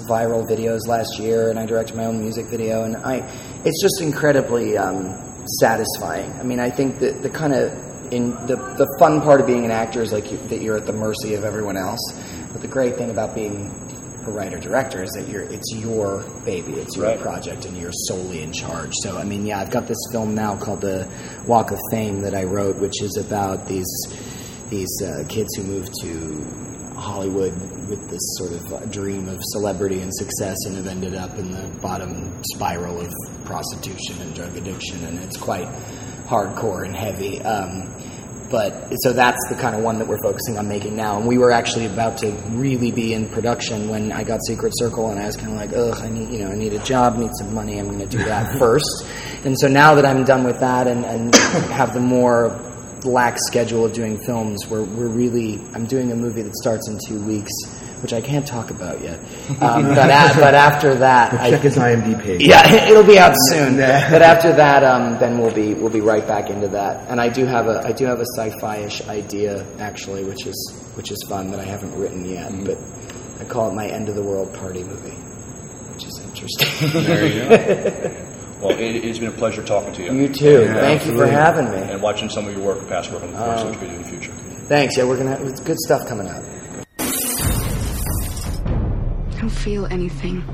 viral 0.08 0.46
videos 0.48 0.86
last 0.86 1.18
year, 1.18 1.50
and 1.50 1.58
I 1.58 1.66
directed 1.66 1.96
my 1.96 2.06
own 2.06 2.20
music 2.20 2.46
video, 2.46 2.84
and 2.84 2.96
I 2.96 3.16
it's 3.64 3.80
just 3.82 4.00
incredibly 4.00 4.76
um, 4.76 5.14
satisfying. 5.60 6.32
I 6.34 6.42
mean, 6.42 6.60
I 6.60 6.70
think 6.70 6.98
that 7.00 7.22
the 7.22 7.30
kind 7.30 7.54
of 7.54 7.72
in 8.12 8.30
the 8.46 8.56
the 8.56 8.86
fun 8.98 9.20
part 9.20 9.40
of 9.40 9.46
being 9.46 9.64
an 9.64 9.70
actor 9.70 10.02
is 10.02 10.12
like 10.12 10.30
you, 10.30 10.38
that 10.48 10.60
you're 10.60 10.76
at 10.76 10.86
the 10.86 10.92
mercy 10.92 11.34
of 11.34 11.44
everyone 11.44 11.76
else. 11.76 12.00
But 12.52 12.60
the 12.60 12.68
great 12.68 12.96
thing 12.96 13.10
about 13.10 13.34
being 13.34 13.70
a 14.26 14.30
writer 14.30 14.58
director 14.58 15.02
is 15.02 15.10
that 15.12 15.28
you're 15.28 15.42
it's 15.42 15.72
your 15.74 16.22
baby, 16.44 16.74
it's 16.74 16.96
your 16.96 17.06
Right. 17.06 17.18
project, 17.20 17.64
and 17.64 17.76
you're 17.76 17.92
solely 18.06 18.42
in 18.42 18.52
charge. 18.52 18.92
So 19.02 19.16
I 19.18 19.24
mean, 19.24 19.46
yeah, 19.46 19.60
I've 19.60 19.70
got 19.70 19.86
this 19.86 19.98
film 20.12 20.34
now 20.34 20.56
called 20.56 20.80
The 20.82 21.08
Walk 21.46 21.70
of 21.70 21.78
Fame 21.90 22.20
that 22.22 22.34
I 22.34 22.44
wrote, 22.44 22.76
which 22.76 23.02
is 23.02 23.16
about 23.16 23.66
these 23.66 23.90
these 24.68 25.02
uh, 25.02 25.24
kids 25.28 25.48
who 25.56 25.64
moved 25.64 25.92
to 26.02 26.61
Hollywood 27.02 27.52
with 27.88 28.08
this 28.08 28.22
sort 28.38 28.52
of 28.52 28.72
uh, 28.72 28.86
dream 28.86 29.28
of 29.28 29.38
celebrity 29.42 30.00
and 30.00 30.14
success 30.14 30.56
and 30.66 30.76
have 30.76 30.86
ended 30.86 31.14
up 31.14 31.36
in 31.36 31.50
the 31.50 31.68
bottom 31.80 32.32
spiral 32.54 33.00
of 33.00 33.12
prostitution 33.44 34.20
and 34.20 34.34
drug 34.34 34.56
addiction, 34.56 35.04
and 35.04 35.18
it's 35.18 35.36
quite 35.36 35.68
hardcore 36.26 36.84
and 36.84 36.96
heavy. 36.96 37.42
Um, 37.42 37.92
but 38.52 38.94
so 38.96 39.14
that's 39.14 39.38
the 39.48 39.54
kind 39.54 39.74
of 39.74 39.82
one 39.82 39.98
that 39.98 40.06
we're 40.06 40.22
focusing 40.22 40.58
on 40.58 40.68
making 40.68 40.94
now. 40.94 41.16
And 41.16 41.26
we 41.26 41.38
were 41.38 41.50
actually 41.50 41.86
about 41.86 42.18
to 42.18 42.30
really 42.50 42.92
be 42.92 43.14
in 43.14 43.28
production 43.30 43.88
when 43.88 44.12
I 44.12 44.24
got 44.24 44.40
Secret 44.46 44.74
Circle, 44.76 45.10
and 45.10 45.18
I 45.18 45.26
was 45.26 45.36
kind 45.36 45.52
of 45.52 45.56
like, 45.56 45.72
ugh, 45.72 45.98
I 46.02 46.10
need 46.10 46.30
you 46.30 46.44
know 46.44 46.50
I 46.50 46.54
need 46.54 46.74
a 46.74 46.84
job, 46.84 47.16
need 47.16 47.32
some 47.38 47.54
money. 47.54 47.78
I'm 47.78 47.86
going 47.86 47.98
to 47.98 48.06
do 48.06 48.22
that 48.24 48.52
first. 48.58 49.06
And 49.44 49.58
so 49.58 49.68
now 49.68 49.94
that 49.94 50.04
I'm 50.04 50.24
done 50.24 50.44
with 50.44 50.60
that 50.60 50.86
and, 50.86 51.04
and 51.04 51.34
have 51.34 51.94
the 51.94 52.00
more 52.00 52.60
lax 53.04 53.40
schedule 53.46 53.84
of 53.84 53.92
doing 53.92 54.18
films, 54.18 54.66
we're 54.68 54.82
we're 54.84 55.08
really 55.08 55.60
I'm 55.74 55.86
doing 55.86 56.12
a 56.12 56.16
movie 56.16 56.42
that 56.42 56.54
starts 56.56 56.88
in 56.88 56.98
two 57.06 57.20
weeks. 57.24 57.52
Which 58.02 58.12
I 58.12 58.20
can't 58.20 58.44
talk 58.44 58.72
about 58.72 59.00
yet, 59.00 59.20
um, 59.60 59.84
but 59.84 60.10
a, 60.10 60.34
but 60.34 60.54
after 60.56 60.92
that, 60.96 61.34
I, 61.34 61.50
Check 61.50 61.60
his 61.60 61.76
IMDb 61.76 62.20
page. 62.20 62.42
Yeah, 62.42 62.66
it'll 62.90 63.04
be 63.04 63.16
out 63.16 63.36
soon. 63.36 63.76
but 63.76 64.22
after 64.22 64.52
that, 64.54 64.82
um, 64.82 65.20
then 65.20 65.38
we'll 65.38 65.54
be 65.54 65.74
we'll 65.74 65.92
be 65.92 66.00
right 66.00 66.26
back 66.26 66.50
into 66.50 66.66
that. 66.66 67.08
And 67.08 67.20
I 67.20 67.28
do 67.28 67.46
have 67.46 67.68
a 67.68 67.80
I 67.86 67.92
do 67.92 68.04
have 68.06 68.18
a 68.18 68.26
sci-fi-ish 68.36 69.02
idea 69.02 69.64
actually, 69.78 70.24
which 70.24 70.46
is 70.46 70.90
which 70.94 71.12
is 71.12 71.24
fun 71.28 71.52
that 71.52 71.60
I 71.60 71.64
haven't 71.64 71.96
written 71.96 72.24
yet. 72.24 72.50
But 72.64 72.76
I 73.38 73.44
call 73.44 73.70
it 73.70 73.74
my 73.74 73.86
end 73.86 74.08
of 74.08 74.16
the 74.16 74.22
world 74.24 74.52
party 74.54 74.82
movie, 74.82 75.10
which 75.94 76.04
is 76.04 76.20
interesting. 76.24 77.04
There 77.04 77.24
you 77.24 77.48
go. 77.48 78.26
Well, 78.62 78.78
it, 78.78 79.04
it's 79.04 79.18
been 79.18 79.28
a 79.28 79.32
pleasure 79.32 79.62
talking 79.62 79.92
to 79.94 80.02
you. 80.04 80.12
You 80.12 80.28
too. 80.28 80.66
Thank 80.66 81.04
you 81.06 81.16
for 81.16 81.26
having 81.26 81.68
me. 81.70 81.78
And 81.78 82.00
watching 82.00 82.28
some 82.28 82.46
of 82.46 82.54
your 82.56 82.64
work, 82.64 82.88
past 82.88 83.10
work, 83.10 83.22
and 83.24 83.32
of 83.34 83.38
course, 83.38 83.60
Um, 83.62 83.68
what 83.70 83.80
you're 83.80 83.88
going 83.88 83.98
to 83.98 83.98
do 83.98 84.00
in 84.00 84.02
the 84.02 84.08
future. 84.08 84.32
Thanks. 84.68 84.96
Yeah, 84.96 85.04
we're 85.04 85.16
gonna. 85.18 85.36
It's 85.44 85.60
good 85.60 85.78
stuff 85.80 86.06
coming 86.06 86.28
out. 86.28 86.44
I 87.00 87.04
don't 89.40 89.50
feel 89.50 89.86
anything. 89.86 90.44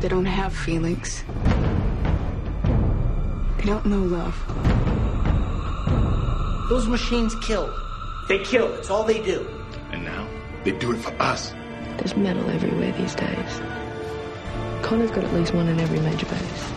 They 0.00 0.08
don't 0.08 0.26
have 0.26 0.54
feelings. 0.54 1.24
They 3.58 3.64
don't 3.64 3.84
know 3.86 3.98
love. 4.02 4.36
Those 6.68 6.86
machines 6.86 7.34
kill. 7.42 7.68
They 8.28 8.38
kill. 8.44 8.72
It's 8.74 8.90
all 8.90 9.02
they 9.04 9.20
do. 9.22 9.44
And 9.90 10.04
now 10.04 10.28
they 10.64 10.70
do 10.70 10.92
it 10.92 10.98
for 10.98 11.12
us. 11.20 11.52
There's 11.98 12.14
metal 12.16 12.48
everywhere 12.48 12.92
these 12.92 13.14
days. 13.16 13.60
Connor's 14.82 15.10
got 15.10 15.24
at 15.24 15.32
least 15.32 15.54
one 15.54 15.68
in 15.68 15.80
every 15.80 16.00
major 16.00 16.26
base. 16.26 16.72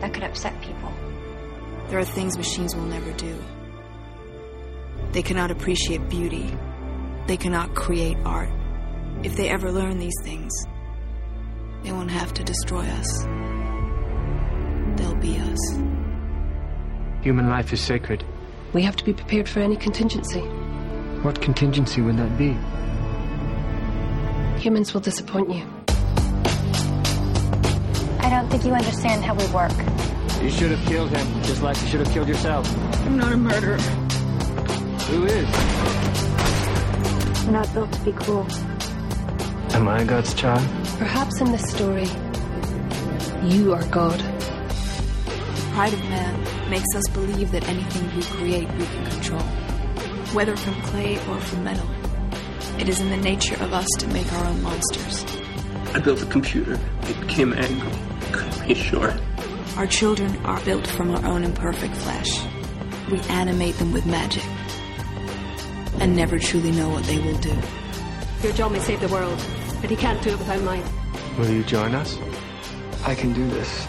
That 0.00 0.14
could 0.14 0.22
upset 0.22 0.60
people. 0.62 0.92
There 1.88 1.98
are 1.98 2.04
things 2.04 2.36
machines 2.36 2.74
will 2.74 2.84
never 2.84 3.12
do. 3.12 3.36
They 5.12 5.22
cannot 5.22 5.50
appreciate 5.50 6.08
beauty. 6.08 6.52
They 7.26 7.36
cannot 7.36 7.74
create 7.74 8.16
art. 8.24 8.50
If 9.22 9.36
they 9.36 9.48
ever 9.48 9.72
learn 9.72 9.98
these 9.98 10.18
things, 10.22 10.52
they 11.82 11.92
won't 11.92 12.10
have 12.10 12.32
to 12.34 12.44
destroy 12.44 12.84
us. 12.84 13.24
They'll 14.96 15.16
be 15.16 15.38
us. 15.38 15.76
Human 17.22 17.48
life 17.48 17.72
is 17.72 17.80
sacred. 17.80 18.24
We 18.72 18.82
have 18.82 18.96
to 18.96 19.04
be 19.04 19.12
prepared 19.12 19.48
for 19.48 19.60
any 19.60 19.76
contingency. 19.76 20.40
What 21.22 21.40
contingency 21.40 22.00
would 22.02 22.16
that 22.18 22.36
be? 22.36 22.56
Humans 24.60 24.94
will 24.94 25.00
disappoint 25.00 25.50
you. 25.52 25.75
I 28.20 28.30
don't 28.30 28.48
think 28.50 28.64
you 28.64 28.72
understand 28.72 29.24
how 29.24 29.34
we 29.34 29.46
work. 29.48 29.72
You 30.42 30.50
should 30.50 30.70
have 30.70 30.86
killed 30.86 31.10
him, 31.10 31.42
just 31.42 31.62
like 31.62 31.80
you 31.82 31.88
should 31.88 32.00
have 32.00 32.10
killed 32.12 32.28
yourself. 32.28 32.66
I'm 33.06 33.16
not 33.16 33.32
a 33.32 33.36
murderer. 33.36 33.78
Who 35.08 35.24
is? 35.24 35.48
We're 37.46 37.52
not 37.52 37.72
built 37.72 37.92
to 37.92 38.00
be 38.00 38.12
cruel. 38.12 38.46
Am 39.74 39.88
I 39.88 40.04
God's 40.04 40.34
child? 40.34 40.66
Perhaps 40.98 41.40
in 41.40 41.52
this 41.52 41.70
story, 41.70 42.06
you 43.44 43.72
are 43.72 43.84
God. 43.86 44.18
The 44.18 45.70
pride 45.72 45.92
of 45.92 46.00
man 46.08 46.70
makes 46.70 46.94
us 46.96 47.08
believe 47.12 47.52
that 47.52 47.68
anything 47.68 48.16
we 48.16 48.22
create 48.22 48.68
we 48.72 48.84
can 48.84 49.06
control, 49.10 49.42
whether 50.34 50.56
from 50.56 50.74
clay 50.82 51.18
or 51.28 51.40
from 51.40 51.64
metal. 51.64 51.88
It 52.78 52.88
is 52.88 53.00
in 53.00 53.10
the 53.10 53.16
nature 53.16 53.54
of 53.62 53.72
us 53.72 53.86
to 53.98 54.08
make 54.08 54.30
our 54.32 54.46
own 54.46 54.62
monsters. 54.62 55.24
I 55.96 55.98
built 55.98 56.22
a 56.22 56.26
computer. 56.26 56.78
It 57.04 57.18
became 57.22 57.54
angry. 57.54 57.90
Couldn't 58.30 58.68
be 58.68 58.74
sure. 58.74 59.14
Our 59.78 59.86
children 59.86 60.36
are 60.44 60.60
built 60.60 60.86
from 60.86 61.10
our 61.10 61.24
own 61.24 61.42
imperfect 61.42 61.96
flesh. 61.96 62.38
We 63.10 63.18
animate 63.30 63.76
them 63.76 63.94
with 63.94 64.04
magic 64.04 64.44
and 65.98 66.14
never 66.14 66.38
truly 66.38 66.70
know 66.72 66.90
what 66.90 67.04
they 67.04 67.16
will 67.16 67.38
do. 67.38 67.56
Your 68.42 68.52
job 68.52 68.72
may 68.72 68.78
save 68.80 69.00
the 69.00 69.08
world, 69.08 69.42
but 69.80 69.88
he 69.88 69.96
can't 69.96 70.22
do 70.22 70.34
it 70.34 70.38
without 70.38 70.60
mine. 70.64 70.84
Will 71.38 71.48
you 71.48 71.64
join 71.64 71.94
us? 71.94 72.18
I 73.06 73.14
can 73.14 73.32
do 73.32 73.48
this. 73.48 73.86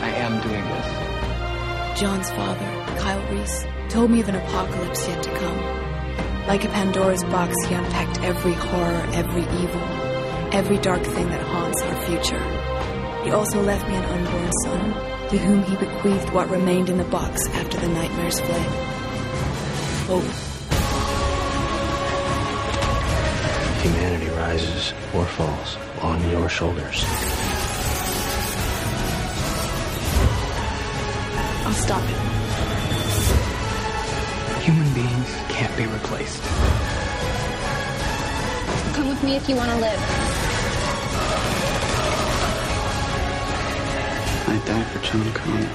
I 0.00 0.08
am 0.12 0.40
doing 0.40 0.64
this. 0.64 2.00
John's 2.00 2.30
father, 2.30 2.98
Kyle 3.00 3.30
Reese, 3.30 3.66
told 3.90 4.10
me 4.10 4.20
of 4.20 4.30
an 4.30 4.36
apocalypse 4.36 5.06
yet 5.06 5.22
to 5.22 5.30
come. 5.36 5.58
Like 6.46 6.64
a 6.64 6.68
Pandora's 6.68 7.24
box, 7.24 7.54
he 7.66 7.74
unpacked 7.74 8.22
every 8.22 8.54
horror, 8.54 9.06
every 9.12 9.42
evil, 9.60 10.03
every 10.54 10.78
dark 10.78 11.02
thing 11.02 11.28
that 11.30 11.42
haunts 11.42 11.82
our 11.82 12.06
future. 12.06 13.24
He 13.24 13.30
also 13.32 13.60
left 13.60 13.88
me 13.88 13.96
an 13.96 14.04
unborn 14.04 14.52
son, 14.62 14.94
to 15.30 15.36
whom 15.36 15.64
he 15.64 15.74
bequeathed 15.74 16.30
what 16.32 16.48
remained 16.48 16.88
in 16.88 16.96
the 16.96 17.04
box 17.04 17.48
after 17.48 17.76
the 17.80 17.88
nightmares 17.88 18.38
fled. 18.38 18.68
Hope. 20.06 20.22
Humanity 23.82 24.30
rises 24.30 24.94
or 25.12 25.24
falls 25.24 25.76
on 26.02 26.30
your 26.30 26.48
shoulders. 26.48 27.04
I'll 31.66 31.72
stop 31.72 32.04
it. 32.04 32.20
Human 34.62 34.94
beings 34.94 35.34
can't 35.48 35.76
be 35.76 35.86
replaced. 35.86 36.42
Come 38.94 39.08
with 39.08 39.22
me 39.24 39.34
if 39.34 39.48
you 39.48 39.56
want 39.56 39.72
to 39.72 39.78
live. 39.78 40.23
I 44.46 44.58
die 44.66 44.84
for 44.84 44.98
John 45.02 45.32
Connor. 45.32 45.70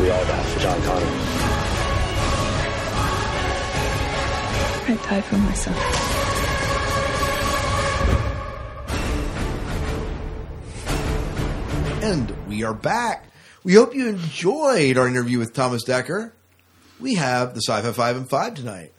We 0.00 0.10
all 0.10 0.24
die 0.24 0.42
for 0.42 0.60
John 0.60 0.82
Connor. 0.82 1.06
I'd 4.88 5.02
die 5.02 5.20
for 5.20 5.36
myself. 5.36 5.76
And 12.02 12.48
we 12.48 12.64
are 12.64 12.74
back. 12.74 13.26
We 13.62 13.74
hope 13.74 13.94
you 13.94 14.08
enjoyed 14.08 14.96
our 14.96 15.06
interview 15.06 15.38
with 15.38 15.52
Thomas 15.52 15.84
Dekker. 15.84 16.32
We 16.98 17.14
have 17.14 17.54
the 17.54 17.60
Sci-Fi 17.60 17.92
Five 17.92 18.16
and 18.16 18.28
Five 18.28 18.54
tonight. 18.54 18.92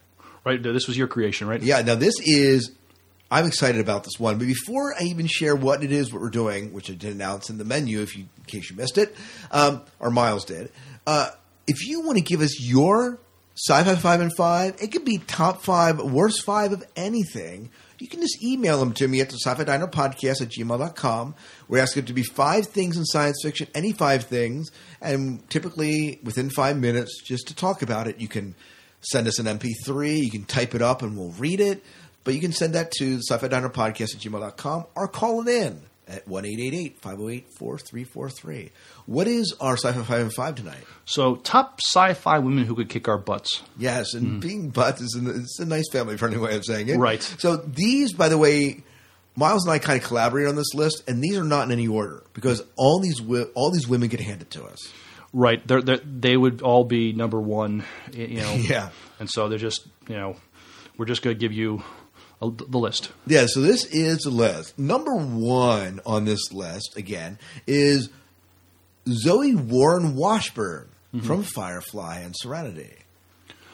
Right, 0.44 0.62
this 0.62 0.86
was 0.86 0.96
your 0.96 1.08
creation, 1.08 1.46
right? 1.46 1.62
Yeah. 1.62 1.82
Now 1.82 1.96
this 1.96 2.14
is. 2.20 2.70
I'm 3.32 3.46
excited 3.46 3.80
about 3.80 4.04
this 4.04 4.20
one, 4.20 4.36
but 4.36 4.46
before 4.46 4.94
I 4.94 5.04
even 5.04 5.26
share 5.26 5.56
what 5.56 5.82
it 5.82 5.90
is, 5.90 6.12
what 6.12 6.20
we're 6.20 6.28
doing, 6.28 6.74
which 6.74 6.90
I 6.90 6.92
did 6.92 7.14
announce 7.14 7.48
in 7.48 7.56
the 7.56 7.64
menu, 7.64 8.02
if 8.02 8.14
you, 8.14 8.26
in 8.36 8.44
case 8.44 8.68
you 8.68 8.76
missed 8.76 8.98
it, 8.98 9.16
um, 9.50 9.80
or 9.98 10.10
Miles 10.10 10.44
did, 10.44 10.70
uh, 11.06 11.30
if 11.66 11.86
you 11.86 12.02
want 12.02 12.18
to 12.18 12.22
give 12.22 12.42
us 12.42 12.60
your 12.60 13.18
sci-fi 13.56 13.94
five 13.96 14.20
and 14.20 14.36
five, 14.36 14.76
it 14.82 14.92
could 14.92 15.06
be 15.06 15.16
top 15.16 15.62
five, 15.62 15.98
worst 15.98 16.44
five 16.44 16.72
of 16.72 16.84
anything. 16.94 17.70
You 17.98 18.06
can 18.06 18.20
just 18.20 18.44
email 18.44 18.78
them 18.78 18.92
to 18.94 19.08
me 19.08 19.22
at 19.22 19.30
the 19.30 19.36
sci-fi 19.36 19.64
diner 19.64 19.86
podcast 19.86 20.42
at 20.42 20.48
gmail.com. 20.48 21.34
We 21.68 21.80
ask 21.80 21.96
it 21.96 22.08
to 22.08 22.12
be 22.12 22.24
five 22.24 22.66
things 22.66 22.98
in 22.98 23.06
science 23.06 23.40
fiction, 23.42 23.66
any 23.74 23.92
five 23.92 24.24
things, 24.24 24.70
and 25.00 25.48
typically 25.48 26.20
within 26.22 26.50
five 26.50 26.76
minutes, 26.76 27.22
just 27.24 27.48
to 27.48 27.54
talk 27.54 27.80
about 27.80 28.08
it, 28.08 28.20
you 28.20 28.28
can 28.28 28.54
send 29.00 29.26
us 29.26 29.38
an 29.38 29.46
MP3, 29.46 30.22
you 30.22 30.30
can 30.30 30.44
type 30.44 30.74
it 30.74 30.82
up 30.82 31.02
and 31.02 31.16
we'll 31.16 31.32
read 31.32 31.60
it. 31.60 31.82
But 32.24 32.34
you 32.34 32.40
can 32.40 32.52
send 32.52 32.74
that 32.74 32.92
to 32.92 33.16
the 33.16 33.22
sci-fi 33.22 33.48
diner 33.48 33.68
podcast 33.68 34.14
at 34.14 34.20
gmail.com 34.20 34.86
or 34.94 35.08
call 35.08 35.46
it 35.46 35.48
in 35.48 35.82
at 36.08 36.26
1-888-508-4343. 36.28 38.70
What 39.06 39.26
is 39.26 39.54
our 39.60 39.76
sci-fi 39.76 40.02
five 40.02 40.20
and 40.20 40.34
five 40.34 40.54
tonight? 40.56 40.84
So, 41.04 41.36
top 41.36 41.80
sci-fi 41.80 42.38
women 42.38 42.64
who 42.64 42.74
could 42.74 42.88
kick 42.88 43.08
our 43.08 43.18
butts. 43.18 43.62
Yes, 43.78 44.14
and 44.14 44.26
mm. 44.26 44.40
being 44.40 44.70
butts 44.70 45.00
is 45.00 45.14
an, 45.14 45.28
it's 45.28 45.58
a 45.58 45.64
nice 45.64 45.88
family 45.90 46.16
friendly 46.16 46.38
way 46.38 46.56
of 46.56 46.64
saying 46.64 46.88
it. 46.88 46.96
Right. 46.96 47.22
So 47.22 47.56
these, 47.56 48.12
by 48.12 48.28
the 48.28 48.38
way, 48.38 48.82
Miles 49.34 49.64
and 49.64 49.72
I 49.72 49.78
kind 49.78 50.00
of 50.00 50.06
collaborated 50.06 50.50
on 50.50 50.56
this 50.56 50.74
list, 50.74 51.04
and 51.08 51.22
these 51.22 51.38
are 51.38 51.44
not 51.44 51.64
in 51.64 51.72
any 51.72 51.88
order 51.88 52.22
because 52.34 52.62
all 52.76 53.00
these 53.00 53.18
wi- 53.18 53.48
all 53.54 53.70
these 53.70 53.88
women 53.88 54.08
get 54.08 54.20
handed 54.20 54.50
to 54.52 54.64
us. 54.64 54.92
Right, 55.32 55.66
they're, 55.66 55.80
they're, 55.80 56.00
they 56.04 56.36
would 56.36 56.60
all 56.60 56.84
be 56.84 57.14
number 57.14 57.40
one. 57.40 57.84
You 58.12 58.40
know, 58.40 58.52
Yeah. 58.54 58.90
And 59.18 59.30
so 59.30 59.48
they're 59.48 59.58
just, 59.58 59.88
you 60.08 60.16
know, 60.16 60.36
we're 60.98 61.06
just 61.06 61.22
going 61.22 61.34
to 61.34 61.40
give 61.40 61.52
you 61.52 61.82
the 62.50 62.78
list. 62.78 63.10
Yeah, 63.26 63.46
so 63.46 63.60
this 63.60 63.84
is 63.86 64.20
the 64.20 64.30
list. 64.30 64.78
Number 64.78 65.14
one 65.14 66.00
on 66.04 66.24
this 66.24 66.52
list, 66.52 66.96
again, 66.96 67.38
is 67.66 68.08
Zoe 69.08 69.54
Warren 69.54 70.16
Washburn 70.16 70.88
Mm-hmm. 71.14 71.26
from 71.26 71.42
Firefly 71.42 72.20
and 72.20 72.34
Serenity. 72.34 72.90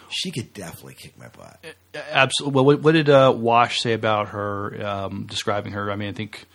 She 0.08 0.32
could 0.32 0.52
definitely 0.54 0.94
kick 0.94 1.16
my 1.16 1.28
butt. 1.28 1.60
Absolutely. 1.94 2.56
Well, 2.56 2.64
what, 2.64 2.82
what 2.82 2.92
did 2.92 3.08
uh, 3.08 3.32
Wash 3.36 3.78
say 3.78 3.92
about 3.92 4.30
her? 4.30 4.84
Um, 4.84 5.26
describing 5.28 5.70
her, 5.74 5.92
I 5.92 5.94
mean, 5.94 6.08
I 6.08 6.12
think 6.14 6.46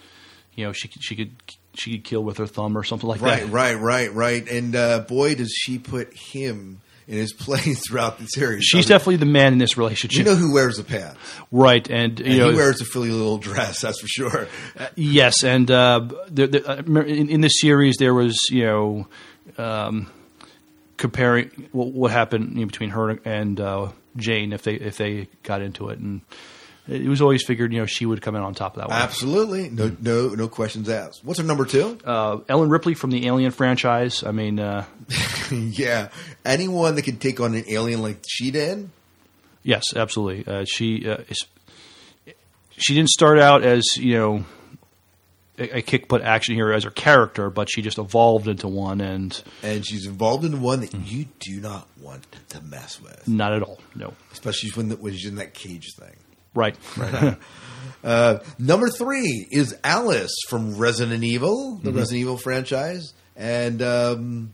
you 0.55 0.65
know 0.65 0.73
she 0.73 0.89
could 0.89 1.01
she 1.01 1.15
could 1.15 1.31
she 1.73 1.91
could 1.91 2.03
kill 2.03 2.21
with 2.21 2.37
her 2.37 2.47
thumb 2.47 2.77
or 2.77 2.83
something 2.83 3.07
like 3.07 3.21
right, 3.21 3.43
that. 3.43 3.49
Right, 3.49 3.75
right, 3.75 4.11
right, 4.11 4.13
right. 4.13 4.49
And 4.49 4.75
uh, 4.75 4.99
boy, 4.99 5.35
does 5.35 5.53
she 5.55 5.79
put 5.79 6.13
him 6.13 6.81
in 7.07 7.17
his 7.17 7.33
place 7.33 7.87
throughout 7.87 8.17
the 8.19 8.25
series. 8.27 8.63
She's 8.63 8.85
definitely 8.85 9.17
the 9.17 9.25
man 9.25 9.53
in 9.53 9.59
this 9.59 9.77
relationship. 9.77 10.17
You 10.19 10.25
know 10.25 10.35
who 10.35 10.53
wears 10.53 10.77
the 10.77 10.83
pants? 10.83 11.19
right? 11.51 11.87
And 11.89 12.19
you 12.19 12.25
And 12.25 12.37
know, 12.37 12.49
he 12.51 12.55
wears 12.55 12.81
a 12.81 12.85
frilly 12.85 13.11
little 13.11 13.37
dress, 13.37 13.81
that's 13.81 13.99
for 13.99 14.07
sure. 14.07 14.47
Yes, 14.95 15.43
and 15.43 15.69
uh, 15.69 16.07
the, 16.29 16.47
the, 16.47 16.69
I 16.69 17.01
in, 17.03 17.29
in 17.29 17.41
this 17.41 17.59
series 17.59 17.95
there 17.99 18.13
was 18.13 18.37
you 18.49 18.63
know 18.65 19.07
um, 19.57 20.09
comparing 20.97 21.49
what, 21.71 21.87
what 21.91 22.11
happened 22.11 22.53
you 22.53 22.61
know, 22.61 22.65
between 22.67 22.91
her 22.91 23.09
and 23.25 23.59
uh, 23.59 23.91
Jane 24.15 24.53
if 24.53 24.63
they 24.63 24.75
if 24.75 24.97
they 24.97 25.27
got 25.43 25.61
into 25.61 25.89
it, 25.89 25.99
and 25.99 26.21
it 26.87 27.07
was 27.07 27.21
always 27.21 27.43
figured 27.45 27.71
you 27.71 27.79
know 27.79 27.85
she 27.85 28.05
would 28.05 28.21
come 28.21 28.35
in 28.35 28.41
on 28.41 28.53
top 28.53 28.75
of 28.75 28.81
that 28.81 28.89
one. 28.89 28.97
Absolutely, 29.01 29.69
no, 29.69 29.95
no, 30.01 30.29
no 30.29 30.47
questions 30.47 30.89
asked. 30.89 31.23
What's 31.23 31.39
her 31.39 31.45
number 31.45 31.65
two? 31.65 31.97
Uh, 32.03 32.39
Ellen 32.49 32.69
Ripley 32.69 32.93
from 32.93 33.11
the 33.11 33.25
Alien 33.27 33.51
franchise. 33.51 34.23
I 34.23 34.31
mean, 34.31 34.59
uh, 34.59 34.85
yeah, 35.51 36.09
anyone 36.43 36.95
that 36.95 37.03
can 37.03 37.17
take 37.17 37.39
on 37.39 37.55
an 37.55 37.63
alien 37.67 38.01
like 38.01 38.23
she 38.27 38.51
did. 38.51 38.89
yes, 39.63 39.83
absolutely. 39.95 40.45
Uh, 40.51 40.65
she 40.65 41.07
uh, 41.09 41.17
is, 41.29 41.45
she 42.71 42.95
didn't 42.95 43.09
start 43.09 43.39
out 43.39 43.63
as 43.63 43.83
you 43.97 44.15
know 44.17 44.45
a, 45.57 45.77
a 45.77 45.81
kick 45.81 46.07
butt 46.07 46.21
action 46.21 46.55
hero 46.55 46.75
as 46.75 46.83
her 46.83 46.91
character, 46.91 47.49
but 47.49 47.69
she 47.69 47.81
just 47.81 47.97
evolved 47.97 48.47
into 48.47 48.67
one, 48.67 48.99
and 49.01 49.41
and 49.61 49.85
she's 49.85 50.05
evolved 50.05 50.43
into 50.43 50.57
one 50.57 50.81
that 50.81 50.93
you 50.93 51.27
do 51.39 51.61
not 51.61 51.87
want 52.01 52.25
to 52.49 52.61
mess 52.61 52.99
with. 53.01 53.27
not 53.27 53.53
at 53.53 53.61
all. 53.61 53.79
No, 53.95 54.13
especially 54.31 54.71
when, 54.71 54.89
the, 54.89 54.97
when 54.97 55.13
she's 55.13 55.29
in 55.29 55.35
that 55.35 55.53
cage 55.53 55.93
thing. 55.97 56.15
Right, 56.53 56.75
Right. 56.97 57.37
uh, 58.03 58.39
number 58.59 58.89
three 58.89 59.47
is 59.51 59.75
Alice 59.83 60.33
from 60.49 60.75
Resident 60.77 61.23
Evil, 61.23 61.79
the 61.83 61.91
Mhm. 61.91 61.95
Resident 61.97 62.21
Evil 62.21 62.37
franchise, 62.37 63.13
and 63.35 63.81
um, 63.81 64.53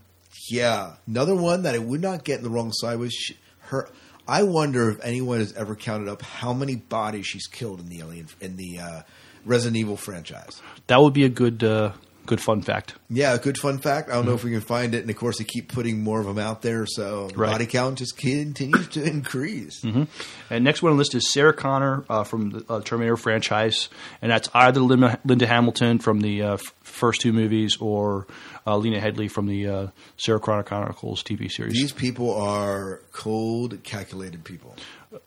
yeah, 0.49 0.93
another 1.07 1.35
one 1.35 1.63
that 1.63 1.75
I 1.75 1.79
would 1.79 2.01
not 2.01 2.23
get 2.23 2.37
in 2.37 2.43
the 2.43 2.49
wrong 2.49 2.71
side 2.73 2.99
was 2.99 3.13
she, 3.13 3.37
her. 3.69 3.89
I 4.27 4.43
wonder 4.43 4.91
if 4.91 4.99
anyone 5.03 5.39
has 5.39 5.53
ever 5.53 5.75
counted 5.75 6.07
up 6.07 6.21
how 6.21 6.53
many 6.53 6.75
bodies 6.75 7.25
she's 7.25 7.47
killed 7.47 7.79
in 7.79 7.89
the 7.89 7.99
Alien 7.99 8.27
in 8.39 8.57
the 8.57 8.79
uh, 8.79 9.01
Resident 9.43 9.77
Evil 9.77 9.97
franchise. 9.97 10.61
that 10.87 11.01
would 11.01 11.13
be 11.13 11.23
a 11.23 11.29
good 11.29 11.63
uh, 11.63 11.93
good 12.29 12.39
fun 12.39 12.61
fact. 12.61 12.93
Yeah, 13.09 13.33
a 13.33 13.39
good 13.39 13.57
fun 13.57 13.79
fact. 13.79 14.09
I 14.09 14.13
don't 14.13 14.25
know 14.27 14.35
if 14.35 14.43
we 14.43 14.51
can 14.51 14.61
find 14.61 14.93
it, 14.93 15.01
and 15.01 15.09
of 15.09 15.15
course, 15.15 15.39
they 15.39 15.43
keep 15.43 15.73
putting 15.73 16.03
more 16.03 16.19
of 16.19 16.27
them 16.27 16.37
out 16.37 16.61
there, 16.61 16.85
so 16.85 17.27
the 17.29 17.35
Right. 17.35 17.51
body 17.51 17.65
count 17.65 17.97
just 17.97 18.15
continues 18.17 18.87
to 18.89 19.03
increase. 19.03 19.81
hmm 19.81 20.03
And 20.51 20.63
next 20.63 20.83
one 20.83 20.91
on 20.91 20.97
the 20.97 21.01
list 21.01 21.15
is 21.15 21.31
Sarah 21.31 21.53
Connor 21.53 22.05
uh, 22.09 22.23
from 22.23 22.51
the 22.51 22.65
uh, 22.69 22.81
Terminator 22.81 23.17
franchise, 23.17 23.89
and 24.21 24.31
that's 24.31 24.47
either 24.53 24.79
Linda, 24.79 25.19
Linda 25.25 25.47
Hamilton 25.47 25.97
from 25.99 26.21
the 26.21 26.43
uh, 26.43 26.53
f- 26.53 26.73
first 26.83 27.21
two 27.21 27.33
movies 27.33 27.77
or 27.81 28.27
uh, 28.67 28.77
Lena 28.77 29.01
Headey 29.01 29.29
from 29.31 29.47
the 29.47 29.67
uh, 29.67 29.87
Sarah 30.17 30.39
Connor 30.39 30.63
Chronicles 30.63 31.23
TV 31.23 31.51
series. 31.51 31.73
These 31.73 31.93
people 31.93 32.33
are 32.39 33.01
cold, 33.11 33.81
calculated 33.83 34.43
people. 34.43 34.75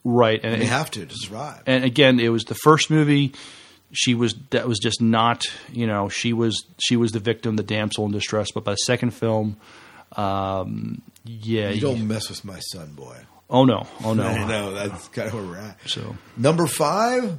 right, 0.04 0.40
and 0.44 0.62
they 0.62 0.66
have 0.66 0.90
to 0.92 1.04
to 1.04 1.14
survive. 1.16 1.62
And 1.66 1.84
again, 1.84 2.20
it 2.20 2.28
was 2.28 2.44
the 2.44 2.54
first 2.54 2.90
movie. 2.90 3.32
She 3.92 4.14
was 4.14 4.34
that 4.50 4.66
was 4.66 4.78
just 4.78 5.02
not 5.02 5.44
you 5.72 5.86
know 5.86 6.08
she 6.08 6.32
was 6.32 6.64
she 6.78 6.96
was 6.96 7.12
the 7.12 7.18
victim, 7.20 7.56
the 7.56 7.62
damsel 7.62 8.06
in 8.06 8.12
distress. 8.12 8.50
But 8.52 8.64
by 8.64 8.72
the 8.72 8.76
second 8.76 9.10
film, 9.12 9.56
um, 10.16 11.02
yeah, 11.24 11.70
you 11.70 11.80
don't 11.80 12.06
mess 12.08 12.28
with 12.28 12.44
my 12.44 12.58
son, 12.60 12.92
boy. 12.94 13.16
Oh 13.50 13.64
no! 13.64 13.86
Oh 14.04 14.14
no! 14.14 14.24
I 14.26 14.48
know 14.48 14.72
that's 14.74 15.08
kind 15.08 15.28
of 15.28 15.34
where 15.34 15.42
we're 15.44 15.58
at. 15.58 15.78
So 15.86 16.16
number 16.36 16.66
five 16.66 17.38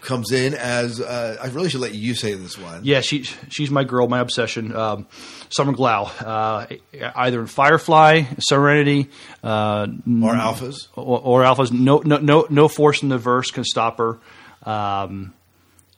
comes 0.00 0.32
in 0.32 0.52
as 0.54 1.00
uh, 1.00 1.36
I 1.40 1.46
really 1.48 1.68
should 1.68 1.80
let 1.80 1.94
you 1.94 2.14
say 2.14 2.34
this 2.34 2.58
one. 2.58 2.80
Yeah, 2.84 3.00
she 3.02 3.22
she's 3.22 3.70
my 3.70 3.84
girl, 3.84 4.08
my 4.08 4.20
obsession. 4.20 4.74
Um, 4.74 5.06
Summer 5.50 5.72
Glau, 5.74 6.10
uh, 6.24 6.66
either 7.14 7.40
in 7.40 7.46
Firefly, 7.46 8.22
Serenity, 8.38 9.10
uh, 9.44 9.86
Or 10.06 10.32
Alphas. 10.34 10.88
or, 10.96 11.20
or 11.20 11.42
Alphas. 11.42 11.70
No, 11.70 11.98
no, 11.98 12.16
no, 12.16 12.46
no 12.48 12.68
force 12.68 13.02
in 13.02 13.10
the 13.10 13.18
verse 13.18 13.50
can 13.50 13.64
stop 13.64 13.98
her. 13.98 14.18
Um, 14.64 15.34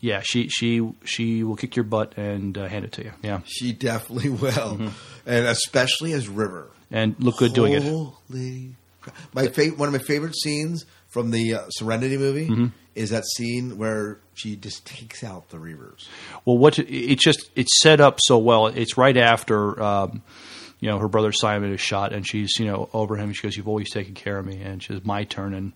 yeah, 0.05 0.21
she 0.23 0.49
she 0.49 0.87
she 1.05 1.43
will 1.45 1.57
kick 1.57 1.77
your 1.77 1.85
butt 1.85 2.17
and 2.19 2.57
uh, 2.59 2.67
hand 2.69 2.85
it 2.85 2.93
to 2.93 3.05
you. 3.05 3.13
Yeah, 3.23 3.41
She 3.47 3.73
definitely 3.73 4.29
will, 4.45 4.91
and 5.27 5.47
especially 5.47 6.13
as 6.13 6.29
River. 6.29 6.69
and 6.91 7.17
look 7.19 7.39
good 7.39 7.55
doing 7.55 7.73
it. 7.73 7.83
Holy 7.83 8.75
crap. 9.01 9.17
My 9.33 9.49
fa- 9.49 9.69
one 9.77 9.89
of 9.89 9.93
my 9.93 9.99
favorite 10.07 10.37
scenes 10.37 10.85
from 11.09 11.31
the 11.31 11.55
uh, 11.55 11.69
Serenity 11.71 12.17
movie 12.19 12.49
Mhm. 12.49 12.73
is 12.95 13.11
that 13.11 13.25
scene 13.37 13.79
where 13.79 14.19
she 14.35 14.57
just 14.57 14.85
takes 14.85 15.23
out 15.25 15.49
the 15.51 15.57
Reavers. 15.59 16.07
Well, 16.45 16.59
what 16.59 16.79
it's 16.79 17.23
just 17.25 17.51
it's 17.55 17.81
set 17.81 18.01
up 18.01 18.19
so 18.23 18.37
well. 18.39 18.67
It's 18.67 18.99
right 18.99 19.17
after 19.17 19.81
um, 19.83 20.23
you 20.81 20.91
know 20.91 20.99
her 20.99 21.09
brother 21.09 21.33
Simon 21.33 21.73
is 21.73 21.81
shot, 21.81 22.13
and 22.13 22.27
she's 22.27 22.59
you 22.59 22.67
know 22.67 22.91
over 22.93 23.17
him. 23.17 23.33
She 23.33 23.43
goes, 23.43 23.57
"You've 23.57 23.69
always 23.69 23.91
taken 23.91 24.13
care 24.15 24.39
of 24.39 24.45
me," 24.45 24.61
and 24.61 24.83
she 24.83 24.93
says, 24.93 25.03
"My 25.05 25.25
turn." 25.25 25.55
And 25.55 25.73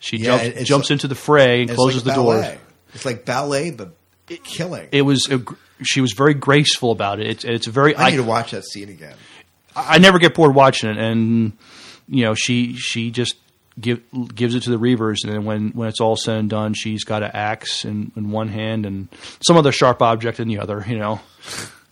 she 0.00 0.18
Yeah, 0.18 0.38
jumps, 0.48 0.64
jumps 0.64 0.86
like- 0.86 0.90
into 0.92 1.08
the 1.08 1.14
fray 1.14 1.62
and 1.62 1.70
closes 1.70 2.04
like 2.06 2.14
the 2.16 2.22
doors. 2.22 2.44
It's 2.96 3.04
like 3.04 3.24
ballet, 3.24 3.70
but 3.70 3.92
killing. 4.42 4.88
It 4.90 5.02
was 5.02 5.28
a, 5.30 5.40
she 5.82 6.00
was 6.00 6.12
very 6.12 6.34
graceful 6.34 6.90
about 6.90 7.20
it. 7.20 7.26
It's 7.26 7.44
it's 7.44 7.66
very. 7.66 7.94
I 7.94 8.10
need 8.10 8.16
to 8.16 8.22
watch 8.22 8.50
that 8.52 8.64
scene 8.64 8.88
again. 8.88 9.14
I 9.74 9.96
I 9.96 9.98
never 9.98 10.18
get 10.18 10.34
bored 10.34 10.54
watching 10.54 10.90
it, 10.90 10.96
and 10.96 11.52
you 12.08 12.24
know 12.24 12.34
she 12.34 12.74
she 12.74 13.10
just 13.10 13.36
give, 13.78 14.00
gives 14.34 14.54
it 14.54 14.62
to 14.62 14.70
the 14.70 14.78
Reavers, 14.78 15.18
and 15.24 15.32
then 15.32 15.44
when 15.44 15.68
when 15.70 15.88
it's 15.88 16.00
all 16.00 16.16
said 16.16 16.38
and 16.38 16.48
done, 16.50 16.72
she's 16.72 17.04
got 17.04 17.22
an 17.22 17.30
axe 17.34 17.84
in, 17.84 18.10
in 18.16 18.30
one 18.30 18.48
hand 18.48 18.86
and 18.86 19.08
some 19.46 19.56
other 19.58 19.72
sharp 19.72 20.00
object 20.00 20.40
in 20.40 20.48
the 20.48 20.58
other. 20.58 20.82
You 20.88 20.98
know, 20.98 21.20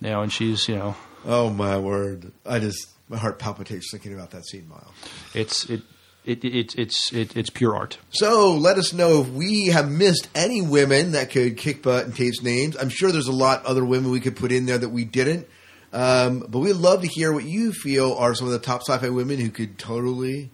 you 0.00 0.08
know, 0.08 0.22
and 0.22 0.32
she's 0.32 0.66
you 0.66 0.76
know, 0.76 0.96
Oh 1.26 1.50
my 1.50 1.78
word! 1.78 2.32
I 2.46 2.58
just 2.58 2.88
my 3.08 3.18
heart 3.18 3.38
palpitates 3.38 3.90
thinking 3.90 4.14
about 4.14 4.30
that 4.30 4.46
scene, 4.46 4.66
Miles. 4.68 4.94
it's 5.34 5.68
it. 5.68 5.82
It, 6.24 6.42
it, 6.42 6.74
it's 6.78 7.12
it, 7.12 7.36
it's 7.36 7.50
pure 7.50 7.76
art. 7.76 7.98
So 8.10 8.52
let 8.52 8.78
us 8.78 8.94
know 8.94 9.20
if 9.20 9.28
we 9.28 9.66
have 9.66 9.90
missed 9.90 10.28
any 10.34 10.62
women 10.62 11.12
that 11.12 11.30
could 11.30 11.58
kick 11.58 11.82
butt 11.82 12.06
and 12.06 12.16
taste 12.16 12.42
names. 12.42 12.76
I'm 12.76 12.88
sure 12.88 13.12
there's 13.12 13.28
a 13.28 13.32
lot 13.32 13.66
other 13.66 13.84
women 13.84 14.10
we 14.10 14.20
could 14.20 14.36
put 14.36 14.50
in 14.50 14.64
there 14.64 14.78
that 14.78 14.88
we 14.88 15.04
didn't. 15.04 15.46
Um, 15.92 16.40
but 16.48 16.58
we'd 16.58 16.72
love 16.72 17.02
to 17.02 17.08
hear 17.08 17.32
what 17.32 17.44
you 17.44 17.72
feel 17.72 18.14
are 18.14 18.34
some 18.34 18.46
of 18.46 18.52
the 18.52 18.58
top 18.58 18.80
sci-fi 18.80 19.10
women 19.10 19.38
who 19.38 19.50
could 19.50 19.78
totally 19.78 20.50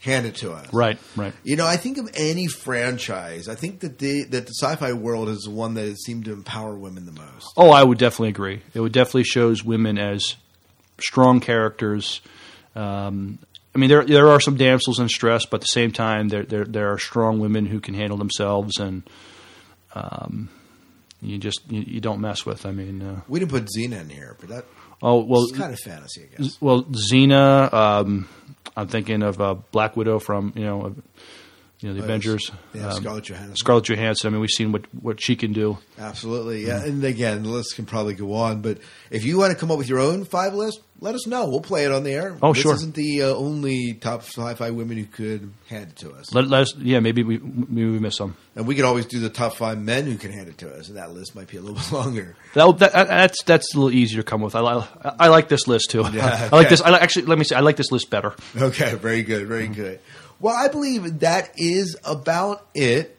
hand 0.00 0.24
it 0.24 0.36
to 0.36 0.52
us. 0.52 0.72
Right, 0.72 0.98
right. 1.14 1.34
You 1.44 1.56
know, 1.56 1.66
I 1.66 1.76
think 1.76 1.98
of 1.98 2.08
any 2.14 2.46
franchise. 2.46 3.48
I 3.48 3.54
think 3.54 3.80
that 3.80 3.98
the 3.98 4.24
that 4.24 4.46
the 4.46 4.54
sci-fi 4.54 4.92
world 4.92 5.28
is 5.28 5.42
the 5.42 5.50
one 5.50 5.74
that 5.74 5.86
has 5.86 6.02
seemed 6.04 6.24
to 6.24 6.32
empower 6.32 6.74
women 6.74 7.06
the 7.06 7.12
most. 7.12 7.52
Oh, 7.56 7.70
I 7.70 7.82
would 7.82 7.98
definitely 7.98 8.30
agree. 8.30 8.62
It 8.72 8.80
would 8.80 8.92
definitely 8.92 9.24
shows 9.24 9.62
women 9.62 9.98
as 9.98 10.36
strong 11.00 11.40
characters. 11.40 12.20
Um, 12.74 13.40
I 13.74 13.78
mean, 13.78 13.88
there 13.88 14.04
there 14.04 14.28
are 14.28 14.40
some 14.40 14.56
damsels 14.56 14.98
in 14.98 15.08
stress, 15.08 15.46
but 15.46 15.56
at 15.58 15.60
the 15.62 15.66
same 15.66 15.92
time, 15.92 16.28
there 16.28 16.42
there 16.44 16.64
there 16.64 16.92
are 16.92 16.98
strong 16.98 17.38
women 17.38 17.66
who 17.66 17.80
can 17.80 17.94
handle 17.94 18.18
themselves, 18.18 18.78
and 18.80 19.02
um, 19.94 20.48
you 21.22 21.38
just 21.38 21.60
you, 21.70 21.82
you 21.86 22.00
don't 22.00 22.20
mess 22.20 22.44
with. 22.46 22.66
I 22.66 22.72
mean, 22.72 23.02
uh, 23.02 23.20
We 23.28 23.38
didn't 23.40 23.52
put 23.52 23.66
Xena 23.66 24.00
in 24.00 24.08
here, 24.08 24.36
but 24.40 24.48
that 24.48 24.64
oh 25.02 25.22
well, 25.24 25.42
it's 25.44 25.56
kind 25.56 25.72
of 25.72 25.78
fantasy, 25.78 26.22
I 26.36 26.42
guess. 26.42 26.60
Well, 26.60 26.82
Xena. 26.84 27.72
Um, 27.72 28.28
I'm 28.76 28.88
thinking 28.88 29.22
of 29.22 29.40
uh, 29.40 29.54
Black 29.72 29.96
Widow 29.96 30.18
from 30.20 30.52
you 30.56 30.64
know, 30.64 30.94
you 31.80 31.88
know 31.88 31.94
the 31.94 32.00
Oh. 32.00 32.04
Avengers. 32.04 32.50
Yeah, 32.72 32.88
Um, 32.88 33.02
Scarlett 33.02 33.24
Johansson. 33.24 33.56
Scarlett 33.56 33.84
Johansson. 33.84 34.28
I 34.28 34.30
mean, 34.30 34.40
we've 34.40 34.50
seen 34.50 34.72
what 34.72 34.82
what 35.00 35.20
she 35.20 35.36
can 35.36 35.52
do. 35.52 35.78
Absolutely, 35.98 36.66
yeah. 36.66 36.82
And 36.84 37.02
again, 37.04 37.42
the 37.42 37.48
list 37.50 37.76
can 37.76 37.86
probably 37.86 38.14
go 38.14 38.32
on, 38.34 38.62
but 38.62 38.78
if 39.10 39.24
you 39.24 39.38
want 39.38 39.52
to 39.52 39.58
come 39.58 39.70
up 39.70 39.78
with 39.78 39.88
your 39.88 39.98
own 39.98 40.24
five 40.24 40.54
list, 40.54 40.80
let 41.00 41.14
us 41.14 41.26
know. 41.26 41.48
We'll 41.48 41.60
play 41.60 41.84
it 41.84 41.92
on 41.92 42.04
the 42.04 42.12
air. 42.12 42.36
Oh, 42.42 42.52
this 42.52 42.62
sure. 42.62 42.74
isn't 42.74 42.94
the 42.94 43.22
uh, 43.22 43.26
only 43.34 43.94
top 43.94 44.22
sci-fi 44.22 44.70
women 44.70 44.98
who 44.98 45.06
could 45.06 45.52
hand 45.68 45.90
it 45.90 45.96
to 45.96 46.12
us. 46.12 46.32
Let, 46.34 46.46
let 46.46 46.62
us, 46.62 46.76
yeah, 46.76 47.00
maybe 47.00 47.22
we 47.22 47.38
maybe 47.38 47.90
we 47.90 47.98
missed 47.98 48.18
some. 48.18 48.36
And 48.54 48.66
we 48.66 48.74
could 48.74 48.84
always 48.84 49.06
do 49.06 49.18
the 49.18 49.30
top 49.30 49.54
five 49.54 49.80
men 49.80 50.04
who 50.04 50.16
can 50.16 50.30
hand 50.32 50.48
it 50.48 50.58
to 50.58 50.72
us, 50.74 50.88
and 50.88 50.96
that 50.98 51.12
list 51.12 51.34
might 51.34 51.48
be 51.48 51.56
a 51.56 51.60
little 51.60 51.76
bit 51.80 51.92
longer. 51.92 52.36
That, 52.54 52.78
that, 52.78 52.92
that's 53.08 53.42
that's 53.44 53.74
a 53.74 53.78
little 53.78 53.92
easier 53.92 54.22
to 54.22 54.26
come 54.28 54.42
with. 54.42 54.54
I, 54.54 54.60
li- 54.60 54.86
I 55.18 55.28
like 55.28 55.48
this 55.48 55.66
list 55.66 55.90
too. 55.90 56.04
Yeah, 56.12 56.48
I 56.52 56.56
like 56.56 56.68
this. 56.68 56.80
I 56.80 56.90
like, 56.90 57.02
actually 57.02 57.26
let 57.26 57.38
me 57.38 57.44
say 57.44 57.56
I 57.56 57.60
like 57.60 57.76
this 57.76 57.90
list 57.90 58.10
better. 58.10 58.34
Okay, 58.56 58.94
very 58.94 59.22
good, 59.22 59.46
very 59.46 59.68
good. 59.68 60.00
Well, 60.38 60.56
I 60.56 60.68
believe 60.68 61.20
that 61.20 61.52
is 61.56 61.96
about 62.04 62.66
it. 62.74 63.16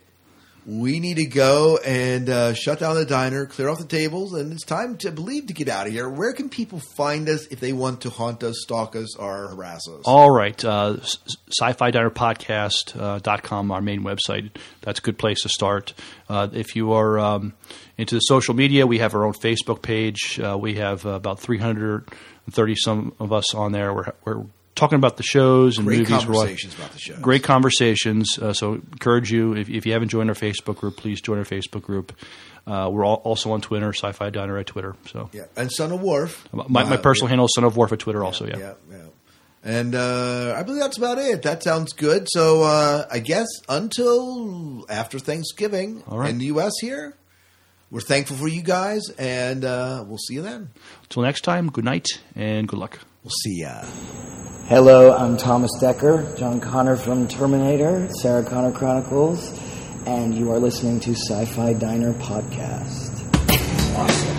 We 0.64 1.00
need 1.00 1.18
to 1.18 1.26
go 1.26 1.78
and 1.78 2.30
uh, 2.30 2.54
shut 2.54 2.80
down 2.80 2.96
the 2.96 3.04
diner, 3.04 3.48
clear 3.48 3.68
off 3.68 3.80
the 3.80 3.86
tables, 3.86 4.34
and 4.34 4.54
it's 4.54 4.64
time 4.64 4.96
to 4.98 5.08
I 5.08 5.12
believe 5.12 5.48
to 5.48 5.54
get 5.54 5.68
out 5.68 5.88
of 5.88 5.94
here. 5.94 6.08
Where 6.08 6.34
can 6.34 6.50
people 6.50 6.80
find 6.96 7.28
us 7.28 7.48
if 7.48 7.60
they 7.60 7.74
want 7.74 8.02
to 8.02 8.12
haunt 8.12 8.44
us, 8.44 8.62
stalk 8.62 8.96
us, 8.96 9.18
or 9.18 9.48
harass 9.48 9.82
us? 9.88 10.04
All 10.06 10.30
right, 10.30 10.64
uh, 10.64 10.98
sci-fi 11.02 11.90
diner 11.90 12.12
podcast 12.12 12.96
uh, 13.00 13.18
dot 13.18 13.42
com, 13.42 13.72
our 13.72 13.82
main 13.82 14.04
website. 14.04 14.52
That's 14.82 15.00
a 15.00 15.02
good 15.02 15.18
place 15.18 15.42
to 15.42 15.50
start. 15.50 15.96
Uh, 16.30 16.50
if 16.54 16.76
you 16.76 16.94
are 16.94 17.18
um, 17.18 17.54
into 17.98 18.14
the 18.14 18.22
social 18.22 18.54
media, 18.54 18.86
we 18.86 19.00
have 19.00 19.16
our 19.16 19.26
own 19.26 19.34
Facebook 19.34 19.82
page. 19.82 20.40
Uh, 20.40 20.58
we 20.60 20.76
have 20.76 21.06
uh, 21.08 21.10
about 21.10 21.40
three 21.40 21.58
hundred 21.58 22.08
thirty 22.52 22.76
some 22.76 23.14
of 23.20 23.34
us 23.34 23.56
on 23.56 23.72
there. 23.72 23.94
We're, 23.94 24.14
we're 24.26 24.44
talking 24.76 24.96
about 24.98 25.18
the 25.18 25.24
shows 25.24 25.78
and 25.78 25.86
Great 25.86 26.00
movies. 26.00 26.24
conversations 26.24 26.76
about 26.76 26.92
the 26.92 27.00
shows. 27.00 27.20
Great 27.20 27.44
conversations. 27.44 28.40
Uh, 28.40 28.54
so 28.54 28.74
encourage 28.76 29.32
you 29.32 29.54
if, 29.56 29.70
if 29.70 29.86
you 29.86 29.94
haven't 29.94 30.10
joined 30.10 30.30
our 30.30 30.36
Facebook 30.36 30.78
group, 30.78 30.98
please 30.98 31.22
join 31.22 31.38
our 31.38 31.44
Facebook 31.46 31.82
group. 31.82 32.14
Uh, 32.68 32.90
we're 32.92 33.04
all, 33.06 33.16
also 33.24 33.52
on 33.52 33.60
Twitter, 33.62 33.92
Sci-Fi 33.92 34.30
Diner 34.30 34.58
at 34.58 34.68
Twitter. 34.68 34.96
So 35.08 35.30
Yeah, 35.34 35.46
and 35.58 35.72
Son 35.72 35.92
of 35.92 36.02
Wharf. 36.02 36.48
my, 36.54 36.84
my 36.84 36.96
Uh, 36.96 36.98
personal 36.98 37.28
handle 37.28 37.46
is 37.46 37.54
Son 37.56 37.64
of 37.64 37.76
Wharf 37.76 37.92
at 37.92 38.00
Twitter. 38.00 38.24
Also, 38.24 38.46
yeah. 38.46 38.58
yeah, 38.58 38.74
yeah. 38.92 38.98
And 39.64 39.94
uh, 39.94 40.56
I 40.58 40.64
believe 40.64 40.82
that's 40.82 40.98
about 40.98 41.18
it. 41.20 41.42
That 41.44 41.62
sounds 41.64 41.94
good. 41.94 42.28
So 42.32 42.64
uh, 42.64 43.06
I 43.12 43.20
guess 43.20 43.48
until 43.70 44.86
after 44.90 45.20
Thanksgiving 45.20 46.04
right. 46.08 46.30
in 46.30 46.38
the 46.40 46.46
U.S. 46.46 46.72
here, 46.82 47.16
we're 47.92 48.00
thankful 48.02 48.38
for 48.38 48.48
you 48.48 48.62
guys, 48.64 49.02
and 49.20 49.66
uh, 49.66 50.04
we'll 50.08 50.18
see 50.18 50.36
you 50.36 50.42
then. 50.42 50.70
Until 51.04 51.24
next 51.24 51.42
time, 51.42 51.70
good 51.70 51.84
night 51.86 52.08
and 52.36 52.68
good 52.68 52.80
luck. 52.80 53.00
We'll 53.24 53.30
see 53.30 53.62
ya. 53.62 53.86
Hello, 54.66 55.16
I'm 55.16 55.38
Thomas 55.38 55.70
Dekker, 55.80 56.36
John 56.40 56.60
Connor 56.60 56.96
from 56.96 57.28
Terminator, 57.28 58.10
Sarah 58.20 58.44
Connor 58.44 58.72
Chronicles, 58.72 59.60
and 60.08 60.34
you 60.34 60.52
are 60.52 60.58
listening 60.58 61.00
to 61.02 61.12
Sci 61.12 61.46
Fi 61.46 61.74
Diner 61.74 62.14
Podcast. 62.14 63.12
Awesome. 63.96 64.31